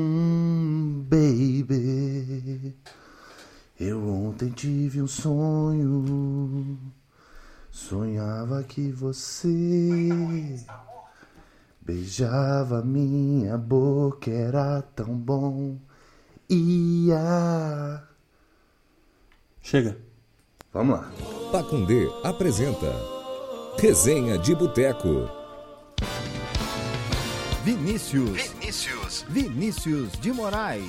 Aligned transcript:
Hum, 0.00 1.04
baby, 1.08 2.76
eu 3.78 4.06
ontem 4.08 4.50
tive 4.50 5.00
um 5.02 5.06
sonho. 5.06 6.78
Sonhava 7.70 8.62
que 8.64 8.90
você 8.90 10.58
beijava 11.80 12.82
minha 12.82 13.56
boca, 13.56 14.30
era 14.30 14.82
tão 14.82 15.14
bom. 15.16 15.78
Ia. 16.50 18.02
Chega. 19.62 19.96
Vamos 20.72 20.98
lá. 20.98 21.10
Pacundê 21.50 22.10
apresenta 22.24 22.92
Resenha 23.78 24.36
de 24.36 24.54
Boteco. 24.54 25.37
Vinícius. 27.68 28.50
Vinícius. 28.58 29.26
Vinícius 29.28 30.12
de 30.22 30.32
Moraes. 30.32 30.88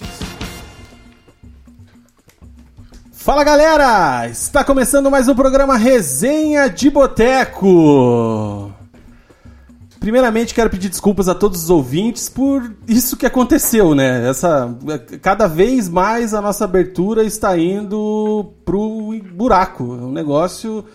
Fala 3.11 3.43
galera! 3.43 4.29
Está 4.29 4.63
começando 4.63 5.11
mais 5.11 5.27
um 5.27 5.35
programa 5.35 5.75
Resenha 5.75 6.69
de 6.69 6.89
Boteco. 6.89 8.71
Primeiramente 9.99 10.53
quero 10.53 10.69
pedir 10.69 10.87
desculpas 10.87 11.27
a 11.27 11.35
todos 11.35 11.65
os 11.65 11.69
ouvintes 11.69 12.29
por 12.29 12.73
isso 12.87 13.17
que 13.17 13.25
aconteceu, 13.25 13.93
né? 13.93 14.29
Essa 14.29 14.73
cada 15.21 15.47
vez 15.47 15.89
mais 15.89 16.33
a 16.33 16.39
nossa 16.39 16.63
abertura 16.63 17.25
está 17.25 17.57
indo 17.57 18.53
pro 18.63 19.19
buraco. 19.33 19.83
É 19.83 20.05
um 20.05 20.13
negócio 20.13 20.85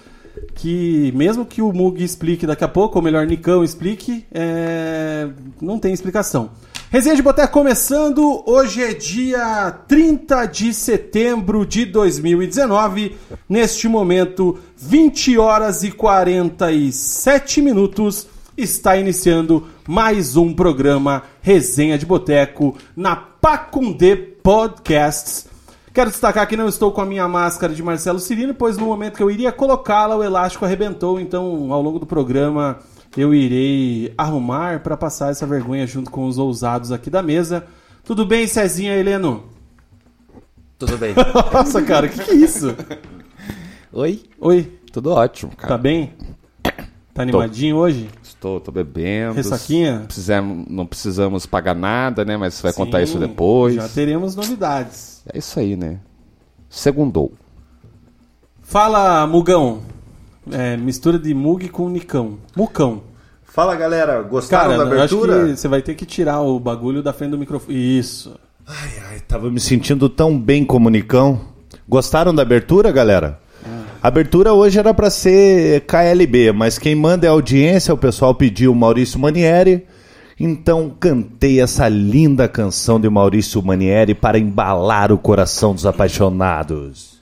que 0.55 1.13
mesmo 1.15 1.45
que 1.45 1.63
o 1.63 1.73
Mug 1.73 2.03
explique 2.03 2.47
daqui 2.47 2.65
a 2.65 2.69
pouco, 2.69 2.99
ou 2.99 3.03
melhor, 3.05 3.27
Nicão 3.27 3.63
explique, 3.63 4.25
é... 4.33 5.29
não 5.61 5.79
tem 5.79 5.93
explicação. 5.93 6.51
Resenha 6.91 7.17
de 7.17 7.23
Boteco 7.23 7.53
começando, 7.53 8.45
hoje 8.47 8.81
é 8.81 8.95
dia 8.95 9.73
30 9.89 10.47
de 10.47 10.73
setembro 10.73 11.67
de 11.67 11.85
2019, 11.85 13.17
neste 13.49 13.89
momento, 13.89 14.59
20 14.77 15.37
horas 15.39 15.83
e 15.83 15.91
47 15.91 17.61
minutos, 17.61 18.29
está 18.57 18.97
iniciando 18.97 19.67
mais 19.89 20.37
um 20.37 20.55
programa 20.55 21.25
Resenha 21.43 21.99
de 21.99 22.07
Boteco 22.07 22.77
na 22.97 23.17
Pacundê 23.17 24.15
Podcasts. 24.15 25.54
Quero 25.95 26.11
destacar 26.11 26.45
que 26.49 26.57
não 26.57 26.69
estou 26.69 26.91
com 26.91 27.01
a 27.01 27.07
minha 27.07 27.29
máscara 27.29 27.73
de 27.73 27.81
Marcelo 27.81 28.19
Cirino, 28.19 28.53
pois 28.53 28.77
no 28.77 28.87
momento 28.87 29.17
que 29.17 29.23
eu 29.23 29.31
iria 29.31 29.53
colocá-la, 29.53 30.17
o 30.17 30.25
elástico 30.25 30.65
arrebentou, 30.65 31.21
então 31.21 31.73
ao 31.73 31.81
longo 31.81 32.01
do 32.01 32.05
programa 32.05 32.81
eu 33.17 33.33
irei 33.33 34.13
arrumar 34.19 34.81
para 34.81 34.97
passar 34.97 35.31
essa 35.31 35.47
vergonha 35.47 35.87
junto 35.87 36.11
com 36.11 36.27
os 36.27 36.37
ousados 36.37 36.91
aqui 36.91 37.09
da 37.09 37.23
mesa. 37.23 37.65
Tudo 38.03 38.27
bem, 38.27 38.45
Cezinha 38.49 38.93
Heleno? 38.97 39.45
Tudo 40.77 40.99
bem. 40.99 41.15
Nossa, 41.55 41.81
cara, 41.81 42.07
o 42.07 42.09
que, 42.11 42.25
que 42.25 42.31
é 42.33 42.35
isso? 42.35 42.75
Oi? 43.93 44.25
Oi, 44.41 44.73
Tudo 44.93 45.13
ótimo, 45.13 45.53
tá 45.53 45.69
cara. 45.69 45.79
bem? 45.79 46.13
Tá 47.15 47.23
animadinho 47.23 47.77
hoje? 47.77 48.11
Estou, 48.45 48.61
tô 48.61 48.71
bebendo. 48.71 49.37
Ressaquinha? 49.37 50.03
Precisamos, 50.05 50.67
não 50.69 50.85
precisamos 50.85 51.47
pagar 51.47 51.75
nada, 51.75 52.27
né? 52.27 52.37
Mas 52.37 52.53
você 52.53 52.63
vai 52.65 52.73
contar 52.75 52.99
Sim, 52.99 53.05
isso 53.05 53.19
depois. 53.19 53.77
Já 53.77 53.89
teremos 53.89 54.37
novidades. 54.37 55.23
É 55.33 55.39
isso 55.39 55.59
aí, 55.59 55.75
né? 55.75 55.99
Segundou. 56.69 57.33
Fala, 58.61 59.27
Mugão. 59.27 59.81
É, 60.53 60.77
mistura 60.77 61.19
de 61.19 61.33
Mug 61.33 61.71
com 61.71 61.89
Nicão. 61.89 62.37
Mucão. 62.55 63.03
Fala 63.45 63.75
galera, 63.77 64.21
gostaram 64.21 64.73
Cara, 64.73 64.85
da 64.85 65.03
acho 65.05 65.15
abertura? 65.15 65.47
que 65.47 65.57
você 65.57 65.69
vai 65.69 65.81
ter 65.81 65.95
que 65.95 66.05
tirar 66.05 66.43
o 66.43 66.61
bagulho 66.61 67.03
da 67.03 67.15
frente 67.15 67.31
do 67.31 67.39
microfone. 67.39 67.99
Isso. 67.99 68.39
Ai, 68.67 68.91
ai, 69.09 69.21
tava 69.21 69.51
me 69.51 69.59
sentindo 69.61 70.07
tão 70.11 70.39
bem 70.39 70.67
comunicão. 70.67 71.41
Gostaram 71.89 72.35
da 72.35 72.43
abertura, 72.43 72.93
galera? 72.93 73.41
A 74.05 74.09
abertura 74.09 74.53
hoje 74.53 74.79
era 74.79 74.93
pra 74.93 75.09
ser 75.09 75.81
KLB, 75.87 76.53
mas 76.53 76.77
quem 76.77 76.95
manda 76.95 77.27
é 77.27 77.31
a 77.31 77.33
audiência, 77.33 77.95
o 77.95 77.97
pessoal 77.97 78.35
pediu 78.35 78.75
Maurício 78.75 79.19
Manieri. 79.19 79.87
Então 80.39 80.95
cantei 81.01 81.59
essa 81.59 81.89
linda 81.89 82.47
canção 82.47 83.01
de 83.01 83.09
Maurício 83.09 83.63
Manieri 83.63 84.15
para 84.15 84.39
embalar 84.39 85.11
o 85.11 85.17
coração 85.17 85.73
dos 85.73 85.87
apaixonados. 85.87 87.19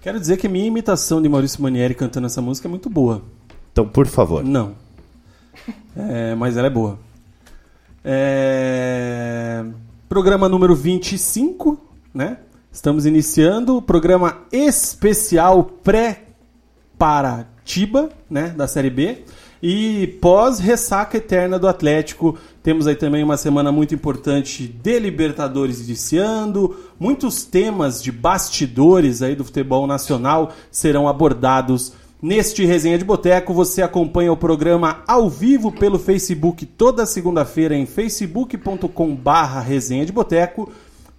Quero 0.00 0.18
dizer 0.18 0.36
que 0.36 0.48
minha 0.48 0.66
imitação 0.66 1.22
de 1.22 1.28
Maurício 1.28 1.62
Manieri 1.62 1.94
cantando 1.94 2.26
essa 2.26 2.42
música 2.42 2.66
é 2.66 2.68
muito 2.68 2.90
boa. 2.90 3.22
Então, 3.70 3.86
por 3.86 4.08
favor. 4.08 4.42
Não. 4.42 4.72
É, 5.96 6.34
mas 6.34 6.56
ela 6.56 6.66
é 6.66 6.70
boa. 6.70 6.98
É, 8.04 9.64
Programa 10.08 10.48
número 10.48 10.74
25, 10.74 11.78
né? 12.12 12.38
Estamos 12.74 13.06
iniciando 13.06 13.76
o 13.76 13.82
programa 13.82 14.38
especial 14.50 15.62
pré-Paratiba, 15.84 18.08
né? 18.28 18.48
Da 18.48 18.66
Série 18.66 18.90
B. 18.90 19.18
E 19.62 20.18
pós-ressaca 20.20 21.18
eterna 21.18 21.56
do 21.56 21.68
Atlético, 21.68 22.36
temos 22.64 22.88
aí 22.88 22.96
também 22.96 23.22
uma 23.22 23.36
semana 23.36 23.70
muito 23.70 23.94
importante 23.94 24.66
de 24.66 24.98
Libertadores 24.98 25.86
iniciando. 25.86 26.74
Muitos 26.98 27.44
temas 27.44 28.02
de 28.02 28.10
bastidores 28.10 29.22
aí 29.22 29.36
do 29.36 29.44
futebol 29.44 29.86
nacional 29.86 30.52
serão 30.68 31.06
abordados 31.06 31.92
Neste 32.24 32.64
Resenha 32.64 32.96
de 32.96 33.04
Boteco, 33.04 33.52
você 33.52 33.82
acompanha 33.82 34.32
o 34.32 34.36
programa 34.36 35.02
ao 35.06 35.28
vivo 35.28 35.70
pelo 35.70 35.98
Facebook 35.98 36.64
toda 36.64 37.04
segunda-feira 37.04 37.76
em 37.76 37.84
facebook.com 37.84 39.14
barra 39.14 39.60
Resenha 39.60 40.06
de 40.06 40.12
Boteco 40.12 40.72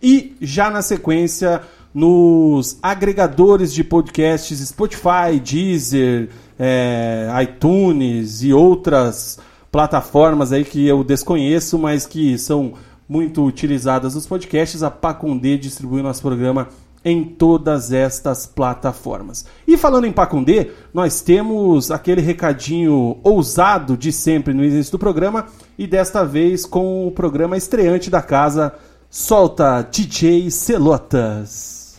e 0.06 0.36
já 0.40 0.70
na 0.70 0.84
sequência 0.84 1.64
nos 1.92 2.78
agregadores 2.80 3.74
de 3.74 3.84
podcasts 3.84 4.60
Spotify, 4.60 5.40
Deezer, 5.44 6.30
é, 6.60 7.28
iTunes 7.42 8.44
e 8.44 8.54
outras 8.54 9.40
plataformas 9.72 10.52
aí 10.52 10.64
que 10.64 10.86
eu 10.86 11.04
desconheço, 11.04 11.80
mas 11.80 12.06
que 12.06 12.38
são 12.38 12.74
muito 13.10 13.44
utilizadas 13.44 14.14
nos 14.14 14.28
podcasts. 14.28 14.84
A 14.84 14.92
Pacundê 14.92 15.58
distribui 15.58 16.04
nosso 16.04 16.22
programa 16.22 16.68
em 17.04 17.24
todas 17.24 17.92
estas 17.92 18.46
plataformas. 18.46 19.44
E 19.68 19.76
falando 19.76 20.06
em 20.06 20.12
Pacundê, 20.12 20.70
nós 20.94 21.20
temos 21.20 21.90
aquele 21.90 22.22
recadinho 22.22 23.18
ousado 23.24 23.98
de 23.98 24.12
sempre 24.12 24.54
no 24.54 24.64
início 24.64 24.92
do 24.92 25.00
programa 25.00 25.48
e 25.80 25.88
desta 25.88 26.24
vez 26.24 26.64
com 26.64 27.08
o 27.08 27.12
programa 27.12 27.58
estreante 27.58 28.12
da 28.12 28.22
casa, 28.22 28.72
solta 29.16 29.82
DJ 29.82 30.52
Celotas. 30.52 31.96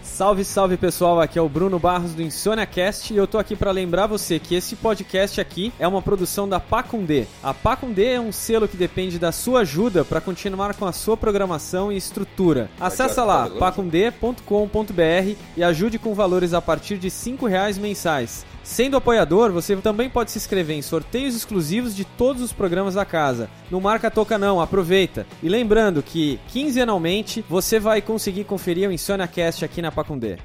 Salve, 0.00 0.44
salve 0.44 0.76
pessoal, 0.76 1.20
aqui 1.20 1.40
é 1.40 1.42
o 1.42 1.48
Bruno 1.48 1.76
Barros 1.76 2.14
do 2.14 2.22
InsôniaCast 2.22 3.12
e 3.12 3.16
eu 3.16 3.26
tô 3.26 3.36
aqui 3.36 3.56
para 3.56 3.72
lembrar 3.72 4.06
você 4.06 4.38
que 4.38 4.54
esse 4.54 4.76
podcast 4.76 5.40
aqui 5.40 5.72
é 5.76 5.88
uma 5.88 6.00
produção 6.00 6.48
da 6.48 6.60
Pacundê. 6.60 7.26
A 7.42 7.52
Pacundê 7.52 8.12
é 8.12 8.20
um 8.20 8.30
selo 8.30 8.68
que 8.68 8.76
depende 8.76 9.18
da 9.18 9.32
sua 9.32 9.62
ajuda 9.62 10.04
para 10.04 10.20
continuar 10.20 10.76
com 10.76 10.86
a 10.86 10.92
sua 10.92 11.16
programação 11.16 11.90
e 11.90 11.96
estrutura. 11.96 12.70
Acesse 12.80 13.18
lá 13.18 13.50
pacundê.com.br 13.50 15.36
e 15.56 15.64
ajude 15.64 15.98
com 15.98 16.14
valores 16.14 16.54
a 16.54 16.62
partir 16.62 16.96
de 16.96 17.08
R$ 17.08 17.48
reais 17.48 17.76
mensais. 17.76 18.46
Sendo 18.66 18.96
apoiador, 18.96 19.52
você 19.52 19.76
também 19.76 20.10
pode 20.10 20.32
se 20.32 20.38
inscrever 20.38 20.76
em 20.76 20.82
sorteios 20.82 21.36
exclusivos 21.36 21.94
de 21.94 22.04
todos 22.04 22.42
os 22.42 22.52
programas 22.52 22.94
da 22.94 23.04
casa. 23.04 23.48
Não 23.70 23.80
marca 23.80 24.10
toca 24.10 24.36
não, 24.36 24.60
aproveita. 24.60 25.24
E 25.40 25.48
lembrando 25.48 26.02
que 26.02 26.40
quinzenalmente 26.48 27.44
você 27.48 27.78
vai 27.78 28.02
conseguir 28.02 28.42
conferir 28.42 28.88
o 28.88 28.92
InsôniaCast 28.92 29.64
aqui 29.64 29.80
na 29.80 29.92
Pacundê. 29.92 30.38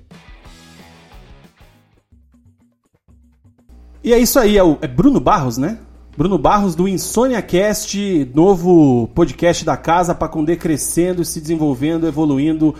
E 4.03 4.13
é 4.13 4.19
isso 4.19 4.37
aí, 4.37 4.55
é, 4.55 4.63
o, 4.63 4.77
é 4.81 4.87
Bruno 4.87 5.19
Barros, 5.19 5.57
né? 5.57 5.79
Bruno 6.15 6.37
Barros 6.37 6.75
do 6.75 6.87
InsôniaCast, 6.87 8.31
novo 8.35 9.09
podcast 9.15 9.65
da 9.65 9.75
casa, 9.75 10.13
Pacundê 10.13 10.55
crescendo, 10.55 11.25
se 11.25 11.41
desenvolvendo, 11.41 12.07
evoluindo 12.07 12.75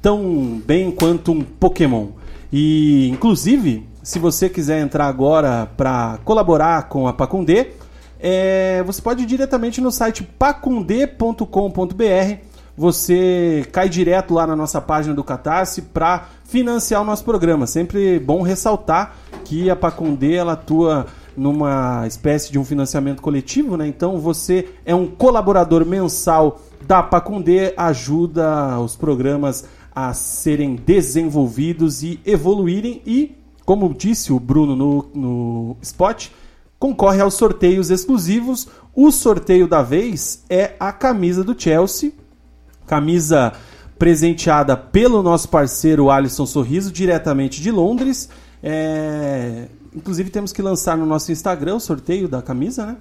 tão 0.00 0.62
bem 0.64 0.90
quanto 0.90 1.30
um 1.32 1.42
Pokémon. 1.42 2.08
E, 2.50 3.10
inclusive, 3.10 3.86
se 4.08 4.18
você 4.18 4.48
quiser 4.48 4.80
entrar 4.80 5.06
agora 5.06 5.68
para 5.76 6.18
colaborar 6.24 6.88
com 6.88 7.06
a 7.06 7.12
Pacundê, 7.12 7.72
é, 8.18 8.82
você 8.86 9.02
pode 9.02 9.22
ir 9.22 9.26
diretamente 9.26 9.82
no 9.82 9.92
site 9.92 10.22
pacundê.com.br. 10.22 11.44
Você 12.74 13.68
cai 13.70 13.86
direto 13.86 14.32
lá 14.32 14.46
na 14.46 14.56
nossa 14.56 14.80
página 14.80 15.14
do 15.14 15.22
Catarse 15.22 15.82
para 15.82 16.26
financiar 16.42 17.02
o 17.02 17.04
nosso 17.04 17.22
programa. 17.22 17.66
Sempre 17.66 18.18
bom 18.18 18.40
ressaltar 18.40 19.14
que 19.44 19.68
a 19.68 19.76
Pacundê 19.76 20.36
ela 20.36 20.54
atua 20.54 21.04
numa 21.36 22.06
espécie 22.06 22.50
de 22.50 22.58
um 22.58 22.64
financiamento 22.64 23.20
coletivo, 23.20 23.76
né? 23.76 23.86
Então 23.86 24.16
você 24.16 24.70
é 24.86 24.94
um 24.94 25.06
colaborador 25.06 25.84
mensal 25.84 26.62
da 26.86 27.02
Pacundê, 27.02 27.74
ajuda 27.76 28.80
os 28.80 28.96
programas 28.96 29.66
a 29.94 30.14
serem 30.14 30.76
desenvolvidos 30.76 32.02
e 32.02 32.20
evoluírem 32.24 33.02
e, 33.04 33.36
como 33.68 33.92
disse 33.92 34.32
o 34.32 34.40
Bruno 34.40 34.74
no, 34.74 35.10
no 35.14 35.76
spot, 35.82 36.28
concorre 36.78 37.20
aos 37.20 37.34
sorteios 37.34 37.90
exclusivos. 37.90 38.66
O 38.94 39.10
sorteio 39.10 39.68
da 39.68 39.82
vez 39.82 40.42
é 40.48 40.72
a 40.80 40.90
camisa 40.90 41.44
do 41.44 41.54
Chelsea, 41.54 42.12
camisa 42.86 43.52
presenteada 43.98 44.74
pelo 44.74 45.22
nosso 45.22 45.50
parceiro 45.50 46.10
Alisson 46.10 46.46
Sorriso, 46.46 46.90
diretamente 46.90 47.60
de 47.60 47.70
Londres. 47.70 48.30
É, 48.62 49.66
Inclusive 49.94 50.30
temos 50.30 50.50
que 50.50 50.62
lançar 50.62 50.96
no 50.96 51.04
nosso 51.04 51.30
Instagram 51.30 51.74
o 51.74 51.80
sorteio 51.80 52.26
da 52.26 52.40
camisa, 52.40 52.86
né? 52.86 52.96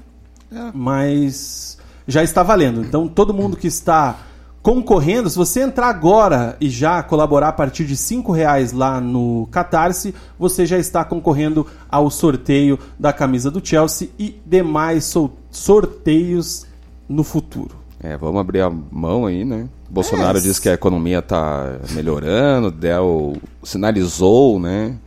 É. 0.51 0.71
Mas 0.73 1.77
já 2.05 2.21
está 2.23 2.43
valendo. 2.43 2.81
Então 2.81 3.07
todo 3.07 3.33
mundo 3.33 3.55
que 3.55 3.67
está 3.67 4.19
concorrendo, 4.67 5.29
se 5.29 5.37
você 5.37 5.61
entrar 5.61 5.87
agora 5.87 6.57
e 6.59 6.69
já 6.69 7.01
colaborar 7.01 7.47
a 7.47 7.53
partir 7.53 7.85
de 7.85 7.95
cinco 7.95 8.33
reais 8.33 8.73
lá 8.73 8.99
no 8.99 9.47
Catarse, 9.49 10.13
você 10.37 10.65
já 10.65 10.77
está 10.77 11.05
concorrendo 11.05 11.65
ao 11.89 12.09
sorteio 12.09 12.77
da 12.99 13.13
camisa 13.13 13.49
do 13.49 13.65
Chelsea 13.65 14.09
e 14.19 14.37
demais 14.45 15.15
sorteios 15.49 16.67
no 17.07 17.23
futuro. 17.23 17.77
É, 18.03 18.17
vamos 18.17 18.41
abrir 18.41 18.59
a 18.59 18.69
mão 18.69 19.25
aí, 19.25 19.45
né? 19.45 19.69
Bolsonaro 19.89 20.37
é. 20.37 20.41
disse 20.41 20.59
que 20.59 20.67
a 20.67 20.73
economia 20.73 21.19
está 21.19 21.79
melhorando, 21.91 22.69
Del 22.69 23.37
sinalizou, 23.63 24.59
né? 24.59 24.97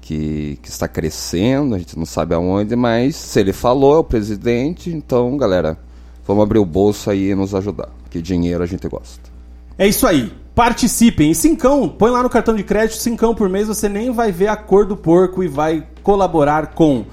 Que, 0.00 0.58
que, 0.60 0.68
está 0.68 0.88
crescendo, 0.88 1.76
a 1.76 1.78
gente 1.78 1.96
não 1.96 2.04
sabe 2.04 2.34
aonde, 2.34 2.74
mas 2.74 3.14
se 3.14 3.38
ele 3.38 3.52
falou, 3.52 3.94
é 3.94 3.98
o 3.98 4.04
presidente, 4.04 4.90
então, 4.90 5.36
galera, 5.36 5.78
vamos 6.26 6.42
abrir 6.42 6.58
o 6.58 6.64
bolso 6.64 7.10
aí 7.10 7.30
e 7.30 7.34
nos 7.34 7.54
ajudar 7.54 7.88
que 8.14 8.22
dinheiro 8.22 8.62
a 8.62 8.66
gente 8.66 8.86
gosta. 8.88 9.28
É 9.76 9.88
isso 9.88 10.06
aí. 10.06 10.32
Participem. 10.54 11.32
E 11.32 11.34
cincão, 11.34 11.88
põe 11.88 12.12
lá 12.12 12.22
no 12.22 12.30
cartão 12.30 12.54
de 12.54 12.62
crédito, 12.62 13.00
cincão 13.00 13.34
por 13.34 13.48
mês, 13.48 13.66
você 13.66 13.88
nem 13.88 14.12
vai 14.12 14.30
ver 14.30 14.46
a 14.46 14.56
cor 14.56 14.86
do 14.86 14.96
porco 14.96 15.42
e 15.42 15.48
vai 15.48 15.84
colaborar 16.00 16.68
com 16.68 17.04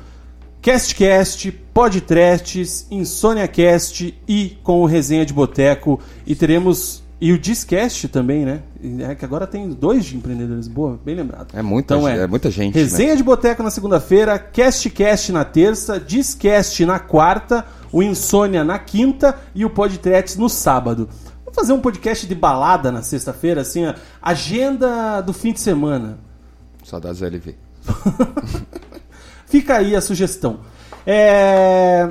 CastCast, 0.62 1.52
Podcasts, 1.74 2.86
InsôniaCast 2.92 4.16
e 4.28 4.58
com 4.62 4.82
o 4.82 4.86
Resenha 4.86 5.26
de 5.26 5.34
Boteco. 5.34 6.00
E 6.26 6.36
teremos... 6.36 7.02
E 7.20 7.32
o 7.32 7.38
Discast 7.38 8.08
também, 8.08 8.46
né? 8.46 8.62
É 9.08 9.14
que 9.14 9.24
agora 9.24 9.46
tem 9.46 9.70
dois 9.70 10.06
de 10.06 10.18
empreendedores. 10.18 10.68
Boa, 10.68 11.00
bem 11.06 11.14
lembrado. 11.14 11.50
É 11.54 11.62
muita, 11.62 11.96
então, 11.96 12.08
é, 12.08 12.18
é 12.18 12.28
muita 12.28 12.50
gente. 12.50 12.74
Resenha 12.74 13.12
né? 13.12 13.16
de 13.16 13.24
Boteco 13.24 13.62
na 13.62 13.70
segunda-feira, 13.70 14.40
CastCast 14.40 15.32
na 15.32 15.46
terça, 15.46 16.00
Discast 16.00 16.84
na 16.84 16.98
quarta 16.98 17.64
o 17.92 18.02
Insônia 18.02 18.64
na 18.64 18.80
quinta 18.80 19.38
e 19.54 19.66
o 19.66 19.70
Podtrets 19.70 20.38
no 20.38 20.50
sábado. 20.50 21.10
Vamos 21.44 21.56
fazer 21.56 21.74
um 21.74 21.82
podcast 21.82 22.26
de 22.26 22.34
balada 22.34 22.92
na 22.92 23.02
sexta-feira, 23.02 23.62
assim, 23.62 23.94
agenda 24.22 25.22
do 25.22 25.34
fim 25.34 25.52
de 25.52 25.60
semana. 25.60 26.18
Saudades 26.84 27.22
LV. 27.22 27.56
Fica 29.46 29.78
aí 29.78 29.96
a 29.96 30.02
sugestão. 30.02 30.62
É... 31.06 32.10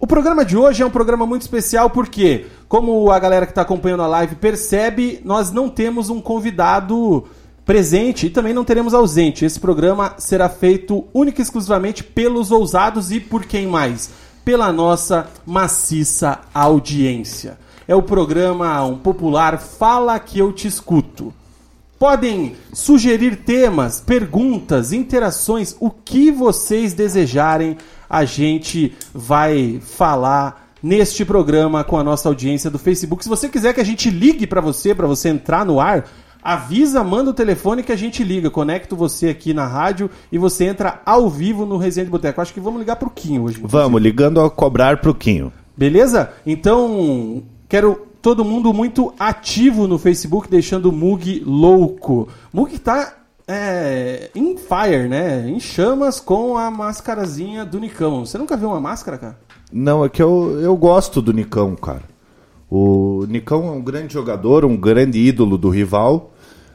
O 0.00 0.06
programa 0.06 0.44
de 0.44 0.56
hoje 0.56 0.82
é 0.82 0.86
um 0.86 0.90
programa 0.90 1.26
muito 1.26 1.42
especial 1.42 1.90
porque, 1.90 2.46
como 2.66 3.10
a 3.10 3.18
galera 3.18 3.46
que 3.46 3.52
está 3.52 3.62
acompanhando 3.62 4.02
a 4.02 4.06
live 4.08 4.34
percebe, 4.36 5.20
nós 5.24 5.52
não 5.52 5.68
temos 5.68 6.10
um 6.10 6.20
convidado 6.20 7.24
presente 7.64 8.26
e 8.26 8.30
também 8.30 8.52
não 8.52 8.64
teremos 8.64 8.94
ausente. 8.94 9.44
Esse 9.44 9.60
programa 9.60 10.14
será 10.18 10.48
feito 10.48 11.04
única 11.14 11.40
e 11.40 11.44
exclusivamente 11.44 12.02
pelos 12.02 12.50
ousados 12.50 13.12
e 13.12 13.20
por 13.20 13.44
quem 13.44 13.66
mais? 13.66 14.10
Pela 14.44 14.72
nossa 14.72 15.28
maciça 15.46 16.40
audiência. 16.52 17.58
É 17.86 17.94
o 17.94 18.02
programa 18.02 18.84
um 18.84 18.96
popular 18.96 19.58
Fala 19.58 20.18
que 20.18 20.38
eu 20.38 20.52
te 20.52 20.68
escuto. 20.68 21.32
Podem 21.98 22.56
sugerir 22.72 23.36
temas, 23.44 24.00
perguntas, 24.00 24.92
interações, 24.92 25.76
o 25.78 25.90
que 25.90 26.30
vocês 26.30 26.94
desejarem, 26.94 27.76
a 28.10 28.24
gente 28.24 28.92
vai 29.14 29.80
falar 29.80 30.68
neste 30.82 31.24
programa 31.24 31.84
com 31.84 31.96
a 31.96 32.02
nossa 32.02 32.28
audiência 32.28 32.68
do 32.68 32.78
Facebook. 32.78 33.22
Se 33.22 33.30
você 33.30 33.48
quiser 33.48 33.72
que 33.72 33.80
a 33.80 33.84
gente 33.84 34.10
ligue 34.10 34.46
para 34.46 34.60
você, 34.60 34.94
para 34.94 35.06
você 35.06 35.28
entrar 35.28 35.64
no 35.64 35.80
ar, 35.80 36.08
avisa, 36.42 37.04
manda 37.04 37.30
o 37.30 37.34
telefone 37.34 37.82
que 37.82 37.92
a 37.92 37.96
gente 37.96 38.24
liga. 38.24 38.50
Conecto 38.50 38.96
você 38.96 39.28
aqui 39.28 39.54
na 39.54 39.66
rádio 39.66 40.10
e 40.30 40.38
você 40.38 40.64
entra 40.64 41.00
ao 41.06 41.30
vivo 41.30 41.64
no 41.64 41.76
Resenha 41.76 42.04
de 42.04 42.10
Boteco. 42.10 42.40
Acho 42.40 42.52
que 42.52 42.60
vamos 42.60 42.80
ligar 42.80 42.96
pro 42.96 43.10
Quinho 43.10 43.44
hoje. 43.44 43.60
Vamos, 43.62 44.02
ligando 44.02 44.40
a 44.40 44.50
cobrar 44.50 44.98
pro 44.98 45.14
Quinho. 45.14 45.52
Beleza? 45.76 46.32
Então, 46.46 47.42
quero 47.68 48.08
todo 48.20 48.44
mundo 48.44 48.72
muito 48.72 49.12
ativo 49.18 49.86
no 49.86 49.98
Facebook, 49.98 50.48
deixando 50.48 50.86
o 50.86 50.92
Mug 50.92 51.42
louco. 51.46 52.28
Mug 52.52 52.78
tá 52.78 53.14
é, 53.48 54.30
in 54.34 54.56
fire, 54.56 55.08
né? 55.08 55.48
Em 55.48 55.58
chamas 55.58 56.20
com 56.20 56.56
a 56.56 56.70
máscarazinha 56.70 57.64
do 57.64 57.80
Nicão. 57.80 58.24
Você 58.24 58.38
nunca 58.38 58.56
viu 58.56 58.68
uma 58.68 58.80
máscara, 58.80 59.18
cara? 59.18 59.38
Não, 59.72 60.04
é 60.04 60.08
que 60.08 60.22
eu, 60.22 60.60
eu 60.60 60.76
gosto 60.76 61.22
do 61.22 61.32
Nicão, 61.32 61.74
cara. 61.74 62.11
O 62.74 63.26
Nicão 63.28 63.68
é 63.68 63.70
um 63.70 63.82
grande 63.82 64.14
jogador, 64.14 64.64
um 64.64 64.78
grande 64.78 65.18
ídolo 65.18 65.58
do 65.58 65.68
rival. 65.68 66.32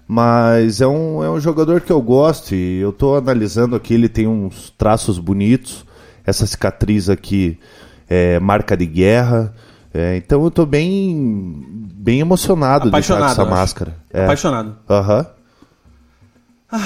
Mas 0.08 0.80
é 0.80 0.86
um, 0.86 1.24
é 1.24 1.30
um 1.32 1.40
jogador 1.40 1.82
que 1.82 1.92
eu 1.92 2.00
gosto 2.00 2.54
e 2.54 2.78
eu 2.80 2.92
estou 2.92 3.18
analisando 3.18 3.76
aqui, 3.76 3.96
ele 3.96 4.08
tem 4.08 4.28
uns 4.28 4.70
traços 4.78 5.18
bonitos. 5.18 5.84
Essa 6.24 6.46
cicatriz 6.46 7.10
aqui 7.10 7.58
é 8.08 8.40
marca 8.40 8.78
de 8.78 8.86
guerra. 8.86 9.56
É, 9.92 10.16
então 10.18 10.44
eu 10.44 10.50
estou 10.50 10.68
bem, 10.68 11.66
bem 11.96 12.20
emocionado 12.20 12.90
Apaixonado, 12.90 13.26
de 13.26 13.32
estar 13.32 13.44
com 13.44 13.50
essa 13.50 13.60
máscara. 13.60 13.98
É. 14.14 14.24
Apaixonado. 14.26 14.78
Aham. 14.88 15.26
Uhum. 16.72 16.80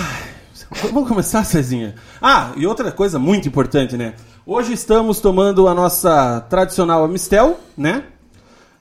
Vamos 0.94 1.10
começar, 1.10 1.44
Cezinha. 1.44 1.96
Ah, 2.22 2.54
e 2.56 2.66
outra 2.66 2.90
coisa 2.94 3.19
muito 3.19 3.46
importante, 3.46 3.98
né? 3.98 4.13
Hoje 4.46 4.72
estamos 4.72 5.20
tomando 5.20 5.68
a 5.68 5.74
nossa 5.74 6.39
tradicional 6.50 7.03
Amistel, 7.03 7.60
né? 7.77 8.06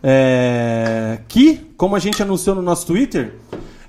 É... 0.02 1.18
Que, 1.28 1.72
como 1.76 1.96
a 1.96 1.98
gente 1.98 2.22
anunciou 2.22 2.56
no 2.56 2.62
nosso 2.62 2.86
Twitter, 2.86 3.34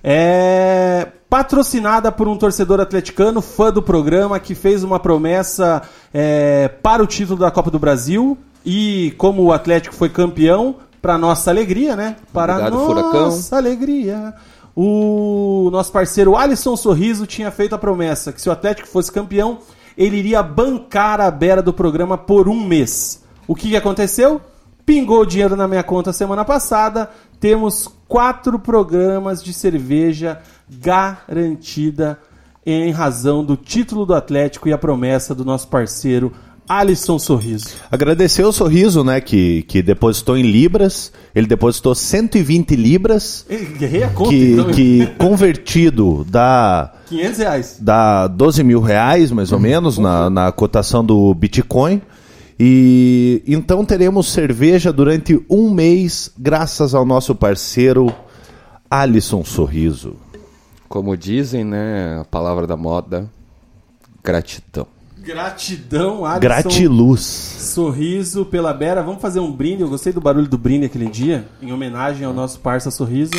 é 0.03 1.07
patrocinada 1.29 2.11
por 2.11 2.27
um 2.27 2.35
torcedor 2.35 2.81
atleticano, 2.81 3.41
fã 3.41 3.71
do 3.71 3.81
programa, 3.81 4.37
que 4.37 4.53
fez 4.53 4.83
uma 4.83 4.99
promessa 4.99 5.81
é, 6.13 6.67
para 6.67 7.01
o 7.01 7.07
título 7.07 7.39
da 7.39 7.49
Copa 7.49 7.71
do 7.71 7.79
Brasil. 7.79 8.37
E 8.65 9.13
como 9.17 9.43
o 9.43 9.53
Atlético 9.53 9.95
foi 9.95 10.09
campeão, 10.09 10.75
para 11.01 11.17
nossa 11.17 11.49
alegria, 11.49 11.95
né? 11.95 12.17
Para 12.31 12.53
Obrigado, 12.53 12.73
nossa 12.73 12.85
Furacão. 12.85 13.57
alegria. 13.57 14.33
O 14.75 15.69
nosso 15.71 15.91
parceiro 15.91 16.37
Alisson 16.37 16.75
Sorriso 16.75 17.25
tinha 17.25 17.49
feito 17.49 17.75
a 17.75 17.77
promessa 17.77 18.31
que 18.31 18.41
se 18.41 18.47
o 18.47 18.51
Atlético 18.51 18.87
fosse 18.87 19.11
campeão, 19.11 19.59
ele 19.97 20.17
iria 20.17 20.43
bancar 20.43 21.19
a 21.19 21.31
beira 21.31 21.61
do 21.61 21.73
programa 21.73 22.17
por 22.17 22.47
um 22.47 22.65
mês. 22.65 23.23
O 23.47 23.55
que, 23.55 23.69
que 23.69 23.75
aconteceu? 23.75 24.39
Pingou 24.91 25.25
dinheiro 25.25 25.55
na 25.55 25.69
minha 25.69 25.83
conta 25.83 26.11
semana 26.11 26.43
passada. 26.43 27.09
Temos 27.39 27.87
quatro 28.09 28.59
programas 28.59 29.41
de 29.41 29.53
cerveja 29.53 30.39
garantida 30.69 32.19
em 32.65 32.91
razão 32.91 33.41
do 33.41 33.55
título 33.55 34.05
do 34.05 34.13
Atlético 34.13 34.67
e 34.67 34.73
a 34.73 34.77
promessa 34.77 35.33
do 35.33 35.45
nosso 35.45 35.69
parceiro 35.69 36.33
Alisson 36.67 37.17
Sorriso. 37.17 37.69
Agradecer 37.89 38.43
o 38.43 38.51
Sorriso, 38.51 39.01
né, 39.01 39.21
que, 39.21 39.63
que 39.63 39.81
depositou 39.81 40.37
em 40.37 40.43
libras. 40.43 41.13
Ele 41.33 41.47
depositou 41.47 41.95
120 41.95 42.75
libras. 42.75 43.45
Errei 43.49 44.03
a 44.03 44.09
conta, 44.09 44.29
que, 44.29 44.51
então. 44.51 44.71
que 44.71 45.05
convertido 45.17 46.25
dá 46.29 46.91
500 47.07 47.37
reais. 47.37 47.77
dá 47.79 48.27
12 48.27 48.61
mil 48.61 48.81
reais, 48.81 49.31
mais 49.31 49.53
ou 49.53 49.59
menos, 49.59 49.97
na, 49.97 50.29
na 50.29 50.51
cotação 50.51 51.01
do 51.01 51.33
Bitcoin. 51.33 52.01
E 52.63 53.41
então 53.47 53.83
teremos 53.83 54.31
cerveja 54.31 54.93
durante 54.93 55.43
um 55.49 55.71
mês, 55.71 56.31
graças 56.37 56.93
ao 56.93 57.03
nosso 57.03 57.33
parceiro 57.33 58.13
Alisson 58.87 59.43
Sorriso. 59.43 60.15
Como 60.87 61.17
dizem, 61.17 61.63
né, 61.63 62.19
a 62.21 62.25
palavra 62.25 62.67
da 62.67 62.77
moda, 62.77 63.27
gratidão. 64.23 64.85
Gratidão, 65.17 66.23
Alisson. 66.23 66.39
Gratiluz. 66.39 67.21
Sorriso 67.21 68.45
pela 68.45 68.71
Bera. 68.75 69.01
Vamos 69.01 69.23
fazer 69.23 69.39
um 69.39 69.51
brinde. 69.51 69.81
Eu 69.81 69.89
gostei 69.89 70.13
do 70.13 70.21
barulho 70.21 70.47
do 70.47 70.57
brinde 70.57 70.85
aquele 70.85 71.07
dia, 71.07 71.47
em 71.63 71.71
homenagem 71.71 72.27
ao 72.27 72.33
nosso 72.33 72.59
parça 72.59 72.91
Sorriso. 72.91 73.33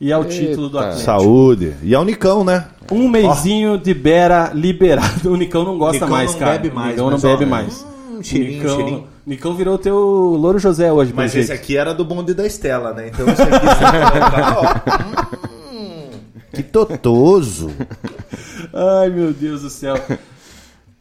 e 0.00 0.10
ao 0.10 0.24
título 0.24 0.70
do 0.70 0.78
Eita. 0.78 0.88
Atlético. 0.88 1.04
Saúde. 1.04 1.74
E 1.82 1.94
a 1.94 2.00
Unicão, 2.00 2.42
né? 2.42 2.68
Um 2.90 3.06
mêsinho 3.06 3.76
de 3.76 3.92
Bera 3.92 4.50
liberado. 4.54 5.28
O 5.30 5.36
Nicão 5.36 5.62
não 5.62 5.76
gosta 5.76 6.06
Nicão 6.06 6.08
mais, 6.08 6.32
não 6.32 6.38
cara. 6.38 6.52
bebe 6.52 6.70
mais, 6.74 6.88
O 6.88 6.90
Nicão 6.92 7.10
não 7.10 7.18
bebe 7.18 7.44
mais. 7.44 7.91
Cheirinho, 8.22 8.58
Nicão, 8.62 8.76
cheirinho. 8.76 9.08
Nicão 9.26 9.54
virou 9.54 9.78
teu 9.78 9.96
Louro 9.96 10.58
José 10.58 10.92
hoje, 10.92 11.12
Mas 11.14 11.34
esse 11.34 11.48
jeito. 11.48 11.58
aqui 11.60 11.76
era 11.76 11.92
do 11.94 12.04
bonde 12.04 12.34
da 12.34 12.46
Estela, 12.46 12.92
né? 12.92 13.08
Então 13.08 13.26
esse 13.28 13.42
aqui 13.42 13.50
tá, 13.50 14.56
ó. 14.58 15.72
Hum, 15.72 16.10
Que 16.52 16.62
totoso. 16.62 17.70
Ai, 18.72 19.08
meu 19.10 19.32
Deus 19.32 19.62
do 19.62 19.70
céu. 19.70 19.94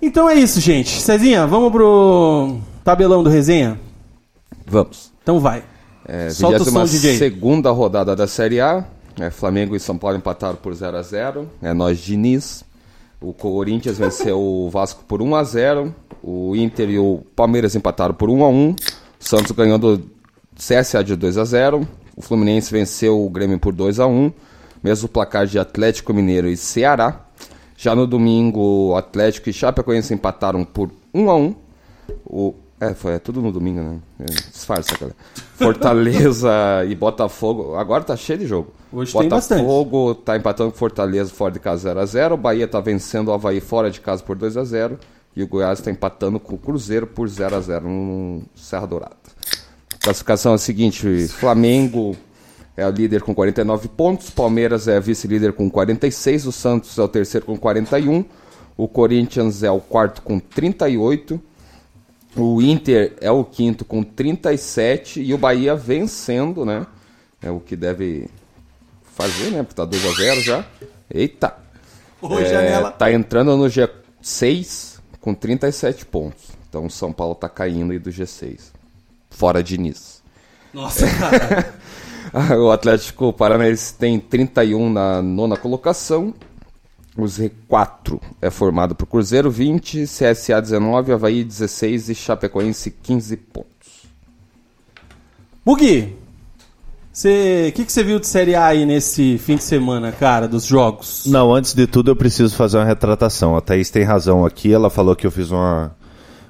Então 0.02 0.30
é 0.30 0.36
isso, 0.36 0.60
gente. 0.60 1.02
Cezinha, 1.02 1.46
vamos 1.46 1.72
pro 1.72 2.58
tabelão 2.84 3.24
do 3.24 3.30
resenha? 3.30 3.80
Vamos. 4.66 5.12
Então 5.22 5.40
vai. 5.40 5.64
É, 6.08 6.30
Solta 6.32 6.62
o 6.64 6.66
som, 6.66 6.84
DJ. 6.86 7.18
segunda 7.18 7.72
rodada 7.72 8.16
da 8.16 8.28
Série 8.28 8.60
A. 8.60 8.84
É, 9.20 9.30
Flamengo 9.30 9.76
e 9.76 9.80
São 9.80 9.98
Paulo 9.98 10.18
empataram 10.18 10.56
por 10.56 10.74
0 10.74 10.98
a 10.98 11.02
0 11.02 11.48
É 11.62 11.74
nós, 11.74 12.00
Diniz. 12.00 12.64
O 13.20 13.34
Corinthians 13.34 13.98
venceu 14.00 14.40
o 14.40 14.70
Vasco 14.70 15.04
por 15.08 15.22
1 15.22 15.36
a 15.36 15.44
0 15.44 15.96
O 16.24 16.56
Inter 16.56 16.90
e 16.90 17.00
o 17.00 17.24
Palmeiras 17.36 17.76
empataram 17.76 18.14
por 18.14 18.30
1 18.30 18.44
a 18.44 18.50
1 18.50 18.70
O 18.70 18.76
Santos 19.20 19.52
ganhou 19.52 19.78
do 19.78 20.04
CSA 20.56 21.04
de 21.04 21.16
2 21.16 21.38
a 21.38 21.46
0 21.46 21.88
O 22.16 22.22
Fluminense 22.22 22.72
venceu 22.72 23.26
o 23.26 23.30
Grêmio 23.30 23.60
por 23.60 23.74
2 23.74 24.00
a 24.00 24.08
1 24.08 24.32
Mesmo 24.84 25.08
placar 25.08 25.46
de 25.46 25.60
Atlético 25.60 26.14
Mineiro 26.14 26.48
e 26.48 26.58
Ceará. 26.58 27.26
Já 27.78 27.96
no 27.96 28.08
domingo, 28.08 28.96
Atlético 28.96 29.50
e 29.50 29.54
Chapecoense 29.54 30.14
empataram 30.14 30.64
por 30.64 30.92
1 31.14 31.30
a 31.30 31.36
1 31.36 31.56
o, 32.26 32.54
é, 32.82 32.96
foi 32.96 33.14
é 33.14 33.20
tudo 33.20 33.44
no 33.44 33.52
domingo, 33.52 33.80
né? 33.80 34.00
É, 34.20 34.26
disfarça, 34.26 34.98
cara. 34.98 35.16
Fortaleza 35.56 36.50
e 36.90 36.96
Botafogo. 36.96 37.76
Agora 37.76 38.04
tá 38.04 38.18
cheio 38.18 38.40
de 38.40 38.48
jogo. 38.48 38.74
Hoje 38.92 39.14
tem 39.14 39.30
Botafogo 39.30 40.16
tá 40.16 40.36
empatando 40.36 40.72
com 40.72 40.78
Fortaleza 40.78 41.30
fora 41.32 41.52
de 41.52 41.60
casa 41.60 41.94
0x0. 41.94 42.34
O 42.34 42.38
Bahia 42.38 42.68
tá 42.68 42.80
vencendo 42.80 43.28
o 43.28 43.34
Havaí 43.34 43.62
fora 43.62 43.92
de 43.92 44.02
casa 44.02 44.24
por 44.24 44.36
2x0. 44.36 44.98
E 45.36 45.44
o 45.44 45.48
Goiás 45.48 45.80
tá 45.80 45.90
empatando 45.90 46.40
com 46.40 46.56
o 46.56 46.58
Cruzeiro 46.58 47.08
por 47.08 47.28
0x0 47.28 47.82
no 47.84 48.44
Serra 48.56 48.86
Dourada. 48.86 49.16
Classificação 50.02 50.54
é 50.54 50.56
a 50.56 50.58
seguinte: 50.58 51.28
Flamengo 51.28 52.16
é 52.76 52.86
o 52.86 52.90
líder 52.92 53.22
com 53.22 53.34
49 53.34 53.88
pontos, 53.90 54.30
Palmeiras 54.30 54.88
é 54.88 55.00
vice-líder 55.00 55.54
com 55.54 55.70
46, 55.70 56.48
o 56.48 56.52
Santos 56.52 56.98
é 56.98 57.02
o 57.02 57.08
terceiro 57.08 57.46
com 57.46 57.58
41, 57.58 58.26
o 58.76 58.88
Corinthians 58.88 59.64
é 59.64 59.72
o 59.72 59.80
quarto 59.80 60.22
com 60.22 60.40
38, 60.40 61.40
o 62.36 62.62
Inter 62.62 63.14
é 63.22 63.30
o 63.32 63.44
quinto 63.44 63.86
com 63.86 64.04
37 64.04 65.22
e 65.22 65.34
o 65.34 65.38
Bahia 65.38 65.76
vencendo, 65.76 66.66
né? 66.66 66.86
É 67.42 67.50
o 67.52 67.60
que 67.60 67.76
deve 67.76 68.28
fazer, 69.16 69.52
né? 69.52 69.64
Porque 69.64 69.76
tá 69.76 69.86
2 69.86 70.06
a 70.06 70.14
0 70.14 70.42
já. 70.42 70.66
Eita. 71.14 71.56
Oi, 72.22 72.44
É, 72.44 72.50
janela. 72.50 72.92
tá 72.92 73.12
entrando 73.12 73.56
no 73.58 73.66
G6 73.66 74.91
com 75.22 75.34
37 75.34 76.06
pontos. 76.06 76.50
Então 76.68 76.88
o 76.88 76.90
São 76.90 77.14
Paulo 77.14 77.36
tá 77.36 77.48
caindo 77.48 77.92
aí 77.92 78.00
do 78.00 78.10
G6. 78.10 78.72
Fora 79.30 79.64
de 79.64 79.78
Nice. 79.78 80.20
Nossa, 80.74 81.08
cara. 81.08 81.74
O 82.58 82.72
Atlético 82.72 83.34
Paranaense 83.34 83.94
tem 83.96 84.18
31 84.18 84.90
na 84.90 85.22
nona 85.22 85.58
colocação. 85.58 86.34
O 87.18 87.24
Z4 87.24 88.22
é 88.42 88.50
formado 88.50 88.96
por 88.96 89.06
Cruzeiro 89.06 89.52
20, 89.52 90.04
CSA 90.04 90.62
19, 90.62 91.12
Havaí 91.12 91.44
16 91.44 92.08
e 92.10 92.16
Chapecoense 92.16 92.90
15 92.90 93.36
pontos. 93.36 94.06
Bugi, 95.66 96.16
o 97.14 97.72
que, 97.74 97.86
que 97.86 97.92
você 97.92 98.04
viu 98.04 98.20
de 98.20 98.28
Série 98.28 98.56
A 98.56 98.68
aí 98.68 98.86
nesse 98.86 99.38
fim 99.38 99.56
de 99.58 99.64
semana, 99.64 100.12
cara, 100.12 100.48
dos 100.48 100.66
jogos? 100.66 101.24
Não, 101.26 101.54
antes 101.54 101.74
de 101.74 101.86
tudo 101.86 102.12
eu 102.12 102.16
preciso 102.16 102.56
fazer 102.56 102.78
uma 102.78 102.86
retratação. 102.86 103.56
A 103.56 103.62
Thaís 103.62 103.90
tem 103.90 104.04
razão 104.04 104.46
aqui. 104.46 104.72
Ela 104.72 104.90
falou 104.90 105.16
que 105.16 105.28
eu 105.28 105.32
fiz 105.32 105.52
uma, 105.52 105.94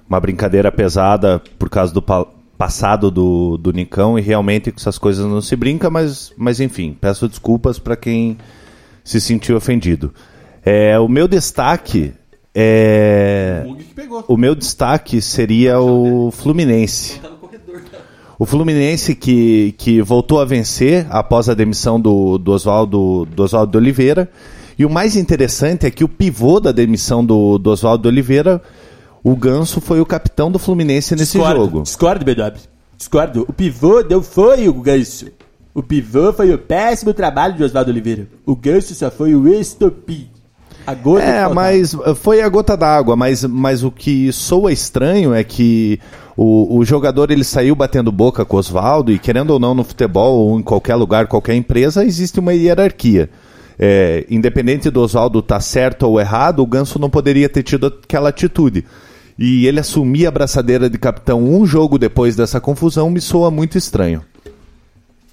uma 0.07 0.19
brincadeira 0.19 0.71
pesada 0.71 1.41
por 1.57 1.69
causa 1.69 1.91
do 1.93 2.01
pa- 2.01 2.27
passado 2.57 3.09
do, 3.09 3.57
do 3.57 3.71
Nicão 3.71 4.19
e 4.19 4.21
realmente 4.21 4.71
com 4.71 4.77
essas 4.79 4.99
coisas 4.99 5.25
não 5.25 5.41
se 5.41 5.55
brinca, 5.55 5.89
mas, 5.89 6.31
mas 6.37 6.59
enfim, 6.59 6.95
peço 6.99 7.27
desculpas 7.27 7.79
para 7.79 7.95
quem 7.95 8.37
se 9.03 9.19
sentiu 9.19 9.57
ofendido. 9.57 10.13
É, 10.63 10.99
o 10.99 11.07
meu 11.07 11.27
destaque 11.27 12.13
é. 12.53 13.65
Pegou. 13.95 14.23
O 14.27 14.37
meu 14.37 14.53
destaque 14.53 15.21
seria 15.21 15.79
o 15.79 16.29
Fluminense. 16.29 17.19
O 18.41 18.45
Fluminense 18.47 19.13
que, 19.13 19.75
que 19.77 20.01
voltou 20.01 20.41
a 20.41 20.45
vencer 20.45 21.05
após 21.11 21.47
a 21.47 21.53
demissão 21.53 22.01
do, 22.01 22.39
do, 22.39 22.53
Oswaldo, 22.53 23.23
do 23.35 23.43
Oswaldo 23.43 23.77
Oliveira. 23.77 24.27
E 24.79 24.83
o 24.83 24.89
mais 24.89 25.15
interessante 25.15 25.85
é 25.85 25.91
que 25.91 26.03
o 26.03 26.09
pivô 26.09 26.59
da 26.59 26.71
demissão 26.71 27.23
do, 27.23 27.59
do 27.59 27.69
Oswaldo 27.69 28.09
Oliveira, 28.09 28.59
o 29.23 29.35
Ganso, 29.35 29.79
foi 29.79 30.01
o 30.01 30.05
capitão 30.07 30.51
do 30.51 30.57
Fluminense 30.57 31.15
nesse 31.15 31.37
jogo. 31.37 31.83
Discordo, 31.83 32.25
BW. 32.25 32.61
Discordo. 32.97 33.45
O 33.47 33.53
pivô 33.53 34.01
não 34.01 34.23
foi 34.23 34.67
o 34.67 34.73
Ganso. 34.73 35.27
O 35.71 35.83
pivô 35.83 36.33
foi 36.33 36.51
o 36.51 36.57
péssimo 36.57 37.13
trabalho 37.13 37.53
de 37.53 37.63
Oswaldo 37.63 37.91
Oliveira. 37.91 38.27
O 38.43 38.55
Ganso 38.55 38.95
só 38.95 39.11
foi 39.11 39.35
o 39.35 39.47
estopim. 39.47 40.30
A 40.85 40.93
gota 40.93 41.23
É, 41.23 41.47
mas 41.47 41.93
uh, 41.93 42.15
foi 42.15 42.41
a 42.41 42.49
gota 42.49 42.75
d'água, 42.75 43.15
mas, 43.15 43.43
mas 43.43 43.83
o 43.83 43.91
que 43.91 44.31
soa 44.31 44.71
estranho 44.71 45.33
é 45.33 45.43
que 45.43 45.99
o, 46.35 46.77
o 46.77 46.85
jogador 46.85 47.29
ele 47.31 47.43
saiu 47.43 47.75
batendo 47.75 48.11
boca 48.11 48.43
com 48.43 48.55
o 48.55 48.59
Oswaldo 48.59 49.11
e 49.11 49.19
querendo 49.19 49.51
ou 49.51 49.59
não 49.59 49.73
no 49.73 49.83
futebol 49.83 50.47
ou 50.47 50.59
em 50.59 50.63
qualquer 50.63 50.95
lugar, 50.95 51.27
qualquer 51.27 51.55
empresa, 51.55 52.03
existe 52.03 52.39
uma 52.39 52.53
hierarquia. 52.53 53.29
É, 53.77 54.25
independente 54.29 54.89
do 54.89 55.01
Oswaldo 55.01 55.39
estar 55.39 55.59
certo 55.59 56.03
ou 56.03 56.19
errado, 56.19 56.61
o 56.61 56.67
Ganso 56.67 56.99
não 56.99 57.09
poderia 57.09 57.49
ter 57.49 57.63
tido 57.63 57.87
aquela 57.87 58.29
atitude. 58.29 58.85
E 59.37 59.65
ele 59.65 59.79
assumir 59.79 60.27
a 60.27 60.31
braçadeira 60.31 60.89
de 60.89 60.97
capitão 60.97 61.43
um 61.43 61.65
jogo 61.65 61.97
depois 61.97 62.35
dessa 62.35 62.59
confusão 62.59 63.09
me 63.09 63.19
soa 63.19 63.49
muito 63.49 63.77
estranho. 63.77 64.23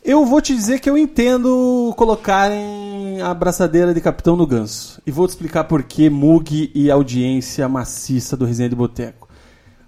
Eu 0.09 0.25
vou 0.25 0.41
te 0.41 0.55
dizer 0.55 0.79
que 0.81 0.89
eu 0.89 0.97
entendo 0.97 1.93
colocarem 1.95 3.21
a 3.21 3.35
braçadeira 3.35 3.93
de 3.93 4.01
capitão 4.01 4.37
no 4.37 4.47
ganso. 4.47 5.03
E 5.07 5.11
vou 5.11 5.27
te 5.27 5.33
explicar 5.33 5.65
por 5.65 5.83
que 5.83 6.09
Mug 6.09 6.73
e 6.75 6.91
audiência 6.91 7.69
maciça 7.69 8.35
do 8.35 8.47
Resenha 8.47 8.71
de 8.71 8.75
Boteco. 8.75 9.29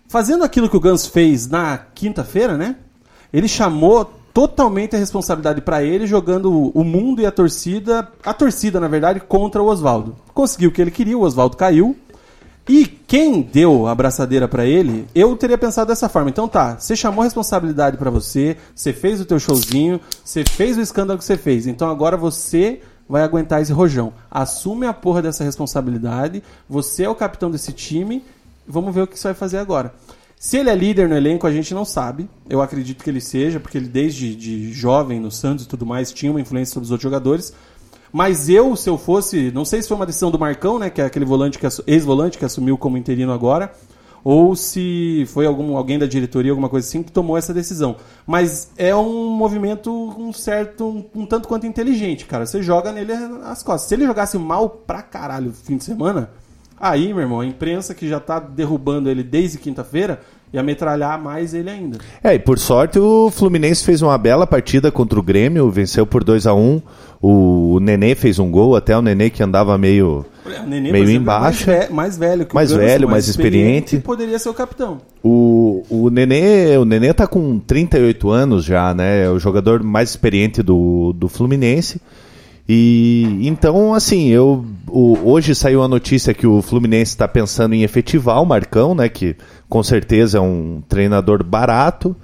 Fazendo 0.09 0.45
aquilo 0.45 0.69
que 0.69 0.77
o 0.77 0.81
Ganso 0.81 1.11
fez 1.11 1.47
na 1.49 1.79
quinta-feira, 1.95 2.59
né? 2.59 2.77
Ele 3.33 3.49
chamou 3.49 4.05
totalmente 4.35 4.95
a 4.95 4.99
responsabilidade 4.99 5.63
pra 5.63 5.83
ele, 5.83 6.07
jogando 6.07 6.71
o 6.75 6.85
mundo 6.85 7.23
e 7.23 7.27
a 7.27 7.33
torcida, 7.33 8.07
a 8.23 8.35
torcida, 8.35 8.79
na 8.79 8.89
verdade, 8.89 9.21
contra 9.21 9.63
o 9.63 9.69
Oswaldo. 9.69 10.17
Conseguiu 10.35 10.69
o 10.69 10.73
que 10.73 10.83
ele 10.83 10.91
queria, 10.91 11.17
o 11.17 11.23
Oswaldo 11.23 11.57
caiu. 11.57 11.97
E 12.71 12.87
quem 12.87 13.43
deu 13.43 13.89
a 13.89 13.91
abraçadeira 13.91 14.47
pra 14.47 14.65
ele, 14.65 15.05
eu 15.13 15.37
teria 15.37 15.59
pensado 15.59 15.89
dessa 15.89 16.09
forma. 16.09 16.31
Então 16.31 16.47
tá, 16.47 16.79
você 16.79 16.95
chamou 16.95 17.23
a 17.23 17.25
responsabilidade 17.25 17.97
pra 17.97 18.13
você, 18.13 18.57
você 18.73 18.93
fez 18.93 19.21
o 19.21 19.25
teu 19.25 19.41
showzinho, 19.41 20.01
você 20.25 20.45
fez 20.45 20.79
o 20.79 20.81
escândalo 20.81 21.19
que 21.19 21.25
você 21.25 21.37
fez. 21.37 21.67
Então 21.67 21.91
agora 21.91 22.17
você 22.17 22.81
vai 23.09 23.25
aguentar 23.25 23.61
esse 23.61 23.73
rojão. 23.73 24.13
Assume 24.31 24.87
a 24.87 24.93
porra 24.93 25.21
dessa 25.21 25.43
responsabilidade, 25.43 26.45
você 26.69 27.03
é 27.03 27.09
o 27.09 27.15
capitão 27.17 27.51
desse 27.51 27.73
time, 27.73 28.25
vamos 28.69 28.95
ver 28.95 29.03
o 29.03 29.07
que 29.09 29.19
você 29.19 29.27
vai 29.27 29.35
fazer 29.35 29.59
agora. 29.59 29.93
Se 30.39 30.57
ele 30.57 30.71
é 30.71 30.75
líder 30.77 31.09
no 31.09 31.17
elenco, 31.17 31.49
a 31.49 31.53
gente 31.53 31.75
não 31.75 31.85
sabe. 31.85 32.31
Eu 32.49 32.63
acredito 32.63 33.03
que 33.03 33.11
ele 33.11 33.21
seja, 33.21 33.59
porque 33.59 33.79
ele 33.79 33.89
desde 33.89 34.37
de 34.37 34.73
jovem 34.73 35.19
no 35.19 35.33
Santos 35.33 35.65
e 35.65 35.69
tudo 35.69 35.85
mais 35.85 36.13
tinha 36.13 36.31
uma 36.31 36.41
influência 36.41 36.73
sobre 36.73 36.85
os 36.85 36.93
outros 36.93 37.03
jogadores. 37.03 37.53
Mas 38.13 38.49
eu, 38.49 38.75
se 38.75 38.89
eu 38.89 38.99
fosse, 38.99 39.51
não 39.53 39.65
sei 39.65 39.83
se 39.83 39.89
foi 39.89 39.97
uma 39.97 40.07
decisão 40.07 40.31
do 40.31 40.39
Marcão, 40.39 40.79
né, 40.79 40.91
que 40.91 41.01
é 41.01 41.05
aquele 41.05 41.25
volante 41.25 41.59
que 41.59 41.67
ex-volante 41.87 42.39
que 42.39 42.45
assumiu 42.45 42.77
como 42.77 42.97
interino 42.97 43.33
agora, 43.33 43.73
ou 44.23 44.55
se 44.55 45.25
foi 45.29 45.47
algum 45.47 45.77
alguém 45.77 45.99
da 45.99 46.07
diretoria, 46.07 46.53
alguma 46.53 46.69
coisa 46.69 46.87
assim 46.87 47.03
que 47.03 47.13
tomou 47.13 47.39
essa 47.39 47.55
decisão. 47.55 47.97
Mas 48.27 48.71
é 48.77 48.95
um 48.95 49.31
movimento 49.31 49.91
um 49.93 50.33
certo, 50.33 50.87
um, 50.87 51.23
um 51.23 51.27
tanto 51.27 51.49
quanto 51.49 51.67
inteligente, 51.67 52.27
cara. 52.27 52.45
Você 52.45 52.63
joga 52.63 52.93
nele 52.93 53.13
as 53.45 53.63
costas. 53.63 53.89
Se 53.89 53.95
ele 53.95 54.07
jogasse 54.07 54.37
mal 54.39 54.69
pra 54.69 55.03
caralho 55.03 55.47
no 55.47 55.53
fim 55.53 55.77
de 55.77 55.85
semana, 55.85 56.31
aí, 56.79 57.15
meu 57.15 57.23
irmão, 57.23 57.41
a 57.41 57.47
imprensa 57.47 57.95
que 57.95 58.09
já 58.09 58.21
tá 58.21 58.39
derrubando 58.39 59.09
ele 59.09 59.23
desde 59.23 59.59
quinta-feira 59.59 60.21
ia 60.53 60.63
metralhar 60.63 61.21
mais 61.23 61.55
ele 61.55 61.71
ainda. 61.71 61.99
É, 62.25 62.35
e 62.35 62.39
por 62.39 62.59
sorte 62.59 62.99
o 62.99 63.31
Fluminense 63.31 63.85
fez 63.85 64.03
uma 64.03 64.17
bela 64.19 64.47
partida 64.47 64.91
contra 64.91 65.19
o 65.19 65.23
Grêmio, 65.23 65.71
venceu 65.71 66.05
por 66.07 66.25
2 66.25 66.47
a 66.47 66.55
1 66.55 66.83
O 67.23 67.79
Nenê 67.81 68.15
fez 68.15 68.39
um 68.39 68.51
gol, 68.51 68.75
até 68.75 68.97
o 68.97 69.03
Nenê 69.03 69.29
que 69.31 69.43
andava 69.43 69.77
meio. 69.79 70.25
O 70.47 70.67
Nenê, 70.69 70.91
Meio 70.91 71.05
exemplo, 71.05 71.11
é 71.13 71.15
embaixo. 71.23 71.67
Mais, 71.71 71.87
ve- 71.89 71.93
mais 71.95 72.19
velho 72.19 72.47
que 72.47 72.53
o 72.53 72.55
Mais 72.55 72.71
Ganso, 72.73 72.81
velho, 72.83 73.09
mais 73.09 73.29
experiente. 73.29 73.97
e 73.97 74.01
Poderia 74.01 74.39
ser 74.39 74.49
o 74.49 74.55
capitão. 74.55 74.99
O, 75.23 75.85
o 75.91 76.09
Nenê, 76.11 76.77
o 76.79 76.85
Nenê 76.85 77.13
tá 77.13 77.27
com 77.27 77.59
38 77.59 78.31
anos 78.31 78.65
já, 78.65 78.95
né? 78.95 79.25
É 79.25 79.29
o 79.31 79.39
jogador 79.39 79.83
mais 79.83 80.09
experiente 80.11 80.63
do, 80.63 81.13
do 81.13 81.29
Fluminense. 81.29 82.01
E 82.69 83.41
então, 83.49 83.95
assim, 83.95 84.29
eu 84.29 84.65
o- 84.89 85.19
hoje 85.25 85.55
saiu 85.55 85.83
a 85.83 85.89
notícia 85.89 86.33
que 86.33 86.47
o 86.47 86.63
Fluminense 86.63 87.11
está 87.13 87.27
pensando 87.27 87.75
em 87.75 87.83
efetivar 87.83 88.41
o 88.43 88.47
Marcão, 88.47 88.95
né? 88.95 89.09
Que 89.09 89.37
com 89.71 89.83
certeza 89.83 90.39
é 90.39 90.41
um 90.41 90.83
treinador 90.87 91.43
barato. 91.45 92.15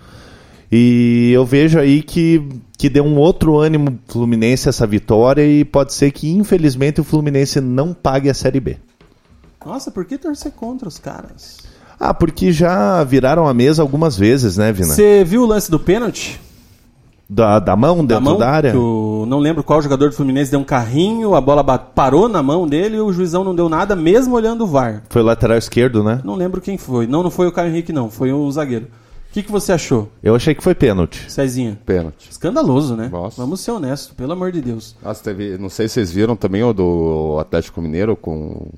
E 0.70 1.30
eu 1.32 1.46
vejo 1.46 1.78
aí 1.78 2.02
que, 2.02 2.42
que 2.76 2.90
deu 2.90 3.04
um 3.04 3.16
outro 3.16 3.56
ânimo 3.56 3.98
Fluminense 4.08 4.68
essa 4.68 4.84
vitória 4.86 5.46
e 5.46 5.64
pode 5.64 5.94
ser 5.94 6.10
que, 6.10 6.28
infelizmente, 6.28 7.00
o 7.00 7.04
Fluminense 7.04 7.60
não 7.60 7.94
pague 7.94 8.28
a 8.28 8.34
Série 8.34 8.58
B. 8.58 8.76
Nossa, 9.64 9.90
por 9.92 10.04
que 10.04 10.18
torcer 10.18 10.52
contra 10.52 10.88
os 10.88 10.98
caras? 10.98 11.58
Ah, 11.98 12.12
porque 12.12 12.52
já 12.52 13.02
viraram 13.04 13.46
a 13.46 13.54
mesa 13.54 13.80
algumas 13.80 14.16
vezes, 14.16 14.56
né, 14.56 14.72
Vina? 14.72 14.92
Você 14.92 15.24
viu 15.24 15.42
o 15.42 15.46
lance 15.46 15.70
do 15.70 15.78
pênalti? 15.78 16.40
Da, 17.28 17.58
da 17.58 17.74
mão 17.74 17.96
dentro 18.04 18.06
da 18.14 18.20
mão, 18.20 18.38
da 18.38 18.48
área? 18.48 18.70
que 18.70 18.76
o- 18.76 19.24
não 19.26 19.38
lembro 19.40 19.64
qual 19.64 19.82
jogador 19.82 20.10
do 20.10 20.14
Fluminense 20.14 20.50
deu 20.50 20.60
um 20.60 20.64
carrinho, 20.64 21.34
a 21.34 21.40
bola 21.40 21.64
parou 21.64 22.28
na 22.28 22.40
mão 22.40 22.68
dele 22.68 22.96
e 22.98 23.00
o 23.00 23.12
juizão 23.12 23.42
não 23.42 23.52
deu 23.54 23.68
nada, 23.68 23.96
mesmo 23.96 24.34
olhando 24.36 24.62
o 24.62 24.66
VAR. 24.66 25.02
Foi 25.10 25.22
o 25.22 25.24
lateral 25.24 25.58
esquerdo, 25.58 26.04
né? 26.04 26.20
Não 26.24 26.36
lembro 26.36 26.60
quem 26.60 26.78
foi. 26.78 27.06
Não, 27.08 27.24
não 27.24 27.30
foi 27.30 27.48
o 27.48 27.52
Caio 27.52 27.70
Henrique, 27.70 27.92
não. 27.92 28.08
Foi 28.08 28.32
o 28.32 28.48
zagueiro. 28.52 28.86
O 29.28 29.32
que, 29.36 29.42
que 29.42 29.50
você 29.52 29.72
achou, 29.72 30.08
Eu 30.22 30.34
achei 30.36 30.54
que 30.54 30.62
foi 30.62 30.74
pênalti. 30.74 31.30
Cezinha? 31.30 31.76
Pênalti. 31.84 32.28
Escandaloso, 32.30 32.94
né? 32.96 33.08
Nossa. 33.12 33.42
Vamos 33.42 33.60
ser 33.60 33.72
honestos, 33.72 34.12
pelo 34.16 34.32
amor 34.32 34.50
de 34.52 34.62
Deus. 34.62 34.94
Nossa, 35.04 35.22
teve, 35.24 35.58
não 35.58 35.68
sei 35.68 35.88
se 35.88 35.94
vocês 35.94 36.10
viram 36.12 36.36
também 36.36 36.62
o 36.62 36.72
do 36.72 37.36
Atlético 37.40 37.82
Mineiro 37.82 38.14
com 38.16 38.68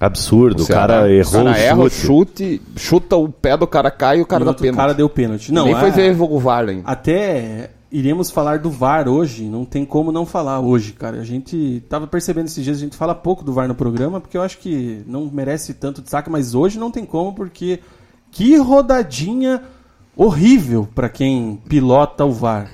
Absurdo, 0.00 0.62
o, 0.62 0.64
Ceará. 0.64 0.94
cara 0.98 1.12
errou 1.12 1.40
o 1.42 1.44
cara 1.46 1.58
erra 1.58 1.78
o 1.80 1.84
o 1.86 1.90
chute. 1.90 2.06
chute, 2.06 2.62
chuta 2.76 3.16
o 3.16 3.28
pé 3.28 3.56
do 3.56 3.66
cara, 3.66 3.90
cai 3.90 4.18
e 4.18 4.22
o 4.22 4.26
cara 4.26 4.42
E 4.42 4.46
dá 4.46 4.54
pênalti. 4.54 4.76
cara 4.76 4.94
deu 4.94 5.08
pênalti. 5.08 5.52
Não, 5.52 5.64
Nem 5.66 5.74
foi 5.74 5.88
é- 5.88 5.92
ver 5.92 6.16
o 6.22 6.38
VAR 6.38 6.68
ainda. 6.68 6.82
Até 6.86 7.70
iremos 7.98 8.30
falar 8.30 8.58
do 8.58 8.70
VAR 8.70 9.08
hoje, 9.08 9.44
não 9.44 9.64
tem 9.64 9.84
como 9.84 10.12
não 10.12 10.26
falar 10.26 10.60
hoje, 10.60 10.92
cara. 10.92 11.18
A 11.20 11.24
gente 11.24 11.82
tava 11.88 12.06
percebendo 12.06 12.46
esses 12.46 12.62
dias, 12.62 12.76
a 12.76 12.80
gente 12.80 12.96
fala 12.96 13.14
pouco 13.14 13.42
do 13.44 13.52
VAR 13.52 13.66
no 13.66 13.74
programa, 13.74 14.20
porque 14.20 14.36
eu 14.36 14.42
acho 14.42 14.58
que 14.58 15.02
não 15.06 15.30
merece 15.32 15.72
tanto 15.74 16.02
destaque, 16.02 16.28
mas 16.28 16.54
hoje 16.54 16.78
não 16.78 16.90
tem 16.90 17.04
como, 17.06 17.32
porque 17.32 17.80
que 18.30 18.56
rodadinha 18.56 19.62
horrível 20.14 20.88
pra 20.94 21.08
quem 21.08 21.60
pilota 21.68 22.24
o 22.24 22.32
VAR. 22.32 22.70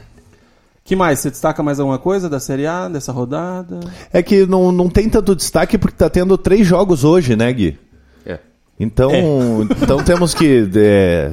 Que 0.84 0.96
mais? 0.96 1.20
Você 1.20 1.30
destaca 1.30 1.62
mais 1.62 1.78
alguma 1.78 1.98
coisa 1.98 2.28
da 2.28 2.40
Série 2.40 2.66
A, 2.66 2.88
dessa 2.88 3.12
rodada? 3.12 3.78
É 4.12 4.20
que 4.22 4.44
não, 4.46 4.72
não 4.72 4.88
tem 4.88 5.08
tanto 5.08 5.36
destaque 5.36 5.78
porque 5.78 5.96
tá 5.96 6.10
tendo 6.10 6.36
três 6.36 6.66
jogos 6.66 7.04
hoje, 7.04 7.36
né, 7.36 7.52
Gui? 7.52 7.78
É. 8.26 8.40
Então, 8.80 9.12
É. 9.12 9.22
então 9.80 10.02
temos 10.02 10.34
que. 10.34 10.68
É, 10.74 11.32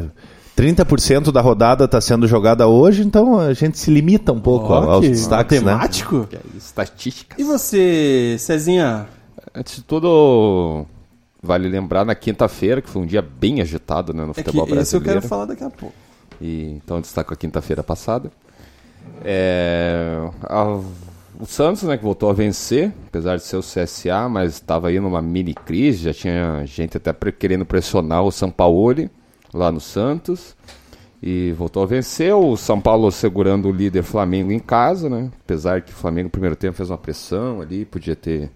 30% 0.59 1.31
da 1.31 1.39
rodada 1.41 1.85
está 1.85 2.01
sendo 2.01 2.27
jogada 2.27 2.67
hoje, 2.67 3.01
então 3.03 3.39
a 3.39 3.53
gente 3.53 3.77
se 3.79 3.89
limita 3.89 4.31
um 4.33 4.39
pouco 4.39 4.73
Ó, 4.73 4.91
aos 4.91 5.05
que 5.05 5.09
destaques, 5.11 5.61
né? 5.61 5.71
matemático. 5.73 6.27
Que 6.29 6.35
é 6.35 6.39
Estatística. 6.57 7.35
E 7.39 7.43
você, 7.43 8.35
Cezinha? 8.39 9.07
Antes 9.55 9.77
de 9.77 9.83
tudo, 9.83 10.85
vale 11.41 11.67
lembrar 11.69 12.03
na 12.03 12.13
quinta-feira, 12.13 12.81
que 12.81 12.89
foi 12.89 13.01
um 13.01 13.05
dia 13.05 13.21
bem 13.21 13.61
agitado 13.61 14.13
né, 14.13 14.23
no 14.25 14.31
É 14.31 14.33
que 14.35 14.43
futebol 14.43 14.63
esse 14.65 14.71
eu 14.95 14.99
brasileiro. 14.99 15.19
quero 15.21 15.27
falar 15.29 15.45
daqui 15.45 15.63
a 15.63 15.69
pouco. 15.69 15.95
E, 16.41 16.73
então 16.83 16.97
eu 16.97 17.01
destaco 17.01 17.33
a 17.33 17.37
quinta-feira 17.37 17.81
passada. 17.83 18.29
É, 19.23 20.29
a- 20.43 20.79
o 21.39 21.45
Santos, 21.45 21.83
né, 21.83 21.97
que 21.97 22.03
voltou 22.03 22.29
a 22.29 22.33
vencer, 22.33 22.91
apesar 23.07 23.37
de 23.37 23.43
ser 23.43 23.55
o 23.55 23.61
CSA, 23.61 24.27
mas 24.27 24.55
estava 24.55 24.89
aí 24.89 24.99
numa 24.99 25.21
mini 25.21 25.53
crise, 25.53 26.03
já 26.03 26.13
tinha 26.13 26.63
gente 26.65 26.97
até 26.97 27.13
querendo 27.31 27.65
pressionar 27.65 28.23
o 28.23 28.31
São 28.31 28.51
Paulo 28.51 29.09
lá 29.53 29.71
no 29.71 29.79
Santos. 29.79 30.55
E 31.21 31.51
voltou 31.57 31.83
a 31.83 31.85
vencer, 31.85 32.33
o 32.33 32.55
São 32.55 32.79
Paulo 32.79 33.11
segurando 33.11 33.67
o 33.67 33.71
líder 33.73 34.03
Flamengo 34.03 34.53
em 34.53 34.59
casa, 34.59 35.09
né? 35.09 35.29
Apesar 35.43 35.81
que 35.81 35.91
o 35.91 35.95
Flamengo 35.95 36.27
no 36.27 36.31
primeiro 36.31 36.55
tempo 36.55 36.77
fez 36.77 36.89
uma 36.89 36.97
pressão 36.97 37.59
ali, 37.59 37.83
podia 37.83 38.15
ter 38.15 38.49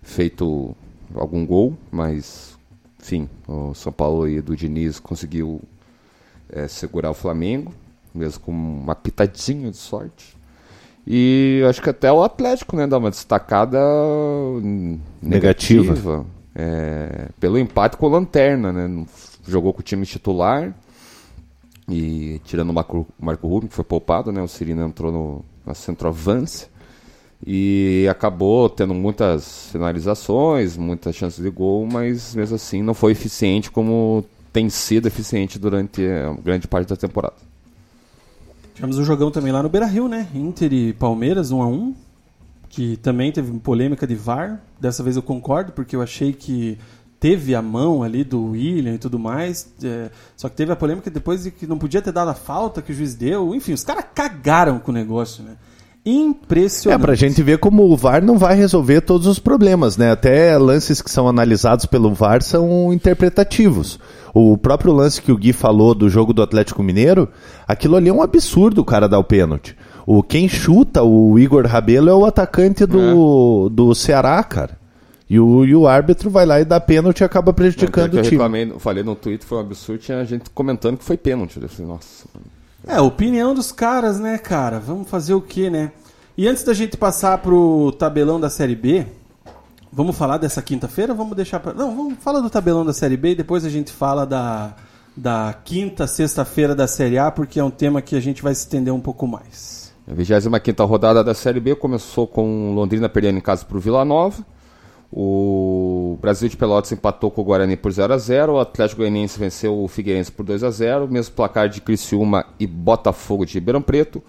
feito 0.00 0.74
algum 1.14 1.44
gol, 1.44 1.76
mas 1.90 2.56
enfim, 2.98 3.28
o 3.46 3.74
São 3.74 3.92
Paulo 3.92 4.22
aí 4.24 4.40
do 4.40 4.56
Diniz 4.56 5.00
conseguiu 5.00 5.60
é, 6.48 6.68
segurar 6.68 7.10
o 7.10 7.14
Flamengo, 7.14 7.74
mesmo 8.14 8.40
com 8.40 8.52
uma 8.52 8.94
pitadinha 8.94 9.70
de 9.70 9.76
sorte. 9.76 10.36
E 11.04 11.62
acho 11.68 11.82
que 11.82 11.90
até 11.90 12.12
o 12.12 12.22
Atlético, 12.22 12.76
né, 12.76 12.86
dá 12.86 12.96
uma 12.96 13.10
destacada 13.10 13.80
Negativa. 15.20 15.82
negativa, 15.82 16.26
é, 16.54 17.28
pelo 17.40 17.58
empate 17.58 17.96
com 17.96 18.06
o 18.06 18.10
Lanterna, 18.10 18.72
né? 18.72 19.04
Jogou 19.46 19.72
com 19.72 19.80
o 19.80 19.82
time 19.82 20.06
titular 20.06 20.74
e 21.88 22.40
tirando 22.44 22.70
o 22.70 22.72
Marco, 22.72 23.06
Marco 23.18 23.48
Rubio, 23.48 23.68
que 23.68 23.74
foi 23.74 23.84
poupado, 23.84 24.30
né? 24.30 24.40
O 24.42 24.48
Cirino 24.48 24.84
entrou 24.84 25.10
no, 25.12 25.44
na 25.66 25.74
centroavance 25.74 26.68
e 27.44 28.06
acabou 28.08 28.70
tendo 28.70 28.94
muitas 28.94 29.68
finalizações, 29.72 30.76
muitas 30.76 31.16
chances 31.16 31.42
de 31.42 31.50
gol, 31.50 31.86
mas 31.90 32.34
mesmo 32.34 32.54
assim 32.54 32.82
não 32.82 32.94
foi 32.94 33.12
eficiente 33.12 33.70
como 33.70 34.24
tem 34.52 34.68
sido 34.68 35.06
eficiente 35.06 35.58
durante 35.58 36.06
a 36.06 36.34
grande 36.34 36.68
parte 36.68 36.88
da 36.88 36.96
temporada. 36.96 37.34
Tivemos 38.74 38.98
um 38.98 39.04
jogão 39.04 39.30
também 39.30 39.52
lá 39.52 39.62
no 39.62 39.68
Beira 39.68 39.86
Rio, 39.86 40.08
né? 40.08 40.28
Inter 40.34 40.72
e 40.72 40.92
Palmeiras, 40.92 41.50
1 41.50 41.62
a 41.62 41.66
1 41.66 41.94
Que 42.68 42.96
também 42.98 43.32
teve 43.32 43.52
polêmica 43.58 44.06
de 44.06 44.14
VAR. 44.14 44.62
Dessa 44.80 45.02
vez 45.02 45.16
eu 45.16 45.22
concordo, 45.22 45.72
porque 45.72 45.96
eu 45.96 46.02
achei 46.02 46.32
que 46.32 46.78
teve 47.22 47.54
a 47.54 47.62
mão 47.62 48.02
ali 48.02 48.24
do 48.24 48.50
William 48.50 48.94
e 48.94 48.98
tudo 48.98 49.16
mais. 49.16 49.72
é, 49.84 50.10
só 50.36 50.48
que 50.48 50.56
teve 50.56 50.72
a 50.72 50.76
polêmica 50.76 51.08
depois 51.08 51.44
de 51.44 51.52
que 51.52 51.68
não 51.68 51.78
podia 51.78 52.02
ter 52.02 52.10
dado 52.10 52.28
a 52.28 52.34
falta 52.34 52.82
que 52.82 52.90
o 52.90 52.94
juiz 52.94 53.14
deu. 53.14 53.54
Enfim, 53.54 53.72
os 53.72 53.84
caras 53.84 54.04
cagaram 54.12 54.80
com 54.80 54.90
o 54.90 54.94
negócio, 54.94 55.44
né? 55.44 55.52
É, 56.04 56.10
Impressionante. 56.10 57.00
pra 57.00 57.14
gente 57.14 57.40
ver 57.44 57.58
como 57.58 57.84
o 57.84 57.96
VAR 57.96 58.24
não 58.24 58.36
vai 58.36 58.56
resolver 58.56 59.02
todos 59.02 59.28
os 59.28 59.38
problemas, 59.38 59.96
né? 59.96 60.10
Até 60.10 60.58
lances 60.58 61.00
que 61.00 61.08
são 61.08 61.28
analisados 61.28 61.86
pelo 61.86 62.12
VAR 62.12 62.42
são 62.42 62.92
interpretativos. 62.92 64.00
O 64.34 64.58
próprio 64.58 64.92
lance 64.92 65.22
que 65.22 65.30
o 65.30 65.36
Gui 65.36 65.52
falou 65.52 65.94
do 65.94 66.10
jogo 66.10 66.32
do 66.32 66.42
Atlético 66.42 66.82
Mineiro, 66.82 67.28
aquilo 67.68 67.94
ali 67.94 68.08
é 68.08 68.12
um 68.12 68.20
absurdo 68.20 68.80
o 68.80 68.84
cara 68.84 69.08
dar 69.08 69.20
o 69.20 69.24
pênalti. 69.24 69.76
O, 70.04 70.24
quem 70.24 70.48
chuta 70.48 71.04
o 71.04 71.38
Igor 71.38 71.64
Rabelo 71.66 72.10
é 72.10 72.14
o 72.14 72.24
atacante 72.24 72.84
do, 72.84 73.68
do 73.68 73.94
Ceará, 73.94 74.42
cara. 74.42 74.81
E 75.32 75.40
o, 75.40 75.64
e 75.64 75.74
o 75.74 75.88
árbitro 75.88 76.28
vai 76.28 76.44
lá 76.44 76.60
e 76.60 76.64
dá 76.66 76.78
pênalti 76.78 77.20
e 77.20 77.24
acaba 77.24 77.54
prejudicando 77.54 78.10
que 78.10 78.16
o 78.16 78.18
eu 78.18 78.22
time. 78.22 78.36
reclamei, 78.36 78.70
falei 78.78 79.02
no 79.02 79.16
Twitter, 79.16 79.48
foi 79.48 79.56
um 79.56 79.60
absurdo, 79.62 79.98
tinha 80.02 80.22
gente 80.26 80.50
comentando 80.50 80.98
que 80.98 81.04
foi 81.04 81.16
pênalti. 81.16 81.58
Eu 81.58 81.70
falei, 81.70 81.90
nossa. 81.90 82.26
É, 82.86 82.96
a 82.96 83.02
opinião 83.02 83.54
dos 83.54 83.72
caras, 83.72 84.20
né, 84.20 84.36
cara? 84.36 84.78
Vamos 84.78 85.08
fazer 85.08 85.32
o 85.32 85.40
quê, 85.40 85.70
né? 85.70 85.90
E 86.36 86.46
antes 86.46 86.62
da 86.64 86.74
gente 86.74 86.98
passar 86.98 87.38
pro 87.38 87.92
tabelão 87.92 88.38
da 88.38 88.50
Série 88.50 88.76
B, 88.76 89.06
vamos 89.90 90.18
falar 90.18 90.36
dessa 90.36 90.60
quinta-feira 90.60 91.12
ou 91.12 91.16
vamos 91.16 91.34
deixar 91.34 91.60
pra... 91.60 91.72
Não, 91.72 91.96
vamos 91.96 92.18
falar 92.20 92.40
do 92.40 92.50
tabelão 92.50 92.84
da 92.84 92.92
Série 92.92 93.16
B 93.16 93.30
e 93.30 93.34
depois 93.34 93.64
a 93.64 93.70
gente 93.70 93.90
fala 93.90 94.26
da, 94.26 94.74
da 95.16 95.54
quinta, 95.64 96.06
sexta-feira 96.06 96.74
da 96.74 96.86
Série 96.86 97.16
A, 97.16 97.30
porque 97.30 97.58
é 97.58 97.64
um 97.64 97.70
tema 97.70 98.02
que 98.02 98.14
a 98.14 98.20
gente 98.20 98.42
vai 98.42 98.54
se 98.54 98.60
estender 98.60 98.92
um 98.92 99.00
pouco 99.00 99.26
mais. 99.26 99.94
A 100.06 100.12
25 100.12 100.84
rodada 100.84 101.24
da 101.24 101.32
Série 101.32 101.58
B 101.58 101.74
começou 101.74 102.26
com 102.26 102.74
Londrina 102.74 103.08
perdendo 103.08 103.38
em 103.38 103.40
casa 103.40 103.64
para 103.64 103.78
o 103.78 103.80
Vila 103.80 104.04
Nova. 104.04 104.44
O 105.14 106.16
Brasil 106.22 106.48
de 106.48 106.56
Pelotas 106.56 106.90
empatou 106.90 107.30
com 107.30 107.42
o 107.42 107.44
Guarani 107.44 107.76
por 107.76 107.92
0 107.92 108.14
a 108.14 108.18
0 108.18 108.54
O 108.54 108.58
Atlético 108.60 109.02
Goianiense 109.02 109.38
venceu 109.38 109.78
o 109.78 109.86
Figueirense 109.86 110.32
por 110.32 110.42
2 110.42 110.64
a 110.64 110.70
0 110.70 111.06
Mesmo 111.06 111.34
placar 111.34 111.68
de 111.68 111.82
Criciúma 111.82 112.46
e 112.58 112.66
Botafogo 112.66 113.44
de 113.44 113.54
Ribeirão 113.54 113.82
Preto. 113.82 114.22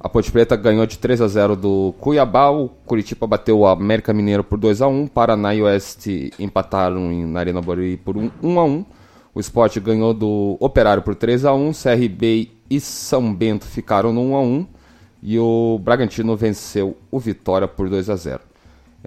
A 0.00 0.08
Ponte 0.08 0.32
Preta 0.32 0.56
ganhou 0.56 0.86
de 0.86 0.98
3 0.98 1.20
a 1.20 1.28
0 1.28 1.56
do 1.56 1.94
Cuiabá. 2.00 2.50
O 2.50 2.68
Curitiba 2.86 3.26
bateu 3.26 3.58
o 3.60 3.66
América 3.66 4.12
Mineiro 4.14 4.42
por 4.44 4.58
2 4.58 4.80
a 4.82 4.86
1 4.88 5.06
Paraná 5.08 5.54
e 5.54 5.62
Oeste 5.62 6.30
empataram 6.38 7.12
em- 7.12 7.26
na 7.26 7.40
Arena 7.40 7.60
Barueri 7.60 7.96
por 7.98 8.16
1, 8.16 8.30
1 8.42 8.58
a 8.60 8.64
1 8.64 8.84
O 9.34 9.40
Sport 9.40 9.78
ganhou 9.80 10.14
do 10.14 10.56
Operário 10.60 11.02
por 11.02 11.14
3 11.14 11.44
a 11.44 11.52
1 11.52 11.72
CRB 11.72 12.50
e 12.70 12.80
São 12.80 13.34
Bento 13.34 13.66
ficaram 13.66 14.12
no 14.12 14.20
1 14.22 14.36
a 14.36 14.40
1 14.40 14.66
e 15.22 15.38
o 15.38 15.78
Bragantino 15.82 16.34
venceu 16.36 16.96
o 17.10 17.18
Vitória 17.18 17.66
por 17.68 17.88
2 17.90 18.08
a 18.08 18.16
0. 18.16 18.40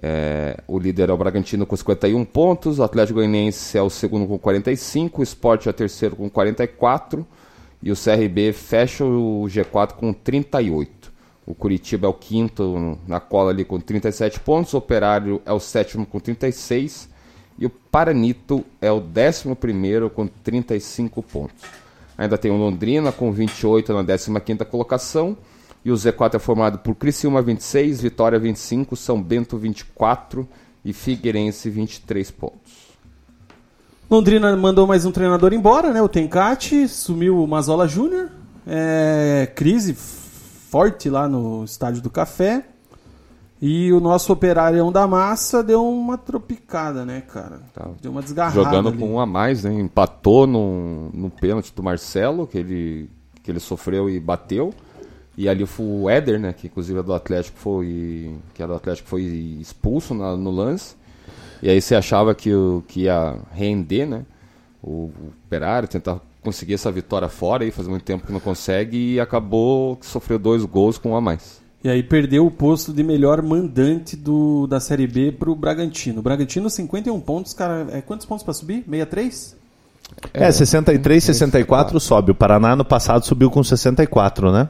É, 0.02 0.58
o 0.68 0.78
líder 0.78 1.10
é 1.10 1.14
o 1.14 1.18
Bragantino 1.18 1.66
com 1.66 1.76
51 1.76 2.24
pontos, 2.26 2.78
o 2.78 2.84
Atlético 2.84 3.16
Goianiense 3.16 3.78
é 3.78 3.82
o 3.82 3.90
segundo 3.90 4.28
com 4.28 4.38
45, 4.38 5.22
o 5.22 5.24
Sport 5.24 5.66
é 5.66 5.70
o 5.70 5.74
terceiro 5.74 6.16
com 6.16 6.30
44 6.30 7.26
e 7.82 7.92
o 7.92 7.96
CRB 7.96 8.54
fecha 8.54 9.04
o 9.04 9.46
G4 9.48 9.94
com 9.94 10.14
38. 10.14 11.12
O 11.46 11.56
Curitiba 11.56 12.08
é 12.08 12.10
o 12.10 12.14
quinto 12.14 13.00
na 13.08 13.20
cola 13.20 13.52
ali 13.52 13.66
com 13.66 13.80
37 13.80 14.40
pontos, 14.42 14.74
o 14.74 14.78
Operário 14.78 15.42
é 15.46 15.54
o 15.54 15.60
sétimo 15.60 16.06
com 16.06 16.20
36 16.20 17.10
e 17.58 17.66
o 17.66 17.70
Paranito 17.70 18.64
é 18.80 18.92
o 18.92 19.00
décimo 19.00 19.56
primeiro 19.56 20.10
com 20.10 20.28
35 20.28 21.24
pontos. 21.24 21.64
Ainda 22.18 22.38
tem 22.38 22.52
o 22.52 22.58
Londrina 22.58 23.12
com 23.12 23.32
28 23.32 23.94
na 23.94 24.04
15ª 24.04 24.66
colocação. 24.66 25.38
E 25.88 25.92
o 25.92 25.94
Z4 25.94 26.36
é 26.36 26.40
formado 26.40 26.80
por 26.80 26.96
Criciúma 26.96 27.42
26, 27.42 28.02
Vitória 28.02 28.38
25, 28.38 28.94
São 28.98 29.24
Bento 29.24 29.58
24 29.58 30.46
e 30.84 30.92
Figueirense 30.92 31.70
23 31.70 32.30
pontos. 32.30 32.74
Londrina 34.12 34.54
mandou 34.58 34.86
mais 34.86 35.06
um 35.06 35.14
treinador 35.14 35.54
embora, 35.54 35.94
né? 35.94 36.02
O 36.02 36.10
Tencate, 36.10 36.90
sumiu 36.90 37.42
o 37.42 37.48
Mazola 37.48 37.88
Júnior. 37.88 38.32
É, 38.68 39.50
crise 39.56 39.94
forte 39.94 41.10
lá 41.10 41.26
no 41.26 41.64
Estádio 41.64 42.02
do 42.02 42.10
Café. 42.10 42.66
E 43.62 43.94
o 43.94 44.02
nosso 44.02 44.34
operário 44.34 44.92
da 44.92 45.08
massa 45.08 45.64
deu 45.64 45.88
uma 45.88 46.18
tropicada, 46.18 47.06
né, 47.06 47.22
cara? 47.22 47.62
Tá. 47.74 47.88
Deu 48.02 48.12
uma 48.12 48.22
desgarrada. 48.22 48.62
Jogando 48.62 48.90
ali. 48.90 48.98
com 48.98 49.14
um 49.14 49.22
a 49.22 49.26
mais, 49.26 49.64
né? 49.64 49.74
Empatou 49.74 50.46
no, 50.46 51.10
no 51.14 51.30
pênalti 51.30 51.72
do 51.74 51.82
Marcelo, 51.82 52.46
que 52.46 52.58
ele 52.58 53.10
que 53.42 53.52
ele 53.52 53.62
sofreu 53.62 54.10
e 54.10 54.20
bateu. 54.20 54.74
E 55.38 55.48
ali 55.48 55.66
foi 55.68 55.86
o 55.86 56.10
Éder, 56.10 56.40
né, 56.40 56.52
que 56.52 56.66
inclusive 56.68 56.98
é 57.00 57.04
do 57.04 57.14
Atlético, 57.14 57.60
foi, 57.60 58.36
que 58.56 58.64
é 58.64 58.66
do 58.68 58.74
Atlético, 58.74 59.08
foi 59.08 59.22
expulso 59.62 60.14
na- 60.16 60.36
no 60.36 60.50
lance. 60.50 60.96
E 61.62 61.70
aí 61.70 61.80
você 61.80 61.96
achava 61.96 62.34
que, 62.34 62.52
o, 62.54 62.84
que 62.88 63.02
ia 63.02 63.36
render, 63.54 64.06
né? 64.08 64.24
O, 64.82 64.90
o 64.90 65.32
Operário, 65.46 65.88
tentar 65.88 66.20
conseguir 66.42 66.74
essa 66.76 66.92
vitória 66.92 67.28
fora 67.28 67.66
e 67.66 67.72
faz 67.72 67.88
muito 67.88 68.04
tempo 68.04 68.26
que 68.26 68.32
não 68.34 68.40
consegue 68.40 69.14
e 69.16 69.20
acabou 69.20 69.96
que 69.98 70.06
sofreu 70.06 70.40
dois 70.40 70.64
gols 70.66 70.98
com 70.98 71.12
um 71.12 71.16
a 71.16 71.22
mais. 71.22 71.62
E 71.84 71.90
aí 71.90 72.02
perdeu 72.02 72.46
o 72.46 72.52
posto 72.52 72.92
de 72.92 73.04
melhor 73.04 73.42
mandante 73.42 74.16
do, 74.16 74.66
da 74.68 74.80
Série 74.80 75.06
B 75.06 75.32
pro 75.32 75.54
Bragantino. 75.56 76.20
O 76.20 76.24
Bragantino, 76.24 76.70
51 76.70 77.20
pontos, 77.20 77.54
cara. 77.54 77.88
É, 77.92 78.02
quantos 78.02 78.26
pontos 78.26 78.44
pra 78.44 78.54
subir? 78.54 78.84
63? 78.90 79.56
É, 80.34 80.52
63, 80.52 81.24
64 81.24 82.00
sobe. 82.00 82.32
O 82.32 82.36
Paraná 82.36 82.76
no 82.76 82.84
passado 82.86 83.26
subiu 83.26 83.52
com 83.52 83.64
64, 83.64 84.52
né? 84.52 84.70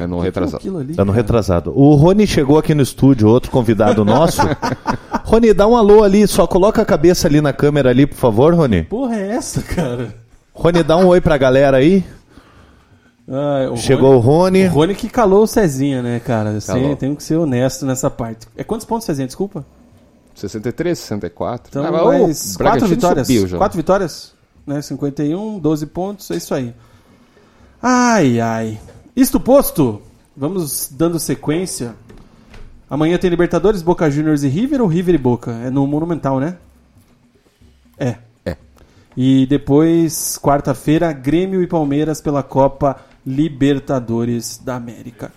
É 0.00 0.06
no 0.06 0.18
que 0.18 0.22
retrasado. 0.24 0.56
aquilo 0.58 0.78
ali, 0.78 0.94
Tá 0.94 1.04
no 1.04 1.12
cara? 1.12 1.22
retrasado. 1.22 1.72
O 1.76 1.94
Rony 1.94 2.26
chegou 2.26 2.56
aqui 2.58 2.74
no 2.74 2.82
estúdio, 2.82 3.28
outro 3.28 3.50
convidado 3.50 4.04
nosso. 4.04 4.40
Rony, 5.24 5.52
dá 5.52 5.66
um 5.66 5.76
alô 5.76 6.04
ali, 6.04 6.26
só 6.28 6.46
coloca 6.46 6.80
a 6.82 6.84
cabeça 6.84 7.26
ali 7.26 7.40
na 7.40 7.52
câmera 7.52 7.90
ali, 7.90 8.06
por 8.06 8.16
favor, 8.16 8.54
Rony. 8.54 8.84
Porra, 8.84 9.16
é 9.16 9.28
essa, 9.32 9.60
cara? 9.62 10.14
Rony, 10.54 10.82
dá 10.82 10.96
um 10.96 11.06
oi 11.06 11.20
pra 11.20 11.36
galera 11.36 11.78
aí. 11.78 12.04
Ah, 13.28 13.70
o 13.72 13.76
Chegou 13.76 14.14
o 14.14 14.18
Rony. 14.18 14.64
Rony, 14.64 14.68
o 14.68 14.72
Rony 14.74 14.94
que 14.94 15.08
calou 15.08 15.44
o 15.44 15.46
Cezinha, 15.46 16.02
né, 16.02 16.20
cara? 16.20 16.60
Sem, 16.60 16.74
Calou. 16.82 16.96
tenho 16.96 17.16
que 17.16 17.22
ser 17.22 17.36
honesto 17.36 17.86
nessa 17.86 18.10
parte. 18.10 18.46
É 18.56 18.62
quantos 18.64 18.84
pontos, 18.86 19.06
Cezinha? 19.06 19.26
Desculpa. 19.26 19.64
63, 20.34 20.98
64. 20.98 21.68
Então, 21.70 21.84
Ah, 21.84 21.90
mas 21.90 22.56
quatro 22.56 22.86
vitórias. 22.86 23.26
subiu 23.26 23.46
já. 23.46 23.58
Quatro 23.58 23.76
vitórias, 23.76 24.32
né? 24.66 24.80
51, 24.82 25.58
12 25.58 25.86
pontos, 25.86 26.30
é 26.30 26.36
isso 26.36 26.54
aí. 26.54 26.74
Ai, 27.82 28.40
ai. 28.40 28.78
Isto 29.14 29.38
posto, 29.38 30.00
vamos 30.34 30.88
dando 30.90 31.20
sequência. 31.20 31.94
Amanhã 32.88 33.18
tem 33.18 33.28
Libertadores, 33.28 33.82
Boca 33.82 34.10
Juniors 34.10 34.42
e 34.42 34.48
River 34.48 34.80
ou 34.80 34.86
River 34.86 35.14
e 35.14 35.18
Boca? 35.18 35.52
É 35.52 35.68
no 35.68 35.86
Monumental, 35.86 36.40
né? 36.40 36.56
É. 37.98 38.16
É. 38.44 38.56
E 39.14 39.46
depois, 39.46 40.38
quarta-feira, 40.38 41.12
Grêmio 41.12 41.62
e 41.62 41.66
Palmeiras 41.66 42.22
pela 42.22 42.42
Copa 42.42 43.00
Libertadores 43.26 44.56
da 44.56 44.76
América. 44.76 45.30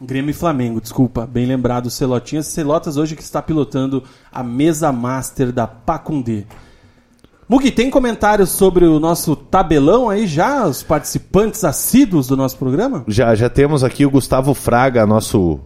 Grêmio 0.00 0.30
e 0.30 0.34
Flamengo, 0.34 0.80
desculpa, 0.80 1.26
bem 1.26 1.44
lembrado, 1.44 1.90
Celotinhas. 1.90 2.46
Celotas 2.46 2.96
hoje 2.96 3.14
que 3.14 3.22
está 3.22 3.42
pilotando 3.42 4.02
a 4.32 4.42
mesa 4.42 4.90
master 4.90 5.52
da 5.52 5.66
Pacundê. 5.66 6.44
Mugi, 7.48 7.70
tem 7.70 7.88
comentários 7.88 8.50
sobre 8.50 8.84
o 8.86 8.98
nosso 8.98 9.36
tabelão 9.36 10.10
aí 10.10 10.26
já? 10.26 10.66
Os 10.66 10.82
participantes 10.82 11.62
assíduos 11.62 12.26
do 12.26 12.36
nosso 12.36 12.56
programa? 12.56 13.04
Já, 13.06 13.36
já 13.36 13.48
temos 13.48 13.84
aqui 13.84 14.04
o 14.04 14.10
Gustavo 14.10 14.52
Fraga, 14.52 15.06
nosso, 15.06 15.60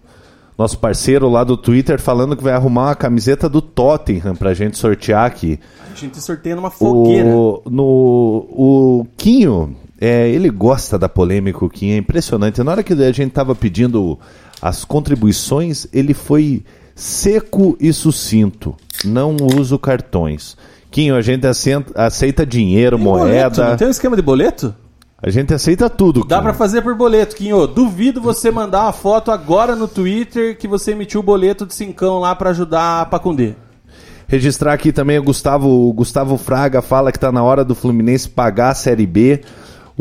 nosso 0.59 0.79
parceiro 0.79 1.31
lá 1.31 1.43
do 1.43 1.57
Twitter, 1.57 1.99
falando 1.99 2.37
que 2.37 2.43
vai 2.43 2.53
arrumar 2.53 2.89
uma 2.89 2.95
camiseta 2.95 3.49
do 3.49 3.63
Tottenham 3.63 4.37
pra 4.37 4.53
gente 4.53 4.77
sortear 4.77 5.25
aqui. 5.25 5.59
A 5.91 5.97
gente 5.97 6.21
sorteia 6.21 6.55
numa 6.55 6.71
fogueira. 6.71 7.31
O, 7.31 7.63
no, 7.71 8.47
o 8.51 9.07
Quinho, 9.17 9.75
é, 9.99 10.29
ele 10.29 10.51
gosta 10.51 10.99
da 10.99 11.09
polêmica, 11.09 11.65
o 11.65 11.71
Quinho, 11.71 11.95
é 11.95 11.97
impressionante. 11.97 12.63
Na 12.63 12.73
hora 12.73 12.83
que 12.83 12.93
a 12.93 13.13
gente 13.13 13.33
tava 13.33 13.55
pedindo 13.55 14.19
as 14.61 14.85
contribuições, 14.85 15.87
ele 15.95 16.13
foi 16.13 16.63
seco 16.95 17.75
e 17.81 17.91
sucinto. 17.91 18.77
Não 19.03 19.35
uso 19.59 19.79
cartões. 19.79 20.59
Quinho, 20.91 21.15
a 21.15 21.23
gente 21.23 21.47
aceita, 21.47 21.93
aceita 21.95 22.45
dinheiro, 22.45 22.97
Tem 22.97 23.05
boleto, 23.05 23.57
moeda. 23.59 23.71
Não 23.71 23.77
tem 23.77 23.87
um 23.87 23.91
esquema 23.91 24.17
de 24.17 24.23
boleto? 24.23 24.75
A 25.23 25.29
gente 25.29 25.53
aceita 25.53 25.91
tudo. 25.91 26.25
Dá 26.25 26.41
pra 26.41 26.55
fazer 26.55 26.81
por 26.81 26.95
boleto, 26.95 27.37
Quinho. 27.37 27.67
Duvido 27.67 28.21
você 28.21 28.51
mandar 28.51 28.85
uma 28.85 28.93
foto 28.93 29.31
agora 29.31 29.77
no 29.77 29.87
Twitter 29.87 30.57
que 30.57 30.67
você 30.67 30.93
emitiu 30.93 31.21
o 31.21 31.23
boleto 31.23 31.67
de 31.67 31.75
cincão 31.75 32.19
lá 32.19 32.35
pra 32.35 32.51
ajudar 32.51 33.03
a 33.03 33.07
Pacundê. 33.07 33.55
Registrar 34.27 34.73
aqui 34.73 34.93
também 34.93 35.19
o 35.19 35.23
Gustavo, 35.23 35.69
o 35.69 35.93
Gustavo 35.93 36.39
Fraga 36.39 36.81
fala 36.81 37.13
que 37.13 37.19
tá 37.19 37.31
na 37.31 37.43
hora 37.43 37.65
do 37.65 37.75
Fluminense 37.75 38.29
pagar 38.29 38.71
a 38.71 38.75
Série 38.75 39.07
B. 39.07 39.41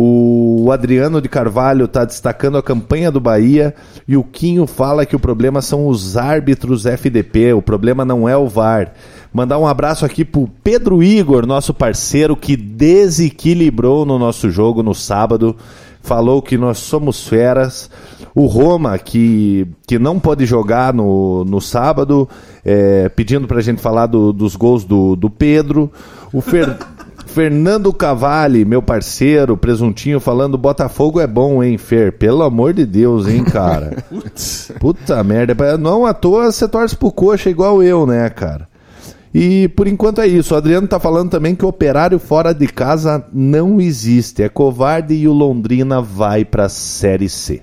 O 0.01 0.71
Adriano 0.71 1.21
de 1.21 1.27
Carvalho 1.27 1.85
tá 1.85 2.05
destacando 2.05 2.57
a 2.57 2.63
campanha 2.63 3.11
do 3.11 3.19
Bahia 3.19 3.75
e 4.07 4.15
o 4.15 4.23
Quinho 4.23 4.65
fala 4.65 5.05
que 5.05 5.13
o 5.13 5.19
problema 5.19 5.61
são 5.61 5.87
os 5.87 6.15
árbitros 6.15 6.85
FDP, 6.85 7.51
o 7.51 7.61
problema 7.61 8.05
não 8.05 8.27
é 8.29 8.37
o 8.37 8.47
VAR. 8.47 8.93
Mandar 9.33 9.59
um 9.59 9.67
abraço 9.67 10.05
aqui 10.05 10.23
pro 10.23 10.49
Pedro 10.63 11.03
Igor, 11.03 11.45
nosso 11.45 11.73
parceiro 11.73 12.33
que 12.37 12.55
desequilibrou 12.55 14.05
no 14.05 14.17
nosso 14.17 14.49
jogo 14.49 14.81
no 14.81 14.95
sábado. 14.95 15.53
Falou 16.01 16.41
que 16.41 16.57
nós 16.57 16.77
somos 16.77 17.27
feras. 17.27 17.89
O 18.33 18.45
Roma, 18.45 18.97
que, 18.97 19.67
que 19.85 19.99
não 19.99 20.17
pode 20.17 20.45
jogar 20.45 20.93
no, 20.93 21.43
no 21.43 21.59
sábado, 21.59 22.27
é, 22.63 23.09
pedindo 23.09 23.47
pra 23.47 23.59
gente 23.59 23.81
falar 23.81 24.05
do- 24.05 24.31
dos 24.31 24.55
gols 24.55 24.85
do, 24.85 25.17
do 25.17 25.29
Pedro. 25.29 25.91
O 26.31 26.39
Fer- 26.39 26.77
Fernando 27.33 27.93
Cavalli, 27.93 28.65
meu 28.65 28.81
parceiro, 28.81 29.55
presuntinho, 29.55 30.19
falando: 30.19 30.57
Botafogo 30.57 31.19
é 31.19 31.27
bom, 31.27 31.63
hein, 31.63 31.77
Fer? 31.77 32.13
Pelo 32.13 32.41
amor 32.41 32.73
de 32.73 32.85
Deus, 32.85 33.27
hein, 33.27 33.43
cara? 33.43 34.03
Puta 34.79 35.23
merda. 35.23 35.77
Não 35.77 36.05
à 36.05 36.13
toa 36.13 36.51
você 36.51 36.67
torce 36.67 36.97
pro 36.97 37.11
coxa 37.11 37.49
igual 37.49 37.83
eu, 37.83 38.05
né, 38.05 38.29
cara? 38.29 38.67
E 39.33 39.67
por 39.69 39.87
enquanto 39.87 40.21
é 40.21 40.27
isso. 40.27 40.55
O 40.55 40.57
Adriano 40.57 40.87
tá 40.87 40.99
falando 40.99 41.29
também 41.29 41.55
que 41.55 41.63
o 41.63 41.69
operário 41.69 42.17
fora 42.17 42.51
de 42.51 42.67
casa 42.67 43.23
não 43.31 43.79
existe. 43.79 44.41
É 44.41 44.49
covarde 44.49 45.13
e 45.13 45.27
o 45.27 45.33
Londrina 45.33 46.01
vai 46.01 46.43
pra 46.43 46.67
Série 46.67 47.29
C. 47.29 47.61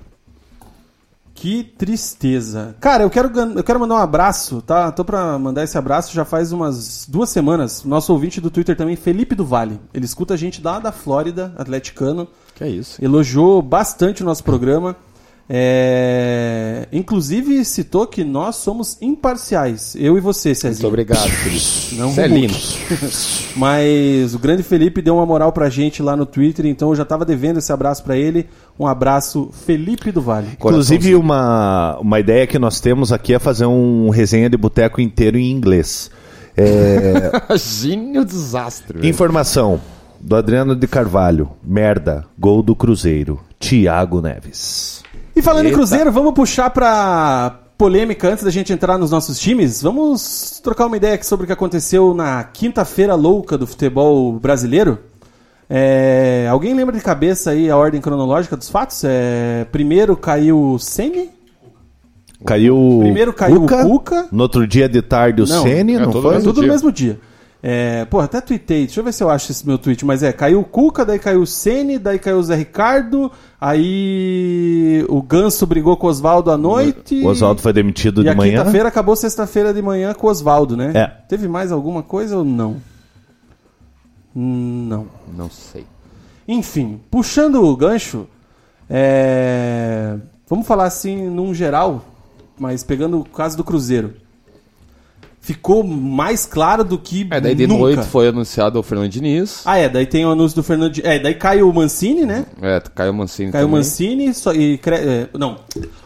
Que 1.37 1.63
tristeza. 1.63 2.75
Cara, 2.81 3.05
eu 3.05 3.11
quero, 3.11 3.31
eu 3.57 3.63
quero 3.63 3.79
mandar 3.79 3.97
um 3.97 3.99
abraço, 3.99 4.63
tá? 4.63 4.91
Tô 4.91 5.05
pra 5.05 5.39
mandar 5.39 5.63
esse 5.63 5.77
abraço 5.77 6.13
já 6.15 6.25
faz 6.25 6.51
umas 6.51 7.07
duas 7.07 7.29
semanas. 7.29 7.85
Nosso 7.85 8.13
ouvinte 8.13 8.41
do 8.41 8.51
Twitter 8.51 8.75
também, 8.75 8.97
Felipe 8.97 9.35
do 9.35 9.45
Vale. 9.45 9.79
Ele 9.93 10.07
escuta 10.07 10.33
a 10.35 10.37
gente 10.37 10.63
lá 10.63 10.79
da 10.79 10.91
Flórida, 10.91 11.53
atleticano. 11.59 12.27
Que 12.55 12.65
é 12.65 12.69
isso. 12.71 13.05
Elogiou 13.05 13.61
bastante 13.61 14.23
o 14.23 14.25
nosso 14.25 14.43
programa. 14.43 14.97
É, 15.49 16.89
Inclusive 16.93 17.65
citou 17.65 18.07
que 18.07 18.25
nós 18.25 18.57
somos 18.57 18.97
imparciais. 19.01 19.95
Eu 19.99 20.17
e 20.19 20.21
você, 20.21 20.49
Muito 20.51 20.61
Cezinho. 20.61 20.89
obrigado, 20.89 21.29
Felipe. 21.29 21.95
Não 21.97 22.11
Você 22.13 22.23
é. 22.23 22.29
Mas 23.57 24.35
o 24.35 24.39
grande 24.39 24.63
Felipe 24.63 25.01
deu 25.01 25.17
uma 25.17 25.27
moral 25.27 25.53
pra 25.53 25.69
gente 25.69 26.03
lá 26.03 26.17
no 26.17 26.27
Twitter, 26.27 26.67
então 26.67 26.89
eu 26.91 26.97
já 26.97 27.05
tava 27.05 27.25
devendo 27.25 27.59
esse 27.59 27.73
abraço 27.73 28.03
pra 28.03 28.17
ele. 28.17 28.49
Um 28.79 28.87
abraço, 28.87 29.51
Felipe 29.67 30.11
do 30.13 30.21
Vale. 30.21 30.49
Inclusive, 30.53 31.15
uma, 31.15 31.97
uma 32.01 32.21
ideia 32.21 32.47
que 32.47 32.59
nós 32.59 32.81
temos 32.81 33.13
aqui 33.13 33.35
é 33.35 33.39
fazer 33.39 33.67
um 33.67 34.11
resenha 34.11 34.51
de 34.51 34.57
boteco 34.57 35.01
inteiro 35.01 35.39
em 35.39 35.51
inglês. 35.51 36.11
É, 36.57 37.31
Imagine 37.49 38.19
o 38.19 38.25
desastre. 38.25 38.99
velho. 38.99 39.09
informação 39.11 39.81
do 40.21 40.35
Adriano 40.35 40.75
de 40.75 40.87
Carvalho. 40.87 41.51
Merda. 41.63 42.25
Gol 42.39 42.63
do 42.63 42.75
Cruzeiro. 42.75 43.41
Thiago 43.59 44.21
Neves. 44.21 44.96
E 45.37 45.43
falando 45.43 45.67
em 45.67 45.69
Eita. 45.69 45.77
Cruzeiro, 45.77 46.11
vamos 46.11 46.33
puxar 46.33 46.71
pra 46.71 47.61
polêmica 47.77 48.27
antes 48.27 48.43
da 48.43 48.51
gente 48.51 48.73
entrar 48.73 48.97
nos 48.97 49.11
nossos 49.11 49.39
times? 49.39 49.83
Vamos 49.83 50.61
trocar 50.65 50.87
uma 50.87 50.97
ideia 50.97 51.13
aqui 51.13 51.27
sobre 51.27 51.45
o 51.45 51.47
que 51.47 51.53
aconteceu 51.53 52.15
na 52.15 52.43
quinta-feira 52.43 53.15
louca 53.15 53.59
do 53.59 53.67
futebol 53.67 54.33
brasileiro? 54.33 54.99
É, 55.69 56.47
alguém 56.51 56.73
lembra 56.73 56.97
de 56.97 57.03
cabeça 57.03 57.51
aí 57.51 57.69
a 57.69 57.77
ordem 57.77 58.01
cronológica 58.01 58.57
dos 58.57 58.71
fatos? 58.71 59.03
É, 59.05 59.67
primeiro 59.71 60.17
caiu 60.17 60.59
o 60.59 60.79
Sene? 60.79 61.29
Caiu 62.43 63.01
Primeiro 63.01 63.35
caiu 63.35 63.65
o 63.65 63.67
Cuca. 63.67 64.29
No 64.33 64.43
outro 64.43 64.67
dia 64.67 64.89
de 64.89 65.03
tarde 65.03 65.43
o 65.43 65.47
Não, 65.47 65.63
Sene, 65.63 65.97
é 65.97 65.99
não 65.99 66.11
todo 66.13 66.23
foi? 66.23 66.31
Foi 66.31 66.33
mesmo 66.39 66.53
tudo 66.55 66.63
no 66.63 66.73
mesmo 66.73 66.91
dia. 66.91 67.21
É, 67.69 68.05
pô, 68.05 68.21
até 68.21 68.41
tuitei, 68.41 68.85
deixa 68.87 69.01
eu 69.01 69.05
ver 69.05 69.13
se 69.13 69.25
eu 69.25 69.29
acho 69.29 69.51
esse 69.51 69.67
meu 69.67 69.77
tweet, 69.77 70.05
mas 70.07 70.23
é, 70.23 70.33
caiu 70.33 70.61
o 70.61 70.65
Cuca, 70.65 71.05
daí 71.05 71.19
caiu 71.19 71.41
o 71.43 71.47
Sene, 71.49 71.99
daí 71.99 72.17
caiu 72.17 72.39
o 72.39 72.43
Zé 72.45 72.55
Ricardo, 72.55 73.29
aí 73.61 75.05
o 75.09 75.21
Ganso 75.21 75.67
brigou 75.67 75.97
com 75.97 76.07
o 76.07 76.11
Oswaldo 76.11 76.53
à 76.53 76.57
noite. 76.57 77.21
O 77.25 77.27
Oswaldo 77.27 77.61
foi 77.61 77.73
demitido 77.73 78.21
E 78.21 78.25
de 78.25 78.31
a 78.31 78.37
manhã. 78.37 78.59
quinta-feira 78.61 78.89
acabou 78.89 79.17
sexta-feira 79.17 79.75
de 79.75 79.83
manhã 79.83 80.15
com 80.15 80.29
o 80.29 80.31
Oswaldo, 80.31 80.77
né? 80.77 80.93
É. 80.95 81.07
Teve 81.29 81.49
mais 81.49 81.73
alguma 81.73 82.05
coisa 82.05 82.37
ou 82.39 82.45
não? 82.45 82.77
Não. 84.33 85.09
Não 85.37 85.51
sei. 85.51 85.85
Enfim, 86.47 87.01
puxando 87.11 87.65
o 87.65 87.77
gancho, 87.77 88.29
é, 88.89 90.17
vamos 90.49 90.69
falar 90.69 90.85
assim 90.85 91.29
num 91.29 91.53
geral, 91.53 92.05
mas 92.57 92.85
pegando 92.85 93.19
o 93.19 93.25
caso 93.25 93.57
do 93.57 93.65
Cruzeiro. 93.65 94.15
Ficou 95.47 95.85
mais 95.85 96.45
claro 96.45 96.83
do 96.83 96.99
que 96.99 97.25
É, 97.31 97.41
daí 97.41 97.55
de 97.55 97.69
nunca. 97.69 97.81
noite 97.81 98.03
foi 98.09 98.27
anunciado 98.27 98.81
o 98.81 98.83
Fernando 98.83 99.09
Diniz. 99.09 99.63
Ah, 99.65 99.79
é, 99.79 99.89
daí 99.89 100.05
tem 100.05 100.27
o 100.27 100.31
anúncio 100.33 100.57
do 100.57 100.63
Fernando. 100.65 100.99
É, 101.05 101.21
daí 101.21 101.35
cai 101.37 101.63
o 101.63 101.73
Mancini, 101.73 102.27
né? 102.27 102.47
É, 102.61 102.83
caiu 102.93 103.13
o 103.13 103.15
Mancini 103.15 103.53
Cai 103.53 103.63
o 103.63 103.67
também. 103.67 103.79
Mancini 103.79 104.35
só, 104.35 104.53
e. 104.53 104.77
cre- 104.77 104.97
é, 104.97 105.29
não. 105.39 105.59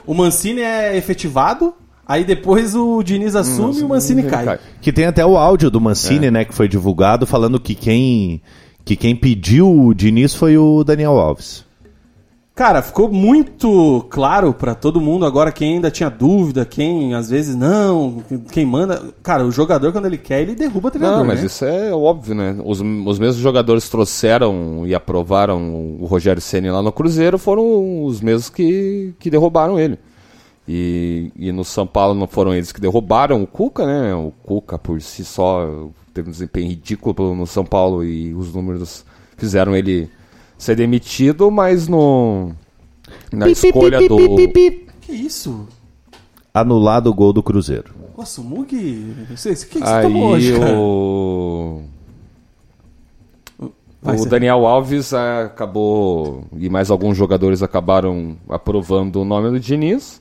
O 0.07 0.12
Mancini 0.12 0.61
é 0.61 0.94
efetivado, 0.94 1.72
aí 2.07 2.22
depois 2.22 2.74
o 2.74 3.03
Diniz 3.03 3.35
assume 3.35 3.81
e 3.81 3.83
o 3.83 3.88
Mancini 3.88 4.24
cai. 4.24 4.44
cai. 4.44 4.59
Que 4.83 4.92
tem 4.92 5.07
até 5.07 5.24
o 5.24 5.38
áudio 5.38 5.70
do 5.70 5.81
Mancini, 5.81 6.26
É. 6.26 6.31
né, 6.31 6.44
que 6.44 6.53
foi 6.55 6.68
divulgado, 6.68 7.26
falando 7.26 7.59
que 7.59 7.74
quem, 7.74 8.42
que 8.85 8.94
quem 8.94 9.16
pediu 9.16 9.74
o 9.74 9.94
Diniz 9.94 10.35
foi 10.35 10.59
o 10.59 10.85
Daniel 10.85 11.18
Alves. 11.18 11.64
Cara, 12.54 12.82
ficou 12.82 13.10
muito 13.10 14.04
claro 14.10 14.52
pra 14.52 14.74
todo 14.74 15.00
mundo 15.00 15.24
agora 15.24 15.50
quem 15.50 15.74
ainda 15.74 15.90
tinha 15.90 16.10
dúvida, 16.10 16.66
quem 16.66 17.14
às 17.14 17.30
vezes 17.30 17.56
não, 17.56 18.22
quem 18.52 18.66
manda. 18.66 19.02
Cara, 19.22 19.46
o 19.46 19.50
jogador 19.50 19.92
quando 19.92 20.04
ele 20.06 20.18
quer, 20.18 20.42
ele 20.42 20.54
derruba 20.54 20.88
o 20.88 20.90
treinador. 20.90 21.18
Não, 21.20 21.24
mas 21.24 21.40
né? 21.40 21.46
isso 21.46 21.64
é 21.64 21.90
óbvio, 21.92 22.34
né? 22.34 22.56
Os, 22.62 22.80
os 22.80 23.18
mesmos 23.18 23.36
jogadores 23.36 23.84
que 23.84 23.90
trouxeram 23.90 24.86
e 24.86 24.94
aprovaram 24.94 25.96
o 25.98 26.04
Rogério 26.04 26.42
Ceni 26.42 26.70
lá 26.70 26.82
no 26.82 26.92
Cruzeiro 26.92 27.38
foram 27.38 28.04
os 28.04 28.20
mesmos 28.20 28.50
que, 28.50 29.14
que 29.18 29.30
derrubaram 29.30 29.78
ele. 29.78 29.98
E, 30.68 31.32
e 31.36 31.52
no 31.52 31.64
São 31.64 31.86
Paulo 31.86 32.14
não 32.14 32.26
foram 32.26 32.52
eles 32.52 32.72
que 32.72 32.80
derrubaram 32.80 33.42
o 33.42 33.46
Cuca, 33.46 33.86
né? 33.86 34.14
O 34.14 34.32
Cuca 34.42 34.78
por 34.78 35.00
si 35.00 35.24
só 35.24 35.88
teve 36.12 36.28
um 36.28 36.32
desempenho 36.32 36.68
ridículo 36.68 37.34
no 37.34 37.46
São 37.46 37.64
Paulo 37.64 38.04
e 38.04 38.34
os 38.34 38.54
números 38.54 39.04
fizeram 39.36 39.74
ele 39.74 40.10
ser 40.60 40.76
demitido, 40.76 41.50
mas 41.50 41.88
no 41.88 42.52
na 43.32 43.48
escolha 43.48 44.06
do 44.06 44.16
Que 45.00 45.12
isso? 45.12 45.66
Anulado 46.52 47.08
o 47.08 47.14
gol 47.14 47.32
do 47.32 47.42
Cruzeiro. 47.42 47.94
Nossa, 48.16 48.40
o 48.40 48.44
Mug. 48.44 48.62
O 48.62 48.66
que, 48.66 49.34
que 49.34 49.36
você 49.78 50.02
tomou 50.02 50.34
Aí 50.34 50.52
hoje, 50.52 50.58
cara? 50.58 50.78
o. 50.78 51.82
Vai, 54.02 54.18
o. 54.18 54.26
Daniel 54.26 54.66
Alves 54.66 55.14
ah, 55.14 55.44
acabou. 55.44 56.44
E 56.56 56.68
mais 56.68 56.90
alguns 56.90 57.16
jogadores 57.16 57.62
acabaram 57.62 58.36
aprovando 58.48 59.22
o 59.22 59.24
nome 59.24 59.50
do 59.50 59.60
Diniz. 59.60 60.20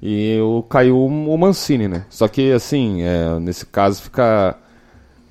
E 0.00 0.38
o, 0.40 0.62
caiu 0.62 1.04
o 1.04 1.38
Mancini, 1.38 1.88
né? 1.88 2.06
Só 2.08 2.28
que, 2.28 2.52
assim, 2.52 3.02
é, 3.02 3.38
nesse 3.40 3.66
caso 3.66 4.00
fica, 4.00 4.56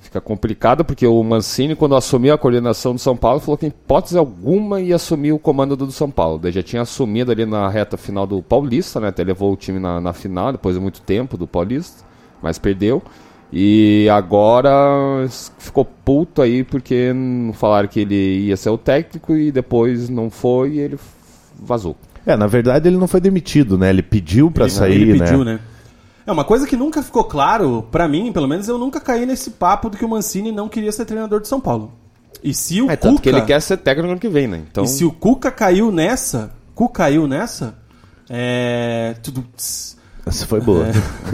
fica 0.07 0.21
complicado, 0.21 0.85
porque 0.85 1.05
o 1.05 1.21
Mancini, 1.21 1.75
quando 1.75 1.95
assumiu 1.95 2.33
a 2.33 2.37
coordenação 2.37 2.93
do 2.93 2.99
São 2.99 3.15
Paulo, 3.15 3.41
falou 3.41 3.57
que 3.57 3.65
em 3.65 3.69
hipótese 3.69 4.17
alguma 4.17 4.79
ia 4.79 4.95
assumir 4.95 5.33
o 5.33 5.39
comando 5.39 5.75
do 5.75 5.91
São 5.91 6.09
Paulo. 6.09 6.39
Daí 6.39 6.51
já 6.53 6.63
tinha 6.63 6.81
assumido 6.81 7.29
ali 7.31 7.45
na 7.45 7.67
reta 7.67 7.97
final 7.97 8.25
do 8.25 8.41
Paulista, 8.41 8.99
né? 9.01 9.09
Até 9.09 9.23
levou 9.23 9.51
o 9.51 9.57
time 9.57 9.79
na, 9.79 9.99
na 9.99 10.13
final, 10.13 10.53
depois 10.53 10.75
de 10.75 10.81
muito 10.81 11.01
tempo 11.01 11.37
do 11.37 11.45
Paulista, 11.45 12.05
mas 12.41 12.57
perdeu. 12.57 13.03
E 13.51 14.07
agora 14.09 14.71
ficou 15.57 15.83
puto 15.85 16.41
aí 16.41 16.63
porque 16.63 17.11
não 17.13 17.51
falaram 17.53 17.87
que 17.87 17.99
ele 18.01 18.45
ia 18.47 18.57
ser 18.57 18.69
o 18.69 18.77
técnico 18.77 19.35
e 19.35 19.51
depois 19.51 20.09
não 20.09 20.29
foi 20.29 20.71
e 20.75 20.79
ele 20.79 20.97
vazou. 21.61 21.95
É, 22.25 22.35
na 22.35 22.47
verdade 22.47 22.87
ele 22.87 22.97
não 22.97 23.07
foi 23.07 23.19
demitido, 23.21 23.77
né? 23.77 23.89
Ele 23.89 24.01
pediu 24.01 24.49
pra 24.51 24.65
Ele- 24.65 24.71
sair, 24.71 25.01
ele 25.01 25.19
pediu, 25.19 25.43
né? 25.43 25.53
né? 25.53 25.59
É 26.27 26.31
uma 26.31 26.43
coisa 26.43 26.67
que 26.67 26.75
nunca 26.75 27.01
ficou 27.01 27.23
claro, 27.23 27.87
pra 27.89 28.05
mim, 28.05 28.33
pelo 28.33 28.49
menos 28.49 28.67
eu 28.67 28.77
nunca 28.77 28.99
caí 28.99 29.25
nesse 29.25 29.51
papo 29.51 29.89
de 29.89 29.95
que 29.95 30.03
o 30.03 30.09
Mancini 30.09 30.51
não 30.51 30.67
queria 30.67 30.91
ser 30.91 31.05
treinador 31.05 31.39
de 31.39 31.47
São 31.47 31.61
Paulo. 31.61 31.93
E 32.43 32.53
se 32.53 32.81
o 32.81 32.91
É 32.91 32.97
tanto 32.97 33.15
Cuca, 33.15 33.23
que 33.23 33.29
ele 33.29 33.41
quer 33.43 33.61
ser 33.61 33.77
técnico 33.77 34.11
ano 34.11 34.19
que 34.19 34.27
vem, 34.27 34.45
né? 34.45 34.61
Então, 34.69 34.83
e 34.83 34.87
se 34.89 35.05
o 35.05 35.11
Cuca 35.11 35.49
caiu 35.49 35.89
nessa, 35.89 36.51
Cuca 36.75 36.95
caiu 36.95 37.29
nessa, 37.29 37.77
é, 38.29 39.15
tudo 39.23 39.45
Essa 40.25 40.45
foi 40.45 40.59
boa. 40.59 40.87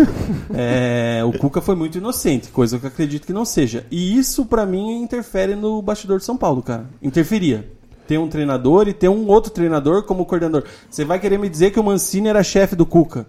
é, 0.54 1.24
o 1.26 1.34
Cuca 1.40 1.60
foi 1.60 1.74
muito 1.74 1.98
inocente, 1.98 2.50
coisa 2.50 2.78
que 2.78 2.86
eu 2.86 2.90
acredito 2.90 3.26
que 3.26 3.34
não 3.34 3.46
seja. 3.46 3.88
E 3.90 4.16
isso, 4.16 4.46
pra 4.46 4.64
mim, 4.64 5.02
interfere 5.02 5.56
no 5.56 5.82
bastidor 5.82 6.20
de 6.20 6.26
São 6.26 6.38
Paulo, 6.38 6.62
cara. 6.62 6.86
Interferia. 7.02 7.68
Ter 8.08 8.20
um 8.20 8.30
treinador 8.30 8.88
e 8.88 8.94
ter 8.94 9.10
um 9.10 9.26
outro 9.28 9.52
treinador 9.52 10.04
como 10.04 10.24
coordenador. 10.24 10.66
Você 10.88 11.04
vai 11.04 11.20
querer 11.20 11.40
me 11.40 11.50
dizer 11.50 11.72
que 11.72 11.80
o 11.80 11.84
Mancini 11.84 12.28
era 12.28 12.44
chefe 12.44 12.76
do 12.76 12.86
Cuca? 12.86 13.26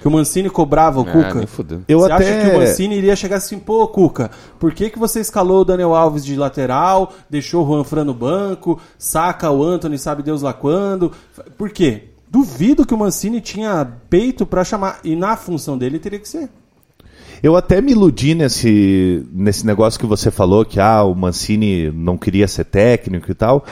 Que 0.00 0.06
o 0.06 0.10
Mancini 0.10 0.48
cobrava 0.48 1.00
o 1.00 1.02
Ah, 1.02 1.12
Cuca? 1.12 1.48
Eu 1.88 2.00
você 2.00 2.12
até 2.12 2.38
acha 2.38 2.50
que 2.50 2.56
o 2.56 2.60
Mancini 2.60 2.96
iria 2.96 3.16
chegar 3.16 3.36
assim, 3.36 3.58
pô, 3.58 3.86
Cuca, 3.88 4.30
por 4.58 4.72
que, 4.72 4.90
que 4.90 4.98
você 4.98 5.20
escalou 5.20 5.62
o 5.62 5.64
Daniel 5.64 5.94
Alves 5.94 6.24
de 6.24 6.36
lateral, 6.36 7.12
deixou 7.28 7.64
o 7.64 7.66
Juan 7.66 7.84
Fran 7.84 8.04
no 8.04 8.14
banco, 8.14 8.80
saca 8.96 9.50
o 9.50 9.62
Anthony, 9.62 9.98
sabe 9.98 10.22
Deus 10.22 10.42
lá 10.42 10.52
quando? 10.52 11.12
Por 11.56 11.70
quê? 11.70 12.04
Duvido 12.30 12.86
que 12.86 12.94
o 12.94 12.98
Mancini 12.98 13.40
tinha 13.40 13.86
peito 14.08 14.44
pra 14.44 14.62
chamar. 14.62 15.00
E 15.02 15.16
na 15.16 15.36
função 15.36 15.78
dele 15.78 15.98
teria 15.98 16.18
que 16.18 16.28
ser. 16.28 16.48
Eu 17.42 17.56
até 17.56 17.80
me 17.80 17.92
iludi 17.92 18.34
nesse, 18.34 19.24
nesse 19.32 19.64
negócio 19.64 19.98
que 19.98 20.06
você 20.06 20.30
falou, 20.30 20.64
que 20.64 20.80
ah, 20.80 21.04
o 21.04 21.14
Mancini 21.14 21.90
não 21.90 22.18
queria 22.18 22.48
ser 22.48 22.64
técnico 22.64 23.30
e 23.30 23.34
tal. 23.34 23.64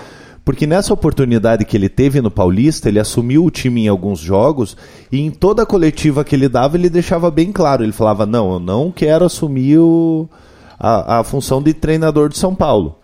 Porque 0.46 0.64
nessa 0.64 0.94
oportunidade 0.94 1.64
que 1.64 1.76
ele 1.76 1.88
teve 1.88 2.20
no 2.20 2.30
Paulista, 2.30 2.88
ele 2.88 3.00
assumiu 3.00 3.44
o 3.44 3.50
time 3.50 3.86
em 3.86 3.88
alguns 3.88 4.20
jogos 4.20 4.76
e 5.10 5.20
em 5.20 5.28
toda 5.28 5.64
a 5.64 5.66
coletiva 5.66 6.22
que 6.22 6.36
ele 6.36 6.48
dava, 6.48 6.76
ele 6.76 6.88
deixava 6.88 7.32
bem 7.32 7.50
claro. 7.50 7.82
Ele 7.82 7.90
falava: 7.90 8.24
Não, 8.24 8.52
eu 8.52 8.60
não 8.60 8.92
quero 8.92 9.24
assumir 9.24 9.76
o- 9.78 10.28
a, 10.78 11.18
a 11.18 11.24
função 11.24 11.60
de 11.60 11.74
treinador 11.74 12.28
de 12.28 12.38
São 12.38 12.54
Paulo. 12.54 12.94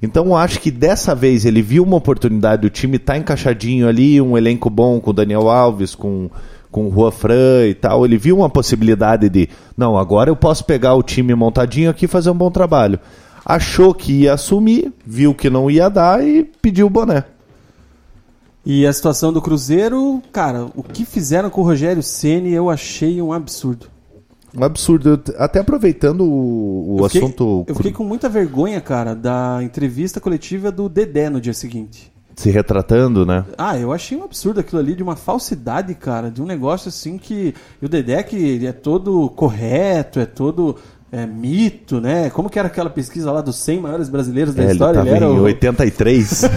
Então 0.00 0.34
acho 0.34 0.60
que 0.60 0.70
dessa 0.70 1.14
vez 1.14 1.44
ele 1.44 1.60
viu 1.60 1.82
uma 1.82 1.96
oportunidade, 1.98 2.66
o 2.66 2.70
time 2.70 2.98
tá 2.98 3.18
encaixadinho 3.18 3.86
ali, 3.86 4.18
um 4.18 4.38
elenco 4.38 4.70
bom 4.70 4.98
com 4.98 5.12
Daniel 5.12 5.50
Alves, 5.50 5.94
com, 5.94 6.30
com 6.70 6.86
o 6.88 6.90
Juan 6.90 7.10
Fran 7.10 7.66
e 7.68 7.74
tal. 7.74 8.06
Ele 8.06 8.16
viu 8.16 8.38
uma 8.38 8.48
possibilidade 8.48 9.28
de, 9.28 9.46
não, 9.76 9.98
agora 9.98 10.30
eu 10.30 10.36
posso 10.36 10.64
pegar 10.64 10.94
o 10.94 11.02
time 11.02 11.34
montadinho 11.34 11.90
aqui 11.90 12.06
e 12.06 12.08
fazer 12.08 12.30
um 12.30 12.34
bom 12.34 12.50
trabalho. 12.50 12.98
Achou 13.48 13.94
que 13.94 14.12
ia 14.12 14.34
assumir, 14.34 14.92
viu 15.06 15.34
que 15.34 15.48
não 15.48 15.70
ia 15.70 15.88
dar 15.88 16.22
e 16.22 16.44
pediu 16.44 16.86
o 16.86 16.90
boné. 16.90 17.24
E 18.62 18.86
a 18.86 18.92
situação 18.92 19.32
do 19.32 19.40
Cruzeiro, 19.40 20.22
cara, 20.30 20.66
o 20.76 20.82
que 20.82 21.06
fizeram 21.06 21.48
com 21.48 21.62
o 21.62 21.64
Rogério 21.64 22.02
Ceni 22.02 22.52
eu 22.52 22.68
achei 22.68 23.22
um 23.22 23.32
absurdo. 23.32 23.86
Um 24.54 24.62
absurdo. 24.62 25.18
Até 25.38 25.60
aproveitando 25.60 26.24
o, 26.24 26.96
o 26.96 26.98
eu 26.98 27.04
fiquei, 27.04 27.22
assunto 27.22 27.64
Eu 27.66 27.74
fiquei 27.74 27.90
com 27.90 28.04
muita 28.04 28.28
vergonha, 28.28 28.82
cara, 28.82 29.14
da 29.14 29.60
entrevista 29.62 30.20
coletiva 30.20 30.70
do 30.70 30.86
Dedé 30.86 31.30
no 31.30 31.40
dia 31.40 31.54
seguinte. 31.54 32.12
se 32.36 32.50
retratando, 32.50 33.24
né? 33.24 33.46
Ah, 33.56 33.78
eu 33.78 33.94
achei 33.94 34.18
um 34.18 34.24
absurdo 34.24 34.60
aquilo 34.60 34.78
ali, 34.78 34.94
de 34.94 35.02
uma 35.02 35.16
falsidade, 35.16 35.94
cara, 35.94 36.30
de 36.30 36.42
um 36.42 36.46
negócio 36.46 36.90
assim 36.90 37.16
que. 37.16 37.54
E 37.80 37.86
o 37.86 37.88
Dedé 37.88 38.22
que 38.22 38.66
é 38.66 38.72
todo 38.72 39.30
correto, 39.30 40.20
é 40.20 40.26
todo 40.26 40.76
é, 41.10 41.24
mito, 41.26 42.00
né? 42.00 42.30
Como 42.30 42.50
que 42.50 42.58
era 42.58 42.68
aquela 42.68 42.90
pesquisa 42.90 43.30
lá 43.32 43.40
dos 43.40 43.56
100 43.56 43.80
maiores 43.80 44.08
brasileiros 44.08 44.54
da 44.54 44.62
É, 44.62 44.66
ele 44.66 44.72
história? 44.72 45.02
tava 45.04 45.16
em 45.16 45.24
o- 45.38 45.42
83. 45.42 46.42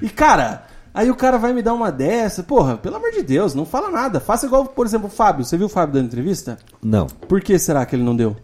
E 0.00 0.08
cara, 0.08 0.64
aí 0.92 1.10
o 1.10 1.14
cara 1.14 1.36
vai 1.38 1.52
me 1.52 1.62
dar 1.62 1.74
uma 1.74 1.92
dessa, 1.92 2.42
porra, 2.42 2.76
pelo 2.76 2.96
amor 2.96 3.12
de 3.12 3.22
Deus, 3.22 3.54
não 3.54 3.64
fala 3.66 3.90
nada. 3.90 4.18
Faça 4.20 4.46
igual, 4.46 4.64
por 4.64 4.86
exemplo, 4.86 5.06
o 5.06 5.10
Fábio. 5.10 5.44
Você 5.44 5.56
viu 5.56 5.66
o 5.66 5.68
Fábio 5.70 5.94
dando 5.94 6.06
entrevista? 6.06 6.58
não. 6.82 7.06
Por 7.06 7.40
que 7.40 7.58
será 7.58 7.84
que 7.86 7.94
ele 7.94 8.02
não 8.02 8.16
deu? 8.16 8.34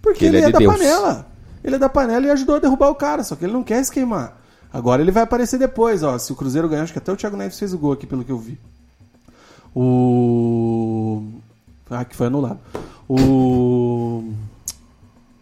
Porque 0.00 0.20
Que 0.20 0.26
ele 0.26 0.36
ele, 0.36 0.44
é 0.46 0.48
é, 0.50 0.52
da 0.52 0.58
Deus. 0.58 0.72
panela. 0.72 1.26
Ele 1.64 1.74
é 1.74 1.78
da 1.78 1.88
panela 1.88 2.26
e 2.26 2.30
ajudou 2.30 2.56
a 2.56 2.58
derrubar 2.60 2.88
o 2.90 2.94
cara, 2.94 3.24
só 3.24 3.34
que 3.34 3.44
ele 3.44 3.52
não 3.52 3.64
quer 3.64 3.82
se 3.82 3.90
queimar. 3.90 4.38
Agora 4.72 5.00
ele 5.02 5.10
vai 5.10 5.22
aparecer 5.24 5.58
depois, 5.58 6.02
ó. 6.02 6.16
Se 6.18 6.30
o 6.32 6.36
Cruzeiro 6.36 6.68
ganhar, 6.68 6.82
acho 6.82 6.92
que 6.92 6.98
até 6.98 7.10
o 7.10 7.16
Thiago 7.16 7.36
Neves 7.36 7.58
fez 7.58 7.72
o 7.74 7.78
gol 7.78 7.92
aqui, 7.92 8.06
pelo 8.06 8.22
que 8.24 8.30
eu 8.30 8.38
vi. 8.38 8.58
O. 9.74 11.22
Ah, 11.90 12.04
que 12.04 12.14
foi 12.14 12.26
anulado. 12.26 12.58
O. 13.08 14.22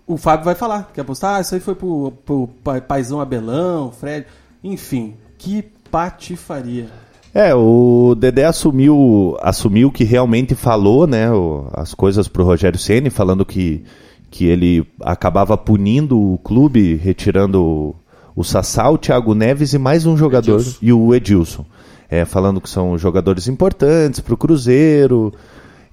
O 0.07 0.17
Fábio 0.17 0.45
vai 0.45 0.55
falar, 0.55 0.91
quer 0.95 1.01
apostar? 1.01 1.35
Ah, 1.37 1.41
isso 1.41 1.55
aí 1.55 1.61
foi 1.61 1.75
pro, 1.75 2.13
pro 2.25 2.49
pa- 2.63 2.81
paizão 2.81 3.21
Abelão, 3.21 3.91
Fred. 3.91 4.25
Enfim, 4.63 5.15
que 5.37 5.63
patifaria. 5.91 6.87
É, 7.35 7.53
o 7.55 8.15
Dedé 8.17 8.45
assumiu, 8.45 9.37
assumiu 9.43 9.91
que 9.91 10.05
realmente 10.05 10.55
falou, 10.55 11.07
né, 11.09 11.31
o- 11.33 11.67
as 11.73 11.93
coisas 11.93 12.29
pro 12.29 12.45
Rogério 12.45 12.79
Ceni, 12.79 13.11
falando 13.11 13.45
que, 13.45 13.85
que 14.31 14.47
ele 14.47 14.87
acabava 15.03 15.57
punindo 15.59 16.17
o 16.19 16.39
clube, 16.39 16.95
retirando 16.95 17.61
o, 17.63 17.95
o 18.37 18.45
Sassá, 18.45 18.89
o 18.89 18.97
Thiago 18.97 19.35
Neves 19.35 19.73
e 19.75 19.79
mais 19.79 20.07
um 20.07 20.17
jogador, 20.17 20.61
Edilson. 20.61 20.79
e 20.81 20.93
o 20.93 21.13
Edilson. 21.15 21.67
É, 22.09 22.25
falando 22.25 22.61
que 22.61 22.71
são 22.71 22.97
jogadores 22.97 23.49
importantes 23.49 24.21
pro 24.21 24.37
Cruzeiro. 24.37 25.33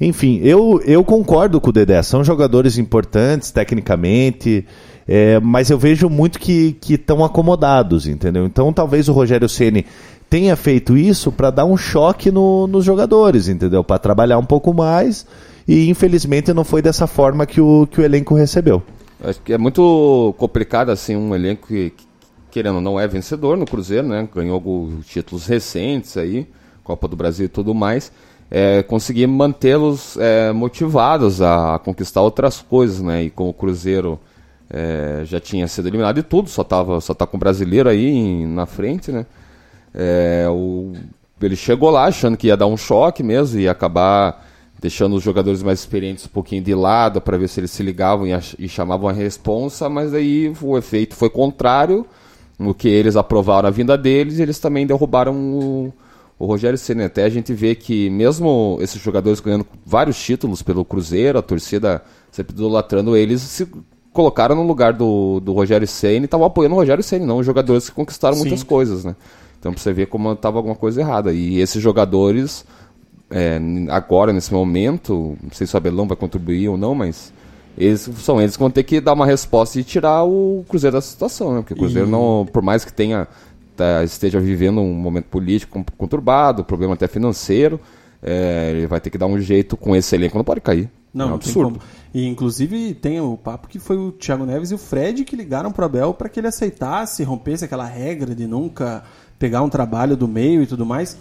Enfim, 0.05 0.39
eu, 0.43 0.81
eu 0.85 1.03
concordo 1.03 1.61
com 1.61 1.69
o 1.69 1.73
Dedé, 1.73 2.01
são 2.03 2.23
jogadores 2.23 2.77
importantes 2.77 3.51
tecnicamente, 3.51 4.65
é, 5.07 5.39
mas 5.39 5.69
eu 5.69 5.77
vejo 5.77 6.09
muito 6.09 6.39
que 6.39 6.77
estão 6.89 7.23
acomodados, 7.23 8.07
entendeu? 8.07 8.45
Então 8.45 8.71
talvez 8.73 9.07
o 9.07 9.13
Rogério 9.13 9.47
Ceni 9.47 9.85
tenha 10.29 10.55
feito 10.55 10.97
isso 10.97 11.31
para 11.31 11.51
dar 11.51 11.65
um 11.65 11.77
choque 11.77 12.31
no- 12.31 12.67
nos 12.67 12.83
jogadores, 12.83 13.47
entendeu? 13.47 13.83
Para 13.83 13.99
trabalhar 13.99 14.37
um 14.37 14.45
pouco 14.45 14.73
mais 14.73 15.25
e 15.67 15.89
infelizmente 15.89 16.53
não 16.53 16.63
foi 16.63 16.81
dessa 16.81 17.07
forma 17.07 17.45
que 17.45 17.61
o, 17.61 17.87
que 17.87 18.01
o 18.01 18.03
elenco 18.03 18.33
recebeu. 18.35 18.81
Acho 19.23 19.39
que 19.41 19.53
é 19.53 19.57
muito 19.57 20.33
complicado 20.37 20.89
assim 20.89 21.15
um 21.15 21.33
elenco 21.33 21.67
que, 21.67 21.91
que, 21.91 22.03
querendo 22.51 22.75
ou 22.75 22.81
não 22.81 22.99
é 22.99 23.07
vencedor 23.07 23.55
no 23.55 23.65
Cruzeiro, 23.65 24.07
né? 24.07 24.27
Ganhou 24.35 24.89
títulos 25.07 25.45
recentes 25.45 26.17
aí, 26.17 26.47
Copa 26.83 27.07
do 27.07 27.15
Brasil 27.15 27.45
e 27.45 27.49
tudo 27.49 27.73
mais. 27.73 28.11
É, 28.55 28.83
conseguir 28.83 29.25
mantê-los 29.25 30.15
é, 30.17 30.51
motivados 30.51 31.41
a, 31.41 31.75
a 31.75 31.79
conquistar 31.79 32.21
outras 32.21 32.61
coisas, 32.61 33.01
né? 33.01 33.23
E 33.23 33.29
com 33.31 33.49
o 33.49 33.53
Cruzeiro 33.53 34.19
é, 34.69 35.23
já 35.25 35.39
tinha 35.39 35.67
sido 35.67 35.87
eliminado 35.87 36.19
e 36.19 36.23
tudo, 36.23 36.49
só 36.49 36.63
tava 36.63 37.01
só 37.01 37.15
tá 37.15 37.25
com 37.25 37.35
o 37.37 37.39
brasileiro 37.39 37.89
aí 37.89 38.05
em- 38.07 38.45
na 38.47 38.67
frente, 38.67 39.11
né? 39.11 39.25
É, 39.93 40.45
o, 40.49 40.93
ele 41.41 41.55
chegou 41.55 41.89
lá 41.89 42.05
achando 42.05 42.37
que 42.37 42.47
ia 42.47 42.57
dar 42.57 42.67
um 42.67 42.77
choque 42.77 43.23
mesmo 43.23 43.59
e 43.59 43.67
acabar 43.67 44.45
deixando 44.79 45.15
os 45.15 45.23
jogadores 45.23 45.63
mais 45.63 45.79
experientes 45.79 46.25
um 46.25 46.29
pouquinho 46.29 46.61
de 46.63 46.75
lado 46.75 47.21
para 47.21 47.37
ver 47.37 47.47
se 47.47 47.59
eles 47.59 47.71
se 47.71 47.81
ligavam 47.83 48.27
e, 48.27 48.31
e 48.59 48.69
chamavam 48.69 49.09
a 49.09 49.13
responsa, 49.13 49.89
mas 49.89 50.13
aí 50.13 50.53
o 50.61 50.77
efeito 50.77 51.15
foi 51.15 51.29
contrário. 51.29 52.05
no 52.59 52.73
que 52.73 52.87
eles 52.87 53.15
aprovaram 53.15 53.67
a 53.67 53.71
vinda 53.71 53.97
deles, 53.97 54.39
eles 54.39 54.59
também 54.59 54.85
derrubaram 54.87 55.35
o, 55.35 55.93
o 56.37 56.45
Rogério 56.45 56.77
Ceni. 56.77 57.03
Até 57.03 57.23
a 57.23 57.29
gente 57.29 57.53
vê 57.53 57.75
que 57.75 58.09
mesmo 58.09 58.77
esses 58.81 59.01
jogadores 59.01 59.39
ganhando 59.39 59.65
vários 59.85 60.21
títulos 60.21 60.61
pelo 60.61 60.83
Cruzeiro, 60.85 61.39
a 61.39 61.41
torcida 61.41 62.01
sempre 62.31 62.53
idolatrando 62.53 63.15
eles, 63.15 63.41
se 63.41 63.67
colocaram 64.11 64.55
no 64.55 64.63
lugar 64.63 64.93
do, 64.93 65.39
do 65.39 65.53
Rogério 65.53 65.87
Ceni 65.87 66.21
e 66.21 66.25
estavam 66.25 66.45
apoiando 66.45 66.75
o 66.75 66.77
Rogério 66.77 67.03
Ceni, 67.03 67.25
não 67.25 67.37
os 67.39 67.45
jogadores 67.45 67.89
que 67.89 67.95
conquistaram 67.95 68.35
Sim. 68.35 68.41
muitas 68.41 68.63
coisas, 68.63 69.03
né? 69.03 69.15
Então 69.59 69.71
pra 69.73 69.81
você 69.81 69.93
ver 69.93 70.07
como 70.07 70.31
estava 70.33 70.57
alguma 70.57 70.75
coisa 70.75 71.01
errada. 71.01 71.31
E 71.33 71.59
esses 71.59 71.81
jogadores, 71.81 72.65
é, 73.31 73.59
agora, 73.89 74.33
nesse 74.33 74.53
momento, 74.53 75.37
não 75.41 75.51
sei 75.51 75.65
se 75.65 75.73
o 75.73 75.77
Abelão 75.77 76.07
vai 76.07 76.17
contribuir 76.17 76.67
ou 76.67 76.77
não, 76.77 76.93
mas 76.93 77.33
eles 77.77 78.01
são 78.17 78.39
eles 78.41 78.55
que 78.55 78.59
vão 78.61 78.69
ter 78.69 78.83
que 78.83 78.99
dar 78.99 79.13
uma 79.13 79.25
resposta 79.25 79.79
e 79.79 79.83
tirar 79.83 80.23
o 80.25 80.63
Cruzeiro 80.67 80.95
da 80.97 81.01
situação, 81.01 81.55
né? 81.55 81.61
Porque 81.61 81.73
o 81.73 81.77
Cruzeiro 81.77 82.07
E- 82.07 82.11
não, 82.11 82.45
por 82.51 82.61
mais 82.61 82.83
que 82.85 82.93
tenha 82.93 83.27
tá- 83.75 84.03
esteja 84.03 84.39
vivendo 84.39 84.81
um 84.81 84.93
momento 84.93 85.25
político 85.25 85.73
con- 85.79 85.85
conturbado, 85.97 86.63
problema 86.63 86.93
até 86.93 87.07
financeiro, 87.07 87.79
é, 88.21 88.71
ele 88.75 88.87
vai 88.87 88.99
ter 89.01 89.09
que 89.09 89.17
dar 89.17 89.25
um 89.27 89.39
jeito 89.39 89.75
com 89.75 89.95
esse 89.95 90.15
elenco, 90.15 90.37
não 90.37 90.45
pode 90.45 90.61
cair. 90.61 90.89
Não, 91.13 91.27
é 91.27 91.31
um 91.31 91.35
absurdo. 91.35 91.79
E 92.13 92.27
inclusive 92.27 92.93
tem 92.95 93.19
o 93.21 93.37
papo 93.37 93.67
que 93.67 93.77
foi 93.79 93.97
o 93.97 94.11
Thiago 94.11 94.45
Neves 94.45 94.71
e 94.71 94.73
o 94.75 94.77
Fred 94.79 95.23
que 95.23 95.35
ligaram 95.35 95.71
pro 95.71 95.85
Abel 95.85 96.13
para 96.13 96.27
que 96.29 96.39
ele 96.39 96.47
aceitasse, 96.47 97.23
rompesse 97.23 97.63
aquela 97.65 97.85
regra 97.85 98.33
de 98.33 98.47
nunca 98.47 99.03
pegar 99.37 99.61
um 99.61 99.69
trabalho 99.69 100.15
do 100.17 100.27
meio 100.27 100.63
e 100.63 100.65
tudo 100.67 100.85
mais. 100.85 101.15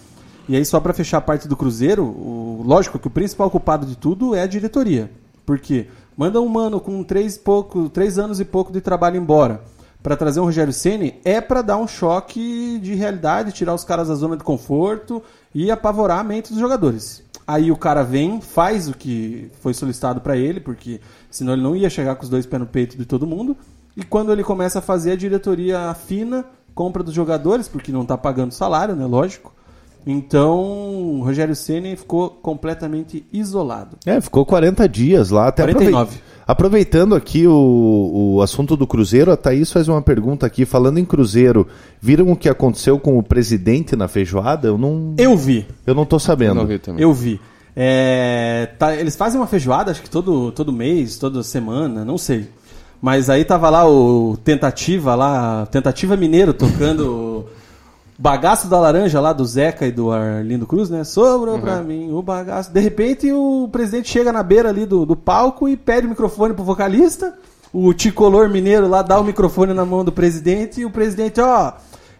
E 0.48 0.56
aí 0.56 0.64
só 0.64 0.80
para 0.80 0.92
fechar 0.94 1.18
a 1.18 1.20
parte 1.20 1.46
do 1.46 1.56
Cruzeiro, 1.56 2.04
o- 2.04 2.62
lógico 2.64 2.98
que 2.98 3.06
o 3.06 3.10
principal 3.10 3.50
culpado 3.50 3.84
de 3.86 3.96
tudo 3.96 4.34
é 4.34 4.42
a 4.42 4.46
diretoria. 4.46 5.10
Porque 5.44 5.86
manda 6.16 6.40
um 6.40 6.48
mano 6.48 6.80
com 6.80 7.02
três, 7.02 7.36
pouco, 7.36 7.88
três 7.90 8.18
anos 8.18 8.40
e 8.40 8.44
pouco 8.44 8.72
de 8.72 8.80
trabalho 8.80 9.16
embora 9.16 9.60
para 10.02 10.16
trazer 10.16 10.40
um 10.40 10.44
Rogério 10.44 10.72
Ceni 10.72 11.20
é 11.24 11.40
para 11.40 11.62
dar 11.62 11.76
um 11.76 11.86
choque 11.86 12.78
de 12.82 12.94
realidade, 12.94 13.52
tirar 13.52 13.74
os 13.74 13.84
caras 13.84 14.08
da 14.08 14.14
zona 14.14 14.36
de 14.36 14.42
conforto 14.42 15.22
e 15.54 15.70
apavorar 15.70 16.18
a 16.18 16.24
mente 16.24 16.50
dos 16.50 16.60
jogadores. 16.60 17.22
Aí 17.46 17.70
o 17.70 17.76
cara 17.76 18.02
vem, 18.02 18.40
faz 18.40 18.88
o 18.88 18.94
que 18.94 19.50
foi 19.60 19.74
solicitado 19.74 20.20
para 20.20 20.36
ele, 20.36 20.60
porque 20.60 21.00
senão 21.30 21.52
ele 21.52 21.62
não 21.62 21.76
ia 21.76 21.90
chegar 21.90 22.16
com 22.16 22.24
os 22.24 22.28
dois 22.28 22.46
pés 22.46 22.60
no 22.60 22.66
peito 22.66 22.96
de 22.96 23.04
todo 23.04 23.26
mundo. 23.26 23.56
E 23.96 24.02
quando 24.02 24.32
ele 24.32 24.42
começa 24.42 24.78
a 24.78 24.82
fazer 24.82 25.12
a 25.12 25.16
diretoria 25.16 25.90
afina, 25.90 26.44
compra 26.74 27.02
dos 27.02 27.14
jogadores, 27.14 27.68
porque 27.68 27.92
não 27.92 28.04
tá 28.04 28.16
pagando 28.16 28.52
salário, 28.52 28.96
né? 28.96 29.06
Lógico. 29.06 29.52
Então, 30.06 30.60
o 30.60 31.22
Rogério 31.24 31.54
Ceni 31.54 31.94
ficou 31.96 32.28
completamente 32.30 33.24
isolado. 33.32 33.96
É, 34.04 34.20
ficou 34.20 34.44
40 34.44 34.88
dias 34.88 35.30
lá. 35.30 35.48
Até 35.48 35.62
49. 35.64 36.00
aprovei- 36.02 36.22
Aproveitando 36.44 37.14
aqui 37.14 37.46
o, 37.46 38.34
o 38.36 38.42
assunto 38.42 38.76
do 38.76 38.84
Cruzeiro, 38.86 39.30
a 39.30 39.36
Thaís 39.36 39.70
faz 39.72 39.86
uma 39.88 40.02
pergunta 40.02 40.44
aqui. 40.44 40.64
Falando 40.64 40.98
em 40.98 41.04
Cruzeiro, 41.04 41.66
viram 42.00 42.30
o 42.32 42.36
que 42.36 42.48
aconteceu 42.48 42.98
com 42.98 43.16
o 43.16 43.22
presidente 43.22 43.94
na 43.94 44.08
feijoada? 44.08 44.66
Eu 44.68 44.76
não, 44.76 45.14
Eu 45.16 45.36
vi. 45.36 45.66
eu 45.86 45.94
não 45.94 46.04
tô 46.04 46.18
sabendo. 46.18 46.54
Não 46.56 46.66
vi 46.66 46.78
também. 46.80 47.00
Eu 47.02 47.12
vi. 47.12 47.40
É, 47.76 48.68
tá, 48.78 48.94
eles 48.94 49.16
fazem 49.16 49.40
uma 49.40 49.46
feijoada, 49.46 49.92
acho 49.92 50.02
que 50.02 50.10
todo, 50.10 50.50
todo 50.52 50.72
mês, 50.72 51.16
toda 51.16 51.42
semana, 51.42 52.04
não 52.04 52.18
sei. 52.18 52.48
Mas 53.00 53.30
aí 53.30 53.44
tava 53.44 53.70
lá 53.70 53.88
o 53.88 54.36
Tentativa 54.44 55.14
lá, 55.14 55.66
Tentativa 55.66 56.16
Mineiro 56.16 56.52
tocando 56.52 57.46
Bagaço 58.18 58.68
da 58.68 58.78
Laranja 58.78 59.20
lá 59.20 59.32
do 59.32 59.44
Zeca 59.44 59.86
e 59.86 59.90
do 59.90 60.12
Arlindo 60.12 60.66
Cruz, 60.66 60.90
né? 60.90 61.02
Sobrou 61.02 61.58
pra 61.58 61.82
mim 61.82 62.12
o 62.12 62.22
bagaço. 62.22 62.70
De 62.70 62.80
repente 62.80 63.32
o 63.32 63.68
presidente 63.72 64.08
chega 64.10 64.32
na 64.32 64.42
beira 64.42 64.68
ali 64.68 64.86
do, 64.86 65.04
do 65.04 65.16
palco 65.16 65.68
e 65.68 65.76
pede 65.76 66.06
o 66.06 66.10
microfone 66.10 66.54
pro 66.54 66.62
vocalista. 66.62 67.34
O 67.72 67.92
tricolor 67.94 68.48
mineiro 68.50 68.86
lá 68.86 69.00
dá 69.00 69.18
o 69.18 69.24
microfone 69.24 69.72
na 69.72 69.84
mão 69.84 70.04
do 70.04 70.12
presidente 70.12 70.82
e 70.82 70.84
o 70.84 70.90
presidente, 70.90 71.40
ó, 71.40 71.72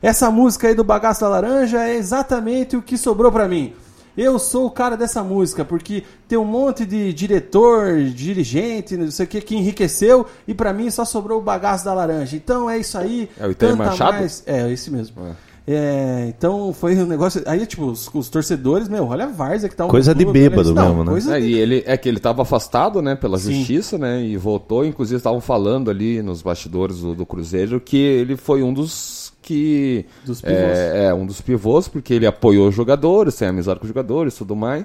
essa 0.03 0.31
música 0.31 0.67
aí 0.67 0.75
do 0.75 0.83
Bagaço 0.83 1.21
da 1.21 1.29
Laranja 1.29 1.79
é 1.87 1.95
exatamente 1.95 2.77
o 2.77 2.83
que 2.83 2.97
sobrou 2.97 3.31
pra 3.31 3.47
mim. 3.47 3.75
Eu 4.17 4.39
sou 4.39 4.67
o 4.67 4.71
cara 4.71 4.97
dessa 4.97 5.23
música, 5.23 5.65
porque 5.65 6.03
tem 6.29 6.37
um 6.37 6.45
monte 6.45 6.85
de 6.85 7.13
diretor, 7.15 8.03
dirigente, 8.03 8.97
não 8.97 9.11
sei 9.11 9.25
o 9.25 9.29
que, 9.29 9.41
que 9.41 9.57
enriqueceu, 9.57 10.27
e 10.47 10.53
pra 10.53 10.73
mim 10.73 10.91
só 10.91 11.05
sobrou 11.05 11.39
o 11.39 11.43
bagaço 11.43 11.85
da 11.85 11.95
laranja. 11.95 12.37
Então 12.37 12.69
é 12.69 12.79
isso 12.79 12.99
aí. 12.99 13.31
É 13.39 13.47
o 13.47 13.55
canta 13.55 13.77
Machado? 13.77 14.19
mais. 14.19 14.43
É, 14.47 14.71
esse 14.71 14.91
mesmo. 14.91 15.17
É, 15.25 15.33
então 16.29 16.73
foi 16.73 16.97
um 16.97 17.07
negócio. 17.07 17.43
Aí, 17.47 17.65
tipo, 17.67 17.85
os, 17.87 18.09
os 18.13 18.29
torcedores, 18.29 18.89
meu, 18.89 19.07
olha 19.07 19.25
a 19.25 19.29
várzea 19.29 19.69
que 19.69 19.77
tá 19.77 19.87
um 19.87 19.89
Coisa 19.89 20.15
de 20.15 20.25
bêbado. 20.25 20.75
Não, 20.75 20.89
mesmo, 20.89 21.05
né? 21.05 21.11
Coisa 21.13 21.37
É, 21.37 21.41
de- 21.41 21.47
e 21.47 21.55
ele, 21.59 21.83
é 21.87 21.97
que 21.97 22.09
ele 22.09 22.17
estava 22.17 22.43
afastado, 22.43 23.01
né, 23.01 23.15
pela 23.15 23.39
Sim. 23.39 23.55
justiça, 23.55 23.97
né, 23.97 24.23
e 24.23 24.37
voltou. 24.37 24.85
Inclusive 24.85 25.19
estavam 25.19 25.41
falando 25.41 25.91
ali 25.91 26.21
nos 26.23 26.43
bastidores 26.43 26.99
do, 27.01 27.15
do 27.15 27.25
Cruzeiro 27.25 27.81
que 27.81 27.97
ele 27.97 28.37
foi 28.37 28.63
um 28.63 28.73
dos 28.73 29.33
que 29.41 30.05
Dos 30.25 30.41
pivôs. 30.41 30.79
é, 30.79 31.07
é, 31.07 31.15
um 31.15 31.27
dos 31.27 31.41
pivôs 31.41 31.89
porque 31.89 32.15
ele 32.15 32.27
apoiou 32.27 32.69
os 32.69 32.75
jogadores, 32.75 33.35
tem 33.37 33.49
amizade 33.49 33.79
com 33.81 33.85
os 33.85 33.89
jogadores, 33.89 34.35
e 34.35 34.39
tudo 34.39 34.55
mais. 34.57 34.85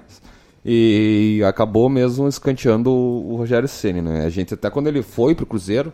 E 0.66 1.42
acabou 1.48 1.88
mesmo 1.90 2.28
escanteando 2.28 2.92
o, 2.92 3.34
o 3.34 3.36
Rogério 3.38 3.68
Ceni, 3.68 4.02
né? 4.02 4.26
A 4.26 4.30
gente 4.30 4.54
até 4.54 4.70
quando 4.70 4.88
ele 4.88 5.02
foi 5.02 5.34
pro 5.34 5.46
Cruzeiro, 5.46 5.94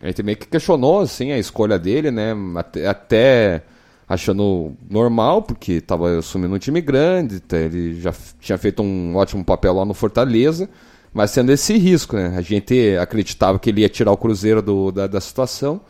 a 0.00 0.06
gente 0.06 0.22
meio 0.22 0.36
que 0.36 0.46
questionou 0.48 1.00
assim 1.00 1.30
a 1.30 1.38
escolha 1.38 1.78
dele, 1.78 2.10
né? 2.10 2.34
Até, 2.56 2.88
até 2.88 3.62
achando 4.10 4.72
normal, 4.90 5.40
porque 5.40 5.74
estava 5.74 6.18
assumindo 6.18 6.52
um 6.56 6.58
time 6.58 6.80
grande, 6.80 7.38
tá, 7.38 7.56
ele 7.56 8.00
já 8.00 8.12
tinha 8.40 8.58
feito 8.58 8.82
um 8.82 9.14
ótimo 9.14 9.44
papel 9.44 9.72
lá 9.72 9.84
no 9.84 9.94
Fortaleza, 9.94 10.68
mas 11.14 11.30
sendo 11.30 11.52
esse 11.52 11.78
risco, 11.78 12.16
né? 12.16 12.34
A 12.36 12.40
gente 12.40 12.96
acreditava 13.00 13.56
que 13.60 13.70
ele 13.70 13.82
ia 13.82 13.88
tirar 13.88 14.10
o 14.10 14.16
Cruzeiro 14.16 14.60
do- 14.60 14.90
da, 14.90 15.06
da 15.06 15.20
situação, 15.20 15.80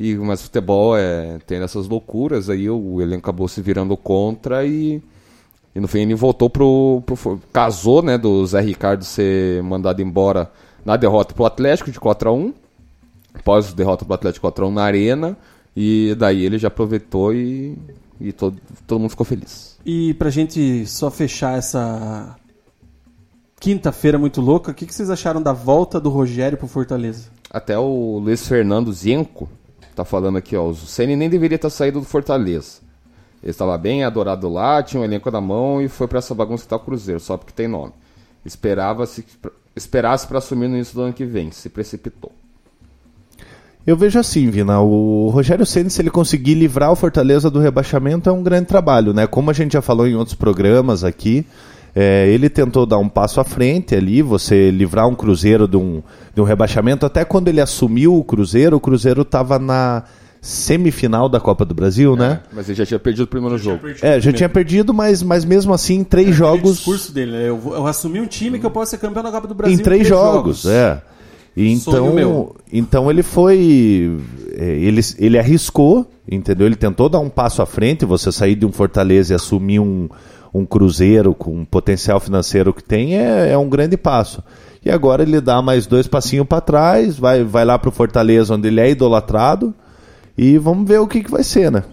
e 0.00 0.16
mas 0.16 0.42
futebol 0.42 0.96
é, 0.96 1.38
tem 1.46 1.58
essas 1.62 1.86
loucuras, 1.86 2.50
aí 2.50 2.68
o, 2.68 3.00
elenco 3.00 3.20
acabou 3.20 3.46
se 3.46 3.62
virando 3.62 3.96
contra 3.96 4.66
e, 4.66 5.00
e 5.72 5.78
no 5.78 5.86
fim 5.86 6.00
ele 6.00 6.14
voltou 6.16 6.50
pro, 6.50 7.04
pro 7.06 7.40
casou, 7.52 8.02
né, 8.02 8.18
do 8.18 8.44
Zé 8.48 8.60
Ricardo 8.60 9.04
ser 9.04 9.62
mandado 9.62 10.02
embora 10.02 10.50
na 10.84 10.96
derrota 10.96 11.34
pro 11.34 11.44
Atlético 11.44 11.92
de 11.92 12.00
4 12.00 12.30
a 12.30 12.32
1 12.32 12.52
após 13.34 13.70
a 13.70 13.76
derrota 13.76 14.04
pro 14.04 14.14
Atlético 14.14 14.50
4x1 14.50 14.72
na 14.72 14.82
arena, 14.82 15.36
e 15.76 16.14
daí 16.18 16.44
ele 16.44 16.58
já 16.58 16.68
aproveitou 16.68 17.34
e, 17.34 17.78
e 18.20 18.32
todo, 18.32 18.56
todo 18.86 19.00
mundo 19.00 19.10
ficou 19.10 19.26
feliz. 19.26 19.78
E 19.84 20.14
pra 20.14 20.30
gente 20.30 20.86
só 20.86 21.10
fechar 21.10 21.58
essa 21.58 22.36
quinta-feira 23.58 24.18
muito 24.18 24.40
louca, 24.40 24.70
o 24.70 24.74
que, 24.74 24.86
que 24.86 24.94
vocês 24.94 25.10
acharam 25.10 25.42
da 25.42 25.52
volta 25.52 26.00
do 26.00 26.08
Rogério 26.08 26.58
pro 26.58 26.66
Fortaleza? 26.66 27.28
Até 27.50 27.78
o 27.78 28.18
Luiz 28.18 28.46
Fernando 28.46 28.92
Zienko 28.92 29.48
tá 29.94 30.04
falando 30.04 30.38
aqui, 30.38 30.56
ó, 30.56 30.68
o 30.68 30.74
Ceni 30.74 31.14
nem 31.14 31.28
deveria 31.28 31.58
ter 31.58 31.70
saído 31.70 32.00
do 32.00 32.06
Fortaleza. 32.06 32.80
Ele 33.42 33.50
estava 33.50 33.76
bem 33.76 34.04
adorado 34.04 34.48
lá, 34.48 34.82
tinha 34.82 35.00
um 35.00 35.04
elenco 35.04 35.30
na 35.30 35.40
mão 35.40 35.80
e 35.80 35.88
foi 35.88 36.06
pra 36.06 36.18
essa 36.18 36.34
bagunça 36.34 36.64
que 36.64 36.68
tá 36.68 36.76
o 36.76 36.80
Cruzeiro, 36.80 37.20
só 37.20 37.36
porque 37.36 37.52
tem 37.52 37.68
nome. 37.68 37.92
Esperava-se 38.44 39.24
esperasse 39.74 40.26
para 40.26 40.38
assumir 40.38 40.68
no 40.68 40.76
início 40.76 40.94
do 40.94 41.02
ano 41.02 41.12
que 41.12 41.24
vem, 41.24 41.50
se 41.50 41.68
precipitou. 41.68 42.32
Eu 43.90 43.96
vejo 43.96 44.18
assim, 44.20 44.48
Vina, 44.50 44.80
o 44.80 45.30
Rogério 45.30 45.66
Ceni, 45.66 45.90
se 45.90 46.00
ele 46.00 46.10
conseguir 46.10 46.54
livrar 46.54 46.92
o 46.92 46.96
Fortaleza 46.96 47.50
do 47.50 47.58
rebaixamento, 47.58 48.28
é 48.30 48.32
um 48.32 48.42
grande 48.42 48.66
trabalho, 48.66 49.12
né? 49.12 49.26
Como 49.26 49.50
a 49.50 49.52
gente 49.52 49.72
já 49.72 49.82
falou 49.82 50.06
em 50.06 50.14
outros 50.14 50.36
programas 50.36 51.02
aqui, 51.02 51.44
é, 51.94 52.28
ele 52.28 52.48
tentou 52.48 52.86
dar 52.86 52.98
um 52.98 53.08
passo 53.08 53.40
à 53.40 53.44
frente 53.44 53.94
ali, 53.96 54.22
você 54.22 54.70
livrar 54.70 55.08
um 55.08 55.14
Cruzeiro 55.16 55.66
de 55.66 55.76
um, 55.76 56.02
de 56.32 56.40
um 56.40 56.44
rebaixamento. 56.44 57.04
Até 57.04 57.24
quando 57.24 57.48
ele 57.48 57.60
assumiu 57.60 58.14
o 58.16 58.22
Cruzeiro, 58.22 58.76
o 58.76 58.80
Cruzeiro 58.80 59.22
estava 59.22 59.58
na 59.58 60.04
semifinal 60.40 61.28
da 61.28 61.40
Copa 61.40 61.64
do 61.64 61.74
Brasil, 61.74 62.14
né? 62.16 62.40
Mas 62.52 62.68
ele 62.68 62.78
já 62.78 62.86
tinha 62.86 62.98
perdido 63.00 63.24
o 63.24 63.26
primeiro 63.26 63.58
jogo. 63.58 63.80
É, 64.00 64.20
já 64.20 64.32
tinha 64.32 64.48
perdido, 64.48 64.94
mas, 64.94 65.22
mas 65.22 65.44
mesmo 65.44 65.74
assim, 65.74 65.96
em 65.96 66.04
três 66.04 66.28
O 66.28 66.32
jogos. 66.32 66.76
discurso 66.76 67.12
dele, 67.12 67.32
né? 67.32 67.48
Eu, 67.48 67.58
vou- 67.58 67.74
eu 67.74 67.86
assumi 67.86 68.20
um 68.20 68.26
time 68.26 68.58
que 68.58 68.64
eu 68.64 68.70
posso 68.70 68.92
ser 68.92 68.98
campeão 68.98 69.22
da 69.22 69.30
Copa 69.30 69.48
do 69.48 69.54
Brasil 69.54 69.76
em 69.78 69.82
três 69.82 70.06
jogos, 70.06 70.64
é. 70.64 71.02
Então, 71.56 72.14
meu. 72.14 72.56
então 72.72 73.10
ele 73.10 73.22
foi. 73.22 74.18
é, 74.56 74.64
Ele, 74.64 75.00
ele 75.18 75.38
arriscou, 75.38 76.06
entendeu? 76.30 76.66
Ele 76.66 76.76
tentou 76.76 77.08
dar 77.08 77.18
um 77.18 77.28
passo 77.28 77.60
à 77.60 77.66
frente, 77.66 78.04
você 78.04 78.30
sair 78.30 78.54
de 78.54 78.64
um 78.64 78.72
Fortaleza 78.72 79.32
e 79.32 79.36
assumir 79.36 79.80
um, 79.80 80.08
um 80.54 80.64
Cruzeiro 80.64 81.34
com 81.34 81.62
o 81.62 81.66
potencial 81.66 82.20
financeiro 82.20 82.72
que 82.72 82.82
tem 82.82 83.18
é, 83.18 83.52
é 83.52 83.58
um 83.58 83.68
grande 83.68 83.96
passo. 83.96 84.42
E 84.84 84.90
agora 84.90 85.22
ele 85.22 85.40
dá 85.40 85.60
mais 85.60 85.86
dois 85.86 86.06
passinhos 86.06 86.46
para 86.46 86.60
trás, 86.60 87.18
vai, 87.18 87.44
vai 87.44 87.64
lá 87.64 87.78
pro 87.78 87.90
Fortaleza, 87.90 88.54
onde 88.54 88.68
ele 88.68 88.80
é 88.80 88.90
idolatrado, 88.90 89.74
e 90.38 90.56
vamos 90.56 90.88
ver 90.88 91.00
o 91.00 91.06
que, 91.06 91.22
que 91.22 91.30
vai 91.30 91.42
ser, 91.42 91.70
né? 91.70 91.84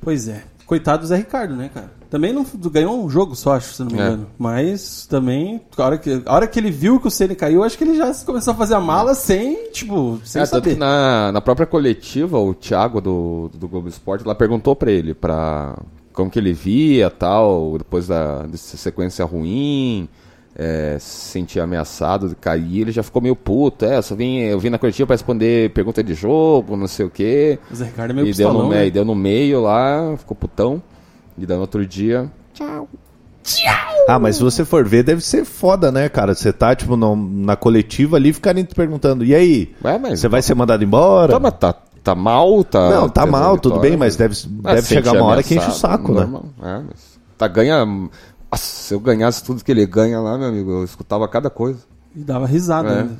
Pois 0.00 0.28
é. 0.28 0.44
Coitado 0.64 1.02
do 1.02 1.08
Zé 1.08 1.16
Ricardo, 1.16 1.54
né, 1.54 1.70
cara? 1.72 1.90
Também 2.10 2.32
não 2.32 2.46
ganhou 2.70 3.04
um 3.04 3.10
jogo 3.10 3.34
só, 3.34 3.54
acho, 3.56 3.74
se 3.74 3.82
não 3.82 3.90
me 3.90 3.98
É. 3.98 4.06
engano. 4.06 4.26
Mas 4.38 5.06
também, 5.06 5.60
a 5.76 5.82
hora, 5.84 5.98
que, 5.98 6.22
a 6.24 6.34
hora 6.34 6.46
que 6.46 6.58
ele 6.58 6.70
viu 6.70 7.00
que 7.00 7.08
o 7.08 7.10
Ceni 7.10 7.34
caiu, 7.34 7.64
acho 7.64 7.76
que 7.76 7.84
ele 7.84 7.96
já 7.96 8.12
começou 8.24 8.52
a 8.52 8.56
fazer 8.56 8.74
a 8.74 8.80
mala 8.80 9.14
sem, 9.14 9.70
tipo, 9.70 10.20
sem 10.24 10.40
É, 10.42 10.46
saber. 10.46 10.74
que 10.74 10.78
na, 10.80 11.32
na 11.32 11.40
própria 11.40 11.66
coletiva, 11.66 12.38
o 12.38 12.54
Thiago 12.54 13.00
do, 13.00 13.50
do 13.54 13.66
Globo 13.68 13.88
Esporte 13.88 14.26
lá 14.26 14.34
perguntou 14.34 14.76
pra 14.76 14.90
ele 14.90 15.14
pra 15.14 15.76
como 16.12 16.30
que 16.30 16.38
ele 16.38 16.52
via 16.52 17.10
tal, 17.10 17.76
depois 17.76 18.06
da 18.06 18.42
dessa 18.46 18.76
sequência 18.76 19.24
ruim, 19.24 20.08
é, 20.58 20.96
se 20.98 21.32
sentia 21.32 21.64
ameaçado 21.64 22.30
de 22.30 22.34
cair, 22.34 22.80
ele 22.82 22.92
já 22.92 23.02
ficou 23.02 23.20
meio 23.20 23.36
puto. 23.36 23.84
É, 23.84 23.98
eu 23.98 24.02
só 24.02 24.14
vim, 24.14 24.38
eu 24.38 24.58
vim 24.58 24.70
na 24.70 24.78
coletiva 24.78 25.06
pra 25.08 25.14
responder 25.14 25.70
pergunta 25.72 26.02
de 26.02 26.14
jogo, 26.14 26.74
não 26.76 26.86
sei 26.86 27.04
o 27.04 27.10
quê. 27.10 27.58
O 27.70 27.74
Zé 27.74 27.84
Ricardo 27.84 28.12
é 28.12 28.14
meio 28.14 28.28
e 28.28 28.32
deu, 28.32 28.48
no, 28.48 28.54
pistolão, 28.54 28.70
né? 28.70 28.86
e 28.86 28.90
deu 28.90 29.04
no 29.04 29.14
meio 29.14 29.60
lá, 29.60 30.14
ficou 30.16 30.34
putão. 30.34 30.80
E 31.38 31.44
daí 31.46 31.56
no 31.56 31.60
outro 31.62 31.86
dia. 31.86 32.30
Ah, 34.08 34.18
mas 34.18 34.36
se 34.36 34.42
você 34.42 34.64
for 34.64 34.84
ver, 34.86 35.02
deve 35.04 35.20
ser 35.20 35.44
foda, 35.44 35.92
né, 35.92 36.08
cara? 36.08 36.34
Você 36.34 36.52
tá, 36.52 36.74
tipo, 36.74 36.96
no- 36.96 37.14
na 37.16 37.54
coletiva 37.56 38.16
ali, 38.16 38.32
ficarem 38.32 38.64
te 38.64 38.74
perguntando, 38.74 39.24
e 39.24 39.34
aí? 39.34 39.74
Ué, 39.84 39.98
mas. 39.98 40.20
Você 40.20 40.28
vai 40.28 40.42
ser 40.42 40.54
mandado 40.54 40.82
embora? 40.82 41.32
Tá, 41.32 41.38
mas 41.40 41.52
tá, 41.54 41.72
tá 42.02 42.14
mal, 42.14 42.64
tá. 42.64 42.90
Não, 42.90 43.08
tá 43.08 43.24
mal, 43.26 43.58
tudo 43.58 43.78
bem, 43.78 43.96
mas 43.96 44.16
deve, 44.16 44.34
Ah, 44.64 44.74
deve 44.74 44.86
chegar 44.88 45.12
uma 45.12 45.24
hora 45.24 45.42
que 45.42 45.54
enche 45.56 45.68
o 45.68 45.72
saco, 45.72 46.12
né? 46.12 46.28
É, 46.62 46.82
mas 46.88 47.18
tá 47.38 47.46
ganha. 47.46 47.84
Nossa, 47.84 48.64
se 48.64 48.94
eu 48.94 49.00
ganhasse 49.00 49.42
tudo 49.44 49.62
que 49.62 49.70
ele 49.70 49.86
ganha 49.86 50.18
lá, 50.20 50.36
meu 50.38 50.48
amigo, 50.48 50.70
eu 50.70 50.84
escutava 50.84 51.26
cada 51.28 51.50
coisa. 51.50 51.80
E 52.14 52.20
dava 52.20 52.46
risada 52.46 52.88
É. 52.88 52.98
ainda. 53.00 53.16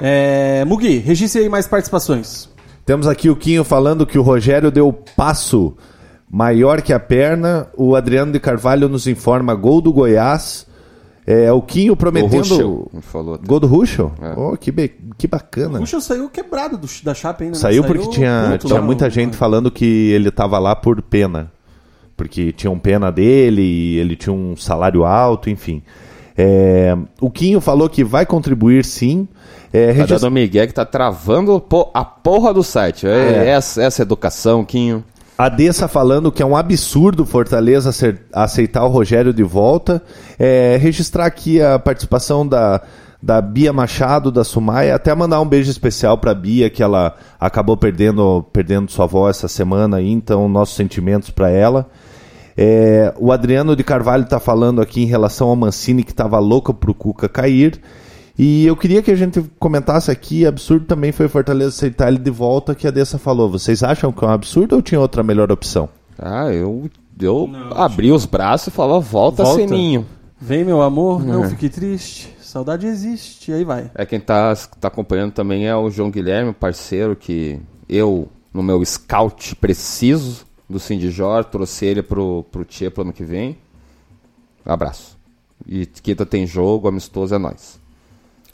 É, 0.00 0.64
Mugi, 0.64 0.98
registre 0.98 1.42
aí 1.42 1.48
mais 1.48 1.66
participações. 1.66 2.48
Temos 2.86 3.06
aqui 3.08 3.28
o 3.28 3.36
Quinho 3.36 3.64
falando 3.64 4.06
que 4.06 4.18
o 4.18 4.22
Rogério 4.22 4.70
deu 4.70 4.92
passo 5.16 5.76
maior 6.30 6.82
que 6.82 6.92
a 6.92 7.00
perna. 7.00 7.68
O 7.76 7.94
Adriano 7.96 8.32
de 8.32 8.40
Carvalho 8.40 8.88
nos 8.88 9.06
informa 9.06 9.54
gol 9.54 9.80
do 9.80 9.92
Goiás. 9.92 10.66
É, 11.26 11.52
o 11.52 11.60
Quinho 11.60 11.92
O 11.92 11.96
prometendo. 11.96 12.38
Ruschel, 12.38 12.90
me 12.92 13.02
falou. 13.02 13.38
Gol 13.46 13.60
do 13.60 13.66
Ruschel? 13.66 14.12
É. 14.22 14.32
Oh, 14.34 14.56
que, 14.56 14.72
be- 14.72 14.94
que 15.18 15.26
bacana. 15.26 15.76
O 15.76 15.80
Puxa 15.80 16.00
saiu 16.00 16.30
quebrado 16.30 16.78
do- 16.78 16.88
da 17.04 17.12
chapa 17.12 17.44
ainda. 17.44 17.54
né? 17.56 17.60
Saiu 17.60 17.84
porque 17.84 18.06
tinha, 18.08 18.48
puto 18.52 18.68
tinha 18.68 18.80
muita 18.80 19.04
no- 19.04 19.10
gente 19.10 19.36
falando 19.36 19.70
que 19.70 19.84
ele 20.10 20.30
tava 20.30 20.58
lá 20.58 20.74
por 20.74 21.02
pena. 21.02 21.52
Porque 22.16 22.50
tinham 22.50 22.78
pena 22.78 23.12
dele 23.12 23.60
e 23.60 23.98
ele 23.98 24.16
tinha 24.16 24.32
um 24.32 24.56
salário 24.56 25.04
alto, 25.04 25.50
enfim. 25.50 25.82
É, 26.36 26.96
o 27.20 27.30
Quinho 27.30 27.60
falou 27.60 27.88
que 27.90 28.02
vai 28.02 28.24
contribuir 28.24 28.84
sim. 28.84 29.28
É, 29.70 29.88
Tá 29.88 29.92
registra- 29.92 30.18
dando 30.20 30.32
Miguel 30.32 30.66
que 30.66 30.72
tá 30.72 30.84
travando 30.86 31.62
a 31.92 32.04
porra 32.06 32.54
do 32.54 32.62
site. 32.64 33.06
É, 33.06 33.44
É. 33.44 33.48
Essa, 33.50 33.82
essa 33.82 34.00
educação, 34.02 34.64
Quinho. 34.64 35.04
A 35.38 35.48
Dessa 35.48 35.86
falando 35.86 36.32
que 36.32 36.42
é 36.42 36.46
um 36.46 36.56
absurdo 36.56 37.24
Fortaleza 37.24 37.90
aceitar 38.32 38.84
o 38.84 38.88
Rogério 38.88 39.32
de 39.32 39.44
volta. 39.44 40.02
É, 40.36 40.76
registrar 40.80 41.26
aqui 41.26 41.62
a 41.62 41.78
participação 41.78 42.44
da, 42.44 42.82
da 43.22 43.40
Bia 43.40 43.72
Machado, 43.72 44.32
da 44.32 44.42
Sumaia. 44.42 44.96
Até 44.96 45.14
mandar 45.14 45.40
um 45.40 45.46
beijo 45.46 45.70
especial 45.70 46.18
pra 46.18 46.34
Bia, 46.34 46.68
que 46.68 46.82
ela 46.82 47.14
acabou 47.38 47.76
perdendo, 47.76 48.44
perdendo 48.52 48.90
sua 48.90 49.04
avó 49.04 49.30
essa 49.30 49.46
semana 49.46 49.98
aí, 49.98 50.10
então 50.10 50.48
nossos 50.48 50.74
sentimentos 50.74 51.30
pra 51.30 51.48
ela. 51.48 51.88
É, 52.56 53.14
o 53.16 53.30
Adriano 53.30 53.76
de 53.76 53.84
Carvalho 53.84 54.24
está 54.24 54.40
falando 54.40 54.80
aqui 54.80 55.04
em 55.04 55.06
relação 55.06 55.50
ao 55.50 55.54
Mancini 55.54 56.02
que 56.02 56.10
estava 56.10 56.40
louco 56.40 56.74
pro 56.74 56.92
Cuca 56.92 57.28
cair. 57.28 57.80
E 58.38 58.64
eu 58.66 58.76
queria 58.76 59.02
que 59.02 59.10
a 59.10 59.16
gente 59.16 59.42
comentasse 59.58 60.10
aqui, 60.10 60.46
absurdo 60.46 60.86
também 60.86 61.10
foi 61.10 61.26
o 61.26 61.28
Fortaleza 61.28 61.70
aceitar 61.70 62.06
ele 62.08 62.18
de 62.18 62.30
volta, 62.30 62.74
que 62.74 62.86
a 62.86 62.90
Dessa 62.90 63.18
falou. 63.18 63.50
Vocês 63.50 63.82
acham 63.82 64.12
que 64.12 64.24
é 64.24 64.28
um 64.28 64.30
absurdo 64.30 64.76
ou 64.76 64.82
tinha 64.82 65.00
outra 65.00 65.22
melhor 65.24 65.50
opção? 65.50 65.88
Ah, 66.16 66.46
eu, 66.52 66.88
eu 67.20 67.50
abri 67.74 68.12
os 68.12 68.24
braços 68.26 68.68
e 68.68 68.70
falava, 68.70 69.00
volta, 69.00 69.42
Volta. 69.42 69.60
Seninho. 69.60 70.06
Vem, 70.40 70.64
meu 70.64 70.80
amor, 70.82 71.24
não 71.24 71.40
Uhum. 71.42 71.50
fique 71.50 71.68
triste. 71.68 72.32
Saudade 72.40 72.86
existe. 72.86 73.50
E 73.50 73.54
aí 73.54 73.64
vai. 73.64 73.90
É 73.94 74.06
quem 74.06 74.20
tá, 74.20 74.54
tá 74.80 74.86
acompanhando 74.86 75.32
também 75.32 75.66
é 75.66 75.74
o 75.76 75.90
João 75.90 76.10
Guilherme, 76.10 76.52
parceiro, 76.52 77.16
que 77.16 77.58
eu, 77.88 78.28
no 78.54 78.62
meu 78.62 78.84
scout 78.84 79.56
preciso 79.56 80.46
do 80.70 80.78
Cindy 80.78 81.10
Jor, 81.10 81.44
trouxe 81.44 81.86
ele 81.86 82.02
pro, 82.02 82.44
pro 82.52 82.64
Tia 82.64 82.88
pro 82.90 83.02
ano 83.02 83.12
que 83.12 83.24
vem. 83.24 83.58
Abraço. 84.64 85.16
E 85.66 85.84
quinta 85.86 86.24
tem 86.24 86.46
jogo, 86.46 86.86
amistoso 86.86 87.34
é 87.34 87.38
nóis. 87.38 87.80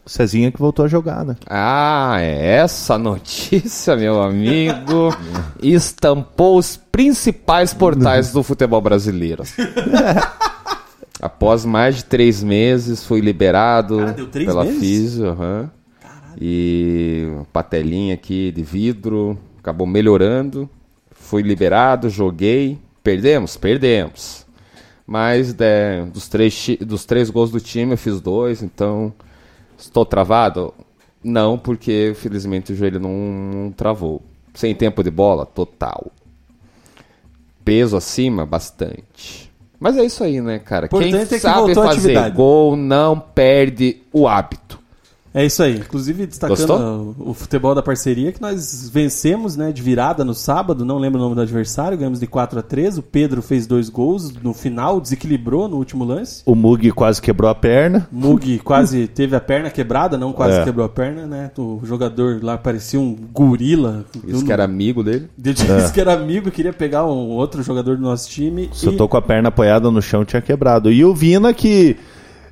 Cezinha 0.07 0.53
que 0.53 0.59
voltou 0.59 0.85
a 0.85 0.89
jogar, 0.89 1.25
né? 1.25 1.37
Ah, 1.49 2.17
é 2.21 2.57
essa 2.57 2.99
notícia, 2.99 3.97
meu 3.97 4.23
amigo, 4.23 5.17
estampou 5.63 6.59
os 6.59 6.77
principais 6.77 7.73
portais 7.73 8.31
do 8.31 8.43
futebol 8.43 8.81
brasileiro. 8.83 9.45
Após 11.23 11.65
mais 11.65 11.97
de 11.97 12.05
três 12.05 12.43
meses, 12.43 13.03
foi 13.05 13.21
liberado 13.21 13.97
Cara, 13.99 14.13
deu 14.13 14.27
três 14.27 14.47
pela 14.47 14.65
meses? 14.65 14.81
Físio. 14.81 15.29
aham. 15.29 15.71
E 16.39 17.29
patelinha 17.53 18.15
aqui 18.15 18.51
de 18.53 18.63
vidro, 18.63 19.39
acabou 19.59 19.87
melhorando. 19.87 20.69
Fui 21.13 21.41
liberado, 21.43 22.11
joguei. 22.11 22.79
Perdemos? 23.03 23.57
Perdemos. 23.57 24.45
Mas 25.07 25.55
né, 25.55 26.05
dos, 26.13 26.29
três, 26.29 26.77
dos 26.81 27.05
três 27.05 27.31
gols 27.31 27.51
do 27.51 27.61
time 27.61 27.93
eu 27.93 27.99
fiz 27.99 28.21
dois, 28.21 28.63
então 28.63 29.13
Estou 29.79 30.05
travado? 30.05 30.73
Não, 31.23 31.59
porque 31.59 32.13
felizmente 32.17 32.73
o 32.73 32.77
joelho 32.77 33.01
não, 33.01 33.11
não 33.11 33.73
travou. 33.73 34.23
Sem 34.53 34.75
tempo 34.75 35.03
de 35.03 35.11
bola? 35.11 35.47
Total. 35.47 36.13
Peso 37.65 37.97
acima? 37.97 38.45
Bastante. 38.45 39.51
Mas 39.81 39.97
é 39.97 40.05
isso 40.05 40.23
aí, 40.23 40.41
né, 40.41 40.59
cara? 40.59 40.89
Quem 40.89 40.99
Importante 40.99 41.35
é 41.35 41.37
que 41.37 41.43
sabe 41.43 41.75
fazer 41.75 41.89
atividade. 41.99 42.37
gol 42.37 42.77
não 42.77 43.19
perde 43.19 44.03
o 44.13 44.29
hábito. 44.29 44.79
É 45.35 45.45
isso 45.45 45.65
aí. 45.65 45.79
Inclusive, 45.79 46.27
destacando 46.27 47.17
o, 47.19 47.31
o 47.31 47.35
futebol 47.35 47.75
da 47.75 47.83
parceria, 47.83 48.31
que 48.31 48.41
nós 48.41 48.89
vencemos 48.89 49.57
né, 49.57 49.73
de 49.73 49.83
virada 49.83 50.25
no 50.25 50.33
sábado, 50.33 50.85
não 50.85 50.97
lembro 50.97 51.19
o 51.19 51.25
nome 51.25 51.35
do 51.35 51.41
adversário, 51.41 51.99
ganhamos 51.99 52.21
de 52.21 52.27
4 52.29 52.61
a 52.61 52.63
3 52.63 52.99
O 52.99 53.03
Pedro 53.03 53.43
fez 53.43 53.67
dois 53.67 53.89
gols 53.89 54.33
no 54.43 54.55
final, 54.55 55.01
desequilibrou 55.01 55.67
no 55.67 55.77
último 55.77 56.05
lance. 56.05 56.43
O 56.47 56.55
Mug 56.55 56.89
quase 56.93 57.21
quebrou 57.21 57.51
a 57.51 57.55
perna. 57.55 58.07
Mug 58.13 58.61
quase 58.61 59.09
teve 59.13 59.35
a 59.35 59.41
perna 59.41 59.71
quebrada, 59.71 60.17
não 60.17 60.33
quase 60.33 60.59
É. 60.59 60.65
quebrou 60.65 60.87
a 60.87 60.89
perna, 60.89 61.27
né? 61.27 61.51
O 61.59 61.81
jogador 61.83 62.39
lá 62.41 62.57
parecia 62.57 63.01
um 63.01 63.17
gorila. 63.33 64.05
Isso 64.25 64.45
que 64.45 64.53
era 64.53 64.63
amigo 64.63 65.03
dele. 65.03 65.29
Disse 65.37 65.93
que 65.93 66.01
era 66.01 66.13
amigo, 66.13 66.49
queria 66.51 66.73
pegar 66.73 67.07
um 67.07 67.31
outro 67.31 67.61
jogador 67.61 67.97
do 67.97 68.03
nosso 68.03 68.31
time. 68.31 68.71
Se 68.73 68.87
eu 68.87 68.93
e- 68.93 68.97
tô 68.97 69.09
com 69.09 69.17
a 69.17 69.23
perna 69.23 69.49
apoiada 69.49 69.91
no 69.91 70.01
chão, 70.01 70.25
tinha 70.25 70.41
quebrado. 70.41 70.93
E 70.93 71.05
o 71.05 71.13
Vina 71.13 71.53
que 71.53 71.97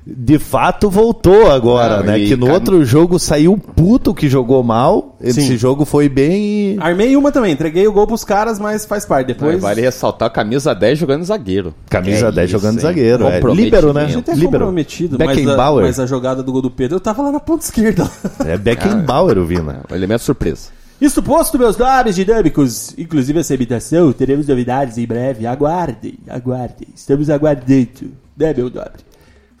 de 0.05 0.37
fato 0.37 0.89
voltou 0.89 1.49
agora, 1.49 1.97
Não, 1.99 2.03
né? 2.07 2.19
Que 2.19 2.35
no 2.35 2.47
ca- 2.47 2.53
outro 2.53 2.83
jogo 2.83 3.17
saiu 3.17 3.57
puto 3.57 4.13
que 4.13 4.27
jogou 4.27 4.61
mal. 4.61 5.15
Esse 5.21 5.41
Sim. 5.41 5.57
jogo 5.57 5.85
foi 5.85 6.09
bem. 6.09 6.73
e- 6.73 6.77
Armei 6.79 7.15
uma 7.15 7.31
também, 7.31 7.53
entreguei 7.53 7.87
o 7.87 7.93
gol 7.93 8.05
pros 8.05 8.23
caras, 8.25 8.59
mas 8.59 8.85
faz 8.85 9.05
parte. 9.05 9.27
Depois. 9.27 9.61
Vale 9.61 9.79
ressaltar 9.81 10.27
a 10.27 10.29
camisa 10.29 10.73
10 10.75 10.99
jogando 10.99 11.23
zagueiro. 11.23 11.73
Camisa 11.89 12.27
É 12.27 12.31
10 12.33 12.49
isso, 12.49 12.59
jogando 12.59 12.75
hein? 12.75 12.81
zagueiro. 12.81 13.25
É. 13.27 13.39
Líbero, 13.39 13.93
né? 13.93 14.03
A 14.03 14.07
gente 14.07 14.29
é 14.29 14.33
Líbero. 14.33 14.51
comprometido, 14.51 15.15
mas 15.17 15.29
a, 15.29 15.31
Beckenbauer. 15.31 15.85
mas 15.85 15.99
a 15.99 16.05
jogada 16.05 16.43
do 16.43 16.51
gol 16.51 16.61
do 16.61 16.69
Pedro 16.71 16.97
eu 16.97 16.99
tava 16.99 17.21
lá 17.21 17.31
na 17.31 17.39
ponta 17.39 17.63
esquerda. 17.63 18.09
É 18.45 18.57
Beckenbauer 18.57 19.37
o 19.37 19.45
Vina. 19.45 19.83
Um 19.89 19.95
elemento 19.95 20.21
surpresa. 20.23 20.67
Isso 20.99 21.23
posto, 21.23 21.57
meus 21.57 21.77
nobres 21.77 22.15
dinâmicos, 22.15 22.93
inclusive 22.97 23.39
essa 23.39 23.53
imitação, 23.53 24.11
teremos 24.13 24.47
novidades 24.47 24.97
em 24.97 25.05
breve. 25.07 25.45
Aguardem, 25.47 26.15
aguardem. 26.29 26.87
Estamos 26.95 27.29
aguardando, 27.29 28.11
né, 28.37 28.53
meu 28.55 28.65
nobre? 28.65 28.91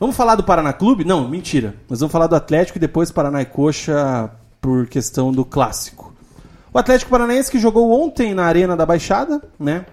Vamos 0.03 0.17
falar 0.17 0.35
do 0.35 0.43
Paraná 0.43 0.73
Clube? 0.73 1.05
Não, 1.05 1.29
mentira. 1.29 1.75
Nós 1.89 2.01
vamos 2.01 2.11
falar 2.11 2.27
do 2.27 2.35
Atlético 2.35 2.77
e 2.77 2.81
depois 2.81 3.09
Paraná 3.09 3.41
e 3.41 3.45
Coxa 3.45 4.29
por 4.59 4.85
questão 4.85 5.31
do 5.31 5.45
clássico. 5.45 6.13
O 6.73 6.77
Atlético 6.77 7.09
Paranaense 7.09 7.49
que 7.49 7.57
jogou 7.57 7.89
ontem 7.89 8.33
na 8.33 8.43
Arena 8.43 8.75
da 8.75 8.85
Baixada, 8.85 9.41
né? 9.57 9.85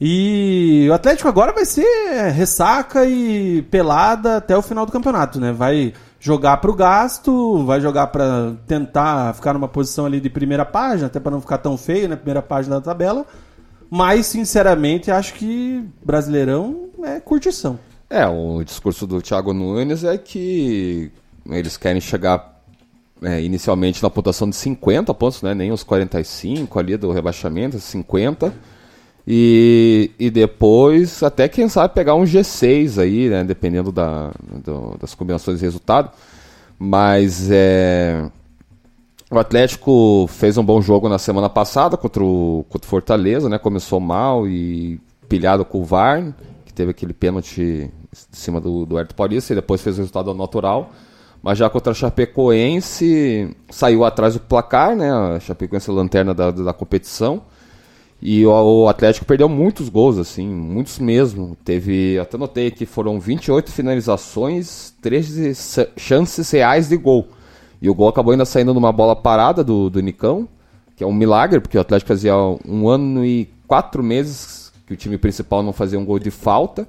E 0.00 0.86
o 0.88 0.94
Atlético 0.94 1.28
agora 1.28 1.52
vai 1.52 1.64
ser 1.64 1.84
ressaca 2.30 3.06
e 3.06 3.62
pelada 3.62 4.36
até 4.36 4.56
o 4.56 4.62
final 4.62 4.86
do 4.86 4.92
campeonato, 4.92 5.40
né? 5.40 5.50
Vai 5.50 5.92
jogar 6.20 6.58
pro 6.58 6.72
gasto, 6.72 7.64
vai 7.64 7.80
jogar 7.80 8.06
pra 8.06 8.52
tentar 8.68 9.34
ficar 9.34 9.52
numa 9.52 9.66
posição 9.66 10.06
ali 10.06 10.20
de 10.20 10.30
primeira 10.30 10.64
página, 10.64 11.08
até 11.08 11.18
pra 11.18 11.32
não 11.32 11.40
ficar 11.40 11.58
tão 11.58 11.76
feio, 11.76 12.08
né? 12.08 12.14
Primeira 12.14 12.40
página 12.40 12.76
da 12.76 12.82
tabela. 12.82 13.26
Mas, 13.90 14.26
sinceramente, 14.26 15.10
acho 15.10 15.34
que 15.34 15.84
Brasileirão 16.04 16.90
é 17.02 17.18
curtição. 17.18 17.80
É, 18.08 18.26
o 18.26 18.62
discurso 18.62 19.06
do 19.06 19.20
Thiago 19.20 19.52
Nunes 19.52 20.04
é 20.04 20.16
que 20.16 21.10
eles 21.50 21.76
querem 21.76 22.00
chegar 22.00 22.60
é, 23.22 23.42
inicialmente 23.42 24.02
na 24.02 24.08
pontuação 24.10 24.48
de 24.48 24.54
50 24.56 25.12
pontos, 25.14 25.42
né? 25.42 25.54
nem 25.54 25.72
os 25.72 25.82
45 25.82 26.78
ali 26.78 26.96
do 26.96 27.10
rebaixamento, 27.10 27.78
50. 27.80 28.52
E, 29.26 30.12
e 30.20 30.30
depois, 30.30 31.20
até 31.22 31.48
quem 31.48 31.68
sabe, 31.68 31.94
pegar 31.94 32.14
um 32.14 32.22
G6 32.22 33.02
aí, 33.02 33.28
né? 33.28 33.42
dependendo 33.42 33.90
da, 33.90 34.30
do- 34.64 34.96
das 35.00 35.14
combinações 35.14 35.58
de 35.58 35.64
resultado. 35.64 36.10
Mas 36.78 37.48
é, 37.50 38.24
o 39.30 39.38
Atlético 39.38 40.28
fez 40.28 40.56
um 40.56 40.64
bom 40.64 40.80
jogo 40.80 41.08
na 41.08 41.18
semana 41.18 41.48
passada 41.48 41.96
contra 41.96 42.22
o, 42.22 42.64
contra 42.68 42.86
o 42.86 42.90
Fortaleza, 42.90 43.48
né? 43.48 43.58
Começou 43.58 43.98
mal 43.98 44.46
e 44.46 45.00
pilhado 45.28 45.64
com 45.64 45.80
o 45.80 45.84
VAR, 45.84 46.22
teve 46.76 46.90
aquele 46.90 47.14
pênalti 47.14 47.60
em 47.62 47.90
cima 48.30 48.60
do, 48.60 48.84
do 48.84 48.98
Herto 48.98 49.14
Paulista 49.14 49.52
e 49.52 49.56
depois 49.56 49.80
fez 49.80 49.96
o 49.96 50.00
resultado 50.00 50.32
natural. 50.34 50.92
Mas 51.42 51.58
já 51.58 51.70
contra 51.70 51.92
a 51.92 51.94
Chapecoense 51.94 53.54
saiu 53.70 54.04
atrás 54.04 54.34
do 54.34 54.40
placar, 54.40 54.94
né? 54.94 55.10
A 55.10 55.40
Chapecoense 55.40 55.88
é 55.88 55.92
a 55.92 55.96
lanterna 55.96 56.34
da, 56.34 56.50
da 56.50 56.72
competição. 56.72 57.42
E 58.20 58.44
o, 58.46 58.50
o 58.84 58.88
Atlético 58.88 59.26
perdeu 59.26 59.48
muitos 59.48 59.88
gols, 59.88 60.18
assim, 60.18 60.46
muitos 60.48 60.98
mesmo. 60.98 61.56
Teve, 61.64 62.18
até 62.18 62.36
notei 62.36 62.70
que 62.70 62.84
foram 62.86 63.20
28 63.20 63.70
finalizações, 63.70 64.94
13 65.02 65.54
sa- 65.54 65.88
chances 65.96 66.50
reais 66.50 66.88
de 66.88 66.96
gol. 66.96 67.28
E 67.80 67.88
o 67.88 67.94
gol 67.94 68.08
acabou 68.08 68.32
ainda 68.32 68.44
saindo 68.44 68.72
numa 68.74 68.90
bola 68.90 69.14
parada 69.14 69.62
do, 69.62 69.90
do 69.90 70.00
Nicão, 70.00 70.48
que 70.96 71.04
é 71.04 71.06
um 71.06 71.12
milagre, 71.12 71.60
porque 71.60 71.76
o 71.76 71.80
Atlético 71.80 72.08
fazia 72.08 72.34
um 72.66 72.88
ano 72.88 73.24
e 73.24 73.48
quatro 73.68 74.02
meses 74.02 74.55
que 74.86 74.94
o 74.94 74.96
time 74.96 75.18
principal 75.18 75.62
não 75.62 75.72
fazia 75.72 75.98
um 75.98 76.04
gol 76.04 76.18
de 76.18 76.30
falta. 76.30 76.88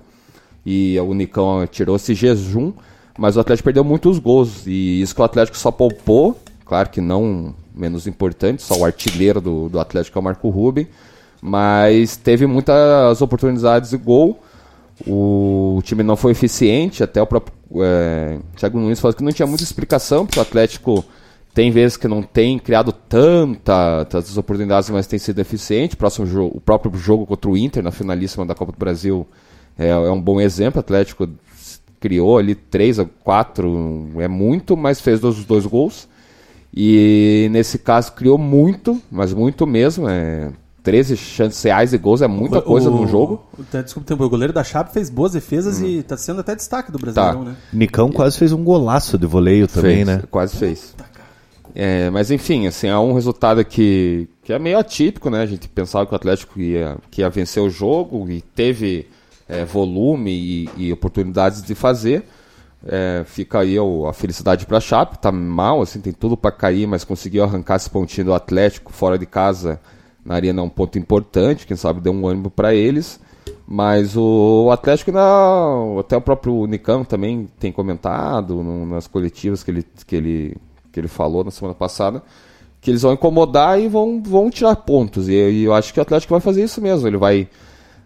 E 0.66 1.00
o 1.00 1.14
Nicão 1.14 1.66
tirou 1.66 1.96
esse 1.96 2.14
jejum, 2.14 2.74
mas 3.18 3.38
o 3.38 3.40
Atlético 3.40 3.66
perdeu 3.66 3.84
muitos 3.84 4.20
gols. 4.20 4.68
E 4.68 5.02
isso 5.02 5.16
que 5.16 5.22
o 5.22 5.24
Atlético 5.24 5.58
só 5.58 5.72
poupou, 5.72 6.40
claro 6.66 6.90
que 6.90 7.02
não 7.02 7.56
menos 7.74 8.08
importante, 8.08 8.62
só 8.64 8.76
o 8.78 8.86
artilheiro 8.86 9.40
do, 9.40 9.70
do 9.70 9.80
Atlético 9.80 10.18
é 10.18 10.22
o 10.22 10.24
Marco 10.24 10.50
Ruben, 10.50 10.88
mas 11.42 12.18
teve 12.18 12.46
muitas 12.46 13.22
oportunidades 13.22 13.92
de 13.92 13.98
gol. 13.98 14.42
O 15.06 15.80
time 15.84 16.02
não 16.02 16.16
foi 16.16 16.32
eficiente, 16.32 17.04
até 17.04 17.22
o 17.22 17.28
próprio 17.28 17.54
é, 17.84 18.40
Thiago 18.56 18.80
Nunes 18.80 19.00
falou 19.00 19.14
que 19.14 19.24
não 19.24 19.32
tinha 19.32 19.46
muita 19.46 19.64
explicação, 19.64 20.26
porque 20.26 20.40
o 20.40 20.42
Atlético 20.42 21.06
tem 21.58 21.72
vezes 21.72 21.98
que 21.98 22.08
não 22.08 22.22
tem 22.22 22.60
criado 22.60 22.92
tanta, 22.92 24.06
tantas 24.06 24.38
oportunidades, 24.38 24.92
mas 24.92 25.08
tem 25.08 25.18
sido 25.18 25.40
eficiente. 25.40 25.96
O, 25.96 25.98
próximo 25.98 26.28
jogo, 26.28 26.56
o 26.56 26.62
próprio 26.62 26.96
jogo 26.96 27.26
contra 27.26 27.50
o 27.50 27.58
Inter, 27.58 27.82
na 27.82 27.90
finalíssima 27.90 28.46
da 28.46 28.54
Copa 28.54 28.72
do 28.72 28.78
Brasil, 28.78 29.26
é, 29.76 29.90
é 29.90 30.12
um 30.12 30.22
bom 30.22 30.40
exemplo. 30.40 30.78
O 30.78 30.82
Atlético 30.82 31.28
criou 32.00 32.38
ali 32.38 32.54
três 32.54 33.00
a 33.00 33.06
quatro, 33.24 34.08
é 34.20 34.28
muito, 34.28 34.78
mas 34.78 35.02
fez 35.02 35.24
os 35.24 35.44
dois 35.46 35.66
gols. 35.66 36.08
E 36.72 37.48
nesse 37.52 37.80
caso 37.80 38.12
criou 38.12 38.38
muito, 38.38 39.02
mas 39.12 39.34
muito 39.34 39.66
mesmo. 39.66 40.08
É, 40.08 40.52
13 40.84 41.18
chances 41.18 41.64
reais 41.64 41.90
de 41.90 41.98
gols 41.98 42.22
é 42.22 42.28
muita 42.28 42.62
coisa 42.62 42.92
num 42.92 43.08
jogo. 43.08 43.44
o- 43.58 43.64
tá, 43.64 43.82
Desculpa, 43.82 44.14
o 44.14 44.30
goleiro 44.30 44.54
da 44.54 44.64
Chape 44.64 44.94
fez 44.94 45.10
boas 45.10 45.32
defesas 45.32 45.82
e 45.82 46.04
tá 46.04 46.16
sendo 46.16 46.40
até 46.42 46.56
destaque 46.56 46.92
do 46.92 47.00
Brasileirão, 47.00 47.44
Tá. 47.46 47.50
né? 47.50 47.56
Nicão 47.74 48.12
quase 48.12 48.38
fez 48.38 48.54
um 48.54 48.64
golaço 48.64 49.18
de 49.18 49.26
voleio 49.26 49.68
também, 49.68 50.06
Fez, 50.06 50.08
né? 50.08 50.22
Quase 50.30 50.56
fez. 50.56 50.94
É, 51.80 52.10
mas 52.10 52.32
enfim, 52.32 52.66
assim, 52.66 52.88
é 52.88 52.98
um 52.98 53.14
resultado 53.14 53.64
que, 53.64 54.28
que 54.42 54.52
é 54.52 54.58
meio 54.58 54.80
atípico, 54.80 55.30
né? 55.30 55.44
A 55.44 55.46
gente 55.46 55.70
pensava 55.70 56.08
que 56.08 56.12
o 56.12 56.16
Atlético 56.16 56.60
ia, 56.60 56.98
que 57.12 57.22
ia 57.22 57.30
vencer 57.30 57.62
o 57.62 57.70
jogo 57.70 58.28
e 58.32 58.42
teve 58.42 59.08
é, 59.48 59.64
volume 59.64 60.32
e, 60.32 60.70
e 60.76 60.92
oportunidades 60.92 61.62
de 61.62 61.76
fazer. 61.76 62.24
É, 62.84 63.24
fica 63.28 63.60
aí 63.60 63.76
a 63.78 64.12
felicidade 64.12 64.66
para 64.66 64.78
a 64.78 64.82
Chape, 64.82 65.20
tá 65.20 65.32
mal, 65.32 65.80
assim, 65.84 66.02
tem 66.02 66.12
tudo 66.12 66.36
para 66.36 66.52
cair, 66.52 66.88
mas 66.88 67.04
conseguiu 67.04 67.44
arrancar 67.44 67.76
esse 67.76 67.92
pontinho 67.92 68.26
do 68.26 68.34
Atlético 68.34 68.92
fora 68.92 69.16
de 69.16 69.28
casa 69.28 69.80
na 70.26 70.34
arena 70.34 70.62
é 70.62 70.64
um 70.64 70.70
ponto 70.70 70.98
importante, 70.98 71.68
quem 71.68 71.78
sabe 71.78 72.02
deu 72.02 72.12
um 72.12 72.28
ânimo 72.28 72.50
para 72.50 72.74
eles. 72.74 73.20
Mas 73.68 74.18
o 74.18 74.70
Atlético, 74.72 75.12
ainda, 75.12 76.00
até 76.00 76.18
o 76.18 76.22
próprio 76.22 76.66
Nicão 76.66 77.06
também 77.06 77.48
tem 77.60 77.72
comentado 77.72 78.64
nas 78.64 79.06
coletivas 79.08 79.64
que 79.64 79.72
ele, 79.72 79.86
que, 80.06 80.16
ele, 80.16 80.58
que 80.98 81.02
ele 81.02 81.08
falou 81.08 81.44
na 81.44 81.52
semana 81.52 81.76
passada, 81.76 82.24
que 82.82 82.90
eles 82.90 83.04
vão 83.04 83.14
incomodar 83.14 83.80
e 83.80 83.88
vão, 83.88 84.20
vão 84.24 84.50
tirar 84.50 84.76
pontos. 84.78 85.30
E, 85.30 85.34
e 85.34 85.64
eu 85.64 85.74
acho 85.76 85.94
que 85.94 86.00
o 86.00 86.02
Atlético 86.02 86.34
vai 86.34 86.42
fazer 86.42 86.64
isso 86.64 86.82
mesmo. 86.82 87.08
Ele 87.08 87.18
vai, 87.18 87.48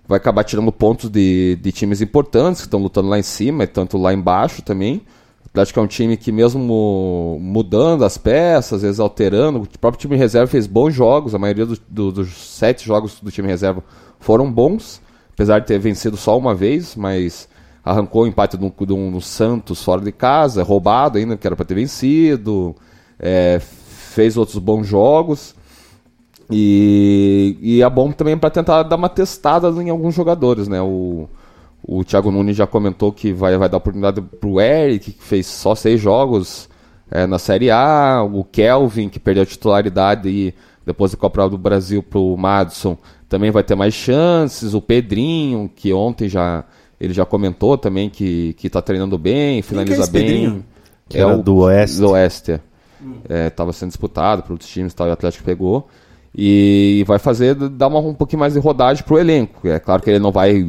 vai 0.05 0.17
acabar 0.17 0.43
tirando 0.43 0.69
pontos 0.73 1.09
de, 1.09 1.57
de 1.61 1.71
times 1.71 2.01
importantes 2.01 2.61
que 2.61 2.67
estão 2.67 2.81
lutando 2.81 3.07
lá 3.07 3.17
em 3.17 3.23
cima 3.23 3.63
e 3.63 3.67
tanto 3.67 3.97
lá 3.97 4.13
embaixo 4.13 4.61
também. 4.61 4.97
O 5.45 5.47
Atlético 5.51 5.79
é 5.79 5.83
um 5.83 5.87
time 5.87 6.17
que 6.17 6.33
mesmo 6.33 7.37
mudando 7.41 8.03
as 8.03 8.17
peças, 8.17 8.73
às 8.73 8.81
vezes 8.81 8.99
alterando, 8.99 9.61
o 9.61 9.79
próprio 9.79 10.01
time 10.01 10.17
reserva 10.17 10.47
fez 10.47 10.67
bons 10.67 10.93
jogos, 10.93 11.33
a 11.33 11.39
maioria 11.39 11.65
do- 11.65 11.79
do- 11.89 12.11
dos 12.11 12.29
sete 12.33 12.85
jogos 12.85 13.19
do 13.21 13.31
time 13.31 13.47
reserva 13.47 13.81
foram 14.19 14.51
bons, 14.51 15.01
apesar 15.33 15.59
de 15.59 15.67
ter 15.67 15.79
vencido 15.79 16.17
só 16.17 16.37
uma 16.37 16.53
vez, 16.53 16.95
mas 16.95 17.47
arrancou 17.83 18.23
o 18.23 18.27
empate 18.27 18.57
do, 18.57 18.69
do, 18.69 18.97
no 18.97 19.21
Santos 19.21 19.83
fora 19.83 20.01
de 20.01 20.11
casa, 20.11 20.63
roubado 20.63 21.17
ainda, 21.17 21.35
que 21.35 21.47
era 21.47 21.55
para 21.55 21.65
ter 21.65 21.75
vencido, 21.75 22.75
é, 23.19 23.59
fez 23.59 24.37
outros 24.37 24.57
bons 24.57 24.87
jogos. 24.87 25.55
E, 26.49 27.57
e 27.61 27.81
é 27.81 27.89
bom 27.89 28.11
também 28.11 28.37
para 28.37 28.49
tentar 28.49 28.83
dar 28.83 28.97
uma 28.97 29.07
testada 29.07 29.69
em 29.81 29.89
alguns 29.89 30.13
jogadores, 30.13 30.67
né? 30.67 30.81
O, 30.81 31.29
o 31.81 32.03
Thiago 32.03 32.29
Nunes 32.29 32.57
já 32.57 32.67
comentou 32.67 33.11
que 33.11 33.31
vai, 33.31 33.57
vai 33.57 33.69
dar 33.69 33.77
oportunidade 33.77 34.21
pro 34.21 34.59
Eric, 34.59 35.13
que 35.13 35.23
fez 35.23 35.47
só 35.47 35.73
seis 35.73 35.99
jogos 35.99 36.69
é, 37.09 37.25
na 37.25 37.39
Série 37.39 37.71
A, 37.71 38.21
o 38.21 38.43
Kelvin, 38.43 39.09
que 39.09 39.19
perdeu 39.19 39.43
a 39.43 39.45
titularidade 39.45 40.29
e 40.29 40.53
depois 40.85 41.11
da 41.11 41.17
Copa 41.17 41.47
do 41.49 41.57
Brasil 41.57 42.03
pro 42.03 42.35
Madison, 42.35 42.97
também 43.29 43.51
vai 43.51 43.63
ter 43.63 43.75
mais 43.75 43.93
chances, 43.93 44.73
o 44.73 44.81
Pedrinho, 44.81 45.71
que 45.73 45.93
ontem 45.93 46.27
já 46.27 46.65
ele 47.01 47.13
já 47.13 47.25
comentou 47.25 47.75
também 47.79 48.11
que, 48.11 48.53
que 48.53 48.69
tá 48.69 48.79
treinando 48.79 49.17
bem, 49.17 49.63
finaliza 49.63 50.03
esse 50.03 50.11
bem. 50.11 50.23
Pedrinho? 50.23 50.65
Que 51.09 51.17
era 51.17 51.35
do 51.35 51.55
Oeste. 51.57 51.97
Do 51.99 52.11
Oeste, 52.11 52.51
é. 52.51 52.59
É, 53.27 53.49
tava 53.49 53.73
sendo 53.73 53.89
disputado 53.89 54.43
por 54.43 54.51
outros 54.51 54.69
times 54.69 54.93
e 54.93 54.95
tal, 54.95 55.07
e 55.07 55.09
o 55.09 55.13
Atlético 55.13 55.43
pegou. 55.43 55.87
E 56.33 57.03
vai 57.07 57.17
fazer, 57.17 57.55
dar 57.55 57.87
uma, 57.87 57.97
um 57.99 58.13
pouquinho 58.13 58.39
mais 58.39 58.53
de 58.53 58.59
rodagem 58.59 59.03
pro 59.03 59.17
elenco. 59.17 59.67
É 59.67 59.79
claro 59.79 60.03
que 60.03 60.11
ele 60.11 60.19
não 60.19 60.31
vai, 60.31 60.63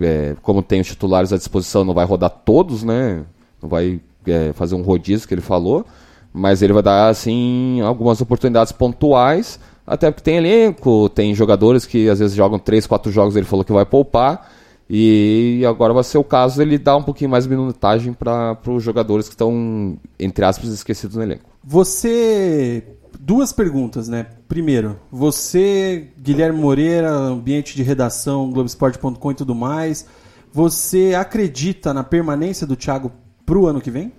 é, 0.00 0.34
como 0.40 0.62
tem 0.62 0.80
os 0.80 0.86
titulares 0.86 1.30
à 1.30 1.36
disposição, 1.36 1.84
não 1.84 1.92
vai 1.92 2.06
rodar 2.06 2.30
todos, 2.30 2.82
né? 2.82 3.22
Não 3.62 3.68
vai 3.68 4.00
é, 4.26 4.54
fazer 4.54 4.76
um 4.76 4.82
rodízio 4.82 5.28
que 5.28 5.34
ele 5.34 5.42
falou. 5.42 5.84
Mas 6.32 6.62
ele 6.62 6.72
vai 6.72 6.82
dar, 6.82 7.10
assim, 7.10 7.82
algumas 7.82 8.18
oportunidades 8.22 8.72
pontuais. 8.72 9.60
Até 9.86 10.10
porque 10.10 10.24
tem 10.24 10.38
elenco, 10.38 11.10
tem 11.10 11.34
jogadores 11.34 11.84
que 11.84 12.08
às 12.08 12.18
vezes 12.18 12.34
jogam 12.34 12.58
3, 12.58 12.86
4 12.86 13.12
jogos, 13.12 13.36
ele 13.36 13.44
falou 13.44 13.62
que 13.62 13.72
vai 13.72 13.84
poupar. 13.84 14.55
E 14.88 15.64
agora 15.68 15.92
vai 15.92 16.04
ser 16.04 16.18
o 16.18 16.24
caso 16.24 16.62
ele 16.62 16.78
dar 16.78 16.96
um 16.96 17.02
pouquinho 17.02 17.30
mais 17.30 17.44
de 17.44 17.50
minutagem 17.50 18.12
para 18.12 18.56
os 18.68 18.82
jogadores 18.82 19.26
que 19.26 19.34
estão, 19.34 19.98
entre 20.18 20.44
aspas, 20.44 20.70
esquecidos 20.70 21.16
no 21.16 21.22
elenco. 21.22 21.50
Você. 21.64 22.84
Duas 23.18 23.52
perguntas, 23.52 24.08
né? 24.08 24.26
Primeiro, 24.46 24.96
você, 25.10 26.08
Guilherme 26.20 26.60
Moreira, 26.60 27.10
ambiente 27.10 27.74
de 27.74 27.82
redação, 27.82 28.50
Globoesporte.com 28.52 29.30
e 29.32 29.34
tudo 29.34 29.54
mais, 29.54 30.06
você 30.52 31.14
acredita 31.18 31.92
na 31.92 32.04
permanência 32.04 32.66
do 32.66 32.76
Thiago 32.76 33.10
pro 33.44 33.66
ano 33.66 33.80
que 33.80 33.90
vem? 33.90 34.12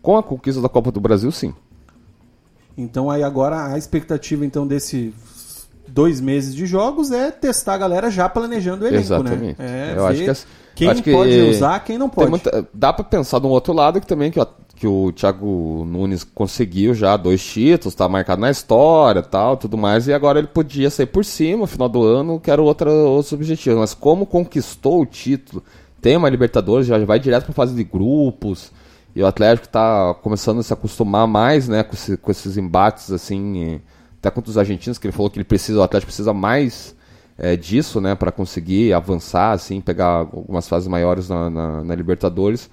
Com 0.00 0.16
a 0.16 0.22
conquista 0.22 0.62
da 0.62 0.68
Copa 0.68 0.90
do 0.90 1.00
Brasil, 1.00 1.30
sim. 1.30 1.52
Então 2.76 3.10
aí 3.10 3.22
agora 3.22 3.72
a 3.72 3.76
expectativa 3.76 4.46
então 4.46 4.66
desses 4.66 5.12
dois 5.88 6.20
meses 6.20 6.54
de 6.54 6.66
jogos 6.66 7.10
é 7.10 7.30
testar 7.30 7.74
a 7.74 7.78
galera 7.78 8.10
já 8.10 8.28
planejando 8.28 8.84
o 8.84 8.88
elenco, 8.88 9.02
Exatamente. 9.04 9.56
né? 9.58 9.92
É, 9.92 9.94
Eu 9.96 10.06
acho 10.06 10.22
que 10.24 10.30
as- 10.30 10.46
quem 10.74 10.88
acho 10.88 11.02
que 11.02 11.10
pode 11.12 11.40
usar, 11.50 11.80
quem 11.84 11.98
não 11.98 12.08
pode. 12.08 12.30
muita- 12.30 12.66
dá 12.72 12.92
para 12.92 13.04
pensar 13.04 13.38
de 13.40 13.46
um 13.46 13.50
outro 13.50 13.72
lado 13.72 14.00
que 14.00 14.06
também 14.06 14.30
que, 14.30 14.38
o- 14.38 14.46
que 14.76 14.86
o 14.86 15.10
Thiago 15.10 15.84
Nunes 15.86 16.22
conseguiu 16.22 16.94
já 16.94 17.16
dois 17.16 17.44
títulos, 17.44 17.94
tá 17.96 18.08
marcado 18.08 18.40
na 18.40 18.50
história, 18.50 19.22
tal, 19.22 19.56
tudo 19.56 19.76
mais, 19.76 20.06
e 20.06 20.12
agora 20.12 20.38
ele 20.38 20.46
podia 20.48 20.88
sair 20.88 21.06
por 21.06 21.24
cima, 21.24 21.66
final 21.66 21.88
do 21.88 22.02
ano, 22.04 22.38
que 22.38 22.48
era 22.50 22.62
outra, 22.62 22.88
outros 22.92 23.32
objetivos. 23.32 23.78
Mas 23.80 23.94
como 23.94 24.24
conquistou 24.24 25.00
o 25.02 25.06
título, 25.06 25.64
tem 26.00 26.16
uma 26.16 26.28
Libertadores, 26.28 26.86
já 26.86 26.96
vai 27.04 27.18
direto 27.18 27.46
para 27.46 27.54
fase 27.54 27.74
de 27.74 27.82
grupos, 27.82 28.70
e 29.16 29.20
o 29.22 29.26
Atlético 29.26 29.66
tá 29.68 30.14
começando 30.22 30.60
a 30.60 30.62
se 30.62 30.72
acostumar 30.72 31.26
mais, 31.26 31.66
né, 31.66 31.82
com, 31.82 31.94
esse- 31.94 32.16
com 32.16 32.30
esses 32.30 32.56
embates 32.56 33.10
assim, 33.10 33.80
até 34.18 34.30
contra 34.30 34.50
os 34.50 34.58
argentinos, 34.58 34.98
que 34.98 35.06
ele 35.06 35.12
falou 35.12 35.30
que 35.30 35.38
ele 35.38 35.44
precisa, 35.44 35.78
o 35.78 35.82
Atlético 35.82 36.08
precisa 36.08 36.32
mais 36.34 36.94
é, 37.38 37.56
disso, 37.56 38.00
né, 38.00 38.14
para 38.16 38.32
conseguir 38.32 38.92
avançar, 38.92 39.52
assim, 39.52 39.80
pegar 39.80 40.08
algumas 40.32 40.68
fases 40.68 40.88
maiores 40.88 41.28
na, 41.28 41.48
na- 41.48 41.84
na 41.84 41.94
Libertadores. 41.94 42.68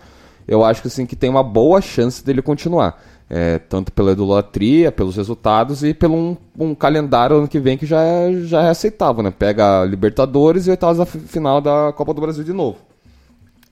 Eu 0.47 0.63
acho 0.65 0.81
que 0.81 0.87
assim 0.87 1.05
que 1.05 1.15
tem 1.15 1.29
uma 1.29 1.43
boa 1.43 1.81
chance 1.81 2.23
dele 2.23 2.41
continuar, 2.41 2.99
É, 3.27 3.57
tanto 3.57 3.91
pela 3.91 4.11
idolatria, 4.11 4.91
pelos 4.91 5.15
resultados 5.15 5.83
e 5.83 5.95
pelo 5.95 6.13
um, 6.15 6.37
um 6.59 6.75
calendário 6.75 7.37
ano 7.37 7.47
que 7.47 7.59
vem 7.59 7.75
que 7.75 7.83
já 7.85 7.99
é, 8.03 8.31
já 8.43 8.61
é 8.65 8.69
aceitável, 8.69 9.23
né? 9.23 9.31
Pega 9.31 9.81
a 9.81 9.85
Libertadores 9.85 10.67
e 10.67 10.69
oitavas 10.69 10.97
da 10.99 11.07
fi- 11.07 11.17
final 11.17 11.59
da 11.59 11.91
Copa 11.97 12.13
do 12.13 12.21
Brasil 12.21 12.43
de 12.43 12.53
novo. 12.53 12.77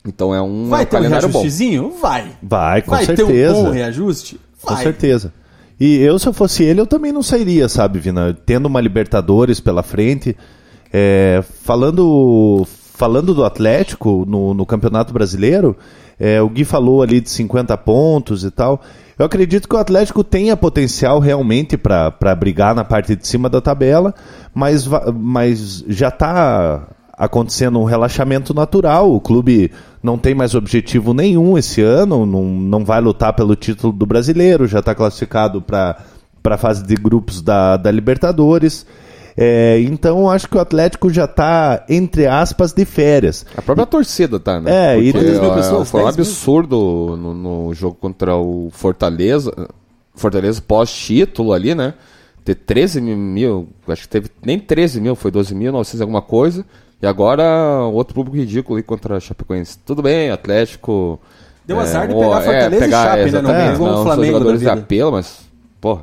Então 0.03 0.33
é 0.33 0.41
um, 0.41 0.65
é 0.65 0.69
Vai 0.69 0.81
um 0.81 0.85
ter 0.85 0.95
um 0.95 0.99
calendário 0.99 1.27
bom. 1.29 1.39
reajustezinho? 1.39 1.91
Vai. 2.01 2.31
Vai, 2.41 2.81
com 2.81 2.89
Vai 2.91 3.05
certeza. 3.05 3.53
ter 3.53 3.59
um 3.59 3.63
bom 3.65 3.69
reajuste? 3.69 4.39
Com 4.61 4.73
Vai. 4.73 4.83
certeza. 4.83 5.31
E 5.79 5.97
eu, 5.97 6.17
se 6.19 6.27
eu 6.27 6.33
fosse 6.33 6.63
ele, 6.63 6.79
eu 6.79 6.87
também 6.87 7.11
não 7.11 7.23
sairia, 7.23 7.67
sabe, 7.67 7.99
Vina? 7.99 8.37
Tendo 8.45 8.67
uma 8.67 8.81
Libertadores 8.81 9.59
pela 9.59 9.83
frente. 9.83 10.35
é, 10.91 11.43
falando, 11.63 12.65
falando 12.67 13.33
do 13.33 13.43
Atlético 13.43 14.25
no, 14.27 14.53
no 14.53 14.65
Campeonato 14.65 15.11
Brasileiro, 15.11 15.75
é, 16.19 16.41
o 16.41 16.49
Gui 16.49 16.63
falou 16.63 17.01
ali 17.01 17.19
de 17.19 17.29
50 17.29 17.75
pontos 17.79 18.43
e 18.43 18.51
tal. 18.51 18.81
Eu 19.17 19.25
acredito 19.25 19.67
que 19.67 19.75
o 19.75 19.79
Atlético 19.79 20.23
tenha 20.23 20.57
potencial 20.57 21.19
realmente 21.19 21.77
para 21.77 22.35
brigar 22.35 22.73
na 22.73 22.83
parte 22.83 23.15
de 23.15 23.27
cima 23.27 23.49
da 23.49 23.61
tabela, 23.61 24.13
mas, 24.53 24.87
mas 25.13 25.83
já 25.87 26.09
está 26.09 26.87
acontecendo 27.15 27.79
um 27.79 27.83
relaxamento 27.83 28.53
natural. 28.53 29.13
O 29.13 29.21
clube 29.21 29.71
não 30.01 30.17
tem 30.17 30.33
mais 30.33 30.55
objetivo 30.55 31.13
nenhum 31.13 31.57
esse 31.57 31.81
ano, 31.81 32.25
não, 32.25 32.43
não 32.43 32.83
vai 32.83 32.99
lutar 32.99 33.33
pelo 33.33 33.55
título 33.55 33.93
do 33.93 34.05
brasileiro, 34.05 34.67
já 34.67 34.79
está 34.79 34.93
classificado 34.95 35.61
para 35.61 35.97
a 36.43 36.57
fase 36.57 36.83
de 36.83 36.95
grupos 36.95 37.41
da, 37.41 37.77
da 37.77 37.91
Libertadores. 37.91 38.85
É, 39.35 39.79
então 39.81 40.29
acho 40.29 40.47
que 40.47 40.55
o 40.55 40.59
Atlético 40.59 41.09
já 41.09 41.27
tá, 41.27 41.83
entre 41.89 42.27
aspas, 42.27 42.71
de 42.71 42.85
férias. 42.85 43.45
A 43.57 43.61
própria 43.63 43.85
torcida 43.85 44.39
tá, 44.39 44.59
né? 44.59 44.95
É, 44.95 44.99
e- 44.99 45.11
Porque, 45.11 45.27
mil 45.27 45.43
ó, 45.43 45.55
pessoas? 45.55 45.89
Foi 45.89 46.01
um 46.01 46.03
10 46.03 46.17
mil? 46.17 46.25
absurdo 46.25 47.17
no, 47.19 47.33
no 47.33 47.73
jogo 47.73 47.95
contra 47.99 48.35
o 48.35 48.69
Fortaleza. 48.71 49.51
Fortaleza 50.13 50.61
pós-título 50.61 51.51
ali, 51.51 51.73
né? 51.73 51.95
Ter 52.45 52.53
13 52.55 53.01
mil, 53.01 53.69
acho 53.87 54.03
que 54.03 54.09
teve 54.09 54.29
nem 54.45 54.59
13 54.59 55.01
mil, 55.01 55.15
foi 55.15 55.31
12 55.31 55.55
mil, 55.55 55.71
900 55.71 56.01
alguma 56.01 56.21
coisa. 56.21 56.63
E 57.03 57.05
agora 57.05 57.81
outro 57.91 58.15
público 58.15 58.37
ridículo 58.37 58.77
aí 58.77 58.83
contra 58.83 59.17
a 59.17 59.19
Chapecoense. 59.19 59.77
Tudo 59.85 60.01
bem, 60.01 60.31
Atlético. 60.31 61.19
Deu 61.67 61.77
azar 61.77 62.07
de 62.07 62.13
pegar 62.13 62.41
Fortaleza 62.41 62.87
e 62.87 62.89
Chape, 62.91 63.17
né? 63.17 63.17
Não 63.17 63.25
exatamente, 63.27 63.71
pegou 63.71 63.87
o 63.87 63.89
não 63.89 63.95
são 63.97 64.05
Flamengo 64.05 64.31
da 64.31 64.39
jogadores 64.39 64.61
de 64.61 64.69
apelo, 64.69 65.11
mas, 65.11 65.39
pô, 65.81 65.99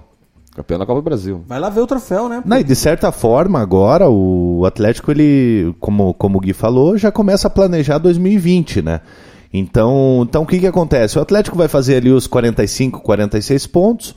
campeão 0.54 0.78
da 0.78 0.84
Copa 0.84 1.00
do 1.00 1.04
Brasil. 1.04 1.42
Vai 1.48 1.58
lá 1.58 1.70
ver 1.70 1.80
o 1.80 1.86
troféu, 1.86 2.28
né? 2.28 2.42
Não, 2.44 2.58
e 2.58 2.62
de 2.62 2.76
certa 2.76 3.10
forma, 3.10 3.58
agora 3.60 4.10
o 4.10 4.62
Atlético, 4.66 5.10
ele, 5.10 5.74
como, 5.80 6.12
como 6.12 6.36
o 6.36 6.40
Gui 6.42 6.52
falou, 6.52 6.98
já 6.98 7.10
começa 7.10 7.48
a 7.48 7.50
planejar 7.50 7.96
2020, 7.96 8.82
né? 8.82 9.00
Então, 9.50 10.26
então 10.28 10.42
o 10.42 10.46
que, 10.46 10.60
que 10.60 10.66
acontece? 10.66 11.18
O 11.18 11.22
Atlético 11.22 11.56
vai 11.56 11.66
fazer 11.66 11.96
ali 11.96 12.10
os 12.10 12.26
45, 12.26 13.00
46 13.00 13.66
pontos, 13.68 14.14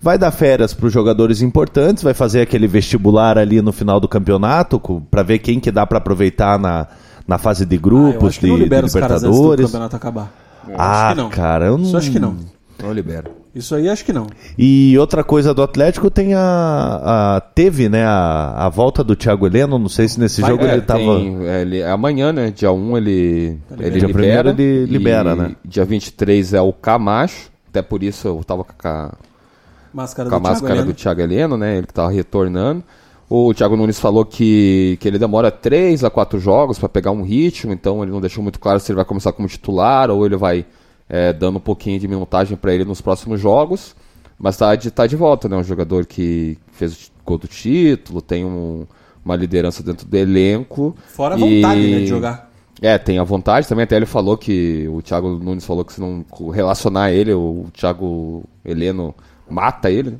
vai 0.00 0.18
dar 0.18 0.30
férias 0.30 0.72
para 0.74 0.86
os 0.86 0.92
jogadores 0.92 1.42
importantes, 1.42 2.02
vai 2.02 2.14
fazer 2.14 2.40
aquele 2.42 2.66
vestibular 2.66 3.38
ali 3.38 3.60
no 3.62 3.72
final 3.72 3.98
do 4.00 4.08
campeonato 4.08 4.80
para 5.10 5.22
ver 5.22 5.38
quem 5.38 5.58
que 5.60 5.70
dá 5.70 5.86
para 5.86 5.98
aproveitar 5.98 6.58
na, 6.58 6.86
na 7.26 7.38
fase 7.38 7.64
de 7.64 7.74
Ah, 7.74 7.78
eu 7.78 7.80
grupos, 7.82 8.28
acho 8.30 8.40
que 8.40 8.46
de, 8.46 8.68
de 8.68 8.74
os 8.84 8.94
caras 8.94 9.22
antes 9.24 9.36
do 9.36 9.42
Libertadores. 9.52 9.66
campeonato 9.66 9.96
acabar. 9.96 10.32
Ah, 10.76 11.06
acho 11.08 11.16
que 11.16 11.22
não. 11.22 11.30
cara, 11.30 11.66
eu 11.66 11.78
não... 11.78 11.84
Isso 11.86 11.96
acho 11.96 12.10
que 12.10 12.18
não. 12.18 12.36
Não 12.82 12.92
libera. 12.92 13.30
Isso 13.54 13.74
aí 13.74 13.88
acho 13.88 14.04
que 14.04 14.12
não. 14.12 14.26
E 14.58 14.98
outra 14.98 15.24
coisa 15.24 15.54
do 15.54 15.62
Atlético 15.62 16.10
tem 16.10 16.34
a, 16.34 17.36
a- 17.36 17.40
teve, 17.40 17.88
né, 17.88 18.04
a, 18.04 18.66
a 18.66 18.68
volta 18.68 19.02
do 19.02 19.16
Thiago 19.16 19.46
Heleno, 19.46 19.78
não 19.78 19.88
sei 19.88 20.06
se 20.08 20.20
nesse 20.20 20.42
Vai- 20.42 20.50
jogo 20.50 20.64
É, 20.66 20.72
ele 20.74 20.82
tava 20.82 20.98
tem- 21.00 21.46
é, 21.46 21.62
ele- 21.62 21.82
amanhã, 21.82 22.34
né? 22.34 22.50
Dia 22.50 22.70
1 22.70 22.96
ele, 22.98 23.58
ele 23.80 23.98
Dia 23.98 24.06
libera. 24.08 24.50
ele 24.50 24.62
e 24.62 24.84
libera, 24.84 25.34
né? 25.34 25.56
Dia 25.64 25.86
23 25.86 26.52
é 26.52 26.60
o 26.60 26.70
Camacho. 26.70 27.50
Até 27.70 27.80
por 27.80 28.02
isso 28.02 28.28
eu 28.28 28.44
tava 28.44 28.62
com 28.62 28.72
a, 28.86 29.14
Máscara 29.96 30.28
com 30.28 30.36
a 30.36 30.38
do 30.38 30.42
Thiago 30.42 30.52
máscara 30.54 30.74
Heleno. 30.74 30.92
do 30.92 30.94
Thiago 30.96 31.20
Heleno, 31.22 31.56
né? 31.56 31.76
Ele 31.78 31.86
que 31.86 31.92
retornando. 32.08 32.84
O 33.28 33.52
Thiago 33.54 33.76
Nunes 33.76 33.98
falou 33.98 34.24
que, 34.24 34.96
que 35.00 35.08
ele 35.08 35.18
demora 35.18 35.50
3 35.50 36.04
a 36.04 36.10
4 36.10 36.38
jogos 36.38 36.78
para 36.78 36.88
pegar 36.88 37.10
um 37.10 37.22
ritmo, 37.22 37.72
então 37.72 38.02
ele 38.02 38.12
não 38.12 38.20
deixou 38.20 38.40
muito 38.42 38.60
claro 38.60 38.78
se 38.78 38.92
ele 38.92 38.96
vai 38.96 39.04
começar 39.04 39.32
como 39.32 39.48
titular 39.48 40.10
ou 40.10 40.24
ele 40.24 40.36
vai 40.36 40.64
é, 41.08 41.32
dando 41.32 41.56
um 41.56 41.60
pouquinho 41.60 41.98
de 41.98 42.06
minutagem 42.06 42.56
para 42.56 42.72
ele 42.74 42.84
nos 42.84 43.00
próximos 43.00 43.40
jogos. 43.40 43.96
Mas 44.38 44.56
tá 44.56 44.76
de, 44.76 44.90
tá 44.90 45.06
de 45.06 45.16
volta, 45.16 45.48
né? 45.48 45.56
Um 45.56 45.64
jogador 45.64 46.04
que 46.06 46.58
fez 46.72 46.92
o 47.06 47.10
gol 47.24 47.38
do 47.38 47.48
título, 47.48 48.20
tem 48.20 48.44
um- 48.44 48.86
uma 49.24 49.34
liderança 49.34 49.82
dentro 49.82 50.06
do 50.06 50.16
elenco. 50.16 50.94
Fora 51.08 51.34
a 51.34 51.38
e- 51.38 51.62
vontade, 51.62 51.90
né, 51.90 51.98
de 52.00 52.06
jogar. 52.06 52.50
É, 52.82 52.98
tem 52.98 53.18
a 53.18 53.24
vontade 53.24 53.66
também. 53.66 53.84
Até 53.84 53.96
ele 53.96 54.04
falou 54.06 54.36
que 54.36 54.86
o 54.88 55.00
Thiago 55.00 55.30
Nunes 55.30 55.64
falou 55.64 55.84
que 55.84 55.92
se 55.94 56.00
não 56.00 56.24
relacionar 56.52 57.10
ele, 57.10 57.32
o 57.32 57.64
Thiago 57.72 58.44
Heleno 58.64 59.14
mata 59.48 59.90
ele. 59.90 60.10
né? 60.10 60.16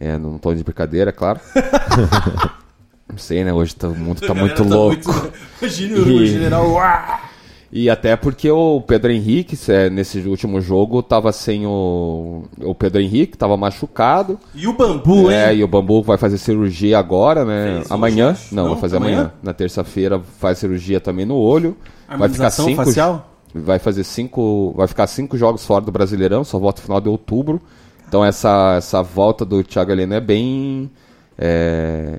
É, 0.00 0.18
num 0.18 0.36
tom 0.38 0.54
de 0.54 0.64
brincadeira, 0.64 1.10
é 1.10 1.12
claro. 1.12 1.38
não 3.08 3.18
sei, 3.18 3.44
né? 3.44 3.52
Hoje 3.52 3.74
tá- 3.74 3.88
o 3.88 3.94
mundo 3.96 4.20
tá 4.20 4.34
muito 4.34 4.62
louco. 4.64 5.10
Imagina 5.60 5.98
o 5.98 6.22
E- 6.22 6.26
general. 6.26 6.70
uá! 6.72 7.20
E 7.74 7.88
até 7.88 8.16
porque 8.16 8.50
o 8.50 8.82
Pedro 8.82 9.10
Henrique, 9.10 9.56
é, 9.70 9.88
nesse 9.88 10.18
último 10.20 10.60
jogo, 10.60 11.02
tava 11.02 11.32
sem 11.32 11.66
o. 11.66 12.44
O 12.60 12.74
Pedro 12.74 13.00
Henrique 13.00 13.34
tava 13.38 13.56
machucado. 13.56 14.38
E 14.54 14.66
o 14.66 14.74
bambu, 14.74 15.30
hein? 15.30 15.36
É, 15.38 15.54
e 15.54 15.64
o 15.64 15.68
Bambu 15.68 16.02
vai 16.02 16.18
fazer 16.18 16.36
cirurgia 16.36 16.98
agora, 16.98 17.46
né? 17.46 17.76
Fez 17.76 17.90
amanhã. 17.90 18.36
Não, 18.50 18.64
Não, 18.64 18.72
vai 18.72 18.80
fazer 18.80 18.96
amanhã? 18.98 19.14
amanhã. 19.20 19.32
Na 19.42 19.54
terça-feira 19.54 20.20
faz 20.38 20.58
cirurgia 20.58 21.00
também 21.00 21.24
no 21.24 21.36
olho. 21.36 21.74
Vai 22.18 22.28
ficar 22.28 22.50
cinco. 22.50 22.84
facial? 22.84 23.30
Vai 23.54 23.78
fazer 23.78 24.04
cinco. 24.04 24.74
Vai 24.76 24.86
ficar 24.86 25.06
cinco 25.06 25.38
jogos 25.38 25.64
fora 25.64 25.82
do 25.82 25.90
Brasileirão, 25.90 26.44
só 26.44 26.58
volta 26.58 26.80
no 26.82 26.84
final 26.84 27.00
de 27.00 27.08
outubro. 27.08 27.58
Então 28.12 28.22
essa, 28.22 28.74
essa 28.76 29.02
volta 29.02 29.42
do 29.42 29.64
Thiago 29.64 29.90
Heleno 29.90 30.12
é 30.12 30.20
bem. 30.20 30.90
É, 31.38 32.18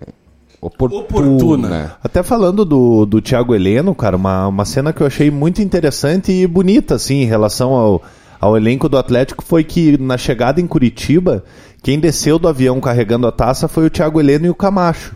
oportuna. 0.60 1.02
Oportuna. 1.04 1.70
né? 1.70 1.92
Até 2.04 2.24
falando 2.24 2.66
do, 2.66 3.06
do 3.06 3.22
Thiago 3.22 3.54
Heleno, 3.54 3.94
cara, 3.94 4.18
uma, 4.18 4.48
uma 4.48 4.66
cena 4.66 4.92
que 4.92 5.02
eu 5.02 5.06
achei 5.06 5.30
muito 5.30 5.62
interessante 5.62 6.32
e 6.32 6.48
bonita, 6.48 6.96
assim, 6.96 7.22
em 7.22 7.26
relação 7.26 7.74
ao, 7.76 8.02
ao 8.42 8.58
elenco 8.58 8.90
do 8.90 8.98
Atlético, 8.98 9.44
foi 9.44 9.64
que 9.64 9.96
na 10.02 10.18
chegada 10.18 10.60
em 10.60 10.66
Curitiba, 10.66 11.44
quem 11.84 12.00
desceu 12.00 12.40
do 12.40 12.48
avião 12.48 12.82
carregando 12.82 13.28
a 13.28 13.32
taça 13.32 13.68
foi 13.68 13.86
o 13.86 13.90
Thiago 13.92 14.20
Heleno 14.20 14.48
e 14.48 14.50
o 14.50 14.56
Camacho, 14.56 15.16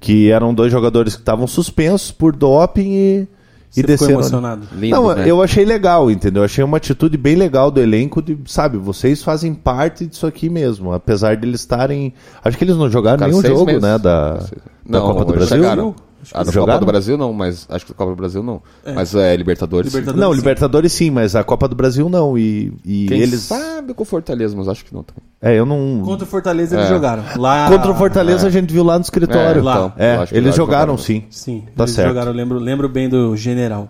que 0.00 0.32
eram 0.32 0.52
dois 0.52 0.72
jogadores 0.72 1.14
que 1.14 1.22
estavam 1.22 1.46
suspensos 1.46 2.10
por 2.10 2.34
doping 2.34 2.90
e, 2.90 3.28
Você 3.70 3.80
e 3.80 3.82
ficou 3.82 3.96
desceram. 3.96 4.12
emocionado. 4.20 4.66
Lindo, 4.72 4.96
Não, 4.96 5.14
né? 5.14 5.24
eu 5.30 5.42
achei 5.42 5.64
legal, 5.64 6.10
entendeu? 6.10 6.40
Eu 6.40 6.44
achei 6.44 6.64
uma 6.64 6.76
atitude 6.78 7.16
bem 7.16 7.34
legal 7.36 7.70
do 7.70 7.80
elenco 7.80 8.22
de, 8.22 8.38
sabe, 8.46 8.78
vocês 8.78 9.22
fazem 9.22 9.52
parte 9.54 10.06
disso 10.06 10.26
aqui 10.26 10.48
mesmo, 10.48 10.92
apesar 10.92 11.36
de 11.36 11.46
eles 11.46 11.60
estarem, 11.60 12.12
acho 12.44 12.56
que 12.56 12.64
eles 12.64 12.76
não 12.76 12.88
jogaram 12.90 13.18
Ficaram 13.18 13.40
nenhum 13.42 13.54
jogo, 13.56 13.66
meses. 13.66 13.82
né, 13.82 13.98
da, 13.98 14.34
da 14.34 14.40
Não, 14.86 15.02
Copa 15.08 15.24
do 15.26 15.34
eles 15.34 15.48
Brasil. 15.48 15.62
chegaram. 15.64 15.94
A 16.34 16.42
da 16.42 16.52
Copa 16.52 16.78
do 16.78 16.86
Brasil 16.86 17.16
não, 17.16 17.32
mas 17.32 17.66
acho 17.70 17.86
que 17.86 17.92
a 17.92 17.94
Copa 17.94 18.10
do 18.12 18.16
Brasil 18.16 18.42
não. 18.42 18.60
Mas 18.94 19.14
é 19.14 19.34
Libertadores. 19.36 19.92
Libertadores. 19.92 20.20
Não, 20.20 20.32
sim. 20.32 20.38
Libertadores 20.38 20.92
sim, 20.92 21.10
mas 21.10 21.36
a 21.36 21.44
Copa 21.44 21.68
do 21.68 21.76
Brasil 21.76 22.08
não. 22.08 22.36
E, 22.36 22.72
e 22.84 23.06
Quem 23.06 23.20
eles. 23.20 23.40
sabe 23.42 23.94
com 23.94 24.02
o 24.02 24.06
Fortaleza, 24.06 24.56
mas 24.56 24.68
acho 24.68 24.84
que 24.84 24.92
não. 24.94 25.02
também. 25.02 25.22
É, 25.40 25.58
eu 25.58 25.64
não. 25.64 26.02
Contra 26.04 26.24
o 26.24 26.28
Fortaleza 26.28 26.76
eles 26.76 26.86
É. 26.86 26.88
jogaram. 26.88 27.22
Lá... 27.36 27.68
Contra 27.68 27.90
o 27.90 27.94
Fortaleza 27.94 28.46
a 28.46 28.50
gente 28.50 28.72
viu 28.72 28.82
lá 28.84 28.96
no 28.98 29.02
escritório. 29.02 29.58
É, 29.58 29.60
então, 29.60 29.92
É, 29.96 30.16
acho 30.16 30.32
que 30.32 30.38
eles 30.38 30.50
lá 30.50 30.56
jogaram 30.56 30.96
jogaram. 30.96 30.98
sim. 30.98 31.24
Sim, 31.30 31.64
Tá 31.76 31.84
eles 31.84 31.94
certo. 31.94 32.08
jogaram, 32.08 32.30
eu 32.32 32.36
lembro, 32.36 32.58
lembro 32.58 32.88
bem 32.88 33.08
do 33.08 33.36
general. 33.36 33.88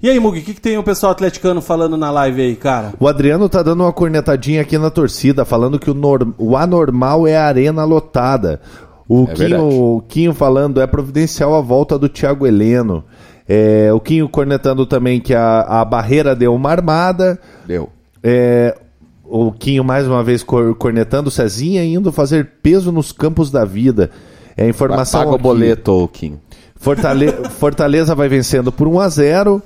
E 0.00 0.08
aí, 0.08 0.20
Mugi, 0.20 0.38
o 0.40 0.44
que, 0.44 0.54
que 0.54 0.60
tem 0.60 0.78
o 0.78 0.82
pessoal 0.84 1.10
atleticano 1.10 1.60
falando 1.60 1.96
na 1.96 2.08
live 2.12 2.40
aí, 2.40 2.54
cara? 2.54 2.92
O 3.00 3.08
Adriano 3.08 3.48
tá 3.48 3.64
dando 3.64 3.82
uma 3.82 3.92
cornetadinha 3.92 4.60
aqui 4.62 4.78
na 4.78 4.90
torcida, 4.90 5.44
falando 5.44 5.76
que 5.76 5.90
o, 5.90 5.94
nor- 5.94 6.32
o 6.38 6.56
anormal 6.56 7.26
é 7.26 7.36
a 7.36 7.44
arena 7.46 7.84
lotada. 7.84 8.60
O 9.08 9.24
É 9.30 9.34
Quinho, 9.34 9.68
o 9.96 10.02
Quinho 10.06 10.34
falando 10.34 10.80
é 10.80 10.86
providencial 10.86 11.54
a 11.54 11.60
volta 11.60 11.98
do 11.98 12.08
Thiago 12.08 12.46
Heleno. 12.46 13.02
É, 13.48 13.90
o 13.92 13.98
Quinho 14.00 14.28
cornetando 14.28 14.84
também 14.84 15.18
que 15.20 15.34
a, 15.34 15.60
a 15.62 15.84
barreira 15.84 16.36
deu 16.36 16.54
uma 16.54 16.70
armada. 16.70 17.38
Deu. 17.66 17.88
É, 18.22 18.76
o 19.24 19.50
Quinho 19.52 19.82
mais 19.82 20.06
uma 20.06 20.22
vez 20.22 20.42
cor- 20.42 20.74
cornetando 20.74 21.28
o 21.28 21.30
Cezinha 21.32 21.82
indo 21.84 22.12
fazer 22.12 22.48
peso 22.62 22.92
nos 22.92 23.10
campos 23.12 23.50
da 23.50 23.64
vida. 23.64 24.10
É 24.56 24.68
informação 24.68 25.20
Paga 25.24 25.34
o 25.34 25.38
boleto, 25.38 26.08
Kim. 26.12 26.38
Fortale- 26.76 27.32
Fortaleza 27.58 28.14
vai 28.14 28.28
vencendo 28.28 28.70
por 28.70 28.86
1 28.86 29.00
a 29.00 29.08
0 29.08 29.62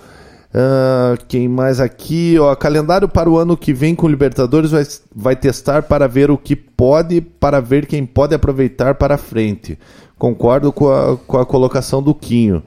Ah, 0.55 1.17
quem 1.29 1.49
mais 1.49 1.81
aqui? 1.81 2.39
Ó, 2.39 2.55
calendário 2.55 3.09
para 3.09 3.31
o 3.31 3.39
ano 3.39 3.57
que 3.57 3.73
vem 3.73 3.95
com 3.95 4.07
o 4.07 4.11
Libertadores 4.11 4.71
vai, 4.71 4.85
vai 5.15 5.37
testar 5.37 5.83
para 5.83 6.07
ver 6.07 6.31
o 6.31 6.37
que 6.37 6.55
pode, 6.55 7.21
para 7.21 7.61
ver 7.61 7.87
quem 7.87 8.05
pode 8.05 8.35
aproveitar 8.35 8.95
para 8.97 9.17
frente. 9.17 9.79
Concordo 10.19 10.73
com 10.73 10.93
a, 10.93 11.17
com 11.17 11.39
a 11.39 11.47
colocação 11.47 12.03
do 12.03 12.15
Quinho. 12.15 12.63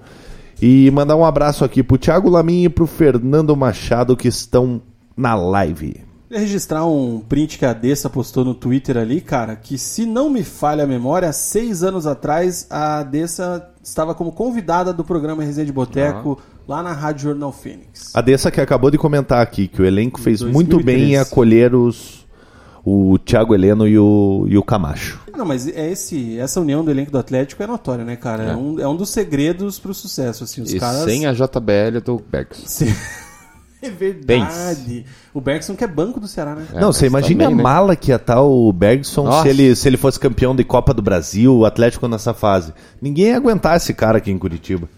E 0.61 0.89
mandar 0.91 1.15
um 1.15 1.25
abraço 1.25 1.63
aqui 1.63 1.83
pro 1.83 1.97
Thiago 1.97 2.29
Lamin 2.29 2.63
e 2.63 2.69
pro 2.69 2.87
Fernando 2.87 3.55
Machado 3.55 4.15
que 4.15 4.27
estão 4.27 4.81
na 5.15 5.35
live. 5.35 6.01
Queria 6.27 6.41
registrar 6.41 6.85
um 6.85 7.19
print 7.19 7.59
que 7.59 7.65
a 7.65 7.73
Dessa 7.73 8.09
postou 8.09 8.43
no 8.43 8.55
Twitter 8.55 8.97
ali, 8.97 9.21
cara, 9.21 9.55
que 9.55 9.77
se 9.77 10.05
não 10.05 10.29
me 10.29 10.43
falha 10.43 10.83
a 10.83 10.87
memória, 10.87 11.31
seis 11.31 11.83
anos 11.83 12.07
atrás 12.07 12.65
a 12.69 13.03
Dessa 13.03 13.74
estava 13.85 14.15
como 14.15 14.31
convidada 14.31 14.91
do 14.91 15.03
programa 15.03 15.43
Resenha 15.43 15.65
de 15.65 15.71
Boteco 15.71 16.41
lá 16.67 16.81
na 16.81 16.91
Rádio 16.91 17.23
Jornal 17.23 17.51
Fênix. 17.51 18.15
A 18.15 18.19
Dessa 18.21 18.49
que 18.49 18.59
acabou 18.59 18.89
de 18.89 18.97
comentar 18.97 19.41
aqui 19.41 19.67
que 19.67 19.81
o 19.81 19.85
elenco 19.85 20.19
fez 20.19 20.41
muito 20.41 20.77
bem 20.83 20.95
em 20.95 21.15
2013. 21.15 21.31
acolher 21.31 21.75
os, 21.75 22.25
o 22.83 23.19
Thiago 23.19 23.53
Heleno 23.53 23.87
e 23.87 23.97
o, 23.97 24.45
e 24.49 24.57
o 24.57 24.63
Camacho. 24.63 25.21
Não, 25.37 25.45
mas 25.45 25.67
é 25.67 25.91
esse, 25.91 26.37
essa 26.39 26.59
união 26.59 26.83
do 26.83 26.89
elenco 26.89 27.11
do 27.11 27.19
Atlético 27.19 27.61
é 27.61 27.67
notória, 27.67 28.03
né, 28.03 28.15
cara? 28.15 28.43
É, 28.43 28.55
um, 28.55 28.79
é 28.79 28.87
um 28.87 28.95
dos 28.95 29.09
segredos 29.09 29.77
pro 29.77 29.93
sucesso, 29.93 30.43
assim, 30.43 30.61
os 30.61 30.73
E 30.73 30.79
caras... 30.79 31.03
sem 31.03 31.27
a 31.27 31.33
JBL 31.33 31.99
do 32.03 32.17
Bergs. 32.17 32.63
Sim. 32.65 32.93
É 33.85 33.89
verdade. 33.89 35.05
O 35.33 35.41
Bergson 35.41 35.75
que 35.75 35.83
é 35.83 35.87
banco 35.87 36.19
do 36.19 36.27
Ceará, 36.27 36.55
né? 36.55 36.65
Não, 36.73 36.91
você 36.91 37.07
imagina 37.07 37.43
também, 37.43 37.53
a 37.53 37.57
né? 37.57 37.63
mala 37.63 37.95
que 37.95 38.11
ia 38.11 38.15
estar 38.15 38.41
o 38.41 38.71
Bergson 38.71 39.25
Nossa. 39.25 39.43
se 39.43 39.49
ele, 39.49 39.75
se 39.75 39.87
ele 39.87 39.97
fosse 39.97 40.19
campeão 40.19 40.55
de 40.55 40.63
Copa 40.63 40.93
do 40.93 41.01
Brasil, 41.01 41.55
o 41.55 41.65
Atlético 41.65 42.07
nessa 42.07 42.33
fase. 42.33 42.73
Ninguém 43.01 43.27
ia 43.27 43.37
aguentar 43.37 43.77
esse 43.77 43.93
cara 43.93 44.17
aqui 44.17 44.31
em 44.31 44.37
Curitiba. 44.37 44.89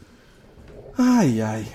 Ai, 0.97 1.41
ai. 1.41 1.65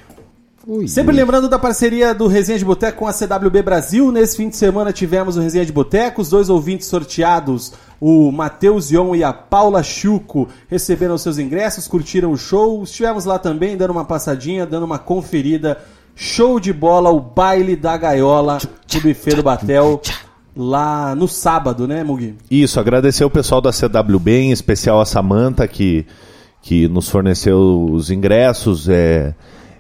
Ui, 0.65 0.87
Sempre 0.87 1.15
lembrando 1.15 1.49
da 1.49 1.59
parceria 1.59 2.15
do 2.15 2.29
Resenha 2.29 2.57
de 2.57 2.65
Boteco 2.65 2.99
com 2.99 3.09
a 3.09 3.13
CWB 3.13 3.63
Brasil. 3.63 4.13
Nesse 4.13 4.37
fim 4.37 4.49
de 4.49 4.57
semana 4.57 4.93
tivemos 4.93 5.37
o 5.37 5.41
Resenha 5.41 5.67
de 5.67 5.73
Boteco. 5.73 6.23
Os 6.23 6.29
dois 6.29 6.49
ouvintes 6.49 6.87
sorteados, 6.87 7.73
o 8.01 8.31
Matheus 8.31 8.93
Ion 8.93 9.17
e 9.17 9.25
a 9.25 9.33
Paula 9.33 9.83
Chuco, 9.83 10.49
receberam 10.69 11.19
seus 11.19 11.37
ingressos, 11.37 11.89
curtiram 11.89 12.31
o 12.31 12.37
show. 12.37 12.81
Estivemos 12.85 13.25
lá 13.25 13.41
também 13.41 13.77
dando 13.77 13.91
uma 13.91 14.05
passadinha, 14.05 14.65
dando 14.65 14.85
uma 14.85 15.01
conferida. 15.01 15.79
Show 16.15 16.61
de 16.61 16.73
bola, 16.73 17.11
o 17.11 17.21
baile 17.21 17.75
da 17.75 17.97
gaiola, 17.97 18.59
o 18.95 19.01
buffet 19.01 19.35
do 19.37 19.43
Batel. 19.43 20.01
lá 20.57 21.15
no 21.15 21.27
sábado, 21.27 21.89
né, 21.89 22.05
Mugi? 22.05 22.35
Isso, 22.51 22.79
agradecer 22.79 23.25
o 23.25 23.31
pessoal 23.31 23.61
da 23.61 23.73
CWB, 23.73 24.31
em 24.33 24.51
especial 24.53 25.01
a 25.01 25.07
Samanta, 25.07 25.67
que, 25.67 26.07
que 26.61 26.87
nos 26.89 27.09
forneceu 27.09 27.89
os 27.91 28.11
ingressos. 28.11 28.89
É, 28.89 29.35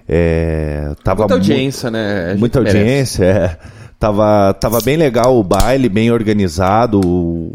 é, 0.08 0.94
tava 1.04 1.20
Muita 1.24 1.34
mu- 1.34 1.40
audiência, 1.40 1.90
né? 1.90 2.24
A 2.26 2.30
gente 2.30 2.40
Muita 2.40 2.60
merece. 2.60 2.78
audiência, 2.78 3.24
é. 3.24 3.58
Tava, 3.98 4.52
tava 4.54 4.80
bem 4.80 4.96
legal 4.96 5.38
o 5.38 5.44
baile, 5.44 5.88
bem 5.88 6.10
organizado. 6.10 6.98
O, 7.06 7.52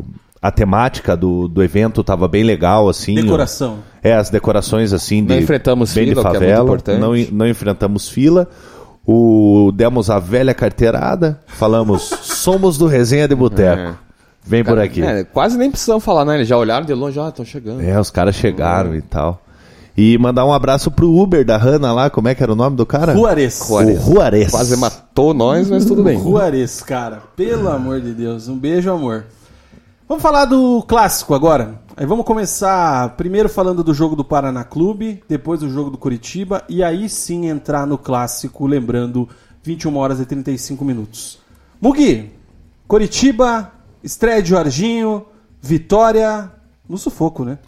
o- 0.00 0.04
a 0.44 0.50
temática 0.50 1.16
do, 1.16 1.48
do 1.48 1.62
evento 1.62 2.04
tava 2.04 2.28
bem 2.28 2.44
legal, 2.44 2.86
assim. 2.86 3.14
Decoração. 3.14 3.78
É, 4.02 4.12
as 4.12 4.28
decorações 4.28 4.92
assim 4.92 5.24
de 5.24 5.32
Não 5.32 5.40
enfrentamos 5.40 5.94
bem 5.94 6.04
de 6.04 6.10
fila, 6.10 6.20
o 6.20 6.22
que 6.22 6.28
é 6.28 6.30
muito 6.32 6.42
favela. 6.42 6.64
importante. 6.64 7.00
não, 7.00 7.12
não 7.32 7.48
enfrentamos 7.48 8.10
fila. 8.10 8.46
O, 9.06 9.72
demos 9.74 10.10
a 10.10 10.18
velha 10.18 10.52
carteirada, 10.52 11.40
falamos, 11.46 12.02
somos 12.20 12.76
do 12.76 12.86
Resenha 12.86 13.26
de 13.26 13.34
Boteco. 13.34 13.80
É. 13.80 13.94
Vem 14.44 14.62
por 14.62 14.78
aqui. 14.78 15.00
É, 15.00 15.24
quase 15.24 15.56
nem 15.56 15.70
precisam 15.70 15.98
falar, 15.98 16.26
né? 16.26 16.34
Eles 16.34 16.46
já 16.46 16.58
olharam 16.58 16.84
de 16.84 16.92
longe, 16.92 17.18
ah, 17.18 17.30
estão 17.30 17.42
chegando. 17.42 17.80
É, 17.80 17.98
os 17.98 18.10
caras 18.10 18.34
chegaram 18.34 18.94
e 18.94 19.00
tal. 19.00 19.40
E 19.96 20.18
mandar 20.18 20.44
um 20.44 20.52
abraço 20.52 20.90
pro 20.90 21.10
Uber 21.10 21.42
da 21.42 21.56
Hanna 21.56 21.90
lá, 21.90 22.10
como 22.10 22.28
é 22.28 22.34
que 22.34 22.42
era 22.42 22.52
o 22.52 22.56
nome 22.56 22.76
do 22.76 22.84
cara? 22.84 23.14
Juarez. 23.14 23.62
O 23.70 24.12
Juarez. 24.12 24.50
Quase 24.50 24.76
matou 24.76 25.32
nós, 25.32 25.70
mas 25.70 25.86
tudo 25.86 26.02
bem. 26.02 26.20
Juarez, 26.20 26.82
cara. 26.82 27.22
Pelo 27.34 27.70
amor 27.70 28.02
de 28.02 28.12
Deus. 28.12 28.46
Um 28.46 28.58
beijo, 28.58 28.92
amor. 28.92 29.24
Vamos 30.06 30.22
falar 30.22 30.44
do 30.44 30.82
clássico 30.82 31.32
agora. 31.32 31.80
Aí 31.96 32.04
vamos 32.04 32.26
começar 32.26 33.16
primeiro 33.16 33.48
falando 33.48 33.82
do 33.82 33.94
jogo 33.94 34.14
do 34.14 34.22
Paraná 34.22 34.62
Clube, 34.62 35.24
depois 35.26 35.60
do 35.60 35.70
jogo 35.70 35.88
do 35.88 35.96
Curitiba 35.96 36.62
e 36.68 36.84
aí 36.84 37.08
sim 37.08 37.46
entrar 37.46 37.86
no 37.86 37.96
clássico, 37.96 38.66
lembrando 38.66 39.26
21 39.62 39.96
horas 39.96 40.20
e 40.20 40.26
35 40.26 40.84
minutos. 40.84 41.38
Mugi, 41.80 42.30
Curitiba, 42.86 43.72
estreia 44.02 44.42
de 44.42 44.50
Jorginho, 44.50 45.24
vitória 45.58 46.52
no 46.86 46.98
sufoco, 46.98 47.42
né? 47.42 47.58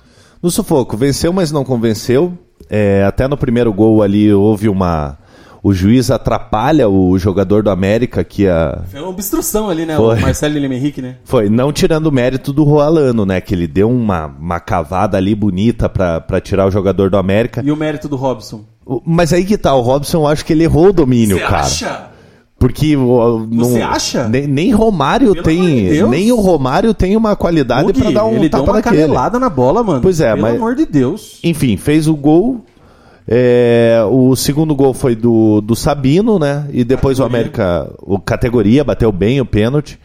No 0.43 0.51
sufoco, 0.51 0.95
venceu, 0.95 1.33
mas 1.33 1.51
não 1.51 1.65
convenceu. 1.65 2.37
É, 2.69 3.03
até 3.05 3.27
no 3.27 3.39
primeiro 3.39 3.73
gol 3.73 4.03
ali 4.03 4.31
houve 4.31 4.69
uma. 4.69 5.17
O 5.67 5.73
juiz 5.73 6.13
atrapalha 6.13 6.89
o 6.89 7.19
jogador 7.19 7.61
do 7.63 7.71
América 7.71 8.23
que 8.23 8.43
ia. 8.43 8.83
Foi 8.89 9.01
uma 9.01 9.09
obstrução 9.09 9.69
ali, 9.69 9.85
né? 9.85 9.97
Foi. 9.97 10.17
O 10.17 10.21
Marcelo 10.21 10.57
Lima 10.57 10.75
Henrique, 10.77 11.03
né? 11.03 11.17
Foi, 11.25 11.49
não 11.49 11.73
tirando 11.73 12.07
o 12.07 12.13
mérito 12.13 12.53
do 12.53 12.63
Roalano, 12.63 13.27
né? 13.27 13.41
Que 13.41 13.53
ele 13.53 13.67
deu 13.67 13.91
uma, 13.91 14.27
uma 14.39 14.61
cavada 14.61 15.17
ali 15.17 15.35
bonita 15.35 15.89
pra, 15.89 16.21
pra 16.21 16.41
tirar 16.41 16.67
o 16.67 16.71
jogador 16.71 17.11
do 17.11 17.17
América. 17.17 17.63
E 17.65 17.73
o 17.73 17.77
mérito 17.77 18.09
do 18.09 18.15
Robson. 18.15 18.65
Mas 19.05 19.33
aí 19.33 19.45
que 19.45 19.59
tá, 19.59 19.75
o 19.75 19.81
Robson 19.81 20.19
eu 20.19 20.27
acho 20.29 20.45
que 20.45 20.53
ele 20.53 20.63
errou 20.63 20.91
o 20.91 20.93
domínio, 20.93 21.37
Você 21.39 21.45
cara. 21.45 21.61
acha? 21.63 22.07
Porque 22.59 22.97
o- 22.97 23.47
Você 23.51 23.79
não- 23.81 23.87
acha? 23.89 24.29
Nem, 24.29 24.47
nem 24.47 24.71
Romário 24.73 25.33
Pelo 25.33 25.43
de 25.43 25.43
tem. 25.43 25.89
Deus. 25.89 26.09
Nem 26.11 26.31
o 26.33 26.37
Romário 26.41 26.95
tem 26.95 27.17
uma 27.17 27.35
qualidade 27.35 27.93
pra 27.93 28.11
dar 28.13 28.25
um 28.25 28.31
ele 28.37 28.49
deu 28.49 28.51
tapa 28.51 28.63
uma 28.65 28.73
daquele. 28.75 29.03
canelada 29.03 29.39
na 29.41 29.51
bola, 29.51 29.83
mano. 29.83 30.01
Pois 30.01 30.21
é, 30.21 30.31
Pelo 30.31 30.43
mas- 30.43 30.55
amor 30.57 30.75
de 30.77 30.87
Deus. 30.87 31.41
Enfim, 31.43 31.77
fez 31.77 32.07
o 32.07 32.15
gol. 32.15 32.65
É, 33.29 33.99
o 34.09 34.37
segundo 34.37 34.75
gol 34.75 34.95
foi 34.95 35.17
do, 35.17 35.61
do 35.61 35.75
Sabino, 35.75 36.39
né? 36.39 36.69
E 36.73 36.85
depois 36.85 37.19
o 37.19 37.25
América, 37.25 37.91
o 38.01 38.19
categoria, 38.19 38.85
bateu 38.85 39.11
bem 39.11 39.41
o 39.41 39.47
pênalti. 39.47 39.99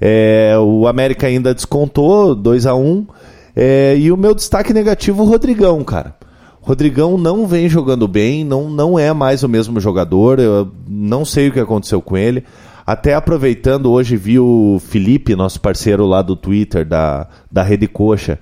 É, 0.00 0.54
o 0.58 0.86
América 0.86 1.26
ainda 1.26 1.54
descontou 1.54 2.34
2 2.34 2.66
a 2.66 2.74
1 2.74 3.06
é, 3.54 3.96
E 3.96 4.10
o 4.10 4.16
meu 4.16 4.34
destaque 4.34 4.72
negativo, 4.72 5.22
o 5.22 5.26
Rodrigão, 5.26 5.82
cara. 5.84 6.14
Rodrigão 6.60 7.18
não 7.18 7.46
vem 7.46 7.68
jogando 7.68 8.06
bem, 8.06 8.44
não, 8.44 8.70
não 8.70 8.96
é 8.96 9.12
mais 9.12 9.42
o 9.42 9.48
mesmo 9.48 9.80
jogador. 9.80 10.38
Eu 10.38 10.70
não 10.88 11.24
sei 11.24 11.48
o 11.48 11.52
que 11.52 11.58
aconteceu 11.58 12.00
com 12.00 12.16
ele. 12.16 12.44
Até 12.86 13.14
aproveitando, 13.14 13.90
hoje 13.90 14.16
vi 14.16 14.38
o 14.38 14.80
Felipe, 14.80 15.34
nosso 15.34 15.60
parceiro 15.60 16.06
lá 16.06 16.22
do 16.22 16.36
Twitter, 16.36 16.84
da, 16.84 17.28
da 17.50 17.62
Rede 17.62 17.86
Coxa, 17.88 18.38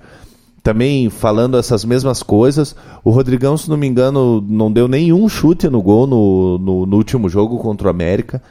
também 0.63 1.09
falando 1.09 1.57
essas 1.57 1.83
mesmas 1.83 2.21
coisas. 2.21 2.75
O 3.03 3.09
Rodrigão, 3.09 3.57
se 3.57 3.69
não 3.69 3.77
me 3.77 3.87
engano, 3.87 4.43
não 4.47 4.71
deu 4.71 4.87
nenhum 4.87 5.27
chute 5.27 5.67
no 5.69 5.81
gol 5.81 6.05
no, 6.07 6.57
no, 6.57 6.85
no 6.85 6.97
último 6.97 7.27
jogo 7.29 7.57
contra 7.57 7.87
o 7.87 7.89
América. 7.91 8.41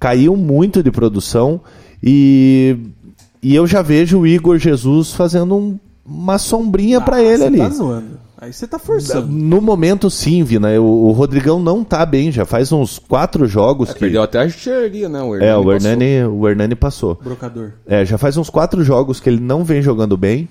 Caiu 0.00 0.36
muito 0.36 0.82
de 0.82 0.90
produção 0.90 1.60
e, 2.02 2.76
e 3.42 3.54
eu 3.54 3.66
já 3.66 3.80
vejo 3.82 4.18
o 4.20 4.26
Igor 4.26 4.58
Jesus 4.58 5.12
fazendo 5.12 5.54
um- 5.56 5.78
uma 6.04 6.36
sombrinha 6.38 7.00
pra 7.00 7.16
Ah, 7.16 7.22
ele 7.22 7.36
você 7.38 7.44
ali. 7.44 7.58
tá 7.58 7.68
zoando. 7.68 8.22
Aí 8.40 8.52
você 8.52 8.66
tá 8.66 8.76
forçando. 8.76 9.28
No 9.28 9.60
momento, 9.60 10.10
sim, 10.10 10.42
Vina. 10.42 10.68
O, 10.80 11.06
o 11.06 11.12
Rodrigão 11.12 11.60
não 11.62 11.84
tá 11.84 12.04
bem, 12.04 12.32
já 12.32 12.44
faz 12.44 12.72
uns 12.72 12.98
quatro 12.98 13.46
jogos 13.46 13.92
que. 13.92 14.00
Perdeu 14.00 14.20
até 14.20 14.38
a 14.40 14.42
artilharia, 14.42 15.08
né? 15.08 15.22
O 15.22 15.36
É, 15.36 15.56
o 15.56 15.58
passou. 15.62 15.72
Hernani, 15.74 16.24
o 16.24 16.48
Hernani 16.48 16.74
passou. 16.74 17.20
Brocador. 17.22 17.74
É, 17.86 18.04
já 18.04 18.18
faz 18.18 18.36
uns 18.36 18.50
quatro 18.50 18.82
jogos 18.82 19.20
que 19.20 19.30
ele 19.30 19.38
não 19.40 19.62
vem 19.62 19.80
jogando 19.80 20.16
bem. 20.16 20.48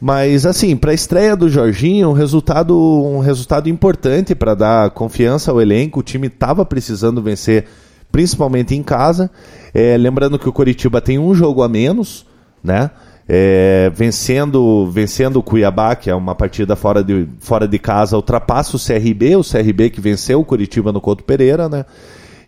Mas 0.00 0.44
assim, 0.44 0.76
para 0.76 0.90
a 0.90 0.94
estreia 0.94 1.34
do 1.34 1.48
Jorginho, 1.48 2.10
um 2.10 2.12
resultado, 2.12 2.76
um 2.76 3.18
resultado 3.18 3.68
importante 3.68 4.34
para 4.34 4.54
dar 4.54 4.90
confiança 4.90 5.50
ao 5.50 5.60
elenco. 5.60 6.00
O 6.00 6.02
time 6.02 6.26
estava 6.26 6.64
precisando 6.64 7.22
vencer, 7.22 7.64
principalmente 8.12 8.74
em 8.74 8.82
casa. 8.82 9.30
É, 9.72 9.96
lembrando 9.96 10.38
que 10.38 10.48
o 10.48 10.52
Coritiba 10.52 11.00
tem 11.00 11.18
um 11.18 11.34
jogo 11.34 11.62
a 11.62 11.68
menos, 11.68 12.26
né? 12.62 12.90
É, 13.28 13.90
vencendo, 13.92 14.88
vencendo 14.88 15.38
o 15.38 15.42
Cuiabá, 15.42 15.96
que 15.96 16.08
é 16.08 16.14
uma 16.14 16.34
partida 16.34 16.76
fora 16.76 17.02
de, 17.02 17.26
fora 17.40 17.66
de 17.66 17.76
casa, 17.76 18.14
ultrapassa 18.14 18.76
o 18.76 18.80
CRB, 18.80 19.34
o 19.34 19.42
CRB 19.42 19.90
que 19.90 20.00
venceu 20.00 20.40
o 20.40 20.44
Coritiba 20.44 20.92
no 20.92 21.00
Couto 21.00 21.24
Pereira, 21.24 21.68
né? 21.68 21.84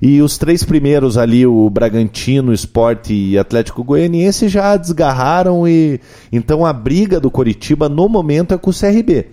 E 0.01 0.22
os 0.22 0.38
três 0.38 0.62
primeiros 0.62 1.18
ali, 1.18 1.44
o 1.44 1.68
Bragantino, 1.68 2.53
Sport 2.53 3.11
e 3.11 3.36
Atlético 3.36 3.82
Goianiense, 3.82 4.49
já 4.49 4.76
desgarraram 4.76 5.66
e 5.66 6.01
então 6.32 6.64
a 6.64 6.72
briga 6.72 7.18
do 7.18 7.30
Coritiba 7.30 7.88
no 7.88 8.09
momento 8.09 8.55
é 8.55 8.59
com 8.59 8.70
o 8.70 8.74
CRB. 8.74 9.26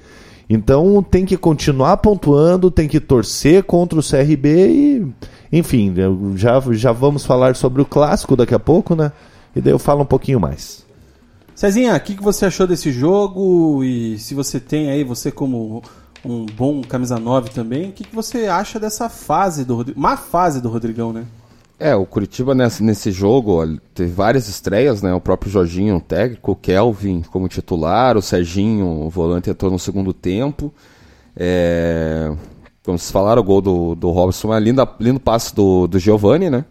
Então 0.49 1.03
tem 1.03 1.25
que 1.25 1.37
continuar 1.37 1.97
pontuando, 1.97 2.71
tem 2.71 2.87
que 2.87 2.99
torcer 2.99 3.63
contra 3.63 3.99
o 3.99 4.03
CRB 4.03 4.67
e, 4.67 5.07
enfim, 5.51 5.93
já, 6.35 6.59
já 6.71 6.91
vamos 6.91 7.25
falar 7.25 7.55
sobre 7.55 7.81
o 7.81 7.85
clássico 7.85 8.35
daqui 8.35 8.53
a 8.53 8.59
pouco, 8.59 8.95
né? 8.95 9.11
E 9.55 9.61
daí 9.61 9.73
eu 9.73 9.79
falo 9.79 10.01
um 10.01 10.05
pouquinho 10.05 10.39
mais. 10.39 10.83
Cezinha, 11.55 11.95
o 11.95 11.99
que, 11.99 12.15
que 12.15 12.23
você 12.23 12.45
achou 12.45 12.67
desse 12.67 12.91
jogo? 12.91 13.83
E 13.83 14.19
se 14.19 14.35
você 14.35 14.59
tem 14.59 14.89
aí, 14.89 15.03
você 15.03 15.31
como 15.31 15.81
um 16.25 16.45
bom 16.45 16.81
camisa 16.81 17.19
9 17.19 17.51
também, 17.51 17.89
o 17.89 17.91
que, 17.91 18.03
que 18.03 18.15
você 18.15 18.47
acha 18.47 18.79
dessa 18.79 19.09
fase 19.09 19.63
do 19.63 19.75
Rodrigão? 19.75 20.01
Má 20.01 20.17
fase 20.17 20.61
do 20.61 20.69
Rodrigão, 20.69 21.13
né? 21.13 21.25
É, 21.77 21.93
o 21.93 22.05
Curitiba 22.05 22.55
nesse, 22.55 22.81
nesse 22.81 23.11
jogo 23.11 23.61
ó, 23.61 23.67
teve 23.93 24.11
várias 24.11 24.47
estreias, 24.47 25.01
né? 25.01 25.13
O 25.13 25.19
próprio 25.19 25.51
Jorginho, 25.51 25.97
o 25.97 26.01
técnico, 26.01 26.51
o 26.51 26.55
Kelvin 26.55 27.21
como 27.21 27.47
titular, 27.49 28.17
o 28.17 28.21
Serginho, 28.21 28.85
o 28.85 29.09
volante, 29.09 29.49
entrou 29.49 29.69
no 29.69 29.77
segundo 29.77 30.13
tempo. 30.13 30.73
É, 31.35 32.31
como 32.83 32.97
vocês 32.97 33.11
falaram, 33.11 33.41
o 33.41 33.45
gol 33.45 33.61
do, 33.61 33.95
do 33.95 34.09
Robson 34.09 34.53
é 34.53 34.59
lindo, 34.59 34.87
lindo 34.99 35.19
passe 35.19 35.53
do, 35.53 35.85
do 35.85 35.99
Giovanni, 35.99 36.49
né? 36.49 36.63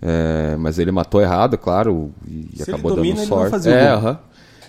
É, 0.00 0.56
mas 0.56 0.78
ele 0.78 0.92
matou 0.92 1.20
errado, 1.20 1.54
é 1.54 1.56
claro, 1.56 2.12
e 2.26 2.56
Se 2.56 2.62
ele 2.62 2.70
acabou 2.70 2.94
domina, 2.94 3.16
dando 3.16 3.22
ele 3.22 3.30
não 3.30 3.36
sorte. 3.36 3.50
fazia 3.50 3.72
o 3.72 3.74
é, 3.74 3.88
gol. 3.88 3.96
aham. 3.96 4.18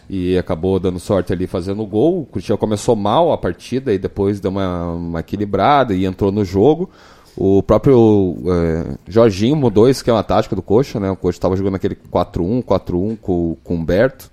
E 0.10 0.38
acabou 0.38 0.80
dando 0.80 0.99
sorte 0.99 1.32
ali 1.32 1.45
fazendo 1.45 1.84
o 1.84 1.86
gol. 1.86 2.22
O 2.22 2.26
Curitiba 2.26 2.57
começou 2.57 2.95
mal 2.95 3.32
a 3.32 3.38
partida 3.38 3.93
e 3.93 3.99
depois 3.99 4.39
deu 4.39 4.49
uma, 4.49 4.93
uma 4.93 5.20
equilibrada 5.20 5.93
e 5.93 6.05
entrou 6.05 6.32
no 6.32 6.43
jogo. 6.43 6.89
O 7.38 7.62
próprio 7.62 8.36
é, 8.47 8.97
Jorginho 9.07 9.55
mudou 9.55 9.88
esse 9.88 9.99
esquema 9.99 10.24
tático 10.24 10.55
do 10.55 10.62
Coxa, 10.62 10.99
né? 10.99 11.12
O 11.12 11.16
Coxa 11.16 11.38
estava 11.38 11.55
jogando 11.55 11.76
aquele 11.76 11.95
4-1, 11.95 12.64
4-1 12.64 13.18
com, 13.22 13.55
com 13.64 13.76
o 13.76 13.78
Humberto 13.78 14.32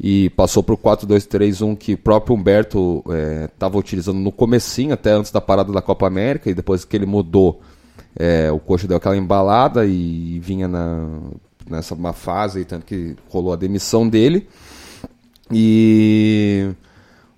e 0.00 0.30
passou 0.30 0.62
para 0.62 0.74
o 0.74 0.78
4-2-3-1 0.78 1.76
que 1.76 1.94
o 1.94 1.98
próprio 1.98 2.36
Humberto 2.36 3.04
estava 3.44 3.78
utilizando 3.78 4.18
no 4.18 4.32
comecinho, 4.32 4.92
até 4.92 5.12
antes 5.12 5.30
da 5.30 5.40
parada 5.40 5.72
da 5.72 5.80
Copa 5.80 6.06
América, 6.06 6.50
e 6.50 6.54
depois 6.54 6.84
que 6.84 6.96
ele 6.96 7.06
mudou, 7.06 7.60
é, 8.16 8.50
o 8.50 8.58
Coxa 8.58 8.86
deu 8.86 8.96
aquela 8.96 9.16
embalada 9.16 9.86
e 9.86 10.38
vinha 10.40 10.68
na, 10.68 11.08
nessa 11.68 11.94
uma 11.94 12.12
fase, 12.12 12.64
tanto 12.64 12.84
que 12.84 13.16
rolou 13.28 13.52
a 13.52 13.56
demissão 13.56 14.08
dele. 14.08 14.48
E 15.52 16.70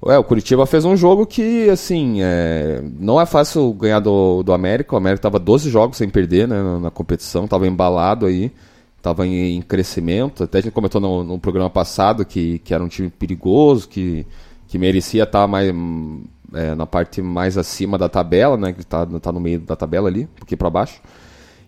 o 0.00 0.24
Curitiba 0.24 0.66
fez 0.66 0.84
um 0.84 0.96
jogo 0.96 1.26
que, 1.26 1.68
assim, 1.68 2.18
é, 2.22 2.80
não 2.98 3.20
é 3.20 3.26
fácil 3.26 3.72
ganhar 3.72 3.98
do, 3.98 4.42
do 4.42 4.52
América. 4.52 4.94
O 4.94 4.98
América 4.98 5.20
estava 5.20 5.38
12 5.38 5.70
jogos 5.70 5.96
sem 5.96 6.08
perder 6.08 6.46
né, 6.46 6.62
na, 6.62 6.78
na 6.78 6.90
competição, 6.90 7.44
estava 7.44 7.66
embalado 7.66 8.26
aí, 8.26 8.52
estava 8.96 9.26
em, 9.26 9.56
em 9.56 9.62
crescimento. 9.62 10.44
Até 10.44 10.58
a 10.58 10.60
gente 10.60 10.72
comentou 10.72 11.00
no, 11.00 11.24
no 11.24 11.38
programa 11.38 11.70
passado 11.70 12.24
que, 12.24 12.60
que 12.60 12.72
era 12.72 12.84
um 12.84 12.88
time 12.88 13.10
perigoso, 13.10 13.88
que, 13.88 14.24
que 14.68 14.78
merecia 14.78 15.24
estar 15.24 15.46
mais, 15.48 15.72
hum, 15.74 16.24
é, 16.54 16.74
na 16.74 16.86
parte 16.86 17.20
mais 17.20 17.58
acima 17.58 17.98
da 17.98 18.08
tabela, 18.08 18.56
né, 18.56 18.72
que 18.72 18.80
está 18.80 19.04
tá 19.06 19.32
no 19.32 19.40
meio 19.40 19.58
da 19.60 19.74
tabela 19.74 20.08
ali, 20.08 20.24
um 20.24 20.38
pouquinho 20.38 20.58
para 20.58 20.70
baixo. 20.70 21.00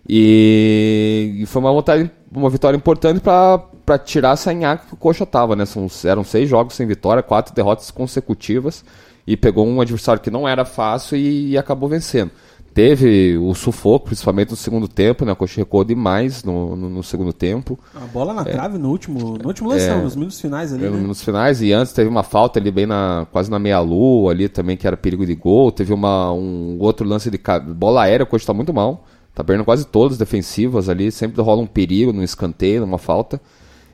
E, 0.07 1.39
e 1.39 1.45
foi 1.45 1.61
uma, 1.61 1.71
vontade, 1.71 2.09
uma 2.33 2.49
vitória 2.49 2.77
importante 2.77 3.19
para 3.19 3.97
tirar 3.97 4.33
essa 4.33 4.53
nhaca 4.53 4.85
que 4.87 4.93
o 4.93 4.97
Coxa 4.97 5.25
tava, 5.25 5.55
né? 5.55 5.65
São, 5.65 5.87
eram 6.05 6.23
seis 6.23 6.47
jogos 6.49 6.75
sem 6.75 6.85
vitória, 6.85 7.23
quatro 7.23 7.53
derrotas 7.53 7.89
consecutivas 7.91 8.83
e 9.25 9.35
pegou 9.37 9.65
um 9.67 9.81
adversário 9.81 10.21
que 10.21 10.29
não 10.31 10.47
era 10.47 10.65
fácil 10.65 11.17
e, 11.17 11.51
e 11.51 11.57
acabou 11.57 11.87
vencendo. 11.89 12.31
teve 12.73 13.37
o 13.37 13.53
sufoco, 13.55 14.05
principalmente 14.05 14.51
no 14.51 14.55
segundo 14.55 14.87
tempo, 14.87 15.25
né? 15.25 15.31
A 15.31 15.35
Coxa 15.35 15.59
recuou 15.59 15.83
demais 15.83 16.43
no, 16.43 16.75
no, 16.75 16.89
no 16.89 17.03
segundo 17.03 17.33
tempo. 17.33 17.77
A 17.95 18.05
bola 18.05 18.33
na 18.33 18.45
trave 18.45 18.77
no 18.77 18.89
último, 18.89 19.37
no 19.37 19.47
último 19.47 19.69
lance, 19.69 19.85
É. 19.85 19.89
não, 19.95 20.03
nos 20.03 20.15
minutos 20.15 20.39
finais 20.39 20.71
ali, 20.71 20.85
É, 20.85 20.89
né? 20.89 20.97
Nos 20.97 21.21
finais, 21.23 21.61
e 21.61 21.73
antes 21.73 21.91
teve 21.93 22.07
uma 22.09 22.23
falta 22.23 22.59
ali 22.59 22.71
bem 22.71 22.85
na 22.85 23.27
quase 23.31 23.49
na 23.51 23.59
meia-lua 23.59 24.31
ali 24.31 24.47
também, 24.47 24.77
que 24.77 24.87
era 24.87 24.95
perigo 24.95 25.25
de 25.25 25.35
gol. 25.35 25.71
Teve 25.71 25.93
uma, 25.93 26.31
um 26.31 26.77
outro 26.79 27.07
lance 27.07 27.29
de 27.29 27.39
bola 27.75 28.03
aérea, 28.03 28.23
o 28.23 28.27
Coxa 28.27 28.45
tá 28.45 28.53
muito 28.53 28.73
mal. 28.73 29.03
Tá 29.39 29.43
perdendo 29.45 29.63
quase 29.63 29.85
todas 29.85 30.17
defensivas 30.17 30.89
ali, 30.89 31.09
sempre 31.13 31.41
rola 31.41 31.61
um 31.61 31.65
perigo 31.65 32.11
no 32.11 32.21
escanteio, 32.21 32.81
numa 32.81 32.97
falta. 32.97 33.39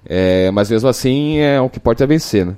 É, 0.03 0.49
mas 0.49 0.71
mesmo 0.71 0.89
assim 0.89 1.37
é 1.37 1.61
o 1.61 1.69
que 1.69 1.79
pode 1.79 2.01
é 2.01 2.07
vencer, 2.07 2.47
né? 2.47 2.55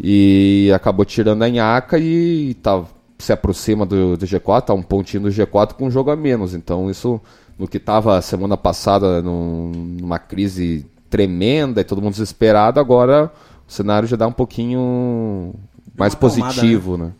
E 0.00 0.72
acabou 0.74 1.04
tirando 1.04 1.42
a 1.42 1.48
Inhaca 1.50 1.98
e 1.98 2.54
tá, 2.62 2.82
se 3.18 3.30
aproxima 3.30 3.84
do, 3.84 4.16
do 4.16 4.24
G4, 4.24 4.62
tá 4.62 4.72
um 4.72 4.80
pontinho 4.80 5.24
do 5.24 5.28
G4 5.28 5.74
com 5.74 5.84
um 5.84 5.90
jogo 5.90 6.10
a 6.10 6.16
menos. 6.16 6.54
Então 6.54 6.90
isso, 6.90 7.20
no 7.58 7.68
que 7.68 7.78
tava 7.78 8.18
semana 8.22 8.56
passada 8.56 9.20
num- 9.20 9.70
numa 10.00 10.18
crise 10.18 10.86
tremenda 11.10 11.82
e 11.82 11.84
todo 11.84 12.00
mundo 12.00 12.12
desesperado, 12.12 12.80
agora 12.80 13.30
o 13.68 13.70
cenário 13.70 14.08
já 14.08 14.16
dá 14.16 14.26
um 14.26 14.32
pouquinho 14.32 15.52
mais 15.94 16.14
uma 16.14 16.18
acalmada, 16.26 16.54
positivo, 16.54 16.96
né? 16.96 17.12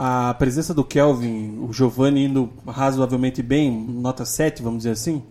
A 0.00 0.32
presença 0.34 0.72
do 0.72 0.84
Kelvin, 0.84 1.58
o 1.68 1.72
Giovanni 1.72 2.26
indo 2.26 2.48
razoavelmente 2.64 3.42
bem, 3.42 3.68
nota 3.72 4.24
7, 4.24 4.62
vamos 4.62 4.78
dizer 4.78 4.92
assim. 4.92 5.24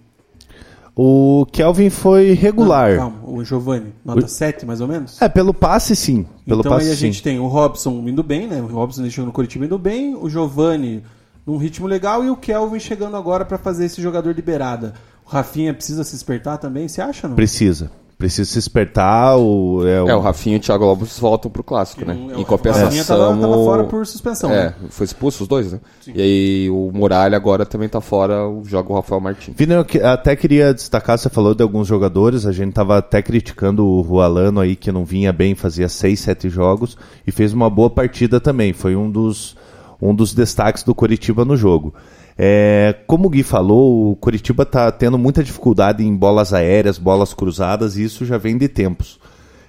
O 0.94 1.46
Kelvin 1.54 1.90
foi 1.90 2.34
regular. 2.34 2.98
Não, 2.98 3.12
calma, 3.12 3.30
o 3.30 3.46
Giovanni, 3.46 3.94
nota 4.04 4.28
7 4.28 4.66
mais 4.66 4.82
ou 4.82 4.88
menos. 4.88 5.22
É, 5.22 5.30
pelo 5.30 5.54
passe 5.54 5.96
sim. 5.96 6.26
Pelo 6.46 6.60
então 6.60 6.74
passe 6.74 6.88
aí 6.88 6.92
a 6.92 6.96
sim. 6.96 7.06
gente 7.06 7.24
tem 7.24 7.40
o 7.40 7.48
Robson 7.48 7.92
indo 8.08 8.22
bem, 8.22 8.46
né? 8.46 8.62
O 8.62 8.66
Robson 8.66 9.10
chegou 9.10 9.28
no 9.28 9.32
Curitiba 9.32 9.64
indo 9.64 9.80
bem, 9.80 10.16
o 10.16 10.30
Giovanni 10.30 11.02
num 11.46 11.56
ritmo 11.56 11.88
legal 11.88 12.26
e 12.26 12.30
o 12.30 12.36
Kelvin 12.36 12.80
chegando 12.80 13.16
agora 13.16 13.46
pra 13.46 13.58
fazer 13.58 13.86
esse 13.86 14.02
jogador 14.02 14.34
de 14.34 14.42
beirada. 14.42 14.96
O 15.26 15.30
Rafinha 15.30 15.74
precisa 15.74 16.04
se 16.04 16.12
despertar 16.12 16.58
também, 16.58 16.90
você 16.90 17.00
acha 17.00 17.26
não? 17.26 17.38
Precisa. 17.38 17.90
Precisa 18.18 18.50
se 18.50 18.58
espertar. 18.58 19.38
O, 19.38 19.88
é, 19.88 20.02
o- 20.02 20.10
É, 20.10 20.16
o 20.16 20.20
Rafinha 20.20 20.56
e 20.56 20.60
o 20.60 20.62
Thiago 20.62 20.84
Lopes 20.86 21.20
voltam 21.20 21.52
pro 21.52 21.64
clássico, 21.64 22.04
né? 22.04 22.14
Um- 22.16 22.18
é, 22.18 22.18
o 22.18 22.24
Em 22.24 22.30
Rafinha 22.30 22.46
compensação. 22.46 23.06
tava, 23.06 23.40
tava 23.40 23.58
o- 23.58 23.64
fora 23.66 23.84
por 23.84 24.08
suspensão, 24.08 24.52
É, 24.52 24.64
né? 24.70 24.74
foi 24.90 25.06
expulso 25.06 25.44
os 25.44 25.48
dois, 25.48 25.72
né? 25.72 25.80
E 26.08 26.20
aí 26.20 26.70
o 26.72 26.90
Muralha 26.92 27.38
agora 27.38 27.64
também 27.64 27.88
tá 27.88 28.02
fora, 28.02 28.48
o- 28.48 28.64
joga 28.66 28.92
o 28.92 28.96
Rafael 28.96 29.22
Martins. 29.22 29.54
Vini, 29.56 29.74
eu 29.76 29.86
que- 29.86 30.02
até 30.02 30.36
queria 30.36 30.74
destacar, 30.74 31.20
você 31.20 31.30
falou 31.30 31.54
de 31.54 31.62
alguns 31.62 31.88
jogadores, 31.88 32.48
a 32.48 32.52
gente 32.52 32.74
tava 32.74 32.98
até 32.98 33.22
criticando 33.22 33.86
o 33.86 34.02
Rualano 34.02 34.60
aí, 34.62 34.76
que 34.76 34.92
não 34.92 35.06
vinha 35.06 35.32
bem, 35.32 35.54
fazia 35.54 35.88
6, 35.88 36.20
7 36.20 36.50
jogos, 36.50 36.98
e 37.28 37.32
fez 37.32 37.54
uma 37.54 37.70
boa 37.70 37.90
partida 37.92 38.40
também, 38.40 38.74
foi 38.74 38.96
um 38.96 39.12
dos, 39.12 39.56
um 40.02 40.16
dos 40.16 40.34
destaques 40.34 40.82
do 40.82 40.96
Coritiba 40.96 41.46
no 41.46 41.56
jogo. 41.56 41.94
É, 42.38 42.96
como 43.08 43.28
o 43.28 43.30
Gui 43.30 43.42
falou, 43.42 44.12
o 44.12 44.16
Coritiba 44.16 44.66
tá 44.66 44.92
tendo 44.92 45.18
muita 45.18 45.44
dificuldade 45.44 46.04
em 46.06 46.16
bolas 46.16 46.54
aéreas, 46.54 46.98
bolas 47.00 47.34
cruzadas, 47.34 47.98
e 47.98 48.04
isso 48.04 48.26
já 48.26 48.38
vem 48.38 48.58
de 48.58 48.68
tempos. 48.68 49.20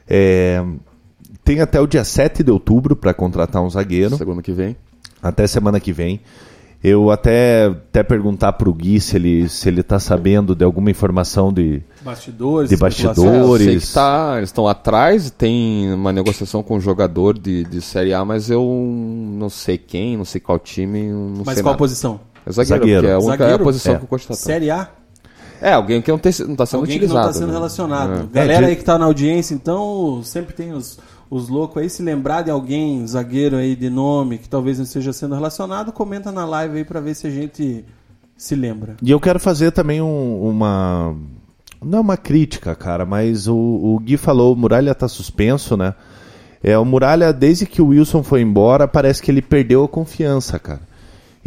É, 0.06 0.62
tem 1.44 1.60
até 1.60 1.80
o 1.80 1.86
dia 1.86 2.04
7 2.04 2.42
de 2.42 2.50
outubro 2.50 2.94
para 2.94 3.14
contratar 3.14 3.62
um 3.62 3.70
zagueiro 3.70 4.16
Segunda 4.16 4.42
que 4.42 4.52
vem. 4.52 4.76
até 5.22 5.46
semana 5.46 5.80
que 5.80 5.92
vem. 5.92 6.20
Eu 6.84 7.10
até, 7.10 7.66
até 7.66 8.04
perguntar 8.04 8.52
pro 8.52 8.72
Gui 8.72 9.00
se 9.00 9.16
ele, 9.16 9.48
se 9.48 9.68
ele 9.68 9.82
tá 9.82 9.98
sabendo 9.98 10.54
de 10.54 10.64
alguma 10.64 10.88
informação 10.92 11.52
de. 11.52 11.82
Bastidores, 12.02 12.70
De 12.70 12.76
bastidores. 12.76 13.66
É, 13.66 13.74
eu 13.74 13.80
sei 13.80 13.88
que 13.88 13.92
tá, 13.94 14.34
eles 14.36 14.48
estão 14.50 14.68
atrás, 14.68 15.28
tem 15.28 15.92
uma 15.92 16.12
negociação 16.12 16.62
com 16.62 16.76
um 16.76 16.80
jogador 16.80 17.36
de, 17.36 17.64
de 17.64 17.80
Série 17.80 18.14
A, 18.14 18.24
mas 18.24 18.48
eu 18.48 18.62
não 18.62 19.50
sei 19.50 19.76
quem, 19.76 20.16
não 20.16 20.24
sei 20.24 20.40
qual 20.40 20.56
time, 20.60 21.08
não 21.08 21.42
Mas 21.44 21.54
sei 21.54 21.64
qual 21.64 21.72
nada. 21.72 21.78
posição? 21.78 22.20
É 22.48 22.52
zagueiro, 22.52 22.78
Zagueiro. 22.80 23.00
porque 23.02 23.06
é 23.10 23.12
a 23.14 23.18
única 23.18 23.36
Zagueiro? 23.44 23.64
posição 23.64 23.94
É. 23.94 23.98
que 23.98 24.04
o 24.04 24.08
Costa 24.08 24.28
tá. 24.28 24.34
Série 24.34 24.70
A? 24.70 24.88
É, 25.60 25.72
alguém 25.72 26.00
que 26.00 26.10
não, 26.10 26.18
tem, 26.18 26.32
não 26.46 26.54
tá 26.56 26.64
sendo 26.66 26.80
Alguém 26.80 26.98
que 26.98 27.04
utilizado. 27.04 27.20
não 27.24 27.30
está 27.30 27.38
sendo 27.40 27.48
né? 27.48 27.54
relacionado. 27.54 28.12
É. 28.12 28.26
Galera 28.32 28.52
É, 28.52 28.58
de- 28.60 28.64
aí 28.70 28.76
que 28.76 28.84
tá 28.84 28.96
na 28.96 29.06
audiência, 29.06 29.54
então, 29.54 30.20
sempre 30.22 30.54
tem 30.54 30.72
os, 30.72 30.98
os 31.28 31.48
loucos 31.48 31.82
aí. 31.82 31.90
Se 31.90 32.00
lembrar 32.02 32.42
de 32.42 32.50
alguém, 32.50 33.04
zagueiro 33.06 33.56
aí 33.56 33.74
de 33.74 33.90
nome, 33.90 34.38
que 34.38 34.48
talvez 34.48 34.78
não 34.78 34.84
esteja 34.84 35.12
sendo 35.12 35.34
relacionado, 35.34 35.90
comenta 35.92 36.30
na 36.30 36.44
live 36.44 36.78
aí 36.78 36.84
pra 36.84 37.00
ver 37.00 37.14
se 37.16 37.26
a 37.26 37.30
gente 37.30 37.84
se 38.36 38.54
lembra. 38.54 38.96
E 39.02 39.10
eu 39.10 39.18
quero 39.18 39.40
fazer 39.40 39.72
também 39.72 40.00
um- 40.00 40.48
uma. 40.48 41.16
Não 41.84 41.98
é 41.98 42.00
uma 42.02 42.16
crítica, 42.16 42.74
cara, 42.76 43.04
mas 43.04 43.46
o, 43.48 43.54
o 43.56 43.98
Gui 44.00 44.16
falou, 44.16 44.52
o 44.52 44.56
Muralha 44.56 44.94
tá 44.94 45.06
suspenso, 45.08 45.76
né? 45.76 45.92
É, 46.62 46.76
o 46.78 46.84
Muralha, 46.84 47.32
desde 47.32 47.66
que 47.66 47.80
o 47.82 47.88
Wilson 47.88 48.22
foi 48.22 48.42
embora, 48.42 48.86
parece 48.88 49.20
que 49.22 49.30
ele 49.30 49.40
perdeu 49.42 49.84
a 49.84 49.88
confiança, 49.88 50.58
cara. 50.58 50.80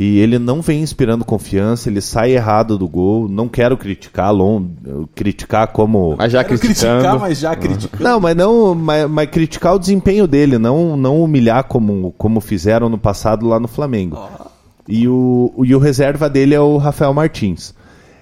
E 0.03 0.17
ele 0.19 0.39
não 0.39 0.63
vem 0.63 0.81
inspirando 0.81 1.23
confiança, 1.23 1.87
ele 1.87 2.01
sai 2.01 2.31
errado 2.31 2.75
do 2.75 2.87
gol. 2.87 3.27
Não 3.29 3.47
quero 3.47 3.77
criticar, 3.77 4.33
long, 4.33 4.65
criticar 5.13 5.67
como. 5.67 6.15
Mas 6.17 6.31
já 6.31 6.43
Quero 6.43 6.59
criticando. 6.59 6.93
criticar, 7.01 7.19
mas 7.19 7.37
já 7.39 7.55
criticando. 7.55 8.03
Não, 8.03 8.19
mas 8.19 8.35
não, 8.35 8.73
mas, 8.73 9.07
mas 9.07 9.29
criticar 9.29 9.75
o 9.75 9.79
desempenho 9.79 10.25
dele, 10.25 10.57
não, 10.57 10.97
não 10.97 11.21
humilhar 11.21 11.65
como, 11.65 12.13
como 12.17 12.39
fizeram 12.41 12.89
no 12.89 12.97
passado 12.97 13.47
lá 13.47 13.59
no 13.59 13.67
Flamengo. 13.67 14.17
E 14.87 15.07
o, 15.07 15.53
o- 15.55 15.63
e 15.65 15.75
o 15.75 15.79
reserva 15.79 16.27
dele 16.27 16.55
é 16.55 16.59
o 16.59 16.77
Rafael 16.77 17.13
Martins. 17.13 17.75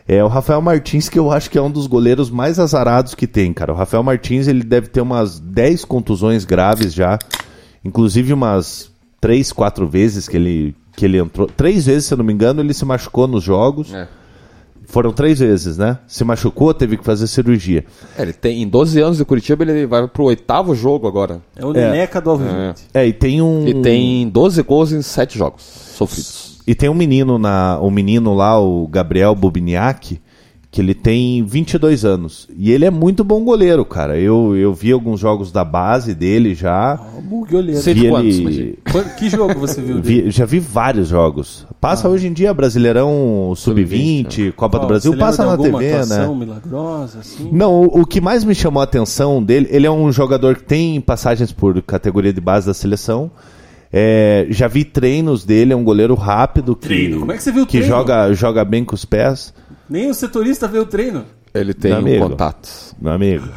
É 0.06 0.22
o 0.22 0.28
Rafael 0.28 0.62
Martins 0.62 1.08
que 1.08 1.18
eu 1.18 1.32
acho 1.32 1.50
que 1.50 1.58
é 1.58 1.62
um 1.62 1.72
dos 1.72 1.88
goleiros 1.88 2.30
mais 2.30 2.60
azarados 2.60 3.16
que 3.16 3.26
tem, 3.28 3.54
cara. 3.54 3.72
O 3.72 3.76
Rafael 3.78 4.04
Martins 4.04 4.48
ele 4.50 4.64
deve 4.64 4.88
ter 4.88 5.00
umas 5.00 5.40
10 5.40 5.86
contusões 5.86 6.44
graves 6.44 6.94
já, 6.94 7.18
inclusive 7.86 8.34
umas 8.34 8.92
3, 9.22 9.51
4 9.51 9.88
vezes 9.88 10.28
que 10.28 10.38
ele 10.38 10.76
que 10.95 11.05
ele 11.05 11.17
entrou, 11.17 11.47
três 11.47 11.86
vezes, 11.86 12.05
se 12.05 12.13
eu 12.13 12.17
não 12.17 12.26
me 12.26 12.34
engano, 12.34 12.61
ele 12.61 12.74
se 12.74 12.84
machucou 12.84 13.26
nos 13.26 13.41
jogos. 13.41 13.93
É. 13.93 14.05
Foram 14.86 15.13
três 15.13 15.39
vezes, 15.39 15.78
né? 15.78 15.99
Se 16.07 16.24
machucou, 16.24 16.74
teve 16.74 16.97
que 16.97 17.05
fazer 17.05 17.28
cirurgia. 17.28 17.86
É, 18.17 18.24
ele 18.24 18.34
tem, 18.34 18.63
em 18.63 18.67
12 18.67 18.99
anos 18.99 19.17
de 19.17 19.24
Curitiba, 19.24 19.63
ele 19.63 19.86
vai 19.86 20.07
pro 20.07 20.24
oitavo 20.26 20.74
jogo 20.74 21.07
agora. 21.07 21.41
É 21.55 21.63
o 21.63 21.72
Neneca 21.72 22.20
do 22.20 22.32
Alviverde. 22.32 22.82
É, 22.93 23.05
e 23.05 23.13
tem 23.13 23.39
um 23.41 23.67
Ele 23.67 23.82
tem 23.82 24.28
12 24.28 24.63
gols 24.63 24.91
em 24.91 25.01
7 25.01 25.38
jogos 25.38 25.61
sofridos. 25.63 26.57
E 26.65 26.74
tem 26.74 26.89
um 26.89 26.95
menino 26.95 27.38
na, 27.38 27.80
um 27.80 27.91
menino 27.91 28.34
lá, 28.34 28.59
o 28.59 28.88
Gabriel 28.88 29.36
Bubniak, 29.36 30.20
que 30.72 30.80
ele 30.82 30.93
tem 30.93 31.43
22 31.43 32.05
anos. 32.05 32.47
E 32.55 32.72
ele 32.72 32.86
é 32.86 32.91
muito 32.91 33.24
bom 33.24 33.43
goleiro, 33.43 33.84
cara. 33.84 34.20
Eu, 34.20 34.55
eu 34.55 34.72
vi 34.72 34.91
alguns 34.91 35.20
jogos 35.20 35.51
da 35.51 35.65
base 35.65 36.13
dele 36.13 36.53
já. 36.53 36.99
O 37.17 37.22
Mug 37.24 37.55
olheiro. 37.55 37.82
Sei 37.82 37.93
Vi 37.95 38.01
de 38.01 38.09
quantos, 38.09 38.38
ele- 38.38 38.78
Que 39.17 39.30
jogo 39.32 39.55
você 39.59 39.82
viu 39.82 39.99
dele? 39.99 40.24
vi- 40.26 40.32
já 40.32 40.45
vi 40.45 40.59
vários 40.59 41.07
jogos. 41.07 41.65
Passa 41.82 42.07
hoje 42.07 42.28
em 42.28 42.34
dia 42.34 42.53
Brasileirão 42.53 43.51
Sub-20, 43.55 44.51
Copa 44.53 44.78
do? 44.78 44.86
Brasil, 44.88 45.17
passa 45.17 45.43
na 45.45 45.57
TV, 45.57 46.05
né? 46.05 46.28
milagrosa, 46.36 47.20
assim? 47.20 47.49
Não, 47.51 47.82
o, 47.82 48.01
o 48.01 48.05
que 48.05 48.22
mais 48.22 48.43
me 48.43 48.53
chamou 48.53 48.82
a 48.82 48.84
atenção 48.84 49.41
dele, 49.41 49.67
ele 49.72 49.88
é 49.88 49.91
um 49.91 50.11
jogador 50.11 50.55
que 50.57 50.63
tem 50.63 51.01
passagens 51.01 51.51
por 51.51 51.82
categoria 51.82 52.32
de 52.32 52.41
base 52.41 52.67
da 52.67 52.74
seleção. 52.76 53.32
É, 53.91 54.45
já 54.51 54.67
vi 54.67 54.84
treinos 54.84 55.43
dele, 55.43 55.74
é 55.74 55.76
um 55.76 55.84
goleiro 55.84 56.13
rápido 56.13 56.76
que, 56.76 56.88
Treino? 56.88 57.20
Como 57.22 57.32
é 57.32 57.38
que 57.38 57.41
você 57.41 57.51
viu 57.51 57.63
o 57.63 57.65
que 57.65 57.80
treino? 57.80 57.88
joga, 57.95 58.32
joga 58.34 58.63
bem 58.63 58.86
com 58.86 58.93
os 58.93 59.03
pés. 59.03 59.51
Nem 59.90 60.10
o 60.10 60.14
setorista 60.14 60.68
vê 60.68 60.80
o 60.80 60.86
treino. 60.86 61.26
Ele 61.54 61.74
tem 61.74 61.92
Meu 61.92 62.00
um 62.00 62.04
amigo. 62.04 62.30
contato. 62.30 62.96
Meu 63.02 63.12
amigo. 63.12 63.48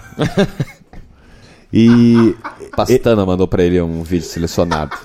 e. 1.73 2.35
Pastana 2.75 3.27
mandou 3.27 3.47
pra 3.47 3.63
ele 3.63 3.81
um 3.81 4.03
vídeo 4.03 4.27
selecionado. 4.27 4.97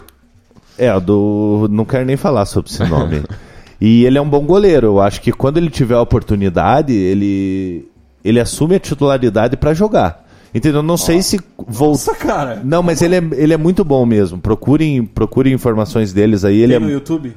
É, 0.78 0.98
do. 1.00 1.68
Não 1.70 1.84
quero 1.84 2.06
nem 2.06 2.16
falar 2.16 2.46
sobre 2.46 2.72
esse 2.72 2.84
nome. 2.86 3.24
e 3.82 4.06
ele 4.06 4.18
é 4.18 4.22
um 4.22 4.30
bom 4.30 4.46
goleiro. 4.46 4.88
Eu 4.88 5.02
acho 5.02 5.22
que 5.22 5.32
quando 5.32 5.58
ele 5.58 5.70
tiver 5.70 5.96
a 5.96 6.02
oportunidade, 6.02 6.94
ele. 6.94 7.90
Ele 8.24 8.40
assume 8.40 8.76
a 8.76 8.80
titularidade 8.80 9.58
pra 9.58 9.74
jogar. 9.74 10.26
Entendeu? 10.54 10.82
Não 10.82 10.98
sei 10.98 11.22
se 11.22 11.40
voltar. 11.58 12.12
Nossa, 12.12 12.16
cara. 12.16 12.62
Não, 12.64 12.82
mas 12.82 13.02
ele 13.02 13.16
é, 13.16 13.24
ele 13.34 13.54
é 13.54 13.58
muito 13.58 13.84
bom 13.84 14.06
mesmo. 14.06 14.40
Procurem, 14.40 15.06
procurem 15.06 15.54
informações 15.54 16.14
deles 16.14 16.44
aí. 16.46 16.62
Ele 16.62 16.74
Tem 16.74 16.84
é, 16.84 16.86
no 16.86 16.92
YouTube? 16.92 17.36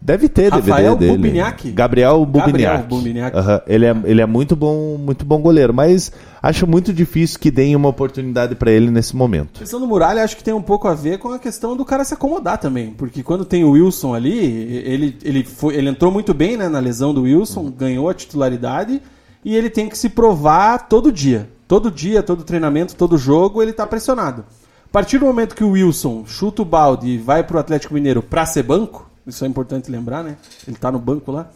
Deve 0.00 0.28
ter 0.28 0.52
Rafael 0.52 0.94
DVD 0.94 0.98
dele. 0.98 1.16
Bubiniak? 1.16 1.72
Gabriel 1.72 2.24
Bubiniak. 2.24 2.52
Gabriel 2.52 2.86
Bubiniak. 2.88 3.36
Aham, 3.36 3.60
Ele, 3.66 3.86
é, 3.86 3.96
ele 4.04 4.20
é 4.20 4.26
muito 4.26 4.54
bom, 4.54 4.96
muito 4.98 5.24
bom 5.24 5.40
goleiro, 5.40 5.74
mas 5.74 6.12
acho 6.42 6.66
muito 6.66 6.92
difícil 6.92 7.38
que 7.38 7.50
deem 7.50 7.74
uma 7.74 7.88
oportunidade 7.88 8.54
pra 8.54 8.70
ele 8.70 8.90
nesse 8.90 9.16
momento. 9.16 9.56
A 9.56 9.58
questão 9.60 9.80
do 9.80 9.86
Muralha 9.86 10.22
acho 10.22 10.36
que 10.36 10.44
tem 10.44 10.54
um 10.54 10.62
pouco 10.62 10.88
a 10.88 10.94
ver 10.94 11.18
com 11.18 11.32
a 11.32 11.38
questão 11.38 11.76
do 11.76 11.84
cara 11.84 12.04
se 12.04 12.14
acomodar 12.14 12.58
também. 12.58 12.92
Porque 12.92 13.22
quando 13.22 13.44
tem 13.44 13.64
o 13.64 13.70
Wilson 13.70 14.14
ali, 14.14 14.38
ele, 14.84 15.16
ele, 15.24 15.44
foi, 15.44 15.74
ele 15.74 15.88
entrou 15.88 16.12
muito 16.12 16.32
bem 16.32 16.56
né, 16.56 16.68
na 16.68 16.78
lesão 16.78 17.12
do 17.12 17.22
Wilson, 17.22 17.70
ganhou 17.70 18.08
a 18.08 18.14
titularidade 18.14 19.02
e 19.44 19.56
ele 19.56 19.70
tem 19.70 19.88
que 19.88 19.98
se 19.98 20.08
provar 20.08 20.88
todo 20.88 21.12
dia. 21.12 21.48
Todo 21.66 21.90
dia, 21.90 22.22
todo 22.22 22.44
treinamento, 22.44 22.94
todo 22.94 23.18
jogo, 23.18 23.62
ele 23.62 23.72
tá 23.72 23.86
pressionado. 23.86 24.44
A 24.88 24.90
partir 24.90 25.18
do 25.18 25.26
momento 25.26 25.54
que 25.54 25.62
o 25.62 25.72
Wilson 25.72 26.24
chuta 26.26 26.62
o 26.62 26.64
balde 26.64 27.08
e 27.08 27.18
vai 27.18 27.44
pro 27.44 27.58
Atlético 27.58 27.92
Mineiro 27.92 28.22
pra 28.22 28.46
ser 28.46 28.62
banco, 28.62 29.07
isso 29.28 29.44
é 29.44 29.48
importante 29.48 29.90
lembrar, 29.90 30.24
né? 30.24 30.36
Ele 30.66 30.76
tá 30.76 30.90
no 30.90 30.98
banco 30.98 31.30
lá. 31.30 31.48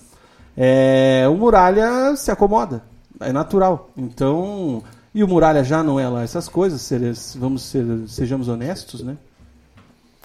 É, 0.57 1.27
o 1.29 1.35
Muralha 1.35 2.15
se 2.17 2.31
acomoda. 2.31 2.83
É 3.19 3.33
natural. 3.33 3.91
Então. 3.97 4.83
E 5.15 5.23
o 5.25 5.29
Muralha 5.29 5.63
já 5.65 5.83
não 5.83 5.99
é 6.01 6.09
lá 6.09 6.23
essas 6.23 6.49
coisas, 6.49 6.81
ser- 6.81 7.13
vamos 7.39 7.63
ser, 7.63 7.85
sejamos 8.07 8.49
honestos, 8.49 9.03
né? 9.03 9.17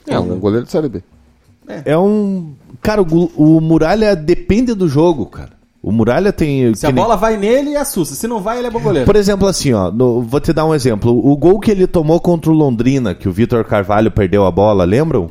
É, 0.06 0.18
um 0.18 0.40
goleiro 0.40 0.66
de 0.66 0.72
Série 0.72 0.88
B. 0.88 1.04
É, 1.84 1.98
um. 1.98 2.54
Cara, 2.82 3.02
o, 3.02 3.26
o 3.36 3.60
Muralha 3.60 4.16
depende 4.16 4.74
do 4.74 4.88
jogo, 4.88 5.26
cara. 5.26 5.52
O 5.84 5.92
Muralha 5.92 6.32
tem. 6.32 6.74
Se 6.74 6.86
a 6.86 6.90
que 6.90 6.96
nem- 6.96 7.04
bola 7.04 7.18
vai 7.18 7.36
nele, 7.36 7.76
assusta. 7.76 8.16
Se 8.16 8.26
não 8.28 8.40
vai, 8.42 8.58
ele 8.60 8.68
é 8.68 8.72
bom 8.72 8.80
goleiro. 8.80 9.06
Por 9.06 9.18
exemplo, 9.18 9.48
assim, 9.48 9.74
ó, 9.74 9.92
no- 9.92 10.22
vou 10.22 10.40
te 10.40 10.54
dar 10.54 10.66
um 10.66 10.74
exemplo. 10.74 11.12
O 11.12 11.36
gol 11.36 11.60
que 11.60 11.70
ele 11.70 11.86
tomou 11.86 12.20
contra 12.22 12.50
o 12.50 12.54
Londrina, 12.54 13.14
que 13.14 13.28
o 13.28 13.32
Vitor 13.34 13.66
Carvalho 13.66 14.10
perdeu 14.10 14.46
a 14.46 14.52
bola, 14.52 14.86
lembram? 14.86 15.30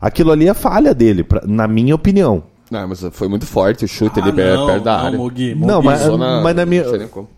Aquilo 0.00 0.32
ali 0.32 0.48
é 0.48 0.54
falha 0.54 0.94
dele, 0.94 1.24
pra- 1.24 1.42
na 1.46 1.66
minha 1.66 1.94
opinião. 1.94 2.42
Não, 2.70 2.88
mas 2.88 3.00
foi 3.12 3.28
muito 3.28 3.46
forte 3.46 3.84
o 3.84 3.88
chute 3.88 4.18
ali 4.18 4.30
Ah, 4.30 4.32
perto 4.34 4.58
não, 4.58 4.66
perto 4.66 4.84
da 4.84 4.96
não, 4.98 5.04
área. 5.06 5.54
Não, 5.56 5.82
mas, 5.82 6.00
Zona- 6.00 6.40
mas 6.42 6.56
na 6.56 6.66
minha. 6.66 6.84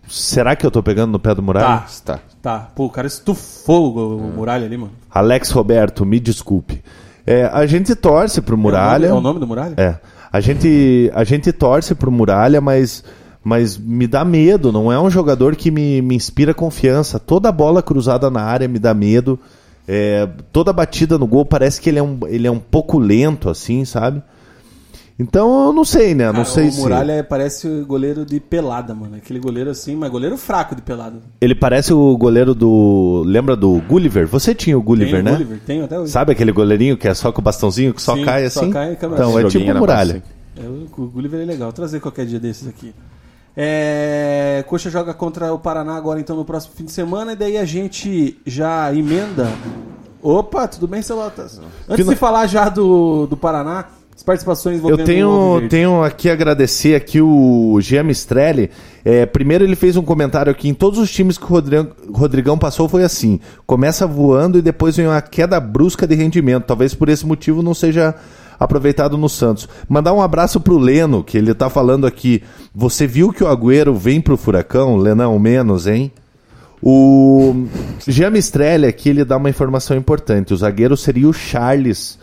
Será 0.07 0.55
que 0.55 0.65
eu 0.65 0.71
tô 0.71 0.81
pegando 0.81 1.11
no 1.11 1.19
pé 1.19 1.35
do 1.35 1.43
Muralha? 1.43 1.83
Tá. 2.03 2.15
Tá. 2.15 2.19
Tá, 2.41 2.59
pô, 2.73 2.85
o 2.85 2.89
cara 2.89 3.05
estufou 3.05 3.95
o, 3.95 4.17
o 4.17 4.33
Muralha 4.35 4.65
ali, 4.65 4.77
mano. 4.77 4.91
Alex 5.11 5.51
Roberto, 5.51 6.05
me 6.05 6.19
desculpe. 6.19 6.81
É, 7.27 7.45
a 7.45 7.65
gente 7.67 7.93
torce 7.95 8.41
pro 8.41 8.57
Muralha. 8.57 9.07
É 9.07 9.09
o 9.11 9.15
nome, 9.15 9.17
é 9.17 9.19
o 9.19 9.23
nome 9.23 9.39
do 9.39 9.45
Muralha? 9.47 9.73
É. 9.77 9.97
A 10.31 10.39
gente, 10.39 11.11
a 11.13 11.23
gente 11.23 11.51
torce 11.51 11.93
pro 11.93 12.11
Muralha, 12.11 12.59
mas, 12.61 13.03
mas 13.43 13.77
me 13.77 14.07
dá 14.07 14.23
medo. 14.25 14.71
Não 14.71 14.91
é 14.91 14.99
um 14.99 15.09
jogador 15.11 15.55
que 15.55 15.69
me, 15.69 16.01
me 16.01 16.15
inspira 16.15 16.53
confiança. 16.55 17.19
Toda 17.19 17.51
bola 17.51 17.83
cruzada 17.83 18.31
na 18.31 18.41
área 18.41 18.67
me 18.67 18.79
dá 18.79 18.93
medo. 18.95 19.37
É, 19.91 20.29
toda 20.53 20.71
batida 20.71 21.17
no 21.17 21.25
gol 21.25 21.43
parece 21.43 21.81
que 21.81 21.89
ele 21.89 21.97
é, 21.97 22.03
um, 22.03 22.19
ele 22.27 22.45
é 22.45 22.51
um 22.51 22.59
pouco 22.59 22.99
lento, 22.99 23.49
assim, 23.49 23.83
sabe? 23.85 24.21
Então 25.17 25.65
eu 25.65 25.73
não 25.73 25.83
sei, 25.83 26.13
né? 26.13 26.31
não 26.31 26.45
sei 26.45 26.67
o 26.67 26.71
se. 26.71 26.79
Muralha 26.79 27.13
é- 27.13 27.23
parece 27.23 27.67
o 27.67 27.85
goleiro 27.87 28.23
de 28.23 28.39
pelada, 28.39 28.93
mano. 28.93 29.15
Aquele 29.15 29.39
goleiro 29.39 29.71
assim, 29.71 29.95
mas 29.95 30.11
goleiro 30.11 30.37
fraco 30.37 30.75
de 30.75 30.83
pelada. 30.83 31.17
Ele 31.41 31.55
parece 31.55 31.91
o 31.91 32.15
goleiro 32.15 32.53
do. 32.53 33.23
Lembra 33.25 33.55
do 33.55 33.81
Gulliver? 33.81 34.27
Você 34.27 34.53
tinha 34.53 34.77
o 34.77 34.81
Gulliver, 34.81 35.13
Tem 35.15 35.21
o 35.21 35.23
né? 35.23 35.31
Gulliver, 35.31 35.59
tenho 35.65 35.85
até 35.85 35.99
hoje. 35.99 36.11
Sabe 36.11 36.33
aquele 36.33 36.51
goleirinho 36.51 36.95
que 36.95 37.07
é 37.07 37.13
só 37.15 37.31
com 37.31 37.41
o 37.41 37.43
bastãozinho 37.43 37.91
que 37.91 38.01
só 38.01 38.15
Sim, 38.15 38.25
cai 38.25 38.47
só 38.47 38.59
assim? 38.61 38.71
cai 38.71 38.93
e 38.93 38.95
câmera 38.95 39.23
então, 39.23 39.39
é 39.39 39.43
tipo 39.49 39.65
na 39.65 39.79
muralha. 39.79 40.23
É, 40.55 40.61
o 40.61 40.87
o 41.01 41.07
Gulliver 41.07 41.41
é 41.41 41.45
legal. 41.45 41.69
Vou 41.69 41.73
trazer 41.73 41.99
qualquer 41.99 42.27
dia 42.27 42.39
desses 42.39 42.67
aqui. 42.67 42.93
É, 43.61 44.63
Coxa 44.67 44.89
joga 44.89 45.13
contra 45.13 45.53
o 45.53 45.59
Paraná 45.59 45.97
agora, 45.97 46.17
então, 46.17 46.33
no 46.33 46.45
próximo 46.45 46.73
fim 46.77 46.85
de 46.85 46.93
semana. 46.93 47.33
E 47.33 47.35
daí 47.35 47.57
a 47.57 47.65
gente 47.65 48.39
já 48.45 48.93
emenda. 48.95 49.49
Opa, 50.23 50.65
tudo 50.65 50.87
bem, 50.87 51.01
Celotas? 51.01 51.59
Antes 51.89 52.05
Fina- 52.05 52.13
de 52.13 52.15
falar 52.15 52.47
já 52.47 52.69
do, 52.69 53.27
do 53.27 53.35
Paraná, 53.35 53.87
as 54.15 54.23
participações 54.23 54.81
Eu 54.81 55.03
tenho, 55.03 55.67
tenho 55.69 56.01
aqui 56.01 56.29
a 56.29 56.33
agradecer 56.33 56.95
aqui 56.95 57.19
o 57.21 57.77
Gia 57.81 58.01
Mistrelli. 58.01 58.69
É, 59.03 59.25
primeiro 59.25 59.65
ele 59.65 59.75
fez 59.75 59.97
um 59.97 60.03
comentário 60.03 60.49
aqui, 60.49 60.69
em 60.69 60.73
todos 60.73 60.97
os 60.97 61.11
times 61.11 61.37
que 61.37 61.43
o 61.43 61.47
Rodrigão, 61.47 61.89
Rodrigão 62.13 62.57
passou 62.57 62.87
foi 62.87 63.03
assim, 63.03 63.41
começa 63.65 64.07
voando 64.07 64.57
e 64.57 64.61
depois 64.61 64.95
vem 64.95 65.07
uma 65.07 65.21
queda 65.21 65.59
brusca 65.59 66.07
de 66.07 66.15
rendimento, 66.15 66.63
talvez 66.65 66.93
por 66.93 67.09
esse 67.09 67.25
motivo 67.25 67.61
não 67.61 67.73
seja 67.73 68.15
aproveitado 68.59 69.17
no 69.17 69.29
Santos. 69.29 69.67
Mandar 69.87 70.13
um 70.13 70.21
abraço 70.21 70.59
pro 70.59 70.77
Leno, 70.77 71.23
que 71.23 71.37
ele 71.37 71.53
tá 71.53 71.69
falando 71.69 72.05
aqui, 72.05 72.43
você 72.75 73.07
viu 73.07 73.31
que 73.31 73.43
o 73.43 73.47
Agüero 73.47 73.95
vem 73.95 74.19
pro 74.19 74.37
Furacão? 74.37 74.97
Lenão, 74.97 75.37
menos, 75.39 75.87
hein? 75.87 76.11
O 76.81 77.65
Jean 78.07 78.29
Mistrelli 78.29 78.85
aqui 78.85 79.09
ele 79.09 79.25
dá 79.25 79.37
uma 79.37 79.49
informação 79.49 79.97
importante. 79.97 80.53
O 80.53 80.57
zagueiro 80.57 80.95
seria 80.95 81.27
o 81.27 81.33
Charles, 81.33 82.17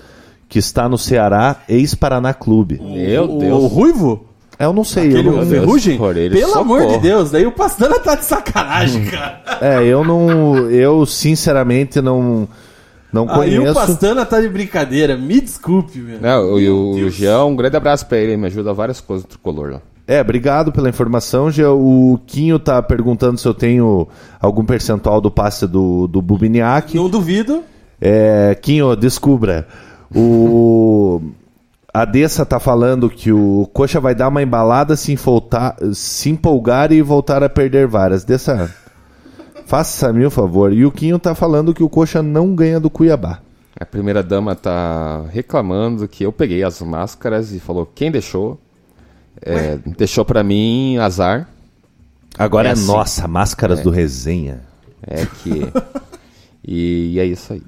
que 0.49 0.59
está 0.59 0.89
no 0.89 0.97
Ceará, 0.97 1.57
ex-Paraná 1.69 2.33
Clube. 2.33 2.81
Meu 2.83 3.25
o, 3.25 3.39
Deus. 3.39 3.63
O 3.63 3.67
Ruivo? 3.67 4.27
Eu 4.59 4.73
não 4.73 4.85
sei. 4.85 5.09
Aquele 5.09 5.29
eu 5.29 5.33
não, 5.33 5.43
o 5.43 5.47
Ferrugem? 5.47 5.99
por 5.99 6.17
ele, 6.17 6.35
Pelo 6.35 6.59
amor 6.59 6.79
de 6.79 6.85
socorro. 6.85 7.03
Deus, 7.03 7.31
daí 7.31 7.47
o 7.47 7.53
Pastana 7.53 7.99
tá 8.01 8.15
de 8.15 8.25
sacanagem, 8.25 9.05
cara. 9.05 9.43
é, 9.61 9.85
eu 9.85 10.03
não. 10.03 10.57
Eu 10.71 11.05
sinceramente 11.05 12.01
não. 12.01 12.49
Não 13.17 13.31
Aí 13.31 13.59
o 13.59 13.63
conheço. 13.63 13.75
Pastana 13.75 14.27
tá 14.27 14.39
de 14.41 14.49
brincadeira, 14.49 15.17
me 15.17 15.41
desculpe, 15.41 15.99
meu. 15.99 16.21
Não, 16.21 16.59
e 16.61 16.69
o, 16.69 16.91
o 16.91 17.11
Jean, 17.11 17.45
um 17.45 17.57
grande 17.57 17.75
abraço 17.75 18.05
pra 18.05 18.19
ele, 18.19 18.33
ele 18.33 18.37
me 18.37 18.47
ajuda 18.47 18.75
várias 18.75 19.01
coisas 19.01 19.25
do 19.25 19.31
tricolor 19.31 19.73
lá. 19.73 19.81
É, 20.07 20.21
obrigado 20.21 20.71
pela 20.71 20.89
informação. 20.89 21.51
Já 21.51 21.71
o 21.71 22.21
Quinho 22.27 22.59
tá 22.59 22.83
perguntando 22.83 23.39
se 23.39 23.49
eu 23.49 23.55
tenho 23.55 24.07
algum 24.39 24.65
percentual 24.65 25.21
do 25.21 25.31
passe 25.31 25.67
do, 25.67 26.07
do 26.07 26.21
Bubiniak. 26.21 26.95
Não 26.95 27.09
duvido. 27.09 27.65
É, 28.01 28.57
Quinho, 28.61 28.95
descubra. 28.95 29.67
O. 30.15 31.21
A 31.93 32.05
Dessa 32.05 32.45
tá 32.45 32.61
falando 32.61 33.09
que 33.09 33.33
o 33.33 33.67
Coxa 33.73 33.99
vai 33.99 34.15
dar 34.15 34.29
uma 34.29 34.43
embalada, 34.43 34.95
se, 34.97 35.13
enfoltar, 35.13 35.75
se 35.95 36.29
empolgar 36.29 36.93
e 36.93 37.01
voltar 37.01 37.43
a 37.43 37.49
perder 37.49 37.87
várias. 37.87 38.23
Dessa. 38.23 38.71
Faça-me 39.67 40.25
o 40.25 40.31
favor. 40.31 40.73
E 40.73 40.87
o 40.87 40.91
Quinho 40.93 41.19
tá 41.19 41.35
falando 41.35 41.75
que 41.75 41.83
o 41.83 41.89
Coxa 41.89 42.23
não 42.23 42.55
ganha 42.55 42.79
do 42.81 42.89
Cuiabá. 42.89 43.41
A 43.79 43.85
primeira 43.85 44.23
dama 44.23 44.55
tá 44.55 45.25
reclamando 45.31 46.09
que 46.09 46.25
eu 46.25 46.33
peguei 46.33 46.63
as 46.63 46.81
máscaras 46.81 47.53
e 47.53 47.59
falou 47.61 47.85
quem 47.85 48.11
deixou. 48.11 48.59
É, 49.43 49.77
deixou 49.99 50.25
pra 50.25 50.43
mim 50.43 50.97
azar. 50.99 51.49
Agora 52.39 52.69
É 52.69 52.71
é, 52.71 52.73
assim. 52.73 52.87
nossa, 52.87 53.29
máscaras 53.29 53.81
do 53.81 53.91
resenha. 53.91 54.61
É 55.07 55.27
que. 55.27 55.67
e, 56.67 57.15
e 57.15 57.21
é 57.21 57.25
isso 57.27 57.53
aí. 57.53 57.63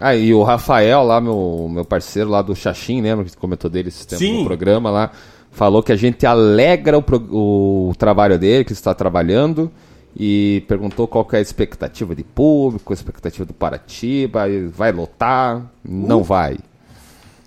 Ah, 0.00 0.14
e 0.14 0.34
o 0.34 0.42
Rafael 0.42 1.04
lá, 1.04 1.20
meu, 1.20 1.68
meu 1.70 1.84
parceiro 1.84 2.28
lá 2.28 2.42
do 2.42 2.54
Xaxim, 2.54 3.00
lembra 3.00 3.24
que 3.24 3.36
comentou 3.36 3.70
dele 3.70 3.88
esse 3.88 4.04
tempo 4.06 4.18
Sim. 4.20 4.40
no 4.40 4.44
programa 4.44 4.90
lá? 4.90 5.12
Falou 5.52 5.84
que 5.84 5.92
a 5.92 5.96
gente 5.96 6.26
alegra 6.26 6.98
o, 6.98 7.02
pro- 7.02 7.28
o 7.30 7.92
trabalho 7.96 8.36
dele, 8.36 8.64
que 8.64 8.72
está 8.72 8.92
trabalhando. 8.92 9.70
E 10.16 10.64
perguntou 10.68 11.08
qual 11.08 11.24
que 11.24 11.34
é 11.34 11.40
a 11.40 11.42
expectativa 11.42 12.14
de 12.14 12.22
público, 12.22 12.92
a 12.92 12.94
expectativa 12.94 13.44
do 13.44 13.52
Paratiba, 13.52 14.44
vai 14.72 14.92
lotar, 14.92 15.62
não 15.84 16.22
vai. 16.22 16.56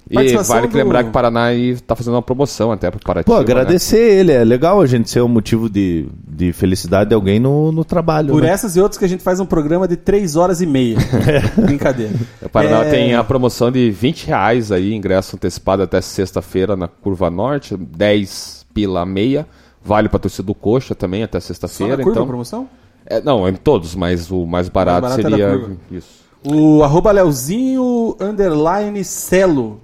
E 0.09 0.37
vale 0.37 0.67
que 0.67 0.73
do- 0.73 0.77
lembrar 0.77 1.03
que 1.03 1.09
o 1.09 1.11
Paraná 1.11 1.53
está 1.53 1.95
fazendo 1.95 2.13
uma 2.13 2.21
promoção 2.21 2.71
até 2.71 2.89
para 2.89 2.97
o 2.97 3.01
Paratiba. 3.01 3.33
Pô, 3.33 3.39
né? 3.39 3.43
agradecer 3.43 3.97
ele. 3.99 4.31
É 4.31 4.43
legal 4.43 4.79
a 4.79 4.85
gente 4.85 5.09
ser 5.09 5.21
um 5.21 5.27
motivo 5.27 5.69
de, 5.69 6.07
de 6.25 6.53
felicidade 6.53 7.09
de 7.09 7.15
alguém 7.15 7.39
no, 7.39 7.71
no 7.73 7.83
trabalho. 7.83 8.29
Por 8.29 8.43
né? 8.43 8.49
essas 8.49 8.77
e 8.77 8.81
outras 8.81 8.97
que 8.97 9.03
a 9.03 9.09
gente 9.09 9.21
faz 9.21 9.39
um 9.39 9.45
programa 9.45 9.87
de 9.87 9.97
3 9.97 10.37
horas 10.37 10.61
e 10.61 10.65
meia. 10.65 10.97
Brincadeira. 11.57 12.13
O 12.41 12.47
Paraná 12.49 12.85
É, 12.85 12.89
tem 12.89 13.15
a 13.15 13.23
promoção 13.23 13.69
de 13.69 13.91
20 13.91 14.27
reais 14.27 14.71
aí, 14.71 14.93
ingresso 14.93 15.35
antecipado 15.35 15.83
até 15.83 15.99
sexta-feira 15.99 16.77
na 16.77 16.87
Curva 16.87 17.29
Norte, 17.29 17.75
10 17.75 18.65
pila 18.73 19.05
meia. 19.05 19.45
Vale 19.87 20.09
para 20.09 20.19
torcida 20.19 20.43
do 20.43 20.53
Coxa 20.53 20.93
também 20.93 21.23
até 21.23 21.39
Só 21.39 21.45
na 21.45 21.47
sexta-feira. 21.47 21.95
curva 21.95 22.09
a 22.09 22.11
Então, 22.11 22.27
promoção? 22.27 22.69
é, 23.05 23.21
não, 23.21 23.47
em 23.47 23.53
todos, 23.55 23.95
mas 23.95 24.29
o 24.29 24.45
mais 24.45 24.67
barato, 24.67 25.01
barato 25.03 25.21
é 25.21 25.23
seria 25.23 25.77
isso. 25.89 26.27
O 26.45 26.83
arroba 26.83 27.11
Leozinho 27.11 28.15
underline 28.19 29.01
Celo. 29.03 29.79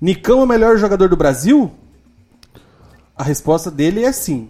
Nicão 0.00 0.40
é 0.40 0.44
o 0.44 0.46
melhor 0.46 0.76
jogador 0.76 1.08
do 1.08 1.16
Brasil? 1.16 1.70
A 3.16 3.22
resposta 3.22 3.70
dele 3.70 4.02
é 4.04 4.10
sim. 4.10 4.48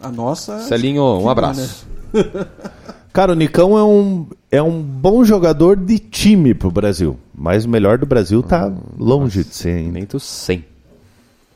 A 0.00 0.08
nossa. 0.08 0.60
Celinho, 0.60 1.02
um 1.18 1.22
que 1.24 1.28
abraço. 1.28 1.86
Cara, 3.12 3.32
o 3.32 3.34
Nicão 3.34 3.76
é 3.76 3.82
um, 3.82 4.26
é 4.50 4.62
um 4.62 4.80
bom 4.82 5.24
jogador 5.24 5.74
de 5.76 5.98
time 5.98 6.54
pro 6.54 6.70
Brasil. 6.70 7.16
Mas 7.34 7.64
o 7.64 7.68
melhor 7.68 7.98
do 7.98 8.06
Brasil 8.06 8.42
tá 8.42 8.72
longe 8.98 9.42
de 9.42 9.54
ser 9.54 9.70
ainda. 9.78 9.92
Nem 9.92 10.04
tu 10.06 10.20
100. 10.20 10.64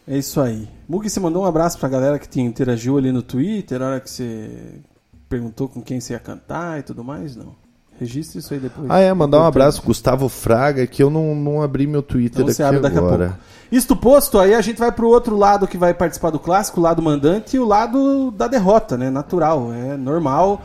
É 0.09 0.19
isso 0.19 0.41
aí. 0.41 0.67
Mugi, 0.91 1.09
você 1.09 1.21
mandou 1.21 1.45
um 1.45 1.47
abraço 1.47 1.79
pra 1.79 1.89
galera 1.89 2.19
que 2.19 2.29
te 2.29 2.41
interagiu 2.41 2.99
ali 2.99 3.13
no 3.13 3.23
Twitter, 3.23 3.81
a 3.81 3.87
hora 3.87 4.01
que 4.01 4.11
você 4.11 4.81
perguntou 5.29 5.69
com 5.69 5.81
quem 5.81 6.01
você 6.01 6.15
ia 6.15 6.19
cantar 6.19 6.81
e 6.81 6.83
tudo 6.83 7.05
mais? 7.05 7.37
Não. 7.37 7.55
Registre 7.97 8.41
isso 8.41 8.53
aí 8.53 8.59
depois. 8.59 8.91
Ah, 8.91 8.99
é, 8.99 9.15
mandar 9.15 9.39
um 9.39 9.45
abraço, 9.45 9.81
Gustavo 9.85 10.29
Fraga, 10.29 10.85
que 10.89 11.01
eu 11.01 11.09
não, 11.09 11.33
não 11.33 11.63
abri 11.63 11.87
meu 11.87 12.03
Twitter 12.03 12.41
Então 12.41 12.47
aqui 12.47 12.55
você 12.55 12.65
abre 12.65 12.81
daqui 12.81 12.97
a 12.97 12.99
agora. 12.99 13.27
pouco. 13.29 13.41
Isto 13.71 13.95
posto, 13.95 14.37
aí 14.37 14.53
a 14.53 14.61
gente 14.61 14.79
vai 14.81 14.91
pro 14.91 15.09
outro 15.09 15.37
lado 15.37 15.69
que 15.69 15.79
vai 15.79 15.95
participar 15.95 16.31
do 16.31 16.41
clássico, 16.41 16.81
o 16.81 16.83
lado 16.83 17.01
mandante 17.01 17.55
e 17.55 17.61
o 17.61 17.65
lado 17.65 18.33
da 18.33 18.49
derrota, 18.49 18.99
né? 18.99 19.11
Natural, 19.11 19.73
é 19.73 19.97
normal. 19.97 20.61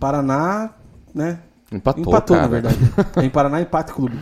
Paraná, 0.00 0.70
né? 1.14 1.38
Empatou, 1.70 2.02
Empatou, 2.02 2.36
cara. 2.36 2.48
na 2.48 2.52
verdade. 2.52 2.78
em 3.22 3.30
Paraná, 3.30 3.60
empate 3.60 3.92
clube. 3.92 4.18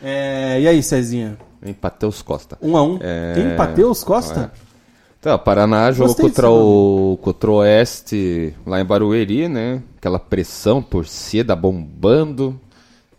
É, 0.00 0.60
e 0.60 0.68
aí, 0.68 0.80
Cezinha? 0.80 1.36
Empatei 1.60 2.08
os 2.08 2.22
Costa. 2.22 2.56
Um 2.62 2.76
a 2.76 2.84
um. 2.84 2.98
É, 3.00 3.34
Empateus 3.52 4.04
Costa? 4.04 4.52
O 5.30 5.38
Paraná 5.38 5.92
jogou 5.92 6.16
contra 6.16 6.50
o, 6.50 7.18
contra 7.22 7.50
o 7.50 7.54
Oeste 7.54 8.54
lá 8.66 8.80
em 8.80 8.84
Barueri, 8.84 9.48
né? 9.48 9.80
Aquela 9.96 10.18
pressão, 10.18 10.82
torcida 10.82 11.54
bombando, 11.54 12.58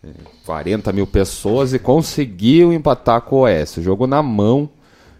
é, 0.04 0.10
40 0.45 0.91
mil 0.91 1.08
pessoas 1.08 1.74
e 1.74 1.80
conseguiu 1.80 2.74
empatar 2.74 3.22
com 3.22 3.38
o 3.38 3.39
Oeste. 3.41 3.82
Jogo 3.82 4.06
na 4.06 4.22
mão. 4.22 4.70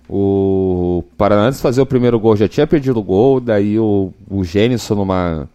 O 0.10 1.06
Paraná, 1.18 1.44
antes 1.44 1.60
de 1.60 1.64
fazer 1.64 1.82
o 1.82 1.86
primeiro 1.86 2.20
gol, 2.20 2.36
já 2.36 2.50
tinha 2.50 2.68
perdido 2.68 3.00
o 3.00 3.04
gol. 3.04 3.40
Daí 3.40 3.80
o, 3.80 4.12
o 4.30 4.44
Gênison, 4.44 4.96
numa 4.96 5.48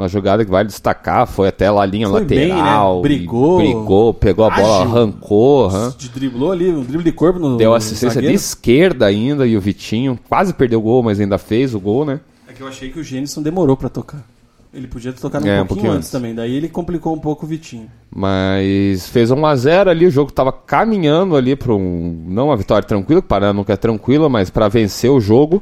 uma 0.00 0.08
jogada 0.08 0.44
que 0.44 0.50
vale 0.50 0.68
destacar, 0.68 1.26
foi 1.26 1.48
até 1.48 1.70
lá 1.70 1.82
a 1.82 1.86
linha 1.86 2.08
Foi 2.08 2.24
bem, 2.24 2.48
lateral. 2.48 2.94
né? 2.94 2.98
e 2.98 3.02
Brigou. 3.02 3.56
brigou, 3.58 4.14
pegou 4.14 4.44
a 4.44 4.50
bola, 4.50 4.82
arrancou. 4.84 5.70
De 5.96 6.08
driblou 6.08 6.50
ali, 6.52 6.68
um 6.70 6.82
drible 6.82 7.04
de 7.04 7.12
corpo 7.12 7.38
no. 7.38 7.56
Deu 7.56 7.70
no 7.70 7.76
assistência 7.76 8.20
de 8.20 8.32
esquerda 8.32 9.06
ainda 9.06 9.46
e 9.46 9.56
o 9.56 9.60
Vitinho 9.60 10.18
quase 10.28 10.52
perdeu 10.54 10.78
o 10.78 10.82
gol, 10.82 11.02
mas 11.02 11.20
ainda 11.20 11.38
fez 11.38 11.74
o 11.74 11.80
gol, 11.80 12.04
né? 12.04 12.20
É 12.48 12.52
que 12.52 12.62
eu 12.62 12.66
achei 12.68 12.90
que 12.90 12.98
o 12.98 13.04
Gênison 13.04 13.42
demorou 13.42 13.76
pra 13.76 13.88
tocar. 13.88 14.24
Ele 14.72 14.86
podia 14.86 15.12
ter 15.12 15.20
tocado 15.20 15.48
É, 15.48 15.50
um 15.58 15.64
um 15.64 15.66
pouquinho 15.66 15.66
pouquinho 15.68 15.92
antes 15.92 15.98
antes. 16.06 16.10
também. 16.12 16.32
Daí 16.32 16.54
ele 16.54 16.68
complicou 16.68 17.12
um 17.12 17.18
pouco 17.18 17.44
o 17.44 17.48
Vitinho. 17.48 17.88
Mas 18.08 19.08
fez 19.08 19.30
1 19.32 19.44
a 19.46 19.56
0 19.56 19.90
ali, 19.90 20.06
o 20.06 20.10
jogo 20.10 20.30
tava 20.30 20.52
caminhando 20.52 21.34
ali 21.34 21.56
para 21.56 21.74
um 21.74 22.24
não 22.28 22.46
uma 22.46 22.56
vitória 22.56 22.86
tranquila, 22.86 23.20
que 23.20 23.26
o 23.26 23.28
Paraná 23.28 23.52
nunca 23.52 23.72
é 23.72 23.76
tranquila, 23.76 24.28
mas 24.28 24.48
para 24.48 24.68
vencer 24.68 25.10
o 25.10 25.20
jogo. 25.20 25.60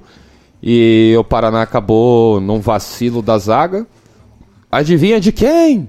E 0.63 1.15
o 1.19 1.25
Paraná 1.25 1.63
acabou 1.63 2.39
num 2.41 2.61
vacilo 2.61 3.23
da 3.23 3.39
zaga. 3.39 3.87
Adivinha 4.71 5.21
de 5.21 5.33
quem? 5.33 5.89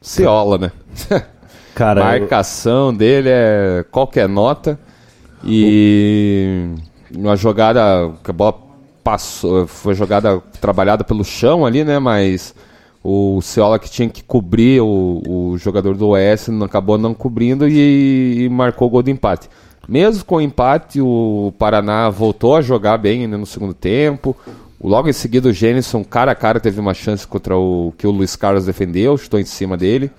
Ciola, 0.00 0.58
né? 0.58 0.72
Cara, 1.74 2.00
eu- 2.00 2.04
Marcação 2.04 2.92
dele 2.94 3.28
é 3.30 3.84
qualquer 3.90 4.28
nota. 4.28 4.78
E 5.44 6.70
uma 7.14 7.36
jogada 7.36 8.12
que 8.24 8.30
a 8.30 8.34
bola 8.34 8.58
passou, 9.04 9.66
foi 9.66 9.94
jogada 9.94 10.40
trabalhada 10.60 11.04
pelo 11.04 11.24
chão 11.24 11.64
ali, 11.64 11.84
né? 11.84 11.98
Mas 11.98 12.54
o 13.04 13.40
Ciola 13.40 13.78
que 13.78 13.88
tinha 13.90 14.08
que 14.08 14.22
cobrir 14.24 14.80
o, 14.80 15.22
o 15.24 15.58
jogador 15.58 15.96
do 15.96 16.08
OS 16.10 16.48
não 16.48 16.66
acabou 16.66 16.98
não 16.98 17.14
cobrindo 17.14 17.68
e, 17.68 18.44
e 18.44 18.48
marcou 18.48 18.88
o 18.88 18.90
gol 18.90 19.02
do 19.02 19.10
empate. 19.10 19.48
Mesmo 19.88 20.24
com 20.24 20.36
o 20.36 20.40
empate, 20.40 21.00
o 21.00 21.52
Paraná 21.58 22.10
voltou 22.10 22.56
a 22.56 22.60
jogar 22.60 22.98
bem 22.98 23.22
ainda 23.22 23.38
no 23.38 23.46
segundo 23.46 23.72
tempo. 23.72 24.36
Logo 24.80 25.08
em 25.08 25.12
seguida, 25.12 25.48
o 25.48 25.52
Gênison, 25.52 26.04
cara 26.04 26.32
a 26.32 26.34
cara, 26.34 26.60
teve 26.60 26.78
uma 26.78 26.94
chance 26.94 27.26
contra 27.26 27.56
o 27.56 27.92
que 27.98 28.06
o 28.06 28.10
Luiz 28.12 28.36
Carlos 28.36 28.64
defendeu, 28.64 29.16
chutou 29.18 29.40
em 29.40 29.44
cima 29.44 29.76
dele. 29.76 30.10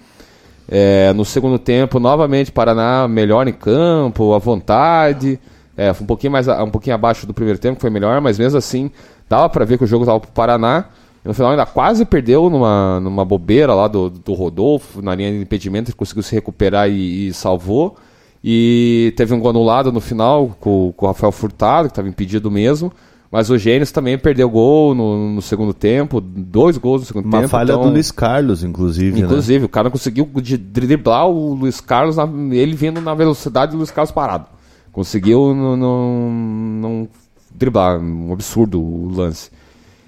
É, 0.68 1.14
no 1.14 1.24
segundo 1.24 1.58
tempo, 1.58 2.00
novamente, 2.00 2.52
Paraná 2.52 3.08
melhor 3.08 3.48
em 3.48 3.54
campo, 3.54 4.34
à 4.34 4.38
vontade. 4.38 5.40
É, 5.78 5.92
um 5.92 6.06
pouquinho, 6.06 6.32
mais, 6.32 6.48
um 6.48 6.70
pouquinho 6.70 6.96
abaixo 6.96 7.26
do 7.26 7.34
primeiro 7.34 7.58
tempo, 7.58 7.80
foi 7.80 7.90
melhor, 7.90 8.20
mas 8.20 8.38
mesmo 8.38 8.58
assim, 8.58 8.92
dava 9.30 9.48
pra 9.50 9.64
ver 9.64 9.78
que 9.78 9.86
o 9.86 9.88
jogo 9.88 10.06
tava 10.06 10.20
pro 10.20 10.32
Paraná. 10.32 10.86
E 11.24 11.28
no 11.28 11.34
final 11.34 11.52
ainda 11.52 11.66
quase 11.66 12.04
perdeu 12.04 12.50
numa, 12.50 13.00
numa 13.00 13.24
bobeira 13.24 13.74
lá 13.74 13.88
do, 13.88 14.10
do 14.10 14.34
Rodolfo, 14.34 15.02
na 15.02 15.16
linha 15.16 15.32
de 15.32 15.38
impedimento, 15.38 15.90
ele 15.90 15.98
conseguiu 15.98 16.22
se 16.22 16.36
recuperar 16.36 16.90
e, 16.90 17.30
e 17.30 17.34
salvou. 17.34 17.96
E 18.44 19.14
teve 19.18 19.34
um 19.34 19.40
gol 19.40 19.50
anulado 19.50 19.92
no 19.92 20.02
final 20.02 20.56
com, 20.60 20.94
com 20.96 21.06
o 21.06 21.08
Rafael 21.08 21.32
Furtado, 21.32 21.88
que 21.88 21.94
estava 21.94 22.10
impedido 22.10 22.52
mesmo. 22.52 22.92
Mas 23.32 23.50
o 23.52 23.58
Gênesis 23.58 23.92
também 23.92 24.18
perdeu 24.18 24.50
gol 24.50 24.96
no, 24.96 25.36
no 25.36 25.42
segundo 25.42 25.72
tempo, 25.72 26.20
dois 26.20 26.78
gols 26.78 27.02
no 27.02 27.08
segundo 27.08 27.26
uma 27.26 27.40
tempo. 27.42 27.50
falha 27.50 27.74
então- 27.74 27.84
do 27.84 27.90
Luiz 27.90 28.10
Carlos, 28.12 28.64
inclusive. 28.64 29.20
né? 29.20 29.26
Inclusive, 29.26 29.66
o 29.66 29.70
cara 29.70 29.92
conseguiu 29.92 30.28
driblar 30.60 31.28
o 31.30 31.54
Luiz 31.54 31.80
Carlos, 31.80 32.16
ele 32.52 32.76
vindo 32.76 33.00
na 33.00 33.14
velocidade 33.14 33.72
do 33.74 33.78
Luiz 33.78 33.92
Carlos 33.92 34.12
parado. 34.12 34.46
Conseguiu 34.92 35.54
não 35.54 37.08
driblar, 37.54 38.00
um 38.00 38.34
absurdo 38.34 38.82
o 38.82 39.12
lance. 39.14 39.52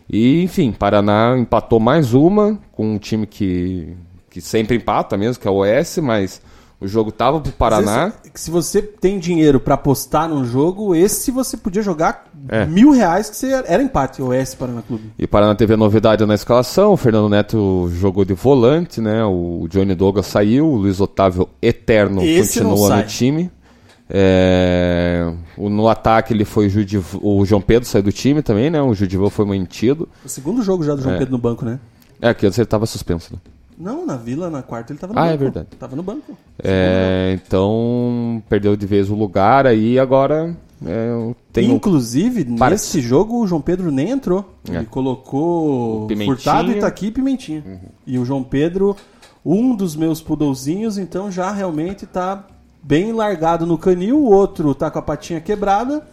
E, 0.10 0.42
enfim, 0.44 0.72
Paraná 0.72 1.38
empatou 1.38 1.80
mais 1.80 2.14
uma 2.14 2.60
com 2.72 2.96
um 2.96 2.98
time 2.98 3.28
que, 3.28 3.94
que 4.30 4.42
sempre 4.42 4.76
empata 4.76 5.16
mesmo, 5.16 5.40
que 5.42 5.48
é 5.48 5.52
o 5.52 5.58
OS, 5.62 6.00
mas 6.00 6.42
o 6.82 6.88
jogo 6.88 7.12
tava 7.12 7.40
pro 7.40 7.52
Paraná. 7.52 8.12
Se 8.34 8.50
você 8.50 8.82
tem 8.82 9.20
dinheiro 9.20 9.60
pra 9.60 9.76
apostar 9.76 10.28
num 10.28 10.44
jogo, 10.44 10.96
esse 10.96 11.30
você 11.32 11.56
podia 11.56 11.82
jogar 11.84 12.26
É. 12.50 12.66
mil 12.66 12.90
reais 12.92 13.30
que 13.30 13.36
você 13.36 13.52
era 13.68 13.82
empate, 13.84 14.22
o 14.22 14.34
S 14.34 14.56
Paraná 14.58 14.82
Clube. 14.82 15.12
E 15.18 15.28
Paraná 15.28 15.54
teve 15.56 15.76
a 15.76 15.78
novidade 15.78 16.26
na 16.26 16.34
escalação, 16.34 16.92
o 16.94 16.98
Fernando 16.98 17.30
Neto 17.30 17.90
jogou 17.94 18.26
de 18.26 18.34
volante, 18.34 19.00
né? 19.00 19.24
O 19.24 19.68
Johnny 19.70 19.94
Douglas 19.96 20.26
saiu, 20.26 20.66
o 20.68 20.76
Luiz 20.76 21.00
Otávio 21.00 21.48
Eterno 21.62 22.22
Esse 22.24 22.60
continua 22.60 22.98
no 22.98 23.04
time. 23.04 23.52
É, 24.14 25.32
no 25.58 25.88
ataque 25.88 26.34
ele 26.34 26.44
foi 26.44 26.68
o, 26.68 26.70
Judiv- 26.70 27.18
o 27.22 27.46
João 27.46 27.62
Pedro 27.62 27.88
saiu 27.88 28.04
do 28.04 28.12
time 28.12 28.42
também, 28.42 28.70
né? 28.70 28.82
O 28.82 28.94
Judival 28.94 29.30
foi 29.30 29.46
mantido. 29.46 30.10
O 30.26 30.28
segundo 30.28 30.62
jogo 30.62 30.84
já 30.84 30.96
do 30.96 31.02
João 31.02 31.16
É. 31.16 31.18
Pedro 31.20 31.32
no 31.32 31.38
banco, 31.38 31.64
né? 31.64 31.80
É, 32.22 32.34
que 32.34 32.46
antes 32.46 32.58
ele 32.60 32.66
estava 32.66 32.86
suspenso. 32.86 33.34
Né? 33.34 33.40
Não, 33.82 34.06
na 34.06 34.16
Vila, 34.16 34.50
na 34.50 34.62
quarta, 34.62 34.94
ele 34.94 35.00
tava 35.00 35.14
no 35.14 35.20
Ah, 35.20 35.24
banco. 35.24 35.34
é 35.34 35.38
verdade. 35.38 35.68
Tava 35.80 35.96
no 35.96 36.04
banco. 36.04 36.38
É, 36.64 37.38
então 37.44 38.42
perdeu 38.48 38.76
de 38.76 38.86
vez 38.86 39.10
o 39.10 39.16
lugar 39.16 39.66
aí 39.66 39.98
agora 39.98 40.56
é, 40.86 41.34
tem 41.54 41.72
o- 41.72 41.76
Inclusive, 41.76 42.44
nesse 42.46 43.02
jogo, 43.02 43.40
o 43.42 43.48
João 43.48 43.62
Pedro 43.62 43.92
nem 43.92 44.10
entrou. 44.12 44.46
É. 44.70 44.76
Ele 44.78 44.86
colocou. 44.86 46.08
Furtado, 46.26 46.72
Itaqui 46.72 47.08
e 47.08 47.12
Pimentinha. 47.12 47.64
E 48.06 48.18
o 48.20 48.26
João 48.26 48.44
Pedro, 48.44 48.96
um 49.46 49.76
dos 49.76 49.96
meus 49.96 50.22
pudolzinhos, 50.22 50.98
então 50.98 51.32
já 51.32 51.52
realmente 51.52 52.06
tá 52.06 52.46
bem 52.84 53.12
largado 53.12 53.66
no 53.66 53.78
canil. 53.78 54.18
O 54.20 54.32
outro 54.32 54.74
tá 54.76 54.90
com 54.92 55.00
a 55.00 55.02
patinha 55.02 55.40
quebrada. 55.42 56.04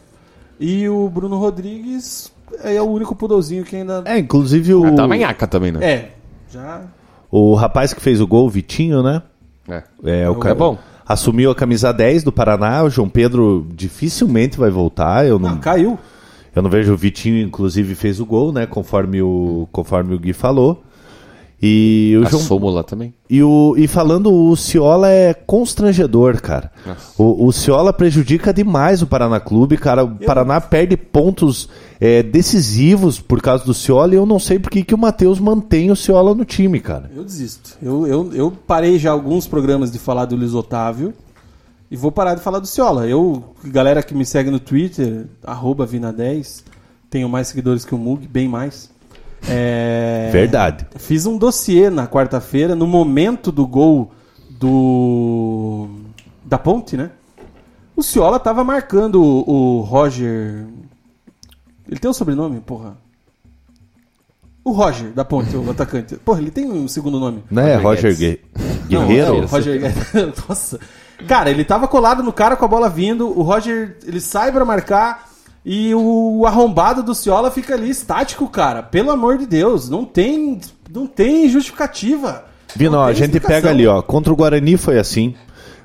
E 0.61 0.89
o 0.89 1.09
Bruno 1.09 1.39
Rodrigues 1.39 2.33
é 2.65 2.81
o 2.83 2.85
único 2.87 3.15
pudolzinho 3.15 3.65
que 3.65 3.77
ainda... 3.77 4.03
É, 4.05 4.19
inclusive 4.19 4.75
o, 4.75 4.85
Ah, 4.85 4.93
tá 4.93 5.07
manhaca 5.07 5.47
também, 5.47 5.71
né? 5.71 5.79
É, 5.89 6.11
já... 6.51 6.83
o 7.31 7.55
rapaz 7.55 7.93
que 7.93 8.01
fez 8.01 8.21
o 8.21 8.27
gol, 8.27 8.47
o 8.47 8.51
Vitinho, 8.51 9.03
né? 9.03 9.23
É. 9.69 9.83
É, 10.05 10.31
o 10.31 10.35
É 10.35 10.39
cara 10.41 10.55
bom. 10.55 10.79
Assumiu 11.07 11.51
a 11.51 11.55
camisa 11.55 11.93
10 11.93 12.23
do 12.25 12.33
Paraná, 12.33 12.83
o 12.85 12.91
João 12.91 13.09
Pedro 13.09 13.67
dificilmente 13.75 14.59
vai 14.59 14.71
voltar. 14.71 15.27
Eu 15.27 15.39
não, 15.39 15.51
Não, 15.51 15.59
caiu. 15.59 15.99
eu 16.55 16.63
não 16.63 16.69
vejo 16.71 16.93
o 16.93 16.97
Vitinho, 16.97 17.39
inclusive, 17.39 17.95
fez 17.95 18.21
o 18.21 18.27
gol, 18.27 18.53
né? 18.53 18.67
Conforme 18.67 19.23
o, 19.23 19.67
conforme 19.73 20.15
o 20.15 20.19
Gui 20.19 20.33
falou. 20.35 20.83
E 21.61 22.17
o 22.17 22.25
A 22.25 22.31
João, 22.31 22.43
súmula 22.43 22.85
também. 22.85 23.13
E, 23.29 23.43
o, 23.43 23.75
e 23.77 23.89
falando, 23.89 24.33
o 24.33 24.55
Ciola 24.57 25.09
é 25.11 25.35
constrangedor, 25.35 26.41
cara. 26.41 26.71
Nossa. 26.87 27.21
O, 27.21 27.47
o 27.47 27.53
Ciola 27.53 27.93
prejudica 27.93 28.55
demais 28.55 29.03
o 29.03 29.07
Paraná 29.09 29.41
Clube, 29.41 29.77
cara. 29.77 30.05
O 30.05 30.17
Paraná 30.19 30.61
perde 30.61 30.97
pontos 30.97 31.69
é, 32.01 32.23
decisivos 32.23 33.21
por 33.21 33.43
causa 33.43 33.65
do 33.65 33.75
Ciola 33.75 34.15
e 34.15 34.17
eu 34.17 34.25
não 34.25 34.39
sei 34.39 34.61
por 34.61 34.71
que 34.71 34.85
que 34.85 34.95
o 34.95 34.99
Matheus 34.99 35.41
mantém 35.41 35.91
o 35.91 35.97
Ciola 35.97 36.33
no 36.33 36.45
time, 36.45 36.79
cara. 36.79 37.11
Eu 37.15 37.25
desisto. 37.25 37.77
Eu, 37.83 38.07
eu, 38.07 38.33
eu 38.33 38.53
parei 38.53 38.97
já 38.97 39.11
alguns 39.11 39.49
programas 39.49 39.91
de 39.91 39.99
falar 39.99 40.27
do 40.27 40.37
Luiz 40.37 40.55
Otávio 40.55 41.13
e 41.91 41.97
vou 41.97 42.13
parar 42.13 42.37
de 42.37 42.41
falar 42.41 42.61
do 42.61 42.69
Ciola. 42.69 43.09
Eu, 43.09 43.43
galera 43.65 44.01
que 44.03 44.15
me 44.15 44.25
segue 44.25 44.49
no 44.49 44.61
Twitter, 44.61 45.27
arroba 45.43 45.85
Vina10, 45.89 46.63
tenho 47.11 47.29
mais 47.29 47.49
seguidores 47.49 47.85
que 47.85 47.97
o 47.97 47.99
Mug, 47.99 48.29
bem 48.29 48.47
mais. 48.47 48.97
É, 49.47 50.31
Verdade. 50.33 50.87
Fiz 50.97 51.27
um 51.27 51.37
dossiê 51.39 51.91
na 51.91 52.07
quarta-feira, 52.07 52.75
no 52.75 52.87
momento 52.87 53.53
do 53.53 53.67
gol 53.67 54.11
do. 54.51 55.89
da 56.45 56.59
ponte, 56.59 56.97
né? 56.97 57.11
O 57.97 58.03
Ciola 58.03 58.39
tava 58.39 58.63
marcando 58.65 59.23
o, 59.23 59.79
o 59.79 59.81
Roger. 59.81 60.67
Ele 61.89 61.99
tem 62.01 62.11
um 62.11 62.15
sobrenome, 62.15 62.61
porra. 62.61 62.97
O 64.65 64.73
Roger, 64.73 65.13
da 65.13 65.25
ponte, 65.25 65.57
o 65.57 65.71
atacante. 65.71 66.17
Porra, 66.17 66.41
ele 66.41 66.51
tem 66.51 66.71
um 66.71 66.87
segundo 66.87 67.19
nome. 67.19 67.43
Não 67.51 67.63
é 67.63 67.77
Roger 67.77 68.13
Não, 68.91 69.07
Guerreiro? 69.07 69.27
é 69.27 69.31
o 69.41 69.47
Roger 69.47 69.81
Guedes. 69.81 70.13
Nossa. 70.49 70.79
Cara, 71.27 71.51
ele 71.51 71.65
tava 71.65 71.89
colado 71.89 72.23
no 72.23 72.33
cara 72.33 72.55
com 72.57 72.65
a 72.65 72.69
bola 72.69 72.89
vindo. 72.89 73.27
O 73.27 73.43
Roger, 73.43 73.97
ele 74.07 74.21
sai 74.21 74.53
pra 74.53 74.65
marcar. 74.65 75.28
E 75.71 75.95
o 75.95 76.47
arrombado 76.47 77.03
do 77.03 77.15
Ciola 77.15 77.51
fica 77.51 77.75
ali 77.75 77.91
estático, 77.91 78.49
cara. 78.49 78.83
Pelo 78.83 79.11
amor 79.11 79.37
de 79.37 79.45
Deus. 79.45 79.87
Não 79.91 80.03
tem, 80.03 80.59
não 80.91 81.07
tem 81.07 81.47
justificativa. 81.47 82.45
Vino, 82.75 82.99
a 82.99 83.13
gente 83.13 83.39
pega 83.39 83.69
ali, 83.69 83.87
ó. 83.87 84.01
Contra 84.01 84.33
o 84.33 84.37
Guarani 84.37 84.79
foi 84.79 84.99
assim. 84.99 85.35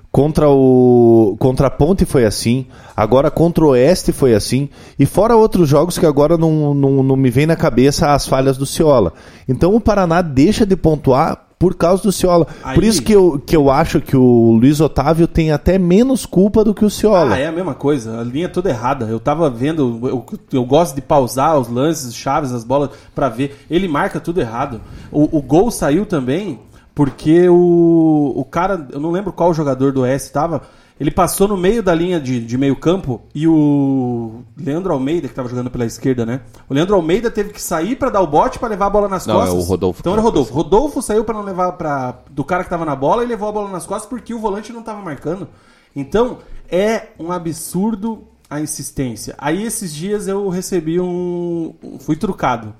Contra 0.10 0.50
o. 0.50 1.36
Contra 1.38 1.68
a 1.68 1.70
Ponte 1.70 2.06
foi 2.06 2.24
assim. 2.24 2.66
Agora 2.96 3.30
contra 3.30 3.66
o 3.66 3.70
Oeste 3.70 4.14
foi 4.14 4.34
assim. 4.34 4.70
E 4.98 5.06
fora 5.06 5.36
outros 5.36 5.68
jogos 5.68 5.98
que 5.98 6.06
agora 6.06 6.38
não, 6.38 6.74
não, 6.74 7.04
não 7.04 7.18
me 7.18 7.30
vem 7.30 7.46
na 7.46 7.58
cabeça 7.58 8.14
as 8.14 8.26
falhas 8.26 8.56
do 8.56 8.66
Ciola. 8.66 9.12
Então 9.50 9.76
o 9.76 9.82
Paraná 9.82 10.22
deixa 10.22 10.66
de 10.66 10.78
pontuar 10.78 11.43
por 11.60 11.76
causa 11.76 12.04
do 12.04 12.12
Ciola. 12.12 12.45
Aí- 12.64 12.76
Por 12.76 12.84
isso 12.84 13.01
que 13.01 13.14
eu, 13.14 13.41
que 13.45 13.56
eu 13.56 13.70
acho 13.72 14.01
que 14.01 14.16
o 14.18 14.51
Luiz 14.60 14.82
Otávio 14.82 15.28
tem 15.28 15.51
até 15.51 15.78
menos 15.78 16.25
culpa 16.25 16.63
do 16.63 16.74
que 16.74 16.84
o 16.84 16.89
Ciola. 16.89 17.36
Ah, 17.36 17.39
é 17.39 17.47
a 17.47 17.51
mesma 17.51 17.74
coisa. 17.74 18.20
A 18.20 18.24
linha 18.24 18.46
é 18.46 18.50
toda 18.50 18.70
errada. 18.70 19.05
Eu 19.05 19.20
tava 19.20 19.50
vendo, 19.50 20.00
eu, 20.04 20.25
eu 20.51 20.66
gosto 20.66 20.96
de 20.96 21.01
pausar 21.01 21.58
os 21.58 21.70
lances, 21.70 22.13
chaves, 22.16 22.51
as 22.51 22.63
bolas 22.63 22.89
pra 23.16 23.30
ver. 23.30 23.66
Ele 23.70 23.88
marca 23.88 24.20
tudo 24.20 24.42
errado. 24.42 24.82
O, 25.12 25.38
o 25.38 25.42
gol 25.42 25.71
saiu 25.71 26.05
também 26.05 26.59
porque 26.96 27.47
o, 27.50 28.34
o 28.36 28.46
cara, 28.46 28.88
eu 28.92 29.00
não 29.00 29.09
lembro 29.12 29.32
qual 29.34 29.54
jogador 29.54 29.92
do 29.92 30.05
S 30.05 30.32
tava. 30.32 30.62
Ele 30.99 31.09
passou 31.09 31.47
no 31.47 31.57
meio 31.57 31.82
da 31.82 31.93
linha 31.93 32.20
de, 32.20 32.39
de 32.39 32.57
meio 32.57 32.75
campo 32.75 33.21
e 33.33 33.47
o 33.47 34.41
Leandro 34.55 34.93
Almeida, 34.93 35.28
que 35.28 35.33
tava 35.33 35.49
jogando 35.49 35.71
pela 35.71 35.86
esquerda, 35.86 36.25
né? 36.25 36.41
O 36.70 36.74
Leandro 36.74 36.95
Almeida 36.95 37.32
teve 37.32 37.51
que 37.51 37.61
sair 37.61 37.95
pra 37.95 38.09
dar 38.09 38.21
o 38.21 38.28
bote 38.28 38.59
pra 38.59 38.70
levar 38.70 38.86
a 38.86 38.89
bola 38.89 39.09
nas 39.09 39.25
Não, 39.25 39.36
costas. 39.36 39.55
é 39.55 39.57
o 39.57 39.61
Rodolfo 39.61 39.99
Então 40.01 40.13
era 40.13 40.21
o 40.21 40.24
Rodolfo. 40.24 40.53
Rodolfo 40.53 41.01
saiu 41.01 41.24
pra 41.24 41.33
não 41.33 41.43
levar 41.43 41.74
para 41.74 42.20
do 42.29 42.43
cara 42.43 42.63
que 42.63 42.70
tava 42.70 42.86
na 42.86 42.95
bola 42.95 43.24
e 43.24 43.28
levou 43.28 43.49
a 43.49 43.51
bola 43.51 43.70
nas 43.71 43.86
costas 43.86 44.07
porque 44.07 44.33
o 44.33 44.39
volante 44.39 44.71
não 44.71 44.83
tava 44.83 45.01
marcando. 45.01 45.47
Então, 45.95 46.37
é 46.70 47.07
um 47.20 47.32
absurdo 47.32 48.24
a 48.49 48.61
insistência. 48.61 49.33
Aí 49.39 49.63
esses 49.63 49.93
dias 49.93 50.28
eu 50.28 50.47
recebi 50.47 50.99
um, 50.99 51.74
fui 51.99 52.15
trucado. 52.15 52.74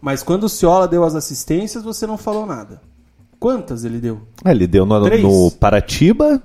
Mas 0.00 0.22
quando 0.22 0.44
o 0.44 0.48
Ciola 0.48 0.88
deu 0.88 1.04
as 1.04 1.14
assistências, 1.14 1.84
você 1.84 2.06
não 2.06 2.16
falou 2.16 2.46
nada. 2.46 2.80
Quantas 3.38 3.84
ele 3.84 3.98
deu? 3.98 4.22
É, 4.44 4.50
ele 4.50 4.66
deu 4.66 4.84
no, 4.86 4.98
no 5.00 5.50
Paratiba, 5.52 6.42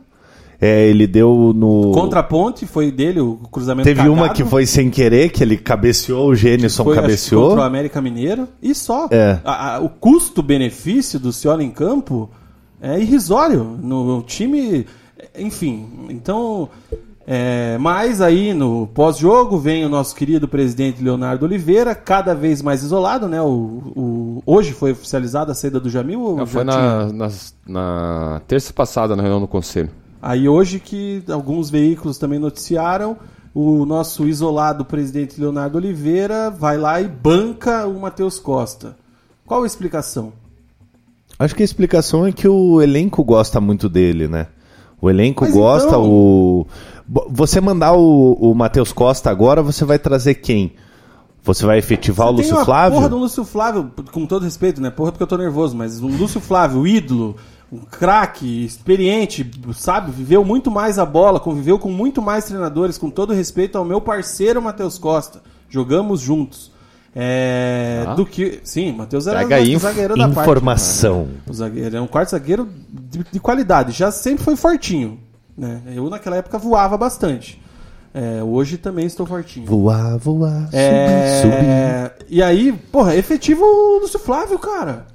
É, 0.59 0.87
ele 0.87 1.05
deu 1.05 1.51
no. 1.55 1.91
Contra 1.93 2.21
a 2.21 2.23
ponte, 2.23 2.65
foi 2.65 2.91
dele 2.91 3.19
o 3.19 3.35
cruzamento 3.51 3.83
Teve 3.85 4.07
uma 4.07 4.23
cagado. 4.29 4.33
que 4.35 4.43
foi 4.45 4.65
sem 4.65 4.89
querer, 4.89 5.29
que 5.29 5.43
ele 5.43 5.57
cabeceou, 5.57 6.29
o 6.29 6.35
Gênison 6.35 6.83
Foi, 6.83 6.93
acho 6.93 7.01
que 7.01 7.07
cabeceou. 7.07 7.47
contra 7.49 7.61
o 7.61 7.63
América 7.65 8.01
Mineiro 8.01 8.47
e 8.61 8.73
só. 8.73 9.07
É. 9.11 9.39
A- 9.43 9.75
a- 9.75 9.79
o 9.79 9.89
custo-benefício 9.89 11.19
do 11.19 11.31
Ciola 11.33 11.63
em 11.63 11.71
campo 11.71 12.29
é 12.81 12.99
irrisório. 12.99 13.63
No 13.81 14.21
time, 14.21 14.85
enfim. 15.37 15.87
Então, 16.09 16.69
é, 17.27 17.77
mas 17.79 18.21
aí 18.21 18.53
no 18.53 18.87
pós-jogo 18.93 19.57
vem 19.57 19.85
o 19.85 19.89
nosso 19.89 20.15
querido 20.15 20.47
presidente 20.47 21.03
Leonardo 21.03 21.45
Oliveira, 21.45 21.93
cada 21.95 22.33
vez 22.33 22.61
mais 22.61 22.81
isolado, 22.83 23.27
né? 23.27 23.41
O, 23.41 23.45
o- 23.95 24.43
hoje 24.45 24.71
foi 24.71 24.91
oficializada 24.93 25.51
a 25.51 25.55
saída 25.55 25.79
do 25.79 25.89
Jamil? 25.89 26.35
já 26.39 26.45
foi 26.45 26.63
na, 26.63 27.11
nas- 27.11 27.53
na 27.67 28.41
terça 28.47 28.71
passada 28.71 29.15
na 29.15 29.21
reunião 29.21 29.41
do 29.41 29.47
conselho. 29.47 29.89
Aí 30.21 30.47
hoje 30.49 30.79
que 30.79 31.23
alguns 31.29 31.69
veículos 31.69 32.17
também 32.17 32.39
noticiaram, 32.39 33.17
o 33.53 33.85
nosso 33.85 34.27
isolado 34.27 34.83
presidente 34.83 35.39
Leonardo 35.39 35.77
Oliveira 35.77 36.49
vai 36.49 36.77
lá 36.77 36.99
e 37.01 37.07
banca 37.07 37.85
o 37.87 37.99
Matheus 37.99 38.39
Costa. 38.39 38.97
Qual 39.45 39.63
a 39.63 39.67
explicação? 39.67 40.33
Acho 41.37 41.53
que 41.55 41.61
a 41.61 41.65
explicação 41.65 42.25
é 42.25 42.31
que 42.31 42.47
o 42.47 42.81
elenco 42.81 43.23
gosta 43.23 43.59
muito 43.61 43.87
dele, 43.87 44.27
né? 44.27 44.47
O 45.01 45.09
elenco 45.09 45.43
Mas 45.43 45.53
gosta, 45.53 45.87
então- 45.89 46.09
o. 46.09 46.67
Você 47.29 47.61
mandar 47.61 47.93
o, 47.93 48.33
o 48.33 48.55
Matheus 48.55 48.91
Costa 48.91 49.29
agora, 49.29 49.61
você 49.61 49.85
vai 49.85 49.99
trazer 49.99 50.35
quem? 50.35 50.73
Você 51.43 51.63
vai 51.63 51.77
efetivar 51.77 52.27
o 52.27 52.29
Tem 52.31 52.37
Lúcio 52.37 52.55
uma 52.55 52.65
Flávio? 52.65 52.97
porra 52.97 53.09
do 53.09 53.17
Lúcio 53.17 53.43
Flávio, 53.45 53.91
com 54.11 54.25
todo 54.25 54.41
respeito, 54.43 54.81
né? 54.81 54.89
Porra 54.89 55.11
porque 55.11 55.21
eu 55.21 55.27
tô 55.27 55.37
nervoso, 55.37 55.75
mas 55.77 56.01
um 56.01 56.07
Lúcio 56.17 56.41
Flávio, 56.41 56.87
ídolo, 56.87 57.35
um 57.71 57.79
craque, 57.79 58.65
experiente, 58.65 59.49
sabe? 59.73 60.11
Viveu 60.11 60.43
muito 60.45 60.69
mais 60.69 60.99
a 60.99 61.05
bola, 61.05 61.39
conviveu 61.39 61.79
com 61.79 61.89
muito 61.89 62.21
mais 62.21 62.45
treinadores, 62.45 62.97
com 62.97 63.09
todo 63.09 63.33
respeito 63.33 63.77
ao 63.77 63.83
meu 63.85 63.99
parceiro 63.99 64.61
Matheus 64.61 64.97
Costa. 64.97 65.41
Jogamos 65.69 66.21
juntos. 66.21 66.71
É, 67.15 68.03
Ah. 68.07 68.13
Do 68.13 68.25
que. 68.25 68.59
Sim, 68.63 68.91
Matheus 68.91 69.25
era 69.25 69.39
Traga 69.45 69.61
o 69.61 69.79
zagueiro 69.79 70.15
da 70.17 70.27
parte. 70.27 70.41
Informação. 70.41 71.27
O 71.47 71.53
zagueiro 71.53 71.95
é 71.95 72.01
um 72.01 72.07
quarto 72.07 72.31
zagueiro 72.31 72.67
de, 72.89 73.25
de 73.31 73.39
qualidade. 73.39 73.93
Já 73.93 74.11
sempre 74.11 74.43
foi 74.43 74.55
fortinho. 74.55 75.19
Né? 75.57 75.81
Eu 75.95 76.09
naquela 76.09 76.35
época 76.35 76.57
voava 76.57 76.97
bastante. 76.97 77.61
É, 78.13 78.43
hoje 78.43 78.77
também 78.77 79.05
estou 79.05 79.25
fortinho. 79.25 79.65
Voar, 79.65 80.17
voar, 80.17 80.69
É, 80.73 81.41
subir, 81.41 81.55
subir. 81.55 82.25
E 82.29 82.41
aí, 82.43 82.71
porra, 82.91 83.15
efetivo 83.15 83.63
o 83.63 83.99
Lúcio 83.99 84.19
Flávio, 84.19 84.59
cara. 84.59 85.05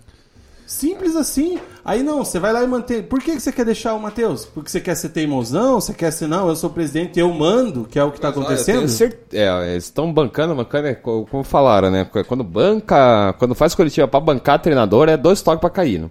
Simples 0.66 1.16
assim. 1.16 1.58
Aí 1.84 2.02
não, 2.02 2.24
você 2.24 2.38
vai 2.38 2.52
lá 2.52 2.62
e 2.62 2.66
mantém. 2.66 3.02
Por 3.02 3.20
que 3.20 3.32
que 3.32 3.40
você 3.40 3.50
quer 3.50 3.64
deixar 3.64 3.94
o 3.94 4.00
Matheus? 4.00 4.44
Porque 4.44 4.68
você 4.70 4.80
quer 4.80 4.94
ser 4.94 5.08
teimosão? 5.10 5.80
Você 5.80 5.94
quer 5.94 6.10
ser, 6.10 6.26
não, 6.26 6.48
eu 6.48 6.54
sou 6.56 6.68
presidente, 6.70 7.18
eu 7.18 7.32
mando, 7.32 7.84
que 7.84 7.98
é 7.98 8.04
o 8.04 8.10
que 8.12 8.20
tá 8.20 8.28
eu 8.28 8.32
acontecendo? 8.32 8.76
tenho 8.76 8.88
cer- 8.88 9.18
É, 9.32 9.70
eles 9.72 9.84
estão 9.84 10.12
bancando, 10.12 10.54
bancando, 10.54 10.88
é 10.88 10.94
co- 10.94 11.26
como 11.30 11.42
falaram, 11.42 11.90
né? 11.90 12.06
Quando 12.28 12.44
banca, 12.44 13.34
quando 13.38 13.54
faz 13.54 13.74
coletiva 13.74 14.06
pra 14.06 14.20
bancar 14.20 14.58
treinador, 14.60 15.08
é 15.08 15.16
dois 15.16 15.40
toques 15.40 15.60
pra 15.60 15.70
cair. 15.70 16.00
Né? 16.00 16.10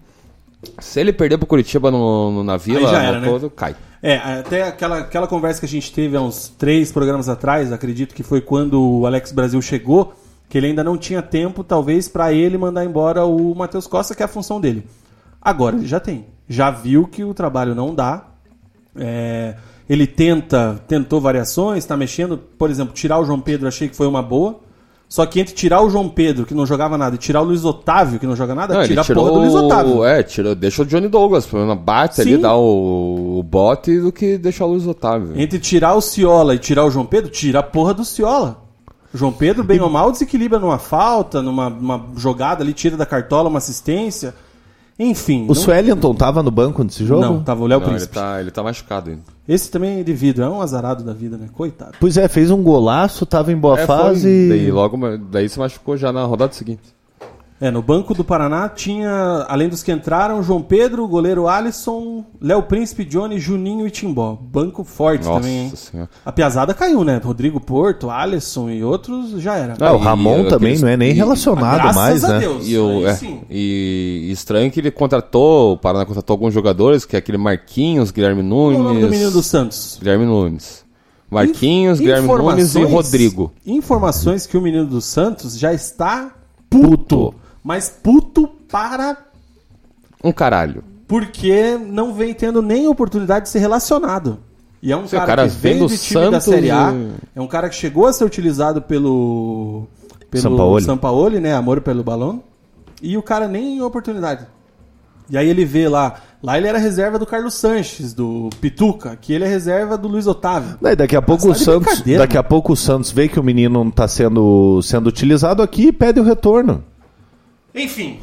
Se 0.79 0.99
ele 0.99 1.13
perder 1.13 1.37
pro 1.37 1.47
Curitiba 1.47 1.89
no, 1.91 2.31
no- 2.31 2.43
na 2.43 2.57
vila, 2.57 2.89
era, 2.89 3.13
no 3.19 3.21
né? 3.21 3.27
todo, 3.27 3.49
cai. 3.49 3.75
É, 4.01 4.15
até 4.15 4.63
aquela, 4.63 4.99
aquela 4.99 5.27
conversa 5.27 5.59
que 5.59 5.65
a 5.65 5.69
gente 5.69 5.91
teve 5.93 6.15
há 6.17 6.21
uns 6.21 6.47
três 6.57 6.91
programas 6.91 7.29
atrás, 7.29 7.71
acredito 7.71 8.15
que 8.15 8.23
foi 8.23 8.41
quando 8.41 8.81
o 8.81 9.05
Alex 9.05 9.31
Brasil 9.31 9.61
chegou, 9.61 10.13
que 10.49 10.57
ele 10.57 10.67
ainda 10.67 10.83
não 10.83 10.97
tinha 10.97 11.21
tempo, 11.21 11.63
talvez, 11.63 12.07
pra 12.07 12.33
ele 12.33 12.57
mandar 12.57 12.83
embora 12.83 13.23
o 13.25 13.53
Matheus 13.53 13.85
Costa, 13.85 14.15
que 14.15 14.23
é 14.23 14.25
a 14.25 14.29
função 14.29 14.59
dele. 14.59 14.83
Agora 15.41 15.75
ele 15.75 15.87
já 15.87 15.99
tem. 15.99 16.25
Já 16.47 16.71
viu 16.71 17.07
que 17.07 17.23
o 17.23 17.33
trabalho 17.33 17.75
não 17.75 17.93
dá. 17.93 18.25
É, 18.95 19.55
ele 19.89 20.05
tenta, 20.05 20.81
tentou 20.87 21.21
variações, 21.21 21.85
tá 21.85 21.95
mexendo. 21.95 22.37
Por 22.37 22.69
exemplo, 22.69 22.93
tirar 22.93 23.19
o 23.19 23.25
João 23.25 23.39
Pedro, 23.39 23.67
achei 23.67 23.87
que 23.87 23.95
foi 23.95 24.07
uma 24.07 24.21
boa. 24.21 24.59
Só 25.09 25.25
que 25.25 25.39
entre 25.39 25.55
tirar 25.55 25.81
o 25.81 25.89
João 25.89 26.07
Pedro, 26.07 26.45
que 26.45 26.53
não 26.53 26.67
jogava 26.67 26.95
nada, 26.95 27.15
e 27.15 27.17
tirar 27.17 27.41
o 27.41 27.45
Luiz 27.45 27.65
Otávio, 27.65 28.19
que 28.19 28.27
não 28.27 28.35
joga 28.35 28.53
nada, 28.53 28.75
Não, 28.75 28.85
tira 28.85 29.01
a 29.01 29.05
porra 29.05 29.31
do 29.31 29.39
Luiz 29.39 29.55
Otávio. 29.55 30.05
É, 30.05 30.21
tirou, 30.21 30.53
deixa 30.53 30.83
o 30.83 30.85
Johnny 30.85 31.07
Douglas, 31.07 31.47
pelo 31.47 31.65
menos 31.65 31.83
bate 31.83 32.21
ali, 32.21 32.35
Sim. 32.35 32.41
dá 32.41 32.55
o, 32.55 33.39
o 33.39 33.41
bote 33.41 33.99
do 33.99 34.11
que 34.11 34.37
deixar 34.37 34.65
o 34.65 34.69
Luiz 34.69 34.85
Otávio. 34.85 35.33
Entre 35.35 35.57
tirar 35.57 35.95
o 35.95 36.01
Ciola 36.01 36.53
e 36.53 36.59
tirar 36.59 36.85
o 36.85 36.91
João 36.91 37.07
Pedro, 37.07 37.31
tira 37.31 37.57
a 37.57 37.63
porra 37.63 37.95
do 37.95 38.05
Ciola. 38.05 38.61
João 39.11 39.31
Pedro, 39.31 39.63
bem 39.63 39.79
ou 39.81 39.89
mal, 39.89 40.11
desequilibra 40.11 40.59
numa 40.59 40.77
falta, 40.77 41.41
numa, 41.41 41.71
numa 41.71 42.05
jogada 42.15 42.63
ali, 42.63 42.71
tira 42.71 42.95
da 42.95 43.05
cartola 43.05 43.49
uma 43.49 43.57
assistência. 43.57 44.35
Enfim. 44.99 45.45
O 45.45 45.47
não- 45.47 45.55
Suellington 45.55 46.13
tava 46.13 46.43
no 46.43 46.51
banco 46.51 46.83
nesse 46.83 47.05
jogo? 47.05 47.21
Não, 47.21 47.41
tava 47.41 47.63
o 47.63 47.67
Léo 47.67 47.79
Não, 47.79 47.85
ele 47.87 47.95
Príncipe. 47.95 48.13
tá, 48.15 48.41
ele 48.41 48.51
tá 48.51 48.61
machucado 48.61 49.09
ainda. 49.09 49.21
Esse 49.47 49.71
também 49.71 50.01
é 50.01 50.03
de 50.03 50.11
vidro, 50.13 50.43
é 50.43 50.49
um 50.49 50.61
azarado 50.61 51.03
da 51.03 51.13
vida, 51.13 51.37
né? 51.37 51.47
Coitado. 51.53 51.93
Pois 51.99 52.17
é, 52.17 52.27
fez 52.27 52.51
um 52.51 52.61
golaço, 52.61 53.25
tava 53.25 53.51
em 53.51 53.55
boa 53.57 53.79
É, 53.79 53.85
fase. 53.87 54.47
foi, 54.49 54.57
daí 54.57 54.71
logo, 54.71 54.97
daí 55.31 55.47
se 55.47 55.57
machucou 55.57 55.95
já 55.95 56.11
na 56.11 56.23
rodada 56.25 56.51
seguinte. 56.53 56.81
É, 57.61 57.69
no 57.69 57.81
banco 57.81 58.13
do 58.13 58.23
Paraná 58.23 58.69
tinha, 58.69 59.45
além 59.49 59.67
dos 59.67 59.83
que 59.83 59.91
entraram, 59.91 60.41
João 60.41 60.61
Pedro, 60.61 61.05
goleiro 61.09 61.45
Alisson, 61.45 62.23
Léo 62.39 62.63
Príncipe, 62.63 63.03
Johnny, 63.03 63.37
Juninho 63.37 63.85
e 63.85 63.91
Timbó. 63.91 64.37
Banco 64.41 64.85
forte 64.85 65.25
Nossa 65.25 65.41
também, 65.41 65.57
hein? 65.65 65.73
senhora. 65.75 66.09
A 66.25 66.31
piazada 66.31 66.73
caiu, 66.73 67.03
né? 67.03 67.19
Rodrigo 67.21 67.59
Porto, 67.59 68.09
Alisson 68.09 68.69
e 68.69 68.81
outros 68.81 69.41
já 69.41 69.55
era. 69.57 69.75
Ah, 69.77 69.91
o 69.93 69.99
E 69.99 70.03
Ramon 70.03 70.31
aqueles- 70.35 70.49
também 70.53 70.79
não 70.79 70.87
é 70.87 70.95
nem 70.95 71.09
e- 71.09 71.13
relacionado 71.13 71.93
mais, 71.93 72.23
a 72.23 72.29
né? 72.29 72.39
Deus. 72.39 72.65
E, 72.65 72.77
o, 72.77 73.05
é, 73.05 73.19
e 73.49 74.29
estranho 74.31 74.71
que 74.71 74.79
ele 74.79 74.89
contratou, 74.89 75.73
o 75.73 75.77
Paraná 75.77 76.05
contratou 76.05 76.33
alguns 76.35 76.53
jogadores, 76.53 77.03
que 77.03 77.17
é 77.17 77.19
aquele 77.19 77.37
Marquinhos, 77.37 78.09
Guilherme 78.09 78.41
Qual 78.41 78.71
é 78.71 78.73
Nunes. 78.73 78.79
o 78.79 78.83
nome 78.83 79.01
do 79.01 79.09
menino 79.09 79.31
do 79.31 79.43
Santos? 79.43 79.97
Guilherme 79.99 80.25
Nunes. 80.25 80.85
Marquinhos, 81.29 81.99
Guilherme 81.99 82.27
Nunes 82.27 82.73
e 82.73 82.83
Rodrigo. 82.85 83.51
Informações 83.65 84.45
que 84.47 84.57
o 84.57 84.61
menino 84.61 84.85
do 84.85 85.01
Santos 85.01 85.57
já 85.59 85.73
está 85.73 86.31
puto. 86.69 86.97
Puto. 86.97 87.35
Mas 87.63 87.89
puto 87.89 88.47
para. 88.69 89.17
Um 90.23 90.31
caralho. 90.31 90.83
Porque 91.07 91.77
não 91.77 92.13
vem 92.13 92.33
tendo 92.33 92.61
nem 92.61 92.87
oportunidade 92.87 93.45
de 93.45 93.49
ser 93.49 93.59
relacionado. 93.59 94.39
E 94.81 94.91
é 94.91 94.95
um 94.95 95.07
cara, 95.07 95.23
o 95.23 95.27
cara 95.27 95.43
que 95.49 95.55
vem 95.55 95.73
veio 95.73 95.87
do 95.87 95.93
de 95.93 95.97
time 96.01 96.21
da 96.31 96.39
Santos 96.39 96.43
Série 96.53 96.71
A. 96.71 96.91
e- 96.93 97.11
É 97.35 97.41
um 97.41 97.47
cara 97.47 97.67
que 97.69 97.75
chegou 97.75 98.07
a 98.07 98.13
ser 98.13 98.23
utilizado 98.23 98.81
pelo. 98.81 99.87
pelo 100.31 100.41
Sampaoli. 100.43 100.85
Sampaoli, 100.85 101.39
né? 101.39 101.53
Amor 101.53 101.81
pelo 101.81 102.03
balão. 102.03 102.41
E 103.01 103.17
o 103.17 103.23
cara 103.23 103.47
nem 103.47 103.81
oportunidade. 103.81 104.45
E 105.29 105.37
aí 105.37 105.47
ele 105.47 105.65
vê 105.65 105.87
lá. 105.89 106.21
Lá 106.41 106.57
ele 106.57 106.67
era 106.67 106.77
reserva 106.77 107.19
do 107.19 107.25
Carlos 107.25 107.53
Sanches, 107.55 108.13
do 108.13 108.49
Pituca, 108.61 109.17
que 109.19 109.33
ele 109.33 109.43
é 109.43 109.47
reserva 109.47 109.97
do 109.97 110.07
Luiz 110.07 110.25
Otávio. 110.25 110.77
Daí 110.81 110.95
daqui 110.95 111.15
a 111.15 111.21
pouco 111.21 111.45
o 111.47 111.51
tá 111.51 111.57
de 111.57 111.63
Santos, 111.63 112.01
daqui 112.01 112.37
a 112.37 112.43
pouco 112.43 112.71
o 112.73 112.75
Santos 112.77 113.11
vê 113.11 113.27
que 113.27 113.39
o 113.39 113.43
menino 113.43 113.83
não 113.83 113.91
tá 113.91 114.07
sendo, 114.07 114.81
sendo 114.81 115.07
utilizado 115.07 115.61
aqui 115.61 115.87
e 115.87 115.91
pede 115.91 116.19
o 116.19 116.23
retorno. 116.23 116.83
Enfim, 117.73 118.19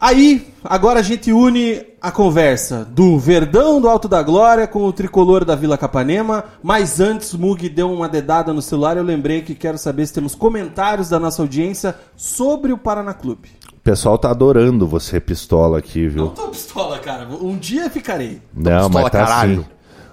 aí 0.00 0.48
agora 0.64 1.00
a 1.00 1.02
gente 1.02 1.32
une 1.32 1.82
a 2.00 2.10
conversa 2.10 2.84
do 2.84 3.18
Verdão 3.18 3.80
do 3.80 3.88
Alto 3.88 4.08
da 4.08 4.22
Glória 4.22 4.66
com 4.66 4.84
o 4.84 4.92
tricolor 4.92 5.44
da 5.44 5.54
Vila 5.56 5.78
Capanema. 5.78 6.44
Mas 6.62 7.00
antes 7.00 7.32
o 7.32 7.38
Mug 7.38 7.68
deu 7.68 7.90
uma 7.92 8.08
dedada 8.08 8.52
no 8.52 8.62
celular, 8.62 8.96
eu 8.96 9.02
lembrei 9.02 9.42
que 9.42 9.54
quero 9.54 9.78
saber 9.78 10.06
se 10.06 10.14
temos 10.14 10.34
comentários 10.34 11.08
da 11.08 11.18
nossa 11.18 11.42
audiência 11.42 11.94
sobre 12.16 12.72
o 12.72 12.78
Paraná 12.78 13.14
Clube. 13.14 13.48
O 13.76 13.80
pessoal 13.80 14.18
tá 14.18 14.30
adorando 14.30 14.86
você 14.86 15.18
pistola 15.18 15.78
aqui, 15.78 16.02
Não 16.04 16.10
viu? 16.10 16.26
tô 16.28 16.48
pistola, 16.48 16.98
cara. 16.98 17.26
Um 17.40 17.56
dia 17.56 17.88
ficarei. 17.88 18.42
Não, 18.54 18.88
pistola, 18.88 18.88
mas 18.90 19.04
tá 19.04 19.10
caralho. 19.24 19.60
assim. 19.60 19.68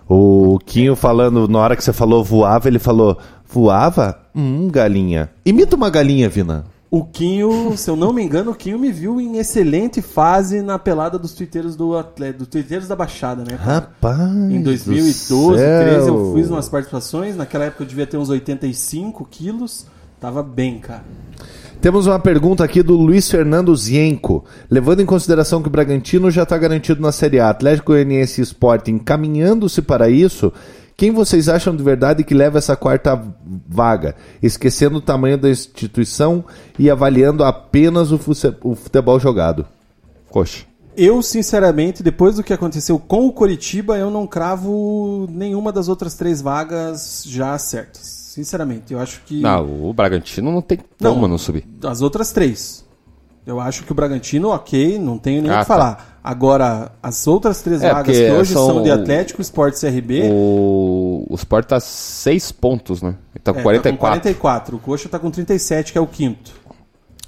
O 0.08 0.60
Quinho 0.66 0.96
falando, 0.96 1.48
na 1.48 1.60
hora 1.60 1.76
que 1.76 1.84
você 1.84 1.92
falou 1.92 2.24
voava, 2.24 2.68
ele 2.68 2.78
falou, 2.80 3.18
voava? 3.48 4.18
Hum, 4.36 4.70
galinha. 4.70 5.32
Imita 5.44 5.76
uma 5.76 5.90
galinha, 5.90 6.30
Vina. 6.30 6.66
O 6.90 7.04
Quinho, 7.04 7.76
se 7.76 7.90
eu 7.90 7.96
não 7.96 8.14
me 8.14 8.24
engano, 8.24 8.52
o 8.52 8.56
Quinho 8.56 8.78
me 8.78 8.92
viu 8.92 9.20
em 9.20 9.38
excelente 9.38 10.02
fase 10.02 10.62
na 10.62 10.78
pelada 10.78 11.18
dos 11.18 11.34
tuiteiros 11.34 11.76
do 11.76 11.98
Atlético, 11.98 12.40
dos 12.40 12.48
tuiteiros 12.48 12.88
da 12.88 12.96
Baixada, 12.96 13.44
né? 13.44 13.58
cara? 13.58 13.64
Rapaz. 13.64 14.22
Em 14.22 14.60
do 14.60 14.66
2012, 14.66 15.14
céu. 15.24 15.48
2013 15.48 16.08
eu 16.08 16.34
fiz 16.36 16.50
umas 16.50 16.70
participações. 16.70 17.36
Naquela 17.36 17.66
época 17.66 17.84
eu 17.84 17.88
devia 17.88 18.08
ter 18.08 18.18
uns 18.18 18.30
85 18.30 19.26
quilos. 19.26 19.88
Tava 20.20 20.42
bem, 20.42 20.80
cara. 20.80 21.04
Temos 21.82 22.08
uma 22.08 22.20
pergunta 22.20 22.64
aqui 22.64 22.82
do 22.82 22.96
Luiz 22.96 23.30
Fernando 23.30 23.76
Zienko. 23.76 24.46
Levando 24.70 25.02
em 25.02 25.06
consideração 25.06 25.62
que 25.62 25.68
o 25.68 25.72
Bragantino 25.72 26.32
já 26.32 26.44
está 26.44 26.58
garantido 26.58 27.02
na 27.02 27.12
Série 27.12 27.40
A, 27.40 27.50
Atlético 27.50 27.92
Goianiense 27.92 28.42
e 28.42 28.44
Sport 28.44 28.88
encaminhando-se 28.88 29.82
para 29.82 30.10
isso, 30.10 30.52
quem 30.98 31.12
vocês 31.12 31.50
acham 31.50 31.76
de 31.76 31.84
verdade 31.84 32.24
que 32.24 32.34
leva 32.34 32.58
essa 32.58 32.76
quarta 32.76 33.22
vaga? 33.68 34.16
Esquecendo 34.42 34.98
o 34.98 35.02
tamanho 35.02 35.38
da 35.38 35.50
instituição 35.50 36.44
e 36.80 36.90
avaliando 36.90 37.44
apenas 37.44 38.12
o 38.12 38.18
futebol 38.76 39.20
jogado. 39.20 39.66
Coxa. 40.30 40.66
Eu, 40.98 41.22
sinceramente, 41.22 42.02
depois 42.02 42.36
do 42.38 42.44
que 42.44 42.54
aconteceu 42.54 42.98
com 42.98 43.28
o 43.28 43.34
Coritiba, 43.34 43.98
eu 43.98 44.10
não 44.10 44.26
cravo 44.26 45.28
nenhuma 45.30 45.72
das 45.72 45.90
outras 45.90 46.14
três 46.16 46.42
vagas 46.42 47.24
já 47.28 47.58
certas. 47.58 48.02
Sinceramente, 48.04 48.94
eu 48.94 49.00
acho 49.00 49.22
que. 49.26 49.42
Não, 49.42 49.90
o 49.90 49.94
Bragantino 49.94 50.52
não 50.52 50.62
tem 50.62 50.80
Não. 51.00 51.14
como 51.14 51.28
não 51.28 51.38
subir. 51.38 51.66
As 51.84 52.02
outras 52.02 52.32
três. 52.32 52.86
Eu 53.46 53.60
acho 53.60 53.84
que 53.84 53.92
o 53.92 53.96
Bragantino, 53.96 54.50
ok, 54.50 54.98
não 54.98 55.18
tenho 55.18 55.42
nem 55.42 55.52
o 55.52 55.56
Ah, 55.56 55.60
que 55.62 55.68
tá. 55.68 55.98
Agora, 56.28 56.92
as 57.04 57.28
outras 57.28 57.62
três 57.62 57.84
É, 57.84 57.94
vagas 57.94 58.18
que 58.18 58.32
hoje 58.32 58.54
são 58.54 58.66
são 58.66 58.82
de 58.82 58.90
o- 58.90 58.94
Atlético, 58.94 59.44
Sport 59.44 59.76
CRB. 59.80 60.24
O, 60.32 61.24
o 61.30 61.36
Sport 61.36 61.68
tá 61.68 61.80
6 61.80 62.52
pontos, 62.52 63.00
né? 63.04 63.14
Ele 63.36 63.42
tá 63.44 63.54
com 63.54 63.60
é, 63.60 63.64
44. 63.64 63.84
Tá 63.84 63.92
com 63.92 63.98
44. 63.98 64.76
O 64.76 64.80
Coxa 64.80 65.08
tá 65.08 65.20
com 65.20 65.30
37, 65.30 65.92
que 65.92 65.98
é 66.00 66.02
o 66.02 66.08
quinto. 66.08 66.52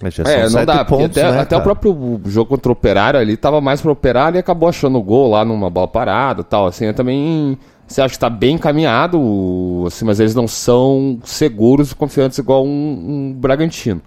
Mas 0.01 0.15
já 0.15 0.23
É, 0.23 0.25
são 0.25 0.41
não 0.43 0.49
sete 0.49 0.65
dá, 0.65 0.83
porque 0.85 1.03
pontos, 1.03 1.17
até, 1.17 1.31
né, 1.31 1.39
até 1.41 1.57
o 1.57 1.61
próprio 1.61 2.21
jogo 2.25 2.49
contra 2.49 2.69
o 2.69 2.73
Operário 2.73 3.19
ali 3.19 3.37
tava 3.37 3.61
mais 3.61 3.81
pro 3.81 3.91
Operário 3.91 4.37
e 4.37 4.39
acabou 4.39 4.67
achando 4.69 4.97
o 4.97 5.03
gol 5.03 5.29
lá 5.29 5.45
numa 5.45 5.69
bola 5.69 5.87
parada 5.87 6.41
e 6.41 6.43
tal, 6.43 6.65
assim, 6.67 6.85
eu 6.85 6.93
também, 6.93 7.57
você 7.87 8.01
acha 8.01 8.13
que 8.13 8.19
tá 8.19 8.29
bem 8.29 8.55
encaminhado, 8.55 9.83
assim, 9.87 10.05
mas 10.05 10.19
eles 10.19 10.35
não 10.35 10.47
são 10.47 11.19
seguros 11.23 11.91
e 11.91 11.95
confiantes 11.95 12.37
igual 12.39 12.63
um, 12.65 12.69
um 12.69 13.33
Bragantino. 13.33 14.01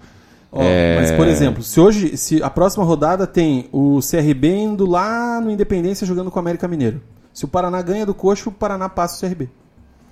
Ó, 0.53 0.63
É. 0.63 0.97
Mas, 1.01 1.13
por 1.13 1.29
exemplo, 1.29 1.63
se 1.63 1.79
hoje, 1.81 2.17
se 2.17 2.43
a 2.43 2.51
próxima 2.51 2.85
rodada 2.85 3.27
tem 3.27 3.69
o 3.73 4.01
CRB 4.01 4.49
indo 4.49 4.87
lá 4.87 5.41
no 5.41 5.51
Independência 5.51 6.07
jogando 6.07 6.31
com 6.31 6.39
o 6.39 6.41
América 6.41 6.67
Mineiro. 6.67 7.01
Se 7.33 7.45
o 7.45 7.49
Paraná 7.49 7.81
ganha 7.81 8.05
do 8.05 8.13
Coxa, 8.15 8.49
o 8.49 8.53
Paraná 8.53 8.89
passa 8.89 9.17
o 9.17 9.29
CRB. 9.29 9.49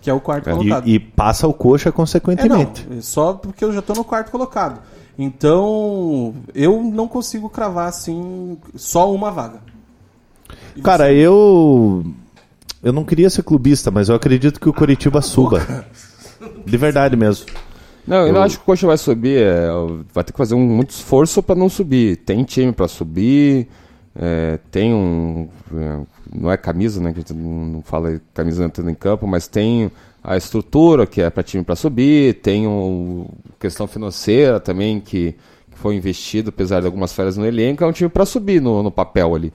Que 0.01 0.09
é 0.09 0.15
o 0.15 0.21
quarto 0.21 0.49
colocado. 0.49 0.87
E, 0.87 0.95
e 0.95 1.01
passa 1.01 1.49
o 1.49 1.53
coxa 1.53 1.89
É, 1.89 1.91
não, 1.91 1.97
consequentemente. 1.97 2.87
é 2.97 3.01
só 3.01 3.33
porque 3.33 3.65
eu 3.65 3.73
já 3.73 3.83
tô 3.83 3.95
no 3.95 4.05
quarto 4.05 4.31
colocado. 4.31 4.81
Então, 5.19 6.35
eu 6.55 6.81
não 6.81 7.09
consigo 7.09 7.51
cravar 7.51 7.89
assim 7.89 8.57
só 8.77 9.13
uma 9.13 9.33
vaga. 9.33 9.61
E 10.77 10.81
Cara, 10.81 11.13
eu. 11.13 12.05
Eu 12.81 12.93
não 12.93 13.05
queria 13.05 13.29
ser 13.29 13.43
clubista, 13.43 13.91
mas 13.91 14.09
eu 14.09 14.15
acredito 14.15 14.61
que 14.61 14.69
o 14.69 14.73
Curitiba 14.73 15.21
suba. 15.23 15.85
De 16.65 16.77
verdade 16.77 17.17
mesmo. 17.17 17.47
Não, 18.09 18.27
eu 18.27 18.33
não 18.33 18.43
acho 18.43 18.57
que 18.57 18.63
o 18.63 18.65
Coxa 18.65 18.87
vai 18.87 18.97
subir, 18.97 19.43
é, 19.43 19.69
vai 20.15 20.25
ter 20.25 20.33
que 20.33 20.39
fazer 20.39 20.55
um, 20.55 20.67
muito 20.67 20.91
esforço 20.91 21.43
para 21.43 21.55
não 21.55 21.69
subir. 21.69 22.17
Tem 22.17 22.43
time 22.43 22.73
para 22.73 22.89
subir, 22.89 23.69
é, 24.17 24.59
tem 24.71 24.95
um. 24.95 25.47
é, 25.75 26.01
não 26.35 26.51
é 26.51 26.57
camisa, 26.57 27.03
né? 27.03 27.13
Que 27.13 27.19
a 27.19 27.21
gente 27.21 27.35
não, 27.35 27.83
fala 27.83 28.19
camisa 28.33 28.65
entrando 28.65 28.91
em 28.91 28.95
campo, 28.95 29.27
mas 29.27 29.47
tem 29.47 29.91
a 30.25 30.39
estrutura 30.39 31.07
que 31.07 31.21
é 31.21 31.29
para 31.29 31.43
time 31.43 31.63
para 31.63 31.77
subir, 31.77 32.35
tem 32.41 32.67
um, 32.67 33.27
questão 33.61 33.87
financeira 33.87 34.59
também 34.59 35.01
que, 35.01 35.35
que 35.71 35.79
foi 35.79 35.95
investido, 35.95 36.49
apesar 36.49 36.81
de 36.81 36.87
algumas 36.87 37.13
férias 37.13 37.37
no 37.37 37.45
elenco, 37.47 37.85
é 37.85 37.87
um 37.87 37.93
time 37.93 38.09
para 38.09 38.25
subir 38.25 38.61
no, 38.61 38.83
no 38.83 38.91
papel 38.91 39.35
ali. 39.35 39.53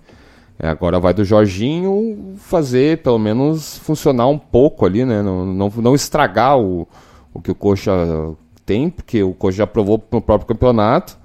É, 0.59 0.67
agora 0.67 0.99
vai 0.99 1.13
do 1.13 1.25
Jorginho 1.25 2.35
fazer, 2.38 2.99
pelo 2.99 3.17
menos, 3.17 3.80
funcionar 3.80 4.27
um 4.27 4.38
pouco 4.38 4.85
ali, 4.85 5.03
né? 5.03 5.23
Não, 5.23 5.43
não, 5.43 5.73
não 5.75 5.95
estragar 5.95 6.59
o, 6.59 6.88
o 7.34 7.41
que 7.41 7.51
o 7.51 7.55
Coxa 7.55 7.91
tem, 8.65 8.90
porque 8.90 9.23
o 9.23 9.34
Coxa 9.34 9.57
já 9.57 9.68
provou 9.68 10.03
no 10.11 10.22
próprio 10.22 10.48
campeonato 10.48 11.18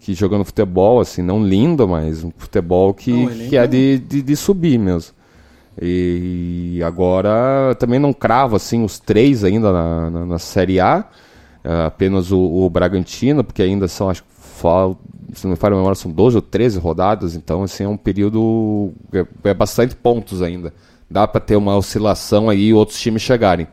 que 0.00 0.14
jogando 0.14 0.44
futebol, 0.44 1.00
assim, 1.00 1.22
não 1.22 1.44
lindo, 1.46 1.86
mas 1.86 2.24
um 2.24 2.32
futebol 2.36 2.92
que, 2.92 3.12
Não, 3.12 3.30
ele 3.30 3.48
que 3.48 3.56
é 3.56 3.66
de, 3.68 3.98
de, 4.00 4.20
de 4.22 4.36
subir 4.36 4.76
mesmo. 4.78 5.14
E 5.80 6.80
agora 6.84 7.74
também 7.78 7.98
não 7.98 8.12
cravo 8.12 8.56
assim 8.56 8.84
os 8.84 8.98
três 8.98 9.42
ainda 9.44 9.72
na, 9.72 10.10
na, 10.10 10.26
na 10.26 10.38
Série 10.38 10.80
A, 10.80 11.04
é, 11.64 11.86
apenas 11.86 12.30
o, 12.30 12.38
o 12.38 12.68
Bragantino, 12.68 13.42
porque 13.42 13.62
ainda 13.62 13.88
são, 13.88 14.10
acho 14.10 14.22
que 14.22 14.28
fal- 14.32 14.98
se 15.32 15.44
não 15.44 15.52
me 15.52 15.56
falha 15.56 15.74
a 15.74 15.76
memória, 15.76 15.94
são 15.94 16.10
12 16.10 16.36
ou 16.36 16.42
13 16.42 16.78
rodadas, 16.78 17.34
então 17.34 17.62
assim, 17.62 17.84
é 17.84 17.88
um 17.88 17.96
período, 17.96 18.92
é, 19.12 19.24
é 19.50 19.54
bastante 19.54 19.94
pontos 19.96 20.42
ainda. 20.42 20.74
Dá 21.10 21.26
para 21.26 21.40
ter 21.40 21.56
uma 21.56 21.76
oscilação 21.76 22.50
aí 22.50 22.68
e 22.68 22.74
outros 22.74 23.00
times 23.00 23.22
chegarem. 23.22 23.66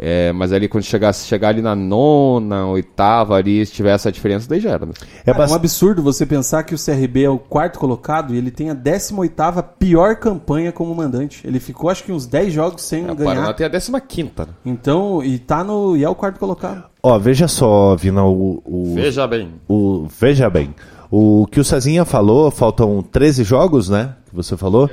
É, 0.00 0.32
mas 0.32 0.52
ali 0.52 0.68
quando 0.68 0.84
chegar, 0.84 1.12
chegar 1.12 1.48
ali 1.48 1.60
na 1.60 1.74
nona, 1.74 2.66
oitava, 2.66 3.34
ali, 3.34 3.66
se 3.66 3.72
tiver 3.72 3.92
essa 3.92 4.12
diferença, 4.12 4.48
daí 4.48 4.60
já 4.60 4.70
era. 4.70 4.86
Né? 4.86 4.92
É 5.26 5.32
Cara, 5.32 5.44
é 5.44 5.50
um 5.50 5.54
absurdo 5.54 6.02
você 6.02 6.24
pensar 6.24 6.62
que 6.62 6.72
o 6.72 6.78
CRB 6.78 7.24
é 7.24 7.28
o 7.30 7.36
quarto 7.38 7.80
colocado 7.80 8.32
e 8.32 8.38
ele 8.38 8.52
tem 8.52 8.70
a 8.70 8.76
18ª 8.76 9.60
pior 9.76 10.14
campanha 10.16 10.70
como 10.70 10.94
mandante. 10.94 11.44
Ele 11.44 11.58
ficou 11.58 11.90
acho 11.90 12.04
que 12.04 12.12
uns 12.12 12.26
10 12.26 12.52
jogos 12.52 12.82
sem 12.82 13.06
É, 13.06 13.12
o 13.12 13.16
Paraná 13.16 13.40
ganhar. 13.40 13.54
tem 13.54 13.66
a 13.66 13.70
15 13.70 13.92
quinta. 14.06 14.44
Né? 14.46 14.52
Então, 14.66 15.20
e 15.22 15.36
tá 15.38 15.64
no 15.64 15.96
e 15.96 16.04
é 16.04 16.08
o 16.08 16.14
quarto 16.14 16.38
colocado. 16.38 16.84
Ó, 17.02 17.18
veja 17.18 17.48
só, 17.48 17.96
Vina, 17.96 18.24
o, 18.24 18.62
o, 18.64 18.94
Veja 18.94 19.26
bem. 19.26 19.50
o- 19.68 20.06
Veja 20.20 20.48
bem. 20.48 20.74
O 21.10 21.46
que 21.50 21.58
o 21.58 21.64
Cezinha 21.64 22.04
falou, 22.04 22.50
faltam 22.52 23.02
13 23.02 23.42
jogos, 23.42 23.88
né? 23.88 24.14
Que 24.28 24.36
você 24.36 24.56
falou. 24.56 24.88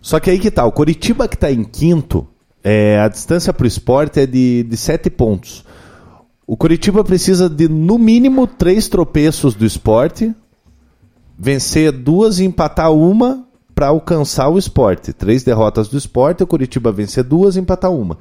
Só 0.00 0.20
que 0.20 0.30
aí 0.30 0.38
que 0.38 0.50
tá, 0.50 0.64
o 0.64 0.70
Coritiba 0.70 1.26
que 1.26 1.36
tá 1.36 1.50
em 1.50 1.64
quinto, 1.64 2.26
é, 2.68 2.98
a 2.98 3.06
distância 3.06 3.52
pro 3.52 3.64
esporte 3.64 4.18
é 4.18 4.26
de, 4.26 4.64
de 4.64 4.76
7 4.76 5.08
pontos. 5.08 5.64
O 6.44 6.56
Coritiba 6.56 7.04
precisa 7.04 7.48
de, 7.48 7.68
no 7.68 7.96
mínimo, 7.96 8.44
três 8.44 8.88
tropeços 8.88 9.54
do 9.54 9.64
esporte, 9.64 10.34
vencer 11.38 11.92
duas 11.92 12.40
e 12.40 12.44
empatar 12.44 12.92
uma 12.92 13.46
para 13.72 13.86
alcançar 13.86 14.48
o 14.48 14.58
esporte. 14.58 15.12
Três 15.12 15.44
derrotas 15.44 15.86
do 15.86 15.96
esporte, 15.96 16.42
o 16.42 16.46
Curitiba 16.46 16.90
vencer 16.90 17.22
duas 17.22 17.54
e 17.54 17.60
empatar 17.60 17.92
uma. 17.92 18.18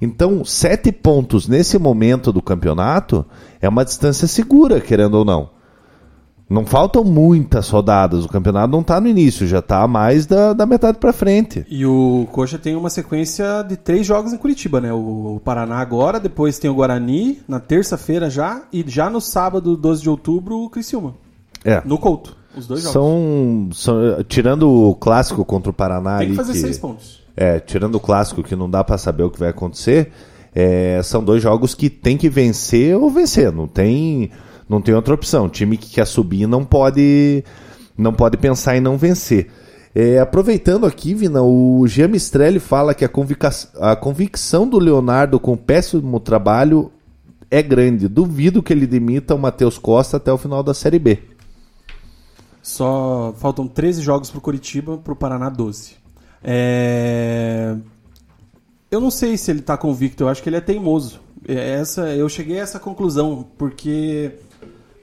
Então, 0.00 0.44
sete 0.44 0.92
pontos 0.92 1.48
nesse 1.48 1.76
momento 1.76 2.32
do 2.32 2.40
campeonato 2.40 3.26
é 3.60 3.68
uma 3.68 3.84
distância 3.84 4.28
segura, 4.28 4.80
querendo 4.80 5.14
ou 5.14 5.24
não. 5.24 5.50
Não 6.48 6.64
faltam 6.64 7.04
muitas 7.04 7.68
rodadas, 7.68 8.24
o 8.24 8.28
campeonato 8.28 8.72
não 8.72 8.80
está 8.80 8.98
no 9.00 9.06
início, 9.06 9.46
já 9.46 9.58
está 9.58 9.86
mais 9.86 10.24
da, 10.24 10.54
da 10.54 10.64
metade 10.64 10.96
para 10.98 11.12
frente. 11.12 11.66
E 11.68 11.84
o 11.84 12.26
Coxa 12.32 12.58
tem 12.58 12.74
uma 12.74 12.88
sequência 12.88 13.62
de 13.62 13.76
três 13.76 14.06
jogos 14.06 14.32
em 14.32 14.38
Curitiba, 14.38 14.80
né? 14.80 14.90
O, 14.90 15.36
o 15.36 15.40
Paraná 15.44 15.76
agora, 15.78 16.18
depois 16.18 16.58
tem 16.58 16.70
o 16.70 16.74
Guarani, 16.74 17.40
na 17.46 17.60
terça-feira 17.60 18.30
já, 18.30 18.62
e 18.72 18.82
já 18.86 19.10
no 19.10 19.20
sábado, 19.20 19.76
12 19.76 20.00
de 20.02 20.08
outubro, 20.08 20.56
o 20.64 20.70
Criciúma. 20.70 21.14
É. 21.62 21.82
No 21.84 21.98
Couto. 21.98 22.34
Os 22.56 22.66
dois 22.66 22.80
jogos. 22.82 22.92
São, 22.94 23.68
são- 23.72 24.24
tirando 24.26 24.70
o 24.70 24.94
clássico 24.94 25.44
contra 25.44 25.70
o 25.70 25.74
Paraná 25.74 26.18
Tem 26.18 26.30
que 26.30 26.34
fazer 26.36 26.52
que- 26.54 26.60
seis 26.60 26.78
pontos. 26.78 27.22
É, 27.36 27.60
tirando 27.60 27.96
o 27.96 28.00
clássico 28.00 28.42
que 28.42 28.56
não 28.56 28.68
dá 28.70 28.82
pra 28.82 28.96
saber 28.96 29.22
o 29.22 29.30
que 29.30 29.38
vai 29.38 29.50
acontecer, 29.50 30.10
é, 30.54 30.98
são 31.04 31.22
dois 31.22 31.42
jogos 31.42 31.74
que 31.74 31.90
tem 31.90 32.16
que 32.16 32.28
vencer 32.30 32.96
ou 32.96 33.10
vencer, 33.10 33.52
não 33.52 33.68
tem, 33.68 34.30
não 34.68 34.80
tem 34.80 34.94
outra 34.94 35.14
opção. 35.14 35.46
O 35.46 35.50
time 35.50 35.76
que 35.76 35.90
quer 35.90 36.06
subir 36.06 36.46
não 36.46 36.64
pode, 36.64 37.44
não 37.96 38.12
pode 38.12 38.36
pensar 38.36 38.76
em 38.76 38.80
não 38.80 38.96
vencer. 38.98 39.48
É, 39.94 40.18
aproveitando 40.18 40.86
aqui, 40.86 41.14
Vina, 41.14 41.42
o 41.42 41.86
Jean 41.86 42.08
Mistrelli 42.08 42.60
fala 42.60 42.94
que 42.94 43.04
a, 43.04 43.08
convica- 43.08 43.50
a 43.80 43.96
convicção 43.96 44.68
do 44.68 44.78
Leonardo 44.78 45.40
com 45.40 45.54
o 45.54 45.56
péssimo 45.56 46.20
trabalho 46.20 46.92
é 47.50 47.62
grande. 47.62 48.06
Duvido 48.06 48.62
que 48.62 48.72
ele 48.72 48.86
demita 48.86 49.34
o 49.34 49.38
Matheus 49.38 49.78
Costa 49.78 50.18
até 50.18 50.32
o 50.32 50.38
final 50.38 50.62
da 50.62 50.74
Série 50.74 50.98
B. 50.98 51.18
Só 52.62 53.34
faltam 53.38 53.66
13 53.66 54.02
jogos 54.02 54.30
pro 54.30 54.40
Curitiba, 54.40 54.98
pro 54.98 55.16
Paraná 55.16 55.48
12. 55.48 55.96
É... 56.44 57.74
Eu 58.90 59.00
não 59.00 59.10
sei 59.10 59.36
se 59.36 59.50
ele 59.50 59.62
tá 59.62 59.76
convicto, 59.76 60.22
eu 60.24 60.28
acho 60.28 60.42
que 60.42 60.48
ele 60.48 60.56
é 60.56 60.60
teimoso. 60.60 61.20
É, 61.46 61.74
Essa, 61.74 62.08
eu 62.14 62.28
cheguei 62.28 62.58
a 62.58 62.62
essa 62.62 62.78
conclusão, 62.78 63.46
porque 63.56 64.32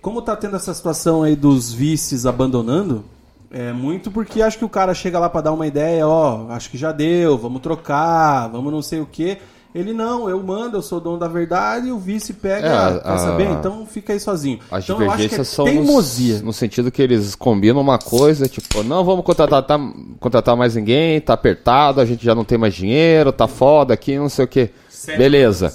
como 0.05 0.21
tá 0.21 0.35
tendo 0.35 0.55
essa 0.55 0.71
situação 0.71 1.23
aí 1.23 1.35
dos 1.35 1.73
vices 1.73 2.27
abandonando, 2.27 3.03
é 3.49 3.73
muito 3.73 4.11
porque 4.11 4.39
acho 4.39 4.59
que 4.59 4.63
o 4.63 4.69
cara 4.69 4.93
chega 4.93 5.17
lá 5.17 5.27
pra 5.27 5.41
dar 5.41 5.51
uma 5.51 5.65
ideia, 5.65 6.07
ó, 6.07 6.45
acho 6.51 6.69
que 6.69 6.77
já 6.77 6.91
deu, 6.91 7.35
vamos 7.39 7.59
trocar, 7.59 8.47
vamos 8.49 8.71
não 8.71 8.83
sei 8.83 8.99
o 9.01 9.07
quê. 9.11 9.39
Ele 9.73 9.93
não, 9.93 10.29
eu 10.29 10.41
mando, 10.43 10.77
eu 10.77 10.81
sou 10.83 10.99
dono 11.01 11.17
da 11.17 11.27
verdade, 11.27 11.87
e 11.87 11.91
o 11.91 11.97
vice 11.97 12.33
pega, 12.33 12.67
É, 12.67 12.71
a- 12.71 12.99
quer 12.99 13.17
saber? 13.17 13.47
a- 13.47 13.51
Então 13.53 13.83
fica 13.87 14.13
aí 14.13 14.19
sozinho. 14.19 14.59
As 14.69 14.83
então 14.83 15.01
eu 15.01 15.07
acho 15.09 15.17
que 15.17 15.23
é 15.23 15.27
divergências 15.27 15.47
são 15.47 15.65
teimosia. 15.65 16.33
nos- 16.35 16.41
no 16.43 16.53
sentido 16.53 16.91
que 16.91 17.01
eles 17.01 17.33
combinam 17.33 17.81
uma 17.81 17.97
coisa, 17.97 18.47
tipo, 18.47 18.83
não 18.83 19.03
vamos 19.03 19.25
contratar, 19.25 19.63
tá- 19.63 19.79
contratar 20.19 20.55
mais 20.55 20.75
ninguém, 20.75 21.19
tá 21.19 21.33
apertado, 21.33 21.99
a 21.99 22.05
gente 22.05 22.23
já 22.23 22.35
não 22.35 22.45
tem 22.45 22.59
mais 22.59 22.75
dinheiro, 22.75 23.31
tá 23.31 23.47
foda 23.47 23.91
aqui, 23.95 24.15
não 24.19 24.29
sei 24.29 24.45
o 24.45 24.47
que. 24.47 24.69
Beleza. 25.17 25.73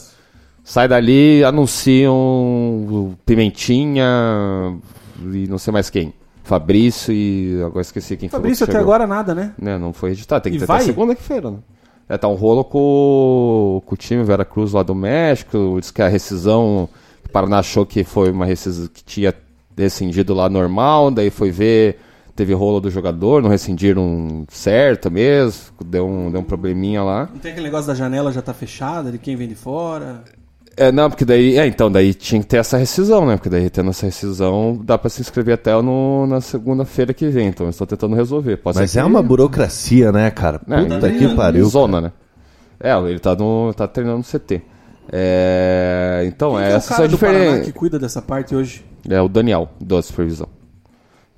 Sai 0.62 0.86
dali, 0.86 1.42
anunciam 1.44 3.16
Pimentinha 3.26 4.76
e 5.32 5.46
não 5.48 5.58
sei 5.58 5.72
mais 5.72 5.90
quem. 5.90 6.12
Fabrício 6.44 7.12
e 7.12 7.62
agora 7.64 7.80
esqueci 7.82 8.16
quem 8.16 8.28
Fabrício 8.28 8.66
foi. 8.66 8.72
que 8.72 8.76
até 8.76 8.82
agora 8.82 9.06
nada, 9.06 9.34
né? 9.34 9.52
Né, 9.60 9.78
não 9.78 9.92
foi 9.92 10.10
editado, 10.12 10.42
tem 10.42 10.52
que 10.52 10.56
E 10.58 10.60
ter 10.60 10.66
vai? 10.66 10.78
até 10.78 10.86
segunda-feira, 10.86 11.50
né? 11.50 11.58
É, 12.08 12.18
tá 12.18 12.26
um 12.26 12.34
rolo 12.34 12.64
com, 12.64 13.80
com 13.86 13.94
o 13.94 13.96
time 13.96 14.24
Vera 14.24 14.44
Cruz 14.44 14.72
lá 14.72 14.82
do 14.82 14.94
México, 14.94 15.76
diz 15.78 15.92
que 15.92 16.02
a 16.02 16.08
rescisão, 16.08 16.88
o 17.24 17.28
Paraná 17.30 17.60
achou 17.60 17.86
que 17.86 18.02
foi 18.02 18.32
uma 18.32 18.44
rescisão 18.44 18.88
que 18.92 19.04
tinha 19.04 19.32
rescindido 19.78 20.34
lá 20.34 20.48
normal, 20.48 21.12
daí 21.12 21.30
foi 21.30 21.52
ver, 21.52 22.00
teve 22.34 22.52
rolo 22.52 22.80
do 22.80 22.90
jogador, 22.90 23.40
não 23.40 23.48
rescindiram 23.48 24.44
certo 24.48 25.08
mesmo, 25.08 25.72
deu 25.84 26.04
um, 26.04 26.32
deu 26.32 26.40
um 26.40 26.44
probleminha 26.44 27.00
lá. 27.04 27.28
Não 27.32 27.38
tem 27.38 27.52
aquele 27.52 27.66
negócio 27.66 27.86
da 27.86 27.94
janela 27.94 28.32
já 28.32 28.42
tá 28.42 28.52
fechada, 28.52 29.12
de 29.12 29.18
quem 29.18 29.36
vem 29.36 29.46
de 29.46 29.54
fora. 29.54 30.24
É, 30.80 30.90
não, 30.90 31.10
porque 31.10 31.26
daí, 31.26 31.58
é, 31.58 31.66
então, 31.66 31.92
daí 31.92 32.14
tinha 32.14 32.40
que 32.40 32.46
ter 32.46 32.56
essa 32.56 32.78
rescisão, 32.78 33.26
né? 33.26 33.36
Porque 33.36 33.50
daí 33.50 33.68
tendo 33.68 33.90
essa 33.90 34.06
rescisão, 34.06 34.80
dá 34.82 34.96
pra 34.96 35.10
se 35.10 35.20
inscrever 35.20 35.54
até 35.54 35.72
no, 35.82 36.26
na 36.26 36.40
segunda-feira 36.40 37.12
que 37.12 37.28
vem, 37.28 37.48
então 37.48 37.66
eu 37.66 37.70
estou 37.70 37.86
tentando 37.86 38.16
resolver. 38.16 38.56
Pode 38.56 38.78
Mas 38.78 38.90
ser 38.90 39.00
é 39.00 39.02
que- 39.02 39.08
uma 39.08 39.22
burocracia, 39.22 40.10
né, 40.10 40.30
cara? 40.30 40.58
É, 40.66 40.82
Puta 40.82 41.06
ele- 41.08 41.18
que 41.18 41.34
pariu. 41.36 41.66
Zona, 41.66 42.00
né? 42.00 42.12
É, 42.82 42.96
ele 42.98 43.18
tá, 43.18 43.34
no, 43.36 43.74
tá 43.74 43.86
treinando 43.86 44.18
no 44.18 44.24
CT. 44.24 44.62
É, 45.12 46.22
então, 46.26 46.52
Quem 46.52 46.60
é, 46.62 46.66
é 46.68 46.68
cara 46.70 46.80
são 46.80 47.08
do 47.08 47.18
Paraná 47.18 47.58
que 47.60 47.72
cuida 47.72 47.98
dessa 47.98 48.22
parte 48.22 48.54
hoje? 48.56 48.82
É 49.06 49.20
o 49.20 49.28
Daniel, 49.28 49.68
da 49.80 50.00
supervisão. 50.00 50.48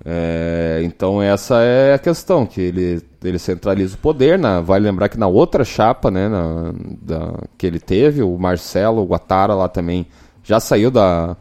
É, 0.04 0.80
então 0.82 1.22
essa 1.22 1.62
é 1.62 1.94
a 1.94 1.98
questão, 1.98 2.44
que 2.44 2.60
ele, 2.60 3.00
ele 3.22 3.38
centraliza 3.38 3.94
o 3.94 3.98
poder. 3.98 4.38
Na, 4.38 4.60
vale 4.60 4.84
lembrar 4.84 5.08
que 5.08 5.18
na 5.18 5.26
outra 5.26 5.64
chapa 5.64 6.10
né, 6.10 6.28
na, 6.28 6.72
da, 7.00 7.38
que 7.56 7.66
ele 7.66 7.78
teve, 7.78 8.22
o 8.22 8.36
Marcelo 8.36 9.04
Guatara 9.04 9.54
lá 9.54 9.68
também 9.68 10.06
já 10.42 10.58
saiu 10.58 10.90
da, 10.90 11.36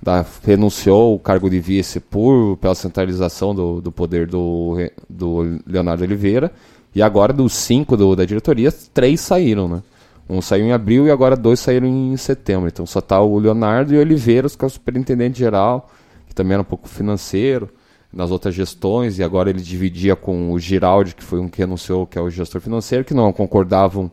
da. 0.00 0.24
renunciou 0.44 1.14
o 1.14 1.18
cargo 1.18 1.50
de 1.50 1.58
vice 1.58 1.98
por, 1.98 2.56
pela 2.58 2.74
centralização 2.74 3.54
do, 3.54 3.80
do 3.80 3.90
poder 3.90 4.26
do, 4.28 4.76
do 5.08 5.60
Leonardo 5.66 6.04
Oliveira. 6.04 6.52
E 6.94 7.02
agora 7.02 7.32
dos 7.32 7.52
cinco 7.52 7.96
do, 7.96 8.14
da 8.14 8.24
diretoria, 8.24 8.70
três 8.70 9.20
saíram, 9.20 9.68
né? 9.68 9.82
Um 10.30 10.40
saiu 10.40 10.64
em 10.64 10.72
abril 10.72 11.06
e 11.06 11.10
agora 11.10 11.36
dois 11.36 11.58
saíram 11.58 11.88
em 11.88 12.16
setembro. 12.16 12.68
Então 12.68 12.86
só 12.86 13.00
tá 13.00 13.20
o 13.20 13.36
Leonardo 13.38 13.92
e 13.92 13.98
o 13.98 14.00
Oliveira, 14.00 14.48
que 14.48 14.64
é 14.64 14.66
o 14.66 14.70
superintendente 14.70 15.36
geral, 15.36 15.90
que 16.28 16.34
também 16.34 16.52
era 16.52 16.62
um 16.62 16.64
pouco 16.64 16.88
financeiro 16.88 17.68
nas 18.14 18.30
outras 18.30 18.54
gestões, 18.54 19.18
e 19.18 19.22
agora 19.22 19.50
ele 19.50 19.60
dividia 19.60 20.14
com 20.14 20.52
o 20.52 20.58
Giraldi, 20.58 21.14
que 21.14 21.22
foi 21.22 21.40
um 21.40 21.48
que 21.48 21.58
renunciou, 21.58 22.06
que 22.06 22.18
é 22.18 22.20
o 22.20 22.30
gestor 22.30 22.60
financeiro, 22.60 23.04
que 23.04 23.14
não 23.14 23.32
concordavam 23.32 24.10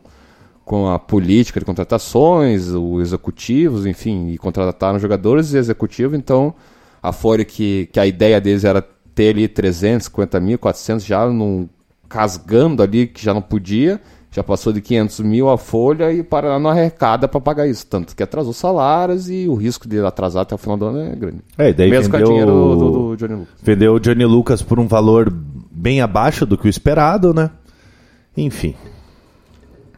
com 0.64 0.88
a 0.88 0.98
política 0.98 1.60
de 1.60 1.66
contratações, 1.66 2.68
os 2.68 3.00
executivos, 3.02 3.86
enfim, 3.86 4.30
e 4.30 4.38
contrataram 4.38 4.98
jogadores 4.98 5.52
e 5.52 5.58
executivos, 5.58 6.16
então 6.16 6.54
a 7.02 7.12
Fore 7.12 7.44
que, 7.44 7.88
que 7.92 7.98
a 7.98 8.06
ideia 8.06 8.40
deles 8.40 8.64
era 8.64 8.80
ter 9.14 9.30
ali 9.30 9.48
350 9.48 10.40
mil, 10.40 10.58
400 10.58 11.04
já 11.04 11.26
num, 11.26 11.68
casgando 12.08 12.82
ali, 12.82 13.06
que 13.06 13.22
já 13.22 13.34
não 13.34 13.42
podia, 13.42 14.00
já 14.32 14.42
passou 14.42 14.72
de 14.72 14.80
500 14.80 15.20
mil 15.20 15.50
a 15.50 15.58
folha 15.58 16.10
e 16.10 16.20
o 16.20 16.24
Paraná 16.24 16.58
não 16.58 16.70
arrecada 16.70 17.28
para 17.28 17.40
pagar 17.40 17.68
isso, 17.68 17.86
tanto 17.86 18.16
que 18.16 18.22
atrasou 18.22 18.54
salários 18.54 19.28
e 19.28 19.46
o 19.46 19.54
risco 19.54 19.86
de 19.86 20.00
atrasar 20.00 20.42
até 20.42 20.54
o 20.54 20.58
final 20.58 20.76
do 20.78 20.86
ano 20.86 21.00
é 21.00 21.14
grande. 21.14 21.38
É, 21.58 21.72
daí 21.72 21.90
Mesmo 21.90 22.10
com 22.10 22.16
o 22.16 22.24
dinheiro 22.24 22.50
do, 22.50 22.76
do 22.76 23.16
Johnny 23.16 23.34
Lucas. 23.34 23.54
Vendeu 23.62 23.94
o 23.94 24.00
Johnny 24.00 24.24
Lucas 24.24 24.62
por 24.62 24.80
um 24.80 24.88
valor 24.88 25.30
bem 25.70 26.00
abaixo 26.00 26.46
do 26.46 26.56
que 26.56 26.66
o 26.66 26.70
esperado, 26.70 27.34
né? 27.34 27.50
Enfim. 28.34 28.74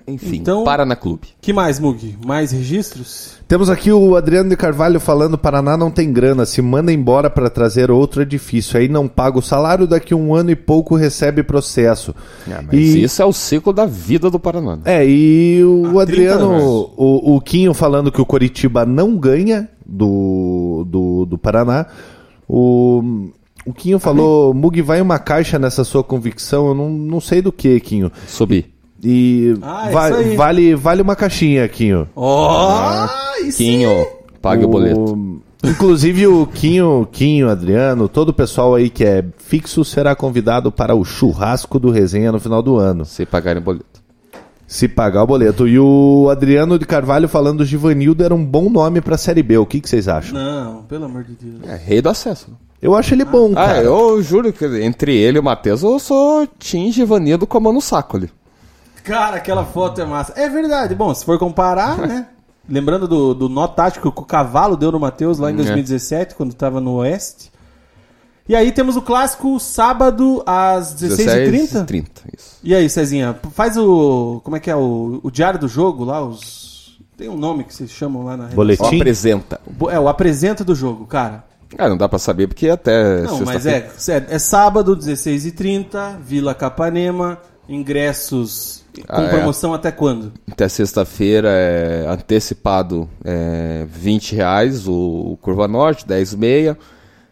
Enfim, 0.06 0.36
Então- 0.36 0.64
Paraná 0.64 0.94
Clube. 0.94 1.28
que 1.40 1.50
mais, 1.50 1.80
Mug? 1.80 2.18
Mais 2.26 2.52
registros? 2.52 3.38
Temos 3.48 3.70
aqui 3.70 3.90
o 3.90 4.16
Adriano 4.16 4.50
de 4.50 4.56
Carvalho 4.56 5.00
falando: 5.00 5.38
Paraná 5.38 5.78
não 5.78 5.90
tem 5.90 6.12
grana, 6.12 6.44
se 6.44 6.60
manda 6.60 6.92
embora 6.92 7.30
para 7.30 7.48
trazer 7.48 7.90
outro 7.90 8.20
edifício. 8.20 8.78
Aí 8.78 8.86
não 8.86 9.08
paga 9.08 9.38
o 9.38 9.42
salário, 9.42 9.86
daqui 9.86 10.12
a 10.12 10.16
um 10.16 10.34
ano 10.34 10.50
e 10.50 10.56
pouco 10.56 10.94
recebe 10.94 11.42
processo. 11.42 12.14
Ah, 12.46 12.60
mas 12.66 12.74
E- 12.78 13.02
isso 13.04 13.22
é 13.22 13.24
o 13.24 13.32
ciclo 13.32 13.72
da 13.72 13.86
vida 13.86 14.30
do 14.30 14.38
Paraná. 14.38 14.76
né? 14.76 14.82
É, 14.84 15.06
e 15.08 15.64
o 15.64 15.98
Há 15.98 16.04
30 16.04 16.34
Adriano, 16.34 16.90
o, 16.96 17.36
o 17.36 17.40
Quinho 17.40 17.72
falando 17.72 18.12
que 18.12 18.20
o 18.20 18.26
Coritiba 18.26 18.84
não 18.84 19.16
ganha 19.16 19.70
do, 19.86 20.84
do, 20.86 21.24
do 21.24 21.38
Paraná. 21.38 21.86
O, 22.46 23.30
o 23.64 23.72
Quinho 23.72 23.98
falou: 23.98 24.52
Mug, 24.52 24.82
vai 24.82 25.00
uma 25.00 25.18
caixa 25.18 25.58
nessa 25.58 25.82
sua 25.82 26.04
convicção. 26.04 26.68
Eu 26.68 26.74
não, 26.74 26.90
não 26.90 27.20
sei 27.20 27.40
do 27.40 27.50
que, 27.50 27.80
Quinho. 27.80 28.12
Subir. 28.26 28.73
E 29.04 29.54
Ah, 29.62 29.88
va- 29.92 30.10
isso 30.10 30.18
aí. 30.20 30.36
vale, 30.36 30.74
vale 30.74 31.02
uma 31.02 31.14
caixinha, 31.14 31.68
Quinho. 31.68 32.08
Ó, 32.16 33.06
isso 33.44 33.58
Quinho, 33.58 34.06
pague 34.40 34.64
o, 34.64 34.68
boleto. 34.68 35.40
Inclusive 35.62 36.26
o 36.26 36.46
Quinho, 36.46 37.06
Quinho, 37.10 37.48
Adriano, 37.50 38.08
todo 38.08 38.30
o 38.30 38.34
pessoal 38.34 38.74
aí 38.74 38.88
que 38.90 39.04
é 39.04 39.24
fixo 39.38 39.84
será 39.84 40.14
convidado 40.14 40.70
para 40.72 40.94
o 40.94 41.04
churrasco 41.04 41.78
do 41.78 41.90
resenha 41.90 42.30
no 42.32 42.40
final 42.40 42.62
do 42.62 42.76
ano. 42.76 43.04
Se 43.04 43.24
pagarem 43.26 43.60
o 43.62 43.64
boleto. 43.64 44.02
Se 44.66 44.88
pagar 44.88 45.22
o 45.22 45.26
boleto. 45.26 45.68
E 45.68 45.78
o 45.78 46.28
Adriano 46.30 46.78
de 46.78 46.86
Carvalho 46.86 47.28
falando 47.28 47.58
do 47.58 47.64
Givanildo 47.64 48.24
era 48.24 48.34
um 48.34 48.44
bom 48.44 48.68
nome 48.70 49.00
pra 49.00 49.16
Série 49.18 49.42
B. 49.42 49.56
O 49.58 49.66
que, 49.66 49.80
que 49.80 49.88
vocês 49.88 50.08
acham? 50.08 50.34
Não, 50.34 50.82
pelo 50.82 51.04
amor 51.04 51.22
de 51.24 51.32
Deus. 51.34 51.62
É 51.68 51.76
rei 51.76 52.00
do 52.02 52.08
acesso. 52.08 52.50
né? 52.50 52.56
Eu 52.82 52.94
acho 52.94 53.14
ele 53.14 53.24
bom, 53.24 53.52
Ah, 53.52 53.66
cara. 53.66 53.82
eu 53.82 54.22
juro 54.22 54.52
que 54.52 54.64
entre 54.82 55.14
ele 55.16 55.38
e 55.38 55.40
o 55.40 55.44
Matheus 55.44 55.82
eu 55.82 55.98
sou 55.98 56.46
Tim 56.58 56.92
Givanildo 56.92 57.46
com 57.46 57.56
a 57.56 57.60
mão 57.60 57.72
no 57.72 57.80
saco 57.80 58.16
ali. 58.18 58.28
Cara, 59.04 59.36
aquela 59.36 59.64
foto 59.64 60.00
é 60.00 60.04
massa. 60.04 60.32
É 60.36 60.48
verdade. 60.48 60.94
Bom, 60.94 61.14
se 61.14 61.24
for 61.24 61.38
comparar, 61.38 61.96
né? 61.98 62.26
Lembrando 62.68 63.06
do, 63.06 63.34
do 63.34 63.48
nó 63.48 63.68
tático 63.68 64.10
que 64.10 64.20
o 64.20 64.24
Cavalo 64.24 64.76
deu 64.76 64.90
no 64.90 64.98
Matheus 64.98 65.38
lá 65.38 65.50
em 65.50 65.54
Hum, 65.54 65.58
2017, 65.58 66.34
quando 66.34 66.54
tava 66.54 66.80
no 66.80 66.94
Oeste. 66.94 67.52
E 68.48 68.56
aí 68.56 68.72
temos 68.72 68.96
o 68.96 69.02
clássico 69.02 69.58
sábado 69.60 70.42
às 70.46 70.94
16h30. 70.94 71.84
30, 71.84 72.22
isso. 72.36 72.56
E 72.62 72.74
aí, 72.74 72.88
Cezinha, 72.90 73.38
faz 73.52 73.76
o. 73.76 74.40
Como 74.44 74.56
é 74.56 74.60
que 74.60 74.70
é? 74.70 74.76
O, 74.76 75.20
o 75.22 75.30
diário 75.30 75.58
do 75.58 75.68
jogo 75.68 76.04
lá, 76.04 76.22
os. 76.24 76.98
Tem 77.16 77.28
um 77.28 77.36
nome 77.36 77.64
que 77.64 77.72
vocês 77.74 77.90
chamam 77.90 78.22
lá 78.24 78.32
na 78.32 78.44
redação. 78.44 78.56
Boletim. 78.56 78.90
Tim? 78.90 78.96
apresenta. 78.96 79.60
O- 79.80 79.90
É, 79.90 79.98
o 80.00 80.08
apresenta 80.08 80.64
do 80.64 80.74
jogo, 80.74 81.06
cara. 81.06 81.44
Ah, 81.78 81.88
não 81.88 81.96
dá 81.96 82.08
pra 82.08 82.18
saber 82.18 82.46
porque 82.46 82.68
até 82.68 83.22
Não, 83.22 83.40
mas 83.44 83.66
é, 83.66 83.90
é, 84.08 84.26
é 84.28 84.38
sábado, 84.38 84.96
16h30, 84.96 86.18
Vila 86.20 86.54
Capanema, 86.54 87.38
ingressos 87.68 88.83
com 89.02 89.12
Ah, 89.20 89.22
é. 89.24 89.28
promoção 89.28 89.74
até 89.74 89.90
quando? 89.90 90.32
Até 90.50 90.68
sexta-feira 90.68 91.48
é 91.50 92.06
antecipado 92.08 93.08
é, 93.24 93.84
20 93.88 94.34
reais 94.36 94.86
o, 94.88 94.92
o 95.32 95.38
Curva 95.40 95.66
Norte, 95.68 96.06
10 96.06 96.34
meia, 96.34 96.78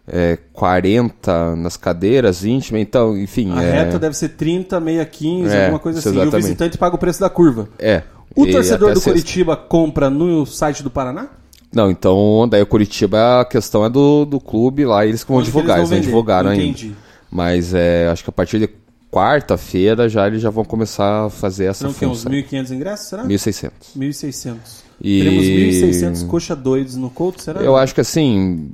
é, 0.06 0.36
40 0.52 1.56
nas 1.56 1.76
cadeiras, 1.76 2.42
20, 2.42 2.74
então, 2.76 3.16
enfim. 3.16 3.52
A 3.52 3.62
é, 3.62 3.70
reta 3.84 3.98
deve 3.98 4.16
ser 4.16 4.30
30, 4.30 4.80
meia 4.80 5.04
15, 5.04 5.54
É, 5.54 5.62
alguma 5.64 5.78
coisa 5.78 5.98
assim. 5.98 6.08
E 6.08 6.12
o 6.12 6.14
exatamente. 6.22 6.42
visitante 6.42 6.78
paga 6.78 6.94
o 6.96 6.98
preço 6.98 7.20
da 7.20 7.30
curva. 7.30 7.68
é. 7.78 8.02
O 8.34 8.46
E 8.46 8.50
torcedor 8.50 8.88
do 8.94 8.94
sexta. 8.94 9.10
Curitiba 9.10 9.54
compra 9.56 10.08
no 10.08 10.46
site 10.46 10.82
do 10.82 10.88
Paraná? 10.88 11.28
Não, 11.70 11.90
então 11.90 12.48
daí 12.50 12.62
o 12.62 12.66
Curitiba 12.66 13.40
a 13.42 13.44
questão 13.44 13.84
é 13.84 13.90
do, 13.90 14.24
do 14.24 14.40
clube 14.40 14.86
lá, 14.86 15.04
eles 15.04 15.22
que 15.22 15.28
vão 15.28 15.38
Onde 15.40 15.46
divulgar, 15.48 15.76
eles 15.80 15.90
eles 15.90 16.00
não 16.00 16.06
divulgaram 16.08 16.54
Entendi. 16.54 16.86
ainda. 16.86 16.96
Mas 17.30 17.74
é, 17.74 18.08
acho 18.08 18.24
que 18.24 18.30
a 18.30 18.32
partir 18.32 18.58
de 18.58 18.68
quarta-feira 19.12 20.08
já 20.08 20.26
eles 20.26 20.40
já 20.40 20.48
vão 20.50 20.64
começar 20.64 21.26
a 21.26 21.30
fazer 21.30 21.66
essa 21.66 21.80
Serão 21.80 21.92
que 21.92 22.06
uns 22.06 22.22
função. 22.24 22.32
1.500 22.32 22.70
ingressos, 22.70 23.06
será? 23.08 23.24
1.600. 23.24 23.70
1.600. 23.96 24.56
E- 25.00 25.18
Teremos 25.18 25.44
1.600 25.44 26.26
coxa 26.26 26.56
doidos 26.56 26.96
no 26.96 27.10
Couto, 27.10 27.42
será? 27.42 27.60
Eu 27.60 27.76
acho 27.76 27.94
que 27.94 28.00
assim, 28.00 28.70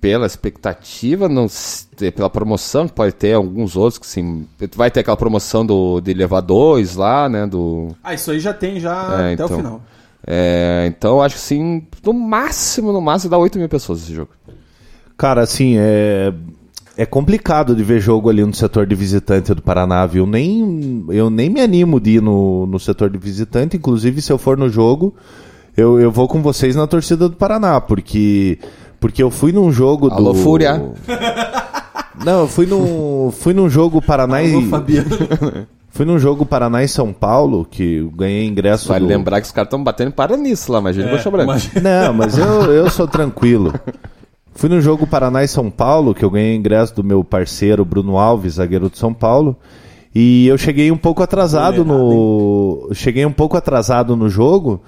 pela 0.00 0.26
expectativa, 0.26 1.28
não, 1.28 1.46
pela 2.14 2.30
promoção, 2.30 2.86
pode 2.86 3.12
ter 3.14 3.32
alguns 3.32 3.74
outros 3.76 3.98
que 3.98 4.06
sim. 4.06 4.46
Vai 4.76 4.90
ter 4.90 5.00
aquela 5.00 5.16
promoção 5.16 5.66
do 5.66 6.00
de 6.00 6.14
levar 6.14 6.40
dois 6.40 6.94
lá, 6.94 7.28
né? 7.28 7.44
Do, 7.46 7.88
Ah, 8.04 8.14
isso 8.14 8.30
aí 8.30 8.38
já 8.38 8.54
tem 8.54 8.78
já 8.78 8.92
É, 9.20 9.32
até 9.32 9.42
o 9.42 9.46
então. 9.46 9.56
final. 9.56 9.82
é, 10.26 10.84
então 10.86 11.16
eu 11.16 11.22
acho 11.22 11.34
que 11.34 11.40
sim, 11.40 11.84
no 12.04 12.12
máximo, 12.12 12.92
no 12.92 13.00
máximo 13.00 13.30
dá 13.32 13.38
8 13.38 13.58
mil 13.58 13.68
pessoas 13.68 14.02
esse 14.02 14.14
jogo. 14.14 14.30
Cara, 15.16 15.40
assim, 15.42 15.74
é. 15.76 16.32
É 17.00 17.06
complicado 17.06 17.76
de 17.76 17.82
ver 17.84 18.00
jogo 18.00 18.28
ali 18.28 18.44
no 18.44 18.52
setor 18.52 18.84
de 18.84 18.92
visitante 18.94 19.54
do 19.54 19.62
Paraná, 19.62 20.04
viu? 20.04 20.26
Nem, 20.26 21.04
eu 21.10 21.30
nem 21.30 21.48
me 21.48 21.60
animo 21.60 22.00
de 22.00 22.16
ir 22.16 22.20
no, 22.20 22.66
no 22.66 22.78
setor 22.80 23.08
de 23.08 23.16
visitante. 23.16 23.76
Inclusive, 23.76 24.20
se 24.20 24.32
eu 24.32 24.36
for 24.36 24.58
no 24.58 24.68
jogo, 24.68 25.14
eu, 25.76 26.00
eu 26.00 26.10
vou 26.10 26.26
com 26.26 26.42
vocês 26.42 26.74
na 26.74 26.88
torcida 26.88 27.28
do 27.28 27.36
Paraná, 27.36 27.80
porque, 27.80 28.58
porque 28.98 29.22
eu 29.22 29.30
fui 29.30 29.52
num 29.52 29.70
jogo 29.70 30.12
Alô, 30.12 30.32
do. 30.32 30.38
Fúria. 30.40 30.90
Não, 32.24 32.40
eu 32.40 32.48
fui 32.48 32.66
num, 32.66 33.30
fui 33.30 33.54
num 33.54 33.70
jogo 33.70 34.02
Paraná 34.02 34.42
e. 34.42 34.52
Alô, 34.52 34.62
Fabiano. 34.66 35.08
Fui 35.90 36.04
num 36.04 36.18
jogo 36.18 36.44
Paraná 36.44 36.84
e 36.84 36.86
São 36.88 37.12
Paulo, 37.12 37.66
que 37.68 37.94
eu 37.96 38.10
ganhei 38.10 38.46
ingresso. 38.46 38.88
Vale 38.88 39.04
do- 39.06 39.08
lembrar 39.08 39.40
que 39.40 39.46
os 39.46 39.52
caras 39.52 39.66
estão 39.68 39.82
batendo 39.82 40.12
para 40.12 40.36
nisso 40.36 40.70
lá, 40.70 40.80
mas 40.80 40.96
a 40.96 41.00
gente 41.02 41.26
É, 41.26 41.30
Branca. 41.30 41.46
mas- 41.46 41.70
Não, 41.82 42.12
mas 42.12 42.38
eu, 42.38 42.46
eu 42.72 42.90
sou 42.90 43.08
tranquilo. 43.08 43.72
Fui 44.54 44.68
no 44.68 44.80
jogo 44.80 45.06
Paraná 45.06 45.44
e 45.44 45.48
São 45.48 45.70
Paulo, 45.70 46.14
que 46.14 46.24
eu 46.24 46.30
ganhei 46.30 46.56
ingresso 46.56 46.94
do 46.94 47.04
meu 47.04 47.22
parceiro 47.22 47.84
Bruno 47.84 48.18
Alves, 48.18 48.54
zagueiro 48.54 48.90
de 48.90 48.98
São 48.98 49.14
Paulo. 49.14 49.56
E 50.14 50.48
eu 50.48 50.58
cheguei 50.58 50.90
um 50.90 50.96
pouco 50.96 51.22
atrasado 51.22 51.84
no. 51.84 52.88
Cheguei 52.92 53.24
um 53.24 53.32
pouco 53.32 53.56
atrasado 53.56 54.16
no 54.16 54.28
jogo. 54.28 54.82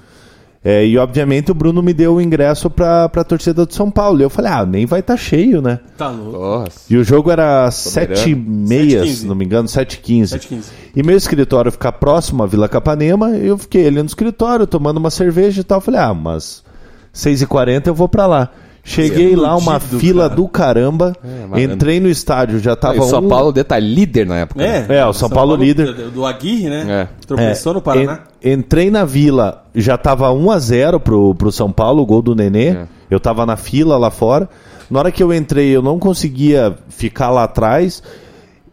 é, 0.64 0.84
e 0.84 0.98
obviamente 0.98 1.50
o 1.50 1.54
Bruno 1.54 1.82
me 1.82 1.92
deu 1.94 2.16
o 2.16 2.20
ingresso 2.20 2.68
pra, 2.68 3.08
pra 3.08 3.22
torcida 3.22 3.64
de 3.64 3.74
São 3.74 3.90
Paulo. 3.90 4.20
E 4.20 4.22
eu 4.24 4.30
falei, 4.30 4.50
ah, 4.50 4.66
nem 4.66 4.86
vai 4.86 5.00
estar 5.00 5.16
cheio, 5.16 5.62
né? 5.62 5.78
Tá 5.96 6.08
louco. 6.08 6.38
Nossa. 6.38 6.80
E 6.90 6.96
o 6.96 7.04
jogo 7.04 7.30
era 7.30 7.70
sete 7.70 8.30
e 8.30 8.34
meia, 8.34 9.02
7h15. 9.04 9.14
se 9.14 9.26
não 9.26 9.34
me 9.36 9.44
engano, 9.44 9.68
7h15. 9.68 10.22
7h15. 10.38 10.64
E 10.96 11.02
meu 11.02 11.16
escritório 11.16 11.70
fica 11.70 11.92
próximo 11.92 12.42
à 12.42 12.46
Vila 12.46 12.68
Capanema, 12.68 13.30
eu 13.30 13.56
fiquei 13.56 13.86
ali 13.86 14.00
no 14.00 14.06
escritório 14.06 14.66
tomando 14.66 14.96
uma 14.96 15.10
cerveja 15.10 15.60
e 15.60 15.64
tal. 15.64 15.80
Falei, 15.80 16.00
ah, 16.00 16.12
mas 16.12 16.64
6h40 17.14 17.86
eu 17.86 17.94
vou 17.94 18.08
pra 18.08 18.26
lá. 18.26 18.50
Cheguei 18.82 19.36
lá, 19.36 19.56
uma 19.56 19.78
fila 19.78 20.24
cara. 20.24 20.34
do 20.34 20.48
caramba. 20.48 21.16
mas- 21.48 21.62
entrei 21.62 22.00
no 22.00 22.08
estádio, 22.08 22.58
já 22.58 22.74
tava 22.74 22.96
e 22.96 23.00
o 23.00 23.02
São 23.04 23.20
um... 23.24 23.28
Paulo 23.28 23.52
deve 23.52 23.62
estar 23.62 23.78
líder 23.78 24.26
na 24.26 24.38
época. 24.38 24.60
né? 24.60 24.86
É, 24.88 24.96
É, 24.96 25.06
o 25.06 25.12
São 25.12 25.28
Paulo 25.28 25.54
líder. 25.54 25.92
Do, 26.10 26.24
Aguirre, 26.26 26.68
né? 26.68 26.86
É. 26.88 27.26
Tropeçou 27.26 27.74
no 27.74 27.82
Paraná. 27.82 28.20
En- 28.42 28.52
entrei 28.52 28.90
na 28.90 29.04
vila, 29.04 29.64
já 29.74 29.96
tava 29.98 30.30
1 30.32 30.50
a 30.50 30.58
0 30.58 30.98
pro, 31.00 31.34
pro 31.34 31.52
São 31.52 31.70
Paulo, 31.70 32.02
o 32.02 32.06
gol 32.06 32.22
do 32.22 32.34
Nenê. 32.34 32.68
É. 32.68 32.86
Eu 33.10 33.20
tava 33.20 33.44
na 33.44 33.56
fila 33.56 33.96
lá 33.98 34.10
fora. 34.10 34.48
Na 34.90 34.98
hora 34.98 35.12
que 35.12 35.22
eu 35.22 35.32
entrei, 35.32 35.68
eu 35.76 35.82
não 35.82 35.98
conseguia 35.98 36.74
ficar 36.88 37.30
lá 37.30 37.44
atrás. 37.44 38.02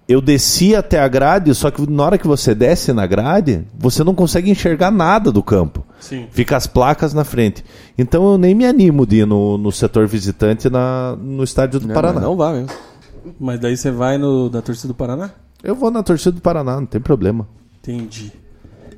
Eu 0.07 0.21
desci 0.21 0.73
até 0.73 0.99
a 0.99 1.07
grade, 1.07 1.53
só 1.53 1.69
que 1.69 1.85
na 1.89 2.03
hora 2.03 2.17
que 2.17 2.25
você 2.25 2.55
desce 2.55 2.93
na 2.93 3.05
grade, 3.05 3.65
você 3.77 4.03
não 4.05 4.15
consegue 4.15 4.49
enxergar 4.49 4.89
nada 4.89 5.31
do 5.33 5.43
campo. 5.43 5.85
Sim. 5.99 6.27
Fica 6.31 6.55
as 6.55 6.65
placas 6.65 7.13
na 7.13 7.25
frente. 7.25 7.63
Então 7.97 8.25
eu 8.31 8.37
nem 8.37 8.55
me 8.55 8.65
animo 8.65 9.05
de 9.05 9.17
ir 9.17 9.27
no, 9.27 9.57
no 9.57 9.69
setor 9.71 10.07
visitante 10.07 10.69
na, 10.69 11.17
no 11.19 11.43
estádio 11.43 11.81
do 11.81 11.87
Não, 11.87 11.93
Paraná. 11.93 12.13
mas 12.15 12.23
Não 12.23 12.37
vá 12.37 12.53
mesmo. 12.53 12.69
Mas 13.37 13.59
daí 13.59 13.75
você 13.75 13.91
vai 13.91 14.17
no 14.17 14.49
da 14.49 14.61
torcida 14.61 14.87
do 14.87 14.93
Paraná? 14.95 15.31
Eu 15.61 15.75
vou 15.75 15.91
na 15.91 16.01
torcida 16.01 16.31
do 16.31 16.39
Paraná, 16.41 16.79
não 16.79 16.85
tem 16.85 17.01
problema. 17.01 17.45
Entendi. 17.81 18.31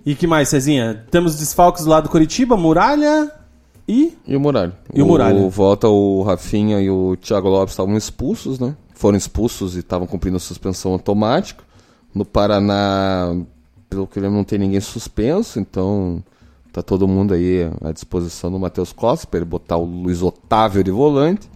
E 0.05 0.13
que 0.13 0.27
mais, 0.27 0.49
Cezinha? 0.49 1.05
Temos 1.09 1.37
desfalques 1.39 1.85
lá 1.85 1.99
do 2.01 2.09
Curitiba, 2.09 2.55
Muralha 2.55 3.31
e. 3.87 4.13
E 4.27 4.35
o 4.35 4.39
Muralha? 4.39 4.73
E 4.93 5.01
o 5.01 5.05
Muralha? 5.07 5.49
Volta 5.49 5.87
o 5.87 6.21
Rafinha 6.21 6.79
e 6.79 6.89
o 6.89 7.15
Thiago 7.15 7.49
Lopes 7.49 7.73
estavam 7.73 7.97
expulsos, 7.97 8.59
né? 8.59 8.75
Foram 8.99 9.17
expulsos 9.17 9.77
e 9.77 9.79
estavam 9.79 10.05
cumprindo 10.05 10.35
a 10.35 10.41
suspensão 10.41 10.91
automática. 10.91 11.63
No 12.13 12.25
Paraná, 12.25 13.33
pelo 13.89 14.05
que 14.05 14.19
eu 14.19 14.23
lembro, 14.23 14.35
não 14.39 14.43
tem 14.43 14.59
ninguém 14.59 14.81
suspenso, 14.81 15.57
então 15.57 16.21
tá 16.73 16.81
todo 16.81 17.07
mundo 17.07 17.33
aí 17.33 17.61
à 17.81 17.93
disposição 17.93 18.51
do 18.51 18.59
Matheus 18.59 18.91
Costa 18.91 19.25
para 19.25 19.37
ele 19.39 19.45
botar 19.45 19.77
o 19.77 19.85
Luiz 19.85 20.21
Otávio 20.21 20.83
de 20.83 20.91
volante. 20.91 21.49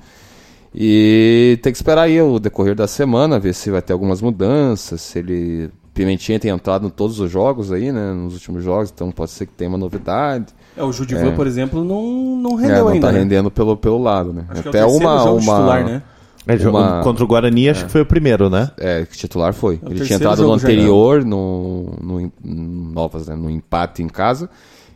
E 0.74 1.60
tem 1.61 1.74
que 1.74 1.78
esperar 1.78 2.03
aí 2.03 2.22
o 2.22 2.40
decorrer 2.40 2.76
da 2.76 2.88
semana, 2.88 3.38
ver 3.41 3.53
se 3.53 3.70
vai 3.70 3.82
ter 3.82 3.91
algumas 3.91 4.22
mudanças, 4.22 5.02
se 5.02 5.20
ele. 5.20 5.70
Pimentinha 5.94 6.40
tem 6.40 6.49
entrado 6.49 6.88
em 6.88 6.90
todos 6.90 7.20
os 7.20 7.30
jogos 7.30 7.74
aí, 7.74 7.91
né? 7.91 8.14
Nos 8.14 8.36
últimos 8.36 8.64
jogos, 8.64 8.90
então 8.90 9.11
pode 9.11 9.32
ser 9.32 9.48
que 9.48 9.52
tenha 9.53 9.70
uma 9.70 9.78
novidade. 9.78 10.48
É, 10.78 10.82
o 10.84 10.94
Judivan, 10.94 11.28
É. 11.28 11.32
por 11.36 11.45
exemplo, 11.45 11.84
não, 11.84 12.36
não 12.38 12.57
É, 12.57 12.61
rendeu 12.64 12.86
não 12.86 12.88
ainda. 12.88 13.07
tá 13.07 13.14
né? 13.14 13.20
rendendo 13.20 13.52
pelo, 13.52 13.76
pelo 13.78 14.02
lado, 14.02 14.32
né? 14.32 14.45
Acho 14.49 14.61
é 14.61 14.65
o 14.65 14.70
Até 14.70 14.80
terceiro 14.82 15.06
uma. 15.06 15.24
uma... 15.26 15.40
titular, 15.40 15.86
né? 15.86 16.02
É, 16.45 16.57
jogo 16.57 16.78
Uma- 16.78 17.02
Contra 17.03 17.24
o 17.24 17.28
Guarani, 17.28 17.70
acho 17.70 17.86
que 17.86 17.91
foi 17.91 18.02
o 18.02 18.06
primeiro, 18.06 18.49
né? 18.49 18.72
É, 18.78 19.06
que 19.06 19.18
titular 19.18 19.53
foi. 19.53 19.80
o 19.82 19.90
Ele 19.91 20.06
tinha 20.06 20.18
entrado 20.18 20.44
no 20.44 20.49
já, 20.49 20.65
anterior, 20.65 21.24
no, 21.24 21.98
no, 22.02 22.32
Novas, 22.44 23.28
né? 23.28 23.36
No 23.36 23.49
empate 23.49 24.03
em 24.03 24.07
casa. 24.07 24.49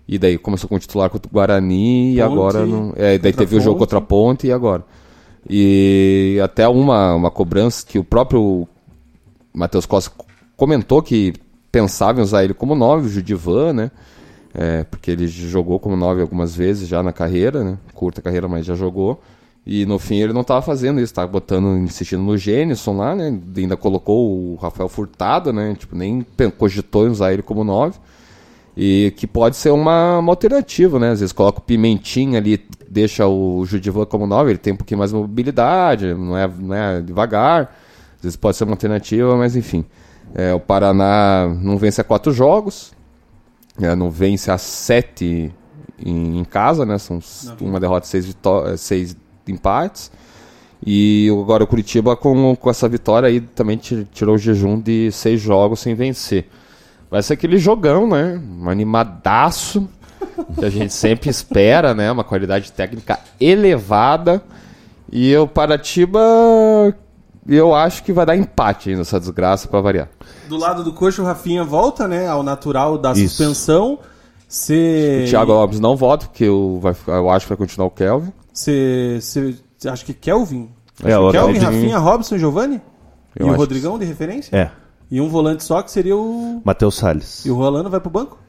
E 0.07 0.17
daí 0.17 0.37
começou 0.37 0.69
com 0.69 0.75
o 0.75 0.79
titular 0.79 1.09
contra 1.09 1.29
o 1.29 1.33
Guarani 1.33 2.13
e 2.15 2.17
Ponte, 2.17 2.21
agora. 2.21 2.65
No, 2.65 2.93
é, 2.95 3.17
daí 3.17 3.31
contra 3.31 3.45
teve 3.45 3.55
o 3.57 3.61
jogo 3.61 3.77
Ponte. 3.79 3.79
contra 3.79 3.97
a 3.97 4.01
Ponte 4.01 4.47
e 4.47 4.51
agora. 4.51 4.83
E 5.49 6.39
até 6.43 6.67
uma, 6.67 7.13
uma 7.15 7.31
cobrança 7.31 7.85
que 7.85 7.97
o 7.97 8.03
próprio 8.03 8.67
Matheus 9.53 9.85
Costa 9.85 10.11
comentou 10.55 11.01
que 11.01 11.33
pensava 11.71 12.19
em 12.19 12.23
usar 12.23 12.43
ele 12.43 12.53
como 12.53 12.75
9, 12.75 13.07
o 13.07 13.09
Judivan, 13.09 13.73
né? 13.73 13.91
É, 14.53 14.83
porque 14.85 15.11
ele 15.11 15.27
jogou 15.27 15.79
como 15.79 15.95
9 15.95 16.21
algumas 16.21 16.55
vezes 16.55 16.87
já 16.87 17.03
na 17.03 17.13
carreira, 17.13 17.63
né? 17.63 17.77
Curta 17.93 18.21
carreira, 18.21 18.47
mas 18.47 18.65
já 18.65 18.75
jogou. 18.75 19.21
E 19.69 19.85
no 19.85 19.99
fim 19.99 20.15
ele 20.15 20.31
não 20.31 20.41
estava 20.41 20.61
fazendo 20.61 20.97
isso, 20.99 21.11
estava 21.11 21.27
botando, 21.27 21.77
insistindo 21.77 22.23
no 22.23 22.37
Gênison 22.37 22.95
lá, 22.95 23.13
né? 23.13 23.37
Ainda 23.57 23.75
colocou 23.75 24.53
o 24.53 24.55
Rafael 24.55 24.87
Furtado, 24.87 25.51
né? 25.51 25.75
Tipo, 25.77 25.93
nem 25.93 26.25
cogitou 26.57 27.05
em 27.05 27.09
usar 27.09 27.33
ele 27.33 27.41
como 27.41 27.65
9. 27.65 27.99
E 28.77 29.11
que 29.17 29.27
pode 29.27 29.57
ser 29.57 29.71
uma, 29.71 30.19
uma 30.19 30.31
alternativa, 30.31 30.97
né? 30.99 31.09
Às 31.11 31.19
vezes 31.19 31.33
coloca 31.33 31.59
o 31.59 31.61
Pimentinha 31.61 32.37
ali, 32.39 32.63
deixa 32.89 33.27
o 33.27 33.65
Judivan 33.65 34.05
como 34.05 34.25
9, 34.25 34.51
ele 34.51 34.57
tem 34.57 34.71
um 34.71 34.77
pouquinho 34.77 34.99
mais 34.99 35.11
de 35.11 35.17
mobilidade, 35.17 36.13
não 36.13 36.37
é, 36.37 36.47
não 36.47 36.73
é 36.75 37.01
devagar. 37.01 37.75
Às 38.15 38.21
vezes 38.23 38.37
pode 38.37 38.55
ser 38.55 38.63
uma 38.63 38.73
alternativa, 38.73 39.35
mas 39.35 39.55
enfim. 39.57 39.83
É, 40.33 40.53
o 40.53 40.59
Paraná 40.61 41.47
não 41.61 41.75
vence 41.77 41.99
a 41.99 42.03
quatro 42.05 42.31
jogos, 42.31 42.93
é, 43.81 43.93
não 43.95 44.09
vence 44.09 44.49
a 44.49 44.57
sete 44.57 45.51
em, 45.99 46.39
em 46.39 46.43
casa, 46.45 46.85
né? 46.85 46.97
São 46.97 47.17
s- 47.17 47.51
uma 47.59 47.79
derrota 47.81 48.05
seis, 48.05 48.25
vitó- 48.25 48.77
seis 48.77 49.15
empates. 49.51 50.11
E 50.85 51.27
agora 51.41 51.63
o 51.63 51.67
Curitiba 51.67 52.15
com, 52.15 52.55
com 52.55 52.69
essa 52.69 52.87
vitória 52.87 53.27
aí 53.27 53.41
também 53.41 53.77
ti- 53.77 54.07
tirou 54.13 54.35
o 54.35 54.37
jejum 54.37 54.79
de 54.79 55.11
seis 55.11 55.41
jogos 55.41 55.79
sem 55.79 55.95
vencer. 55.95 56.47
Vai 57.09 57.23
ser 57.23 57.33
aquele 57.33 57.57
jogão, 57.57 58.07
né? 58.07 58.39
Um 58.61 58.69
animadaço 58.69 59.87
que 60.57 60.63
a 60.65 60.69
gente 60.69 60.93
sempre 60.93 61.29
espera, 61.29 61.93
né? 61.95 62.11
Uma 62.11 62.23
qualidade 62.23 62.71
técnica 62.71 63.19
elevada. 63.39 64.43
E 65.11 65.35
o 65.37 65.47
Paratiba, 65.47 66.19
eu 67.47 67.73
acho 67.73 68.03
que 68.03 68.11
vai 68.11 68.25
dar 68.25 68.35
empate 68.35 68.89
aí 68.89 68.95
nessa 68.95 69.19
desgraça 69.19 69.67
pra 69.67 69.79
variar. 69.81 70.09
Do 70.49 70.57
lado 70.57 70.83
do 70.83 70.93
coxo, 70.93 71.21
o 71.21 71.25
Rafinha 71.25 71.63
volta, 71.63 72.07
né? 72.07 72.27
Ao 72.27 72.43
natural 72.43 72.97
da 72.97 73.13
Isso. 73.13 73.29
suspensão. 73.35 73.99
Você. 74.47 75.23
O 75.25 75.29
Thiago 75.29 75.51
Alves 75.53 75.79
não 75.79 75.95
volta, 75.95 76.25
porque 76.27 76.43
eu, 76.43 76.79
vai, 76.81 76.95
eu 77.07 77.29
acho 77.29 77.45
que 77.45 77.49
vai 77.49 77.57
continuar 77.57 77.87
o 77.87 77.91
Kelvin. 77.91 78.31
Você. 78.57 79.55
Acha 79.85 80.03
que 80.03 80.13
Kelvin? 80.13 80.69
É, 81.03 81.17
o 81.17 81.31
Kelvin, 81.31 81.53
Kelvin- 81.59 81.65
Rafinha, 81.77 81.97
Robson 81.99 82.35
e 82.35 82.39
Giovanni? 82.39 82.81
Eu 83.35 83.45
e 83.45 83.49
o 83.49 83.51
acho 83.51 83.59
Rodrigão 83.59 83.99
de 83.99 84.05
referência? 84.05 84.55
É, 84.57 84.71
E 85.11 85.21
um 85.21 85.29
volante 85.29 85.63
só 85.63 85.81
que 85.83 85.91
seria 85.91 86.17
o. 86.17 86.61
Matheus 86.65 86.95
Salles. 86.95 87.45
E 87.45 87.51
o 87.51 87.55
Rolando 87.55 87.89
vai 87.89 87.99
pro 87.99 88.09
banco? 88.09 88.39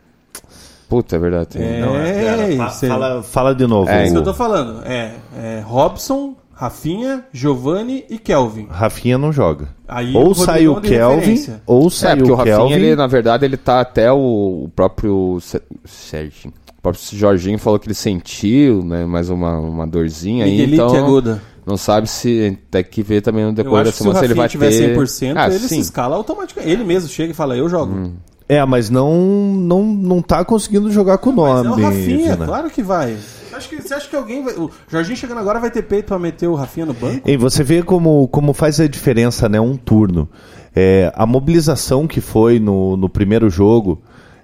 Puta, 0.88 1.16
é 1.16 1.18
verdade. 1.18 1.58
É, 1.62 1.80
não, 1.82 2.56
Fa- 2.56 2.66
isso 2.72 2.86
é- 2.86 2.88
fala, 2.88 3.22
fala 3.22 3.54
de 3.54 3.66
novo. 3.66 3.90
É, 3.90 4.04
isso 4.04 4.12
que 4.14 4.18
eu 4.18 4.24
tô 4.24 4.32
falando. 4.32 4.82
É, 4.86 5.14
é 5.36 5.60
Robson, 5.60 6.34
Rafinha, 6.54 7.26
Giovanni 7.30 8.06
e 8.08 8.18
Kelvin. 8.18 8.66
Rafinha 8.70 9.18
não 9.18 9.30
joga. 9.30 9.68
Aí 9.86 10.16
ou 10.16 10.34
sai 10.34 10.66
o 10.66 10.80
Kelvin, 10.80 11.16
referência. 11.18 11.62
ou 11.66 11.88
É, 11.88 11.90
sai 11.90 12.16
porque 12.16 12.30
o 12.30 12.34
o 12.34 12.36
Rafinha, 12.38 12.56
Kelvin. 12.56 12.72
ele, 12.74 12.96
na 12.96 13.06
verdade, 13.06 13.44
ele 13.44 13.58
tá 13.58 13.80
até 13.80 14.10
o, 14.10 14.70
próprio 14.74 15.38
Serginho. 15.84 16.54
O 16.88 16.92
próprio 16.92 17.18
Jorginho 17.18 17.58
falou 17.58 17.78
que 17.78 17.86
ele 17.86 17.94
sentiu, 17.94 18.82
né? 18.82 19.04
Mais 19.04 19.28
uma, 19.30 19.58
uma 19.58 19.86
dorzinha 19.86 20.44
aí. 20.44 20.52
Miguelito 20.52 20.82
Então, 20.84 20.96
Aguda. 20.96 21.42
não 21.66 21.76
sabe 21.76 22.08
se 22.08 22.58
tem 22.70 22.82
que 22.84 23.02
ver 23.02 23.20
também 23.20 23.44
no 23.44 23.52
decorrer 23.52 23.84
da 23.84 23.90
acho 23.90 23.98
que 23.98 24.02
se 24.04 24.08
o 24.08 24.12
semana 24.12 24.18
se 24.20 24.24
ele 24.26 24.34
vai 24.34 24.48
tiver 24.48 24.70
ter. 24.70 24.96
100%, 24.96 25.34
ah, 25.36 25.46
ele 25.46 25.58
sim. 25.58 25.68
se 25.68 25.78
escala 25.80 26.16
automaticamente. 26.16 26.72
Ele 26.72 26.84
mesmo 26.84 27.08
chega 27.08 27.32
e 27.32 27.34
fala, 27.34 27.56
eu 27.56 27.68
jogo. 27.68 28.12
É, 28.48 28.64
mas 28.64 28.88
não, 28.88 29.14
não, 29.14 29.84
não 29.84 30.22
tá 30.22 30.42
conseguindo 30.44 30.90
jogar 30.90 31.18
com 31.18 31.30
o 31.30 31.36
Mas 31.36 31.66
nome. 31.66 31.82
é 31.82 31.86
o 31.86 31.88
Rafinha, 31.88 32.32
Vina. 32.32 32.46
claro 32.46 32.70
que 32.70 32.82
vai. 32.82 33.14
Você 33.16 33.54
acha 33.54 33.68
que, 33.68 33.82
você 33.82 33.94
acha 33.94 34.08
que 34.08 34.16
alguém 34.16 34.42
vai... 34.42 34.54
O 34.54 34.70
Jorginho 34.88 35.16
chegando 35.16 35.38
agora 35.38 35.60
vai 35.60 35.70
ter 35.70 35.82
peito 35.82 36.06
pra 36.06 36.18
meter 36.18 36.46
o 36.46 36.54
Rafinha 36.54 36.86
no 36.86 36.94
banco? 36.94 37.28
E 37.28 37.36
você 37.36 37.62
vê 37.62 37.82
como, 37.82 38.26
como 38.28 38.54
faz 38.54 38.80
a 38.80 38.86
diferença, 38.88 39.48
né? 39.48 39.60
Um 39.60 39.76
turno. 39.76 40.28
É, 40.74 41.12
a 41.14 41.26
mobilização 41.26 42.06
que 42.06 42.20
foi 42.22 42.58
no, 42.58 42.96
no 42.96 43.08
primeiro 43.08 43.50
jogo, 43.50 44.00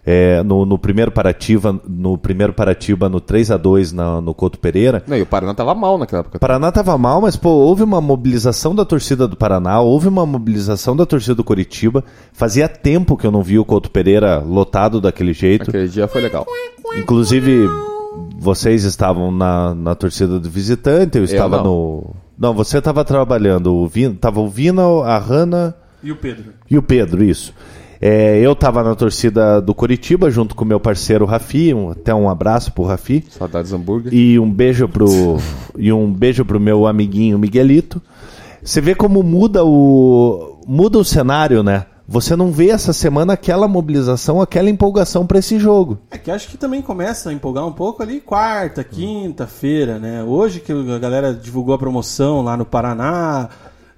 é, 0.07 0.43
no, 0.43 0.67
no 0.67 0.79
primeiro 0.79 1.11
Parativa, 1.11 1.81
no 1.89 2.19
primeiro 2.19 2.53
Paratiba, 2.53 3.09
no 3.09 3.21
3 3.21 3.51
a 3.53 3.57
2 3.57 3.93
na, 3.93 4.21
no 4.21 4.35
Couto 4.35 4.59
Pereira. 4.59 5.03
Não, 5.07 5.17
e 5.17 5.23
o 5.23 5.27
Paraná 5.27 5.55
tava 5.55 5.75
mal 5.75 5.97
naquela 5.97 6.21
época. 6.21 6.37
O 6.37 6.41
Paraná 6.41 6.71
tava 6.71 6.97
mal, 6.99 7.21
mas 7.23 7.37
pô, 7.37 7.49
houve 7.51 7.83
uma 7.83 8.01
mobilização 8.01 8.75
da 8.75 8.85
torcida 8.85 9.27
do 9.27 9.37
Paraná, 9.37 9.81
houve 9.81 10.09
uma 10.09 10.27
mobilização 10.27 10.95
da 10.95 11.07
torcida 11.07 11.35
do 11.35 11.45
Curitiba. 11.45 12.05
Fazia 12.33 12.69
tempo 12.69 13.17
que 13.17 13.27
eu 13.27 13.31
não 13.31 13.43
vi 13.43 13.59
o 13.59 13.65
Couto 13.65 13.91
Pereira 13.91 14.39
lotado 14.39 15.01
daquele 15.01 15.33
jeito. 15.33 15.71
Aquele 15.71 15.89
dia 15.89 16.07
foi 16.07 16.21
legal. 16.21 16.47
Inclusive, 16.99 17.67
vocês 18.39 18.85
estavam 18.85 19.31
na, 19.31 19.75
na 19.75 19.95
torcida 19.95 20.39
do 20.39 20.51
visitante, 20.51 21.17
eu 21.19 21.25
estava 21.25 21.59
não. 21.59 21.65
no. 21.65 22.15
Não, 22.37 22.53
você 22.53 22.79
estava 22.79 23.05
trabalhando. 23.05 23.75
O 23.75 23.87
Vina, 23.87 24.17
tava 24.21 24.41
o 24.41 24.49
Vina, 24.49 24.83
a 25.05 25.17
Hanna 25.19 25.75
E 26.03 26.11
o 26.11 26.17
Pedro? 26.17 26.53
e 26.69 26.77
o 26.77 26.83
Pedro, 26.83 27.23
isso. 27.25 27.55
É, 28.07 28.39
eu 28.39 28.53
estava 28.53 28.83
na 28.85 28.95
torcida 28.95 29.63
do 29.63 29.75
Curitiba 29.75 30.31
junto 30.31 30.55
com 30.55 30.63
meu 30.63 30.79
parceiro 30.79 31.25
Rafi, 31.25 31.73
um- 31.73 31.89
até 31.93 32.15
um 32.15 32.29
abraço 32.29 32.71
pro 32.71 32.85
Rafi. 32.85 33.25
Saudades 33.31 33.73
hambúrguer. 33.73 34.13
E 34.13 34.39
um 34.39 34.51
beijo 34.53 34.87
pro 34.87 35.39
e 35.79 35.91
um 35.91 36.13
beijo 36.13 36.45
pro 36.45 36.61
meu 36.61 36.87
amiguinho 36.87 37.39
Miguelito. 37.39 38.03
Você 38.63 38.83
vê 38.83 38.95
como 38.95 39.23
muda 39.23 39.65
o 39.65 40.59
muda 40.67 40.99
o 40.99 41.05
cenário, 41.05 41.63
né? 41.63 41.87
Você 42.07 42.37
não 42.37 42.53
vê 42.53 42.69
essa 42.69 42.93
semana 42.93 43.33
aquela 43.33 43.67
mobilização, 43.67 44.39
aquela 44.43 44.69
empolgação 44.69 45.27
para 45.27 45.39
esse 45.39 45.59
jogo. 45.59 45.97
É 46.11 46.19
que 46.19 46.31
acho 46.31 46.49
que 46.49 46.59
também 46.59 46.83
começa 46.83 47.31
a 47.31 47.33
empolgar 47.33 47.67
um 47.67 47.73
pouco 47.73 48.03
ali 48.03 48.21
quarta, 48.21 48.85
quinta-feira, 48.85 49.99
né? 49.99 50.23
Hoje 50.23 50.61
que 50.61 50.71
a 50.71 50.99
galera 50.99 51.33
divulgou 51.33 51.75
a 51.75 51.79
promoção 51.79 52.43
lá 52.43 52.55
no 52.55 52.67
Paraná, 52.67 53.49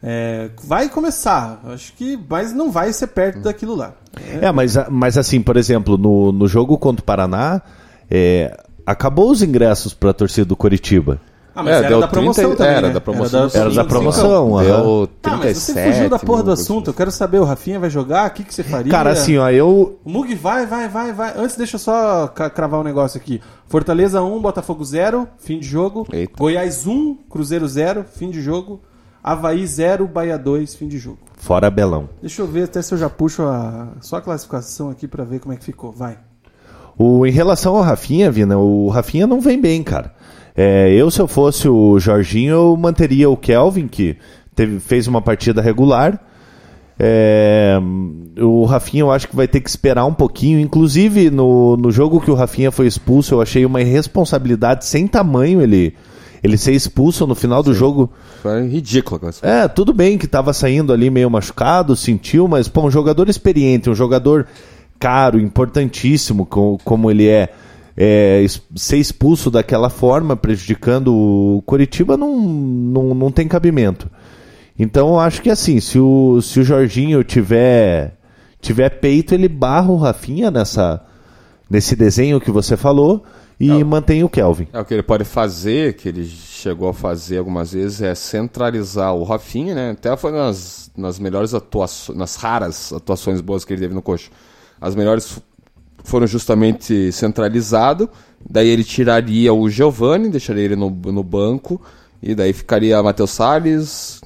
é, 0.09 0.51
vai 0.63 0.89
começar. 0.89 1.61
Acho 1.65 1.93
que, 1.95 2.17
mas 2.29 2.53
não 2.53 2.71
vai 2.71 2.93
ser 2.93 3.09
perto 3.09 3.41
daquilo 3.41 3.75
lá. 3.75 3.93
É, 4.41 4.53
mas, 4.53 4.77
mas 4.89 5.19
assim, 5.19 5.43
por 5.43 5.57
exemplo, 5.57 5.99
no, 5.99 6.31
no 6.31 6.47
jogo 6.47 6.79
contra 6.79 7.03
o 7.03 7.05
Paraná, 7.05 7.61
é, 8.09 8.57
acabou 8.87 9.33
os 9.33 9.43
ingressos 9.43 9.93
para 9.93 10.11
a 10.11 10.15
torcida 10.15 10.45
do 10.45 10.55
Curitiba. 10.55 11.21
Ah, 11.53 11.61
mas 11.61 11.75
É, 11.75 11.79
era 11.79 11.89
deu 11.89 12.01
da 12.01 12.07
promoção 12.07 12.45
30 12.45 12.57
também, 12.57 12.75
era 12.77 12.87
né? 12.87 12.93
da 12.95 13.01
promoção. 13.01 13.41
Era 13.41 13.49
da, 13.51 13.59
Era 13.59 13.71
da 13.71 13.83
Sim, 13.83 13.89
promoção. 13.89 14.59
Deu 14.63 15.11
Ah, 15.25 15.37
mas 15.39 15.57
você 15.59 15.73
37 15.73 15.93
fugiu 15.93 16.11
da 16.11 16.19
porra 16.21 16.43
do 16.45 16.53
assunto. 16.53 16.91
Eu 16.91 16.95
quero 16.95 17.11
saber, 17.11 17.41
o 17.41 17.45
Rafinha 17.45 17.81
vai 17.81 17.91
jogar? 17.91 18.31
O 18.31 18.35
que, 18.35 18.45
que 18.45 18.55
você 18.55 18.63
faria? 18.63 18.93
Cara, 18.93 19.11
assim, 19.11 19.39
ó, 19.39 19.51
eu. 19.51 19.99
O 20.05 20.09
Mug 20.11 20.33
vai, 20.37 20.67
vai, 20.67 20.87
vai, 20.89 21.13
vai. 21.13 21.33
Antes, 21.37 21.57
deixa 21.57 21.75
eu 21.75 21.81
só 21.81 22.29
cravar 22.29 22.79
um 22.79 22.85
negócio 22.85 23.19
aqui. 23.19 23.41
Fortaleza 23.67 24.23
1, 24.23 24.41
Botafogo 24.41 24.85
0, 24.85 25.27
fim 25.39 25.59
de 25.59 25.67
jogo. 25.67 26.07
Eita. 26.13 26.35
Goiás 26.39 26.87
1, 26.87 27.15
Cruzeiro 27.29 27.67
0, 27.67 28.05
fim 28.15 28.31
de 28.31 28.41
jogo. 28.41 28.81
Havaí 29.27 29.67
0, 29.67 30.07
Bahia 30.07 30.39
2, 30.39 30.77
fim 30.77 30.87
de 30.87 30.99
jogo. 30.99 31.19
Fora 31.37 31.69
Belão. 31.69 32.09
Deixa 32.21 32.43
eu 32.43 32.47
ver 32.47 32.63
até 32.63 32.81
se 32.81 32.95
eu 32.95 32.99
já 32.99 33.11
puxo 33.11 33.43
a, 33.43 33.89
só 34.01 34.19
a 34.19 34.21
classificação 34.21 34.89
aqui 34.89 35.09
pra 35.09 35.25
ver 35.25 35.41
como 35.41 35.53
é 35.53 35.57
que 35.57 35.65
ficou. 35.65 35.91
Vai. 35.91 36.17
O, 36.97 37.27
em 37.27 37.33
relação 37.33 37.75
ao 37.75 37.83
Rafinha, 37.83 38.31
Vina, 38.31 38.57
o 38.57 38.89
Rafinha 38.89 39.27
não 39.27 39.41
vem 39.41 39.61
bem, 39.61 39.83
cara. 39.83 40.15
É, 40.55 40.93
eu, 40.95 41.11
se 41.11 41.21
eu 41.21 41.27
fosse 41.27 41.69
o 41.69 41.99
Jorginho, 41.99 42.53
eu 42.53 42.77
manteria 42.77 43.29
o 43.29 43.37
Kelvin, 43.37 43.89
que 43.89 44.17
teve, 44.55 44.79
fez 44.79 45.09
uma 45.09 45.21
partida 45.21 45.61
regular. 45.61 46.23
É, 46.97 47.81
o 48.41 48.65
Rafinha 48.65 49.03
eu 49.03 49.11
acho 49.11 49.27
que 49.27 49.35
vai 49.35 49.49
ter 49.49 49.61
que 49.61 49.69
esperar 49.69 50.07
um 50.07 50.15
pouquinho. 50.15 50.61
Inclusive, 50.61 51.31
no, 51.31 51.77
no 51.77 51.91
jogo 51.91 52.21
que 52.21 52.31
o 52.31 52.35
Rafinha 52.35 52.71
foi 52.71 52.87
expulso, 52.87 53.35
eu 53.35 53.43
achei 53.43 53.67
uma 53.67 53.81
irresponsabilidade 53.81 54.85
sem 54.85 55.09
tamanho 55.09 55.61
ele, 55.61 55.97
ele 56.45 56.57
ser 56.57 56.75
expulso 56.75 57.27
no 57.27 57.35
final 57.35 57.61
do 57.61 57.75
jogo. 57.75 58.09
Foi 58.49 58.69
ridículo. 58.69 59.17
aquela 59.17 59.33
situação. 59.33 59.59
É, 59.65 59.69
tudo 59.69 59.93
bem 59.93 60.17
que 60.19 60.27
tava 60.27 60.53
saindo 60.53 60.93
ali 60.93 61.11
meio 61.11 61.31
machucado, 61.31 61.95
sentiu, 61.97 62.47
mas, 62.49 62.69
pô, 62.69 62.83
um 62.87 62.91
jogador 62.91 63.29
experiente, 63.29 63.91
um 63.91 63.95
jogador 63.95 64.47
caro, 64.99 65.39
importantíssimo, 65.39 66.47
co- 66.47 66.79
como 66.85 67.11
ele 67.11 67.27
é, 67.29 67.51
é, 67.97 68.45
ser 68.75 68.97
expulso 68.99 69.51
daquela 69.51 69.91
forma, 69.91 70.37
prejudicando 70.37 71.15
o 71.15 71.63
Curitiba, 71.67 72.17
não, 72.17 72.37
não, 72.39 73.15
não 73.15 73.31
tem 73.31 73.47
cabimento. 73.49 74.11
Então, 74.79 75.19
acho 75.19 75.41
que 75.41 75.51
assim, 75.51 75.81
se 75.81 75.99
o, 75.99 76.41
se 76.43 76.61
o 76.61 76.65
Jorginho 76.65 77.25
tiver, 77.25 78.15
tiver 78.61 78.91
peito, 78.91 79.35
ele 79.35 79.49
barra 79.49 79.91
o 79.91 79.97
Rafinha 79.97 80.51
nessa, 80.51 81.03
nesse 81.69 81.97
desenho 81.97 82.41
que 82.41 82.51
você 82.51 82.77
falou 82.77 83.25
e 83.59 83.85
mantém 83.85 84.23
o 84.23 84.29
Kelvin. 84.29 84.69
É, 84.73 84.81
o 84.81 84.85
que 84.85 84.93
ele 84.93 85.03
pode 85.03 85.25
fazer, 85.25 85.95
que 85.95 86.09
ele 86.09 86.27
chegou 86.27 86.89
a 86.89 86.95
fazer 86.95 87.39
algumas 87.39 87.73
vezes, 87.73 88.03
é 88.03 88.15
centralizar 88.15 89.15
o 89.15 89.25
Rafinha, 89.25 89.75
né? 89.75 89.91
Até 89.93 90.15
foi 90.17 90.31
nas, 90.31 90.91
nas 90.97 91.19
melhores 91.19 91.55
atuações, 91.55 92.19
nas 92.19 92.37
raras 92.37 92.93
atuações 92.93 93.41
boas 93.41 93.65
que 93.65 93.73
ele 93.73 93.81
teve 93.81 93.95
no 93.95 94.03
coxa. 94.03 94.31
As 94.81 94.95
melhores 94.95 95.41
foram 96.05 96.27
justamente 96.27 97.11
centralizado, 97.13 98.11
daí 98.49 98.69
ele 98.69 98.85
tiraria 98.85 99.53
o 99.53 99.69
Giovani, 99.71 100.29
deixaria 100.29 100.65
ele 100.65 100.77
no, 100.77 100.91
no 100.91 101.23
banco, 101.23 101.81
e 102.23 102.35
daí 102.35 102.53
ficaria 102.53 103.03
Matheus 103.03 103.31
Salles, 103.31 104.21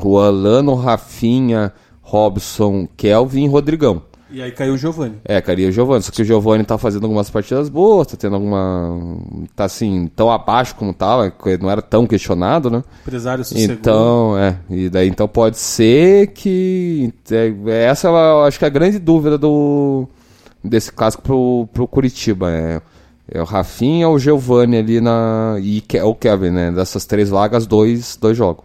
Juan 0.00 0.30
Lano, 0.30 0.74
Rafinha, 0.74 1.72
Robson, 2.00 2.88
Kelvin 2.96 3.44
e 3.44 3.48
Rodrigão. 3.48 4.02
E 4.32 4.40
aí 4.40 4.52
caiu 4.52 4.74
o 4.74 4.78
Giovani. 4.78 5.16
É, 5.24 5.42
e 5.58 5.66
o 5.66 5.72
Giovani. 5.72 6.02
Só 6.02 6.12
que 6.12 6.22
o 6.22 6.24
Giovani 6.24 6.64
tá 6.64 6.78
fazendo 6.78 7.04
algumas 7.04 7.28
partidas 7.28 7.68
boas, 7.68 8.06
tá 8.06 8.16
tendo 8.16 8.36
alguma. 8.36 9.18
tá 9.56 9.64
assim, 9.64 10.10
tão 10.14 10.30
abaixo 10.30 10.74
como 10.76 10.94
tava, 10.94 11.32
não 11.60 11.70
era 11.70 11.82
tão 11.82 12.06
questionado, 12.06 12.70
né? 12.70 12.84
Empresário 13.02 13.44
sossegou. 13.44 13.74
Então, 13.74 14.38
é. 14.38 14.56
E 14.70 14.88
daí 14.88 15.08
então 15.08 15.26
pode 15.26 15.58
ser 15.58 16.28
que. 16.28 17.12
é, 17.30 17.84
essa 17.84 18.08
eu 18.08 18.44
acho 18.44 18.58
que 18.58 18.64
é 18.64 18.68
a 18.68 18.70
grande 18.70 18.98
dúvida 18.98 19.36
do. 19.36 20.06
desse 20.62 20.92
clássico 20.92 21.22
pro, 21.22 21.68
pro 21.72 21.88
Curitiba. 21.88 22.50
É, 22.50 22.80
é 23.32 23.40
o 23.40 23.44
Rafinha 23.44 24.08
ou 24.08 24.14
o 24.14 24.18
Giovani 24.18 24.76
ali 24.76 25.00
na. 25.00 25.56
E 25.60 25.82
o 26.04 26.14
Kevin, 26.14 26.50
né? 26.50 26.70
Dessas 26.70 27.04
três 27.04 27.28
vagas, 27.28 27.66
dois, 27.66 28.16
dois 28.16 28.36
jogos. 28.36 28.64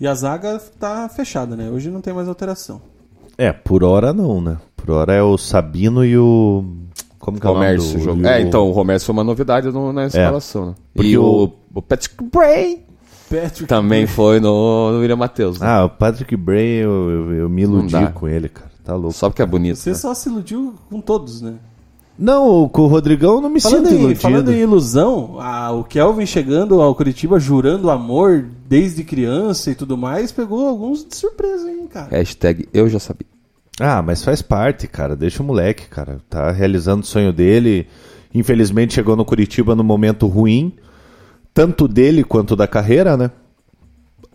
E 0.00 0.06
a 0.06 0.14
zaga 0.14 0.60
tá 0.80 1.08
fechada, 1.08 1.54
né? 1.54 1.70
Hoje 1.70 1.90
não 1.90 2.00
tem 2.00 2.12
mais 2.12 2.28
alteração. 2.28 2.80
É, 3.38 3.52
por 3.52 3.84
hora 3.84 4.12
não, 4.12 4.40
né? 4.40 4.58
Por 4.84 4.90
hora 4.94 5.12
é 5.14 5.22
o 5.22 5.36
Sabino 5.38 6.04
e 6.04 6.16
o. 6.18 6.64
Como 7.18 7.38
que 7.40 7.46
é 7.46 7.50
o 7.50 7.54
nome 7.54 7.76
do- 7.76 7.98
jogo. 8.00 8.26
É, 8.26 8.40
então 8.40 8.68
o 8.68 8.72
Romércio 8.72 9.06
foi 9.06 9.12
uma 9.12 9.22
novidade 9.24 9.68
no- 9.70 9.92
na 9.92 10.06
escalação, 10.06 10.66
né? 10.66 10.74
Porque 10.92 11.10
E 11.10 11.18
o- 11.18 11.52
o, 11.74 11.80
Patrick 11.82 12.16
Bray 12.24 12.84
Patrick 13.30 13.66
também 13.66 14.06
foi 14.06 14.40
no, 14.40 14.90
no 14.92 14.98
William 15.00 15.16
Matheus. 15.16 15.58
Né? 15.60 15.66
Ah, 15.66 15.84
o 15.84 15.88
Patrick 15.88 16.36
Bray, 16.36 16.82
eu, 16.82 16.90
eu, 17.10 17.32
eu 17.34 17.48
me 17.48 17.62
iludi 17.62 17.94
com 18.12 18.26
ele, 18.28 18.48
cara. 18.48 18.70
Tá 18.84 18.94
louco. 18.96 19.12
Só 19.12 19.28
porque 19.30 19.40
é 19.40 19.46
bonito. 19.46 19.76
Você 19.76 19.90
né? 19.90 19.96
só 19.96 20.12
se 20.12 20.28
iludiu 20.28 20.74
com 20.90 21.00
todos, 21.00 21.40
né? 21.40 21.54
Não, 22.18 22.68
com 22.68 22.82
o 22.82 22.86
Rodrigão 22.88 23.40
não 23.40 23.48
me 23.48 23.60
Falando 23.60 23.84
sinto 23.86 23.94
em, 23.94 23.98
iludido. 24.00 24.20
falando 24.20 24.52
em 24.52 24.58
ilusão, 24.58 25.36
a- 25.40 25.72
o 25.72 25.82
Kelvin 25.84 26.26
chegando 26.26 26.82
ao 26.82 26.94
Curitiba 26.94 27.38
jurando 27.38 27.90
amor 27.90 28.44
desde 28.68 29.02
criança 29.02 29.70
e 29.70 29.74
tudo 29.74 29.96
mais, 29.96 30.30
pegou 30.30 30.68
alguns 30.68 31.04
de 31.06 31.14
surpresa, 31.16 31.70
hein, 31.70 31.86
cara? 31.90 32.08
Hashtag 32.10 32.68
eu 32.74 32.88
já 32.88 32.98
sabia. 32.98 33.26
Ah, 33.80 34.02
mas 34.02 34.22
faz 34.22 34.42
parte, 34.42 34.86
cara. 34.86 35.16
Deixa 35.16 35.42
o 35.42 35.46
moleque, 35.46 35.88
cara. 35.88 36.18
Tá 36.28 36.50
realizando 36.50 37.02
o 37.02 37.06
sonho 37.06 37.32
dele. 37.32 37.86
Infelizmente 38.34 38.94
chegou 38.94 39.16
no 39.16 39.24
Curitiba 39.24 39.74
no 39.74 39.84
momento 39.84 40.26
ruim, 40.26 40.74
tanto 41.52 41.86
dele 41.86 42.24
quanto 42.24 42.56
da 42.56 42.66
carreira, 42.66 43.16
né? 43.16 43.30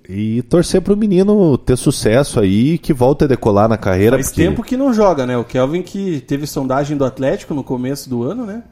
E 0.10 0.42
torcer 0.44 0.82
pro 0.82 0.96
menino 0.96 1.58
ter 1.58 1.76
sucesso 1.76 2.40
aí, 2.40 2.78
que 2.78 2.94
volte 2.94 3.26
a 3.26 3.28
decolar 3.28 3.68
na 3.68 3.78
carreira. 3.78 4.16
Faz 4.16 4.30
porque- 4.30 4.42
tempo 4.42 4.64
que 4.64 4.78
não 4.78 4.94
joga, 4.94 5.26
né? 5.26 5.38
O 5.38 5.44
Kelvin 5.44 5.82
que 5.82 6.22
teve 6.22 6.48
sondagem 6.48 6.96
do 6.96 7.04
Atlético 7.04 7.54
no 7.54 7.64
começo 7.64 8.10
do 8.10 8.24
ano, 8.24 8.46
né? 8.46 8.64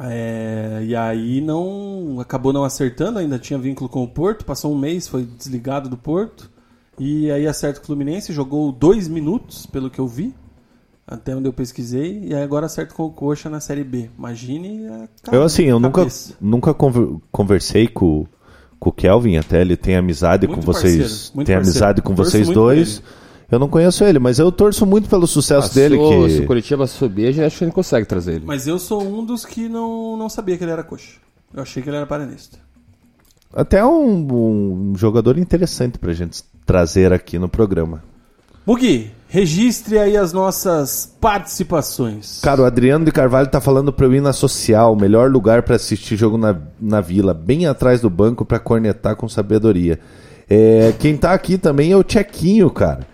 É, 0.00 0.82
e 0.84 0.94
aí 0.96 1.40
não 1.40 2.18
acabou 2.20 2.52
não 2.52 2.64
acertando, 2.64 3.18
ainda 3.18 3.38
tinha 3.38 3.58
vínculo 3.58 3.88
com 3.88 4.02
o 4.02 4.08
Porto, 4.08 4.44
passou 4.44 4.72
um 4.74 4.78
mês, 4.78 5.08
foi 5.08 5.22
desligado 5.24 5.88
do 5.88 5.96
Porto. 5.96 6.50
E 6.98 7.30
aí 7.30 7.46
acerta 7.46 7.78
com 7.78 7.84
o 7.84 7.86
Fluminense, 7.86 8.32
jogou 8.32 8.72
dois 8.72 9.06
minutos, 9.08 9.66
pelo 9.66 9.90
que 9.90 9.98
eu 9.98 10.06
vi, 10.08 10.34
até 11.06 11.36
onde 11.36 11.46
eu 11.48 11.52
pesquisei, 11.52 12.24
e 12.24 12.34
aí 12.34 12.42
agora 12.42 12.66
acerta 12.66 12.94
com 12.94 13.04
o 13.04 13.10
Coxa 13.10 13.50
na 13.50 13.60
Série 13.60 13.84
B. 13.84 14.10
Imagine 14.18 14.86
a 14.88 15.08
Eu 15.34 15.42
assim, 15.42 15.64
eu 15.64 15.78
nunca, 15.78 16.00
cabeça. 16.00 16.34
nunca 16.40 16.72
conver- 16.74 17.16
conversei 17.30 17.86
com, 17.86 18.26
com 18.80 18.88
o 18.90 18.92
Kelvin, 18.92 19.36
até 19.36 19.60
ele 19.60 19.76
tem 19.76 19.94
amizade 19.96 20.46
Muito 20.46 20.58
com 20.60 20.64
vocês. 20.72 20.96
parceiro, 20.98 21.30
muito 21.34 21.46
tem 21.46 21.56
parceiro. 21.56 21.60
amizade 21.78 22.02
com 22.02 22.14
vocês 22.14 22.48
dois. 22.48 23.02
Eu 23.48 23.60
não 23.60 23.68
conheço 23.68 24.02
ele, 24.02 24.18
mas 24.18 24.40
eu 24.40 24.50
torço 24.50 24.84
muito 24.84 25.08
pelo 25.08 25.24
sucesso 25.26 25.70
Ah, 25.70 25.74
dele. 25.74 25.96
se, 25.96 26.02
o, 26.02 26.24
que... 26.24 26.30
se 26.30 26.40
o 26.40 26.46
Curitiba 26.46 26.84
subir, 26.88 27.28
a 27.28 27.30
gente 27.30 27.44
acha 27.44 27.58
que 27.58 27.64
a 27.64 27.66
gente 27.68 27.74
consegue 27.76 28.04
trazer 28.06 28.34
ele. 28.36 28.44
Mas 28.44 28.66
eu 28.66 28.76
sou 28.76 29.00
um 29.06 29.24
dos 29.24 29.44
que 29.46 29.68
não, 29.68 30.16
não 30.16 30.28
sabia 30.28 30.56
que 30.58 30.64
ele 30.64 30.72
era 30.72 30.82
coxa. 30.82 31.20
Eu 31.54 31.62
achei 31.62 31.80
que 31.80 31.88
ele 31.88 31.96
era 31.96 32.06
paranista. 32.06 32.58
Até 33.56 33.82
um, 33.82 34.90
um 34.92 34.94
jogador 34.98 35.38
interessante 35.38 35.98
pra 35.98 36.12
gente 36.12 36.44
trazer 36.66 37.10
aqui 37.10 37.38
no 37.38 37.48
programa. 37.48 38.04
Mugi, 38.66 39.10
registre 39.28 39.98
aí 39.98 40.14
as 40.14 40.30
nossas 40.30 41.10
participações. 41.18 42.40
Cara, 42.42 42.60
o 42.60 42.64
Adriano 42.66 43.06
de 43.06 43.10
Carvalho 43.10 43.48
tá 43.48 43.58
falando 43.58 43.94
pra 43.94 44.04
eu 44.04 44.12
ir 44.12 44.20
na 44.20 44.34
social, 44.34 44.94
melhor 44.94 45.30
lugar 45.30 45.62
pra 45.62 45.76
assistir 45.76 46.16
jogo 46.16 46.36
na, 46.36 46.54
na 46.78 47.00
vila, 47.00 47.32
bem 47.32 47.66
atrás 47.66 48.02
do 48.02 48.10
banco 48.10 48.44
pra 48.44 48.58
cornetar 48.58 49.16
com 49.16 49.26
sabedoria. 49.26 49.98
É, 50.50 50.92
quem 50.98 51.16
tá 51.16 51.32
aqui 51.32 51.56
também 51.56 51.92
é 51.92 51.96
o 51.96 52.04
Tchequinho, 52.04 52.68
cara. 52.68 53.06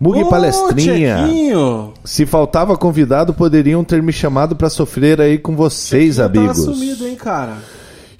Mugi 0.00 0.24
Ô, 0.24 0.28
Palestrinha. 0.28 1.18
Tchequinho! 1.18 1.94
Se 2.04 2.26
faltava 2.26 2.76
convidado, 2.76 3.32
poderiam 3.32 3.84
ter 3.84 4.02
me 4.02 4.12
chamado 4.12 4.56
pra 4.56 4.68
sofrer 4.68 5.20
aí 5.20 5.38
com 5.38 5.54
vocês, 5.54 6.16
Tchequinho 6.16 6.40
amigos. 6.40 6.66
Tá 6.66 6.72
sumido, 6.72 7.06
hein, 7.06 7.14
cara? 7.14 7.58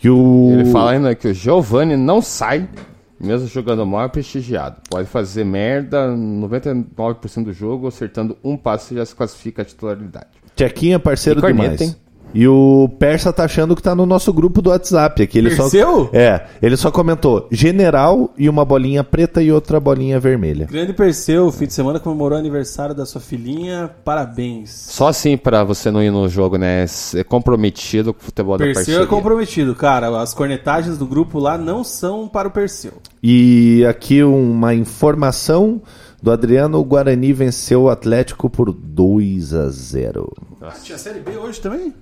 E 0.03 0.09
o... 0.09 0.51
Ele 0.53 0.67
fala 0.67 0.93
ainda 0.93 1.15
que 1.15 1.29
o 1.29 1.35
Giovani 1.35 1.97
não 1.97 2.23
sai, 2.23 2.69
mesmo 3.21 3.49
jogando 3.49 3.85
mal, 3.85 4.05
é 4.05 4.09
prestigiado. 4.09 4.81
Pode 4.89 5.09
fazer 5.09 5.45
merda 5.45 6.09
99% 6.09 7.45
do 7.45 7.53
jogo, 7.53 7.89
acertando 7.89 8.37
um 8.43 8.57
passe 8.57 8.95
já 8.95 9.05
se 9.05 9.15
classifica 9.15 9.63
a 9.63 9.65
titularidade. 9.65 10.29
Tchequinho 10.55 10.97
é 10.97 10.99
parceiro 10.99 11.41
corneta, 11.41 11.77
demais. 11.77 11.81
hein? 11.81 11.97
E 12.35 12.47
o 12.47 12.91
Persa 12.99 13.33
tá 13.33 13.45
achando 13.45 13.75
que 13.75 13.83
tá 13.83 13.95
no 13.95 14.05
nosso 14.05 14.33
grupo 14.33 14.61
do 14.61 14.71
WhatsApp. 14.71 15.23
Aqui 15.23 15.39
ele 15.39 15.51
só, 15.51 15.63
Perseu? 15.63 16.11
é, 16.13 16.47
ele 16.61 16.77
só 16.77 16.91
comentou 16.91 17.49
general 17.51 18.31
e 18.37 18.49
uma 18.49 18.65
bolinha 18.65 19.03
preta 19.03 19.43
e 19.43 19.51
outra 19.51 19.81
bolinha 19.81 20.21
vermelha. 20.21 20.67
Grande 20.67 20.93
Perseu, 20.93 21.51
fim 21.51 21.67
de 21.67 21.73
semana 21.73 21.99
comemorou 21.99 22.37
o 22.37 22.41
aniversário 22.41 22.95
da 22.95 23.07
sua 23.07 23.21
filhinha. 23.21 23.91
Parabéns. 24.05 24.71
Só 24.71 25.09
assim 25.09 25.37
pra 25.37 25.65
você 25.65 25.91
não 25.91 26.03
ir 26.03 26.11
no 26.11 26.29
jogo, 26.29 26.57
né? 26.59 26.87
Ser 26.87 27.25
comprometido 27.25 28.13
com 28.13 28.21
o 28.21 28.25
futebol 28.25 28.59
da 28.59 28.65
Perseu 28.65 28.85
parceria. 28.85 29.03
é 29.03 29.07
comprometido, 29.07 29.75
cara. 29.75 30.21
As 30.21 30.35
cornetagens 30.35 30.99
do 30.99 31.07
grupo 31.07 31.39
lá 31.39 31.57
não 31.57 31.83
são 31.83 32.29
para 32.29 32.49
o 32.49 32.51
Perseu. 32.51 32.93
E 33.23 33.85
aqui 33.89 34.23
uma 34.23 34.75
informação 34.75 35.81
do 36.23 36.31
Adriano: 36.31 36.79
o 36.79 36.85
Guarani 36.85 37.33
venceu 37.33 37.83
o 37.85 37.89
Atlético 37.89 38.51
por 38.51 38.73
2 38.73 39.55
a 39.55 39.69
0. 39.69 40.33
Tinha 40.83 40.99
Série 40.99 41.21
B 41.21 41.37
hoje 41.37 41.61
também? 41.61 41.95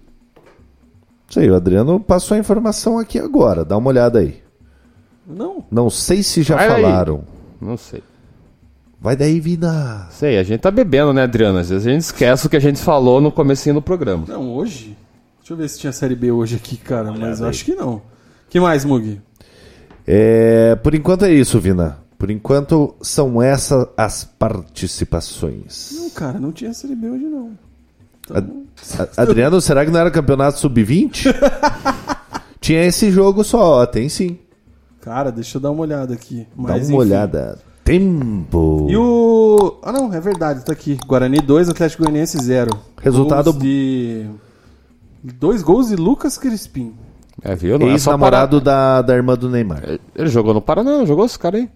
Aí, 1.34 1.50
o 1.50 1.54
Adriano 1.56 1.98
passou 2.00 2.36
a 2.36 2.38
informação 2.40 2.98
aqui 2.98 3.18
agora. 3.18 3.64
Dá 3.64 3.76
uma 3.76 3.88
olhada 3.88 4.20
aí. 4.20 4.42
Não. 5.26 5.64
Não 5.70 5.90
sei 5.90 6.22
se 6.22 6.42
já 6.42 6.54
Vai 6.56 6.68
aí. 6.68 6.82
falaram. 6.82 7.24
Não 7.60 7.76
sei. 7.76 8.02
Vai 9.00 9.16
daí, 9.16 9.40
vida. 9.40 10.06
Sei, 10.10 10.38
a 10.38 10.42
gente 10.42 10.60
tá 10.60 10.70
bebendo, 10.70 11.12
né, 11.12 11.22
Adriano? 11.24 11.58
Às 11.58 11.68
vezes 11.68 11.86
a 11.86 11.90
gente 11.90 12.02
esquece 12.02 12.46
o 12.46 12.50
que 12.50 12.56
a 12.56 12.60
gente 12.60 12.80
falou 12.80 13.20
no 13.20 13.30
comecinho 13.30 13.74
do 13.74 13.82
programa. 13.82 14.24
Não, 14.26 14.54
hoje? 14.54 14.96
Deixa 15.38 15.52
eu 15.52 15.56
ver 15.56 15.68
se 15.68 15.78
tinha 15.78 15.92
Série 15.92 16.14
B 16.16 16.30
hoje 16.32 16.56
aqui, 16.56 16.76
cara. 16.76 17.12
Mas 17.12 17.40
eu 17.40 17.46
acho 17.48 17.64
que 17.64 17.74
não. 17.74 18.00
que 18.48 18.58
mais, 18.58 18.84
Mugi? 18.84 19.20
É, 20.06 20.74
por 20.76 20.94
enquanto 20.94 21.24
é 21.24 21.32
isso, 21.32 21.60
Vina. 21.60 21.98
Por 22.18 22.30
enquanto 22.30 22.94
são 23.02 23.42
essas 23.42 23.86
as 23.96 24.24
participações. 24.24 25.92
Não, 25.94 26.10
cara, 26.10 26.38
não 26.40 26.50
tinha 26.50 26.72
Série 26.72 26.94
B 26.94 27.10
hoje, 27.10 27.24
não. 27.24 27.50
A- 28.30 29.22
Adriano, 29.22 29.60
será 29.60 29.84
que 29.84 29.90
não 29.90 30.00
era 30.00 30.10
campeonato 30.10 30.58
sub-20? 30.58 31.34
Tinha 32.60 32.84
esse 32.84 33.10
jogo 33.10 33.44
só, 33.44 33.86
tem 33.86 34.08
sim. 34.08 34.38
Cara, 35.00 35.30
deixa 35.30 35.58
eu 35.58 35.62
dar 35.62 35.70
uma 35.70 35.82
olhada 35.82 36.14
aqui. 36.14 36.46
Dá 36.56 36.62
Mas, 36.62 36.72
uma 36.72 36.82
enfim. 36.82 36.94
olhada. 36.94 37.58
Tempo. 37.84 38.88
E 38.90 38.96
o. 38.96 39.78
Ah, 39.82 39.92
não, 39.92 40.12
é 40.12 40.20
verdade, 40.20 40.64
tá 40.64 40.72
aqui. 40.72 40.98
Guarani 41.06 41.38
2, 41.40 41.68
Atlético 41.68 42.02
Goianiense 42.02 42.36
0. 42.42 42.70
Resultado- 43.00 43.52
Gols 43.52 43.62
de. 43.62 44.26
Dois 45.22 45.62
gols 45.62 45.88
de 45.88 45.96
Lucas 45.96 46.36
Crispim. 46.36 46.94
É, 47.42 47.54
viu? 47.54 47.78
Não 47.78 47.86
é 47.88 47.92
Ex-namorado 47.92 48.60
da, 48.60 49.02
da 49.02 49.14
irmã 49.14 49.34
do 49.36 49.48
Neymar. 49.48 49.82
Ele 50.14 50.28
jogou 50.28 50.52
no 50.54 50.60
Paraná, 50.60 51.04
jogou 51.04 51.24
esse 51.24 51.38
cara 51.38 51.58
aí. 51.58 51.68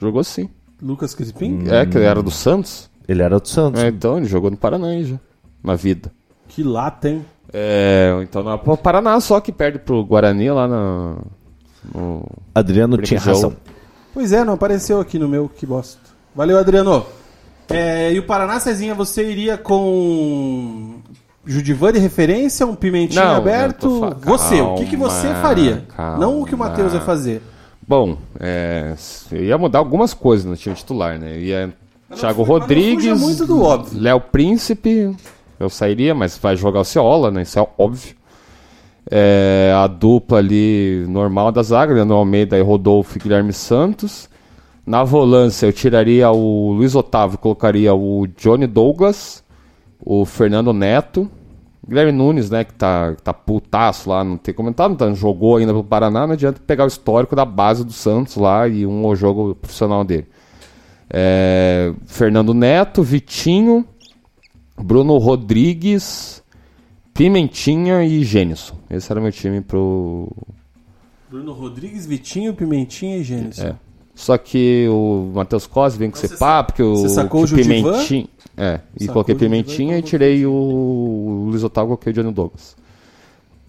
Jogou 0.00 0.22
sim. 0.24 0.48
Lucas 0.82 1.14
Crispim? 1.14 1.64
É, 1.68 1.86
que 1.86 1.96
ele 1.96 2.04
era 2.04 2.22
do 2.22 2.30
Santos. 2.30 2.90
Ele 3.08 3.22
era 3.22 3.38
do 3.40 3.48
Santos. 3.48 3.80
É, 3.82 3.88
então 3.88 4.16
ele 4.18 4.26
jogou 4.26 4.50
no 4.50 4.56
Paraná 4.56 4.88
aí 4.88 5.04
já. 5.04 5.16
Na 5.64 5.74
vida. 5.74 6.12
Que 6.48 6.62
lata, 6.62 7.08
hein? 7.08 7.24
É, 7.52 8.10
então 8.22 8.42
não 8.42 8.52
é 8.52 8.58
pro 8.58 8.76
Paraná 8.76 9.18
só 9.20 9.40
que 9.40 9.50
perde 9.50 9.78
pro 9.78 10.04
Guarani 10.04 10.50
lá 10.50 10.68
na. 10.68 11.16
no 11.94 12.26
Adriano 12.54 12.98
tinha 12.98 13.18
razão. 13.20 13.54
Pois 14.12 14.32
é, 14.32 14.44
não 14.44 14.54
apareceu 14.54 15.00
aqui 15.00 15.18
no 15.18 15.28
meu, 15.28 15.48
que 15.48 15.64
bosta. 15.66 15.98
Valeu, 16.34 16.58
Adriano. 16.58 17.04
É, 17.70 18.12
e 18.12 18.18
o 18.18 18.24
Paraná, 18.26 18.60
Cezinha, 18.60 18.94
você 18.94 19.24
iria 19.28 19.56
com 19.56 20.96
Judivan 21.46 21.92
de 21.92 21.98
referência, 21.98 22.66
um 22.66 22.74
pimentinho 22.74 23.24
Não, 23.24 23.36
aberto? 23.36 24.00
fa- 24.00 24.16
Você, 24.36 24.60
o 24.60 24.74
que, 24.74 24.86
que 24.86 24.96
você 24.96 25.28
faria? 25.34 25.84
calma. 25.96 26.18
Não 26.18 26.40
o 26.42 26.44
que 26.44 26.54
o 26.54 26.58
Matheus 26.58 26.92
vai 26.92 27.00
fazer. 27.00 27.40
Bom, 27.86 28.16
é, 28.40 28.94
eu 29.30 29.44
ia 29.44 29.58
mudar 29.58 29.78
algumas 29.78 30.12
coisas 30.14 30.44
no 30.46 30.56
time 30.56 30.74
titular, 30.74 31.18
né? 31.18 31.36
Eu 31.36 31.40
ia 31.40 31.74
Thiago 32.16 32.42
Rodrigues. 32.42 33.20
Léo 33.92 34.20
Príncipe, 34.20 35.14
eu 35.58 35.68
sairia, 35.68 36.14
mas 36.14 36.38
vai 36.38 36.56
jogar 36.56 36.80
o 36.80 36.84
Ciola, 36.84 37.30
né? 37.30 37.42
Isso 37.42 37.58
é 37.58 37.66
óbvio. 37.78 38.14
É, 39.10 39.72
a 39.76 39.86
dupla 39.86 40.38
ali 40.38 41.04
normal 41.08 41.52
da 41.52 41.62
zaga, 41.62 41.92
Leandro 41.92 42.16
Almeida 42.16 42.56
e 42.58 42.62
Rodolfo 42.62 43.18
e 43.18 43.20
Guilherme 43.20 43.52
Santos. 43.52 44.28
Na 44.86 45.02
volância 45.02 45.66
eu 45.66 45.72
tiraria 45.72 46.30
o 46.30 46.72
Luiz 46.72 46.94
Otávio, 46.94 47.38
colocaria 47.38 47.94
o 47.94 48.26
Johnny 48.26 48.66
Douglas, 48.66 49.42
o 49.98 50.24
Fernando 50.24 50.72
Neto, 50.72 51.30
Guilherme 51.86 52.12
Nunes, 52.12 52.50
né, 52.50 52.64
que 52.64 52.74
tá, 52.74 53.14
tá 53.22 53.32
putaço 53.32 54.08
lá, 54.08 54.24
não 54.24 54.36
tem 54.36 54.54
comentado, 54.54 54.90
não 54.90 54.96
tá- 54.96 55.12
jogou 55.12 55.56
ainda 55.56 55.72
pelo 55.72 55.84
Paraná, 55.84 56.26
não 56.26 56.34
adianta 56.34 56.60
pegar 56.66 56.84
o 56.84 56.88
histórico 56.88 57.36
da 57.36 57.44
base 57.44 57.84
do 57.84 57.92
Santos 57.92 58.36
lá 58.36 58.66
e 58.68 58.86
um 58.86 59.14
jogo 59.14 59.54
profissional 59.54 60.04
dele. 60.04 60.26
É, 61.10 61.92
Fernando 62.06 62.54
Neto, 62.54 63.02
Vitinho, 63.02 63.86
Bruno 64.76 65.18
Rodrigues, 65.18 66.42
Pimentinha 67.12 68.04
e 68.04 68.24
Gênison. 68.24 68.74
Esse 68.90 69.10
era 69.10 69.20
meu 69.20 69.32
time 69.32 69.60
pro. 69.60 70.30
Bruno 71.30 71.52
Rodrigues, 71.52 72.06
Vitinho, 72.06 72.54
Pimentinha 72.54 73.18
e 73.18 73.24
Gênesis. 73.24 73.64
É. 73.64 73.74
Só 74.14 74.38
que 74.38 74.86
o 74.88 75.32
Matheus 75.34 75.66
Costa 75.66 75.98
vem 75.98 76.10
com 76.10 76.16
esse 76.16 76.28
você 76.28 76.36
papo, 76.36 76.72
que 76.74 76.82
o 76.82 76.94
o? 77.08 77.56
Pimentinha. 77.56 78.28
É, 78.56 78.80
e 79.00 79.08
coloquei 79.08 79.34
e 79.34 79.38
Pimentinha 79.38 79.98
e 79.98 80.02
colocou 80.02 80.08
tirei 80.08 80.46
o, 80.46 80.52
o 80.52 81.46
Luiz 81.50 81.64
Otávio 81.64 81.86
e 81.86 81.90
coloquei 81.90 82.12
o 82.12 82.14
Johnny 82.14 82.32
Douglas. 82.32 82.76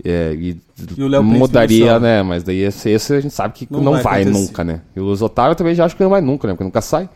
É, 0.04 0.34
e, 0.34 0.62
E 0.96 1.04
o 1.04 1.08
Léo 1.08 1.24
mudaria, 1.24 2.00
né? 2.00 2.22
Mas 2.22 2.44
daí 2.44 2.60
esse, 2.60 2.90
esse 2.90 3.14
a 3.14 3.20
gente 3.22 3.34
sabe 3.34 3.54
que 3.54 3.68
Não 3.72 3.82
não, 3.82 3.94
vai 3.94 4.04
vai, 4.04 4.26
nunca, 4.26 4.64
né? 4.64 4.82
E 4.96 5.00
o 5.00 5.06
Luiz 5.06 5.22
Otávio 5.22 5.56
também 5.56 5.74
já 5.74 5.86
acho 5.86 5.96
que 5.96 6.04
não 6.04 6.10
vai 6.10 6.22
nunca, 6.22 6.48
né? 6.48 6.54
Porque 6.54 6.64
nunca 6.64 6.82
sai. 6.82 7.10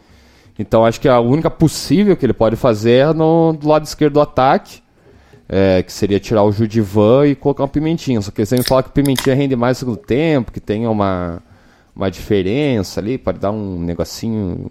Então 0.60 0.86
acho 0.86 0.99
que 0.99 1.07
a 1.07 1.19
única 1.22 1.49
possível 1.49 2.15
que 2.18 2.26
ele 2.26 2.34
pode 2.34 2.56
fazer 2.57 2.91
é 2.91 3.14
no, 3.14 3.53
do 3.53 3.68
lado 3.68 3.86
esquerdo 3.86 4.14
do 4.15 4.22
ataque. 4.22 4.81
é, 5.48 5.81
que 5.81 5.91
seria 5.91 6.19
tirar 6.19 6.44
o 6.44 6.52
Judivan 6.52 7.26
e 7.27 7.34
colocar 7.36 7.64
um 7.64 7.68
Pimentinha. 7.68 8.22
Só 8.22 8.30
que 8.30 8.41
eles 8.41 8.49
sempre 8.49 8.68
falam 8.68 8.84
que 8.84 8.90
o 8.90 8.94
Pimentinha 8.94 9.34
rende 9.36 9.56
mais 9.56 9.77
no 9.77 9.80
segundo 9.80 9.98
tempo, 10.06 10.52
que 10.52 10.60
tem 10.60 10.86
uma, 10.86 11.41
uma 11.95 12.11
diferença 12.11 12.99
ali, 12.99 13.18
pode 13.18 13.40
dar 13.40 13.49
um 13.52 13.80
negocinho, 13.80 14.68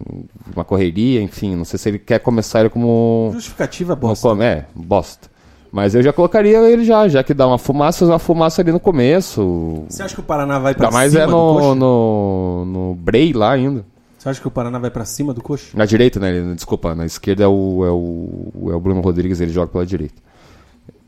uma 0.55 0.63
correria, 0.63 1.21
enfim. 1.21 1.55
Não 1.55 1.65
sei 1.65 1.77
se 1.79 1.89
ele 1.89 1.99
quer 1.99 2.19
começar 2.19 2.61
ele 2.61 2.69
como. 2.69 3.31
Justificativa 3.33 3.93
bosta. 3.95 4.29
come- 4.29 4.45
é, 4.45 4.65
bosta. 4.73 5.27
Mas 5.71 5.93
eu 5.95 6.01
já 6.01 6.13
colocaria 6.13 6.59
ele 6.69 6.83
já, 6.85 7.07
já 7.07 7.23
que 7.23 7.33
dá 7.33 7.45
uma 7.45 7.57
fumaça, 7.59 8.03
uma 8.05 8.17
fumaça 8.17 8.61
ali 8.61 8.71
no 8.71 8.79
começo. 8.79 9.83
Você 9.89 10.01
acha 10.01 10.15
que 10.15 10.21
o 10.21 10.23
Paraná 10.23 10.57
vai 10.59 10.73
pra 10.73 10.87
Ainda 10.87 10.97
mais 10.97 11.13
é 11.13 11.27
no, 11.27 11.75
no, 11.75 12.65
no 12.65 12.95
Bray 12.95 13.33
lá 13.33 13.51
ainda. 13.51 13.83
Você 14.19 14.27
acha 14.27 14.41
que 14.41 14.47
o 14.49 14.51
Paraná 14.51 14.77
vai 14.77 14.91
pra 14.91 15.05
cima 15.05 15.33
do 15.33 15.41
coxa? 15.41 15.77
Na 15.77 15.85
direita, 15.85 16.19
né? 16.19 16.29
ele- 16.35 16.53
Desculpa, 16.53 16.93
na 16.93 17.05
esquerda 17.05 17.45
é 17.45 17.47
o, 17.47 17.85
é 17.85 17.89
o, 17.89 18.71
é 18.71 18.75
o 18.75 18.79
Bruno 18.79 18.99
Rodrigues, 18.99 19.39
ele 19.39 19.51
joga 19.51 19.71
pela 19.71 19.85
direita. 19.85 20.21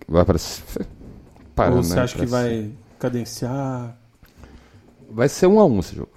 Vai 0.07 0.23
para. 0.23 0.37
Para, 1.53 1.75
Ou 1.75 1.83
você 1.83 1.93
né, 1.95 2.01
acha 2.03 2.17
que 2.17 2.25
vai 2.25 2.71
cadenciar? 2.97 3.97
Vai 5.11 5.27
ser 5.27 5.47
um 5.47 5.59
a 5.59 5.65
um 5.65 5.79
esse 5.79 5.93
jogo. 5.93 6.07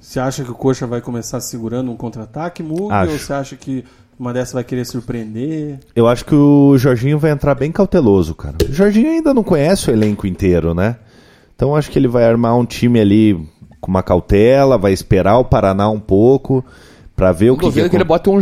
Você 0.00 0.18
acha 0.18 0.42
que 0.42 0.50
o 0.50 0.54
coxa 0.54 0.84
vai 0.84 1.00
começar 1.00 1.40
segurando 1.40 1.92
um 1.92 1.96
contra-ataque, 1.96 2.60
Mug? 2.60 2.92
Ou 2.92 3.18
você 3.18 3.32
acha 3.32 3.54
que 3.56 3.84
uma 4.18 4.32
dessa 4.32 4.54
vai 4.54 4.64
querer 4.64 4.84
surpreender? 4.84 5.78
Eu 5.94 6.08
acho 6.08 6.24
que 6.24 6.34
o 6.34 6.76
Jorginho 6.76 7.20
vai 7.20 7.30
entrar 7.30 7.54
bem 7.54 7.70
cauteloso, 7.70 8.34
cara. 8.34 8.56
O 8.68 8.72
Jorginho 8.72 9.10
ainda 9.10 9.32
não 9.32 9.44
conhece 9.44 9.88
o 9.88 9.92
elenco 9.92 10.26
inteiro, 10.26 10.74
né? 10.74 10.96
Então 11.54 11.70
eu 11.70 11.76
acho 11.76 11.88
que 11.88 11.98
ele 11.98 12.08
vai 12.08 12.24
armar 12.24 12.56
um 12.58 12.66
time 12.66 12.98
ali 13.00 13.48
com 13.84 13.90
uma 13.90 14.02
cautela, 14.02 14.78
vai 14.78 14.92
esperar 14.92 15.38
o 15.38 15.44
Paraná 15.44 15.88
um 15.90 16.00
pouco 16.00 16.64
pra 17.14 17.30
ver 17.32 17.50
o 17.50 17.56
que, 17.56 17.70
que, 17.70 17.88
que 17.88 17.96
ele 17.96 18.04
bote 18.04 18.28
um, 18.30 18.38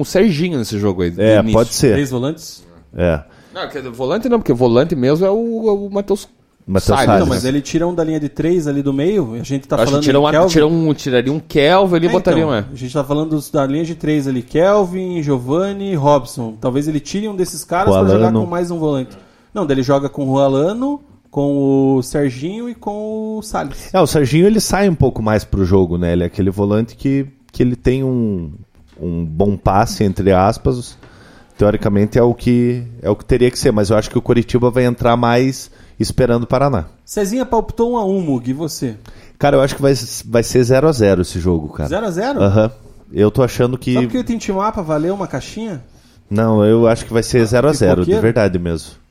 um 0.00 0.04
Serginho 0.04 0.58
nesse 0.58 0.78
jogo 0.78 1.02
aí. 1.02 1.12
É, 1.18 1.42
pode 1.42 1.74
ser. 1.74 1.92
Três 1.92 2.10
volantes? 2.10 2.64
É. 2.96 3.20
Não, 3.52 3.68
quer 3.68 3.78
dizer, 3.78 3.90
volante 3.90 4.28
não, 4.28 4.38
porque 4.38 4.52
volante 4.52 4.94
mesmo 4.96 5.26
é 5.26 5.30
o, 5.30 5.68
é 5.68 5.72
o 5.72 5.90
Matheus 5.90 6.28
Matheus 6.66 6.98
Salles. 6.98 7.20
Não, 7.20 7.26
mas 7.26 7.44
ele 7.44 7.60
tira 7.60 7.86
um 7.86 7.94
da 7.94 8.02
linha 8.02 8.18
de 8.18 8.28
três 8.28 8.66
ali 8.66 8.82
do 8.82 8.92
meio. 8.92 9.34
A 9.34 9.42
gente 9.42 9.68
tá 9.68 9.76
Acho 9.76 9.84
falando 9.84 10.00
que 10.00 10.06
tira 10.06 10.18
um, 10.18 10.30
Kelvin. 10.30 10.48
tira 10.48 10.66
um, 10.66 10.94
tiraria 10.94 11.32
um 11.32 11.38
Kelvin 11.38 11.96
ali 11.96 12.06
e 12.06 12.08
É, 12.08 12.12
botaria 12.12 12.42
então, 12.42 12.50
um. 12.54 12.56
É. 12.56 12.64
A 12.72 12.74
gente 12.74 12.92
tá 12.94 13.04
falando 13.04 13.30
dos- 13.30 13.50
da 13.50 13.66
linha 13.66 13.84
de 13.84 13.94
três 13.94 14.26
ali. 14.26 14.42
Kelvin, 14.42 15.22
Giovanni 15.22 15.92
e 15.92 15.94
Robson. 15.94 16.54
Talvez 16.58 16.88
ele 16.88 17.00
tire 17.00 17.28
um 17.28 17.36
desses 17.36 17.64
caras 17.64 17.94
pra 17.94 18.06
jogar 18.08 18.32
com 18.32 18.46
mais 18.46 18.70
um 18.70 18.78
volante. 18.78 19.16
Não, 19.52 19.66
daí 19.66 19.74
ele 19.74 19.82
joga 19.82 20.08
com 20.08 20.26
o 20.26 20.38
Alano, 20.38 21.00
com 21.34 21.96
o 21.96 22.00
Serginho 22.00 22.70
e 22.70 22.76
com 22.76 23.38
o 23.38 23.42
Salles. 23.42 23.92
É, 23.92 24.00
o 24.00 24.06
Serginho 24.06 24.46
ele 24.46 24.60
sai 24.60 24.88
um 24.88 24.94
pouco 24.94 25.20
mais 25.20 25.42
pro 25.42 25.64
jogo, 25.64 25.98
né? 25.98 26.12
Ele 26.12 26.22
é 26.22 26.26
aquele 26.26 26.48
volante 26.48 26.94
que, 26.94 27.26
que 27.50 27.60
ele 27.60 27.74
tem 27.74 28.04
um, 28.04 28.52
um 28.96 29.24
bom 29.24 29.56
passe, 29.56 30.04
entre 30.04 30.30
aspas. 30.30 30.96
Teoricamente 31.58 32.20
é 32.20 32.22
o 32.22 32.32
que 32.32 32.84
é 33.02 33.10
o 33.10 33.16
que 33.16 33.24
teria 33.24 33.50
que 33.50 33.58
ser, 33.58 33.72
mas 33.72 33.90
eu 33.90 33.96
acho 33.96 34.08
que 34.08 34.16
o 34.16 34.22
Coritiba 34.22 34.70
vai 34.70 34.84
entrar 34.84 35.16
mais 35.16 35.72
esperando 35.98 36.44
o 36.44 36.46
Paraná. 36.46 36.84
Cezinha 37.04 37.44
palpitou 37.44 37.94
1 37.94 37.98
a 37.98 38.04
1 38.04 38.20
Mug, 38.20 38.50
e 38.50 38.54
você? 38.54 38.96
Cara, 39.36 39.56
eu 39.56 39.60
acho 39.60 39.74
que 39.74 39.82
vai, 39.82 39.92
vai 40.26 40.42
ser 40.44 40.60
0x0 40.60 41.20
esse 41.20 41.40
jogo, 41.40 41.68
cara. 41.70 41.88
0 41.88 42.06
a 42.06 42.10
0 42.12 42.40
Aham. 42.40 42.70
Eu 43.12 43.32
tô 43.32 43.42
achando 43.42 43.76
que. 43.76 43.94
Só 43.94 44.02
porque 44.02 44.38
timar 44.38 44.72
pra 44.72 44.82
valer 44.82 45.12
uma 45.12 45.26
caixinha? 45.26 45.82
Não, 46.30 46.64
eu 46.64 46.86
acho 46.86 47.04
que 47.04 47.12
vai 47.12 47.24
ser 47.24 47.42
0x0, 47.42 47.72
de 47.72 47.78
pipoqueiro? 47.78 48.22
verdade 48.22 48.56
mesmo. 48.56 49.02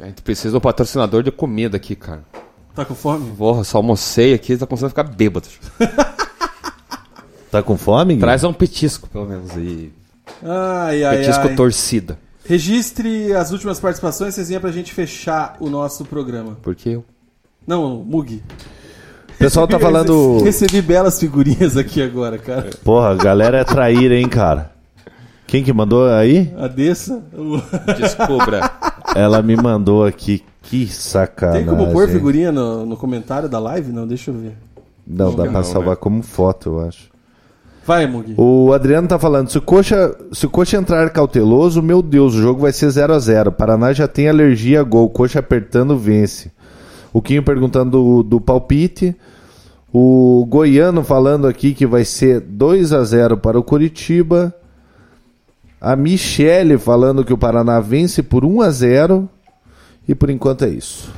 A 0.00 0.06
gente 0.06 0.22
precisa 0.22 0.50
de 0.50 0.56
um 0.56 0.60
patrocinador 0.60 1.22
de 1.22 1.30
comida 1.30 1.76
aqui, 1.76 1.94
cara. 1.94 2.24
Tá 2.74 2.84
com 2.84 2.94
fome? 2.94 3.30
Porra, 3.36 3.62
só 3.64 3.78
almocei 3.78 4.34
aqui, 4.34 4.56
tá 4.56 4.66
começando 4.66 4.86
a 4.86 4.90
ficar 4.90 5.02
bêbado. 5.04 5.46
Tá 7.50 7.62
com 7.62 7.76
fome? 7.76 8.16
Traz 8.16 8.42
um 8.44 8.52
petisco, 8.52 9.08
pelo 9.08 9.26
menos, 9.26 9.50
aí. 9.50 9.92
Ai, 10.42 11.04
ai, 11.04 11.16
Petisco 11.18 11.48
ai. 11.48 11.54
torcida. 11.54 12.18
Registre 12.44 13.32
as 13.34 13.52
últimas 13.52 13.78
participações, 13.78 14.34
Cezinha, 14.34 14.58
pra 14.58 14.72
gente 14.72 14.92
fechar 14.92 15.56
o 15.60 15.68
nosso 15.68 16.04
programa. 16.04 16.56
Porque 16.62 16.88
eu. 16.88 17.04
Não, 17.66 17.96
Mug. 17.96 18.42
O 19.34 19.38
pessoal 19.38 19.68
tá 19.68 19.78
falando. 19.80 20.42
Recebi 20.42 20.80
belas 20.80 21.20
figurinhas 21.20 21.76
aqui 21.76 22.02
agora, 22.02 22.38
cara. 22.38 22.70
Porra, 22.82 23.10
a 23.10 23.14
galera 23.14 23.58
é 23.58 23.64
traíra, 23.64 24.16
hein, 24.16 24.28
cara. 24.28 24.72
Quem 25.46 25.62
que 25.62 25.72
mandou 25.72 26.08
aí? 26.08 26.52
A 26.56 26.66
Dessa. 26.66 27.22
Descubra. 27.98 28.70
Ela 29.14 29.42
me 29.42 29.56
mandou 29.56 30.04
aqui. 30.04 30.42
Que 30.62 30.86
sacanagem. 30.86 31.66
Tem 31.66 31.74
como 31.74 31.92
pôr 31.92 32.08
figurinha 32.08 32.52
no, 32.52 32.86
no 32.86 32.96
comentário 32.96 33.48
da 33.48 33.58
live? 33.58 33.92
Não, 33.92 34.06
deixa 34.06 34.30
eu 34.30 34.34
ver. 34.34 34.56
Não, 35.06 35.34
dá 35.34 35.44
Não, 35.44 35.50
pra 35.52 35.60
né? 35.60 35.66
salvar 35.66 35.96
como 35.96 36.22
foto, 36.22 36.70
eu 36.70 36.80
acho. 36.86 37.10
Vai, 37.84 38.06
Mug. 38.06 38.34
O 38.36 38.72
Adriano 38.72 39.08
tá 39.08 39.18
falando, 39.18 39.50
se 39.50 39.58
o 39.58 39.62
Coxa, 39.62 40.16
se 40.32 40.46
o 40.46 40.50
Coxa 40.50 40.76
entrar 40.76 41.10
cauteloso, 41.10 41.82
meu 41.82 42.00
Deus, 42.00 42.34
o 42.34 42.40
jogo 42.40 42.60
vai 42.60 42.72
ser 42.72 42.88
0 42.88 43.12
a 43.12 43.18
0 43.18 43.50
Paraná 43.50 43.92
já 43.92 44.06
tem 44.06 44.28
alergia 44.28 44.80
a 44.80 44.84
gol, 44.84 45.10
Coxa 45.10 45.40
apertando 45.40 45.98
vence. 45.98 46.52
O 47.12 47.20
Quinho 47.20 47.42
perguntando 47.42 47.90
do, 47.90 48.22
do 48.22 48.40
palpite. 48.40 49.14
O 49.92 50.46
Goiano 50.48 51.04
falando 51.04 51.46
aqui 51.46 51.74
que 51.74 51.86
vai 51.86 52.04
ser 52.04 52.40
2 52.40 52.92
a 52.92 53.04
0 53.04 53.36
para 53.36 53.58
o 53.58 53.62
Curitiba. 53.62 54.54
A 55.84 55.96
Michele 55.96 56.78
falando 56.78 57.24
que 57.24 57.32
o 57.32 57.36
Paraná 57.36 57.80
vence 57.80 58.22
por 58.22 58.44
1 58.44 58.60
a 58.62 58.70
0 58.70 59.28
E 60.06 60.14
por 60.14 60.30
enquanto 60.30 60.64
é 60.64 60.68
isso. 60.68 61.12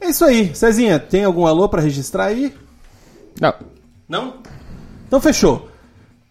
É 0.00 0.10
isso 0.10 0.24
aí. 0.24 0.54
Cezinha, 0.54 1.00
tem 1.00 1.24
algum 1.24 1.44
alô 1.44 1.68
pra 1.68 1.82
registrar 1.82 2.26
aí? 2.26 2.54
Não. 3.40 3.52
Não? 4.08 4.34
Então 5.08 5.20
fechou. 5.20 5.68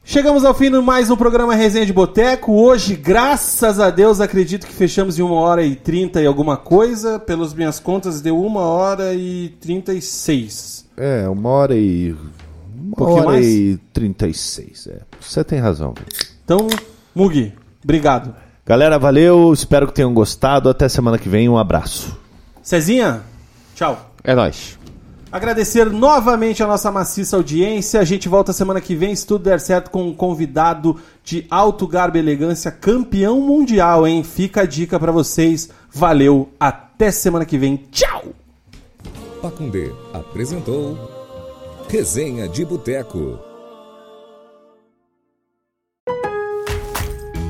Chegamos 0.06 0.46
ao 0.46 0.54
fim 0.54 0.72
de 0.72 0.80
mais 0.80 1.12
um 1.12 1.18
programa 1.18 1.54
Resenha 1.54 1.86
de 1.86 1.92
Boteco. 1.92 2.54
Hoje, 2.54 2.96
graças 2.96 3.78
a 3.78 3.90
Deus, 3.90 4.22
acredito 4.22 4.66
que 4.66 4.74
fechamos 4.74 5.20
em 5.20 5.22
uma 5.22 5.36
hora 5.36 5.64
e 5.64 5.76
trinta 5.76 6.22
e 6.22 6.26
alguma 6.26 6.56
coisa. 6.56 7.20
Pelas 7.20 7.54
minhas 7.54 7.78
contas, 7.78 8.22
deu 8.22 8.42
uma 8.42 8.62
hora 8.62 9.14
e 9.14 9.50
trinta 9.60 9.94
e 9.94 10.02
seis. 10.02 10.86
É, 10.96 11.28
uma 11.28 11.50
hora 11.50 11.76
e. 11.76 12.16
Uma 12.74 12.96
pouquinho 12.96 13.20
hora 13.20 13.32
mais? 13.32 13.46
e 13.46 13.78
36. 13.92 14.88
É. 14.88 15.02
Você 15.20 15.44
tem 15.44 15.60
razão. 15.60 15.94
Então, 16.46 16.68
Mugi, 17.16 17.54
obrigado. 17.84 18.36
Galera, 18.66 18.98
valeu. 18.98 19.52
Espero 19.54 19.88
que 19.88 19.94
tenham 19.94 20.14
gostado. 20.14 20.70
Até 20.70 20.88
semana 20.88 21.18
que 21.18 21.30
vem. 21.30 21.50
Um 21.50 21.58
abraço. 21.58 22.18
Cezinha, 22.62 23.22
tchau. 23.76 24.12
É 24.24 24.34
nóis. 24.34 24.80
Agradecer 25.34 25.90
novamente 25.90 26.62
a 26.62 26.68
nossa 26.68 26.92
maciça 26.92 27.36
audiência. 27.36 28.00
A 28.00 28.04
gente 28.04 28.30
volta 28.30 28.54
semana 28.54 28.80
que 28.80 28.96
vem, 28.96 29.16
se 29.16 29.26
tudo 29.26 29.44
der 29.44 29.60
certo, 29.60 29.90
com 29.90 30.08
um 30.08 30.14
convidado 30.14 30.98
de 31.24 31.48
alto 31.50 31.88
garbo 31.88 32.18
e 32.18 32.20
elegância, 32.20 32.70
campeão 32.70 33.42
mundial, 33.42 34.08
hein? 34.08 34.24
Fica 34.24 34.62
a 34.62 34.66
dica 34.66 35.00
pra 35.00 35.12
vocês. 35.12 35.70
Valeu, 35.92 36.50
até 36.60 37.10
semana 37.10 37.46
que 37.46 37.58
vem. 37.58 37.78
Tchau! 37.92 38.26
Pacundê 39.42 39.92
apresentou 40.14 40.98
Resenha 41.90 42.48
de 42.48 42.64
Boteco. 42.64 43.53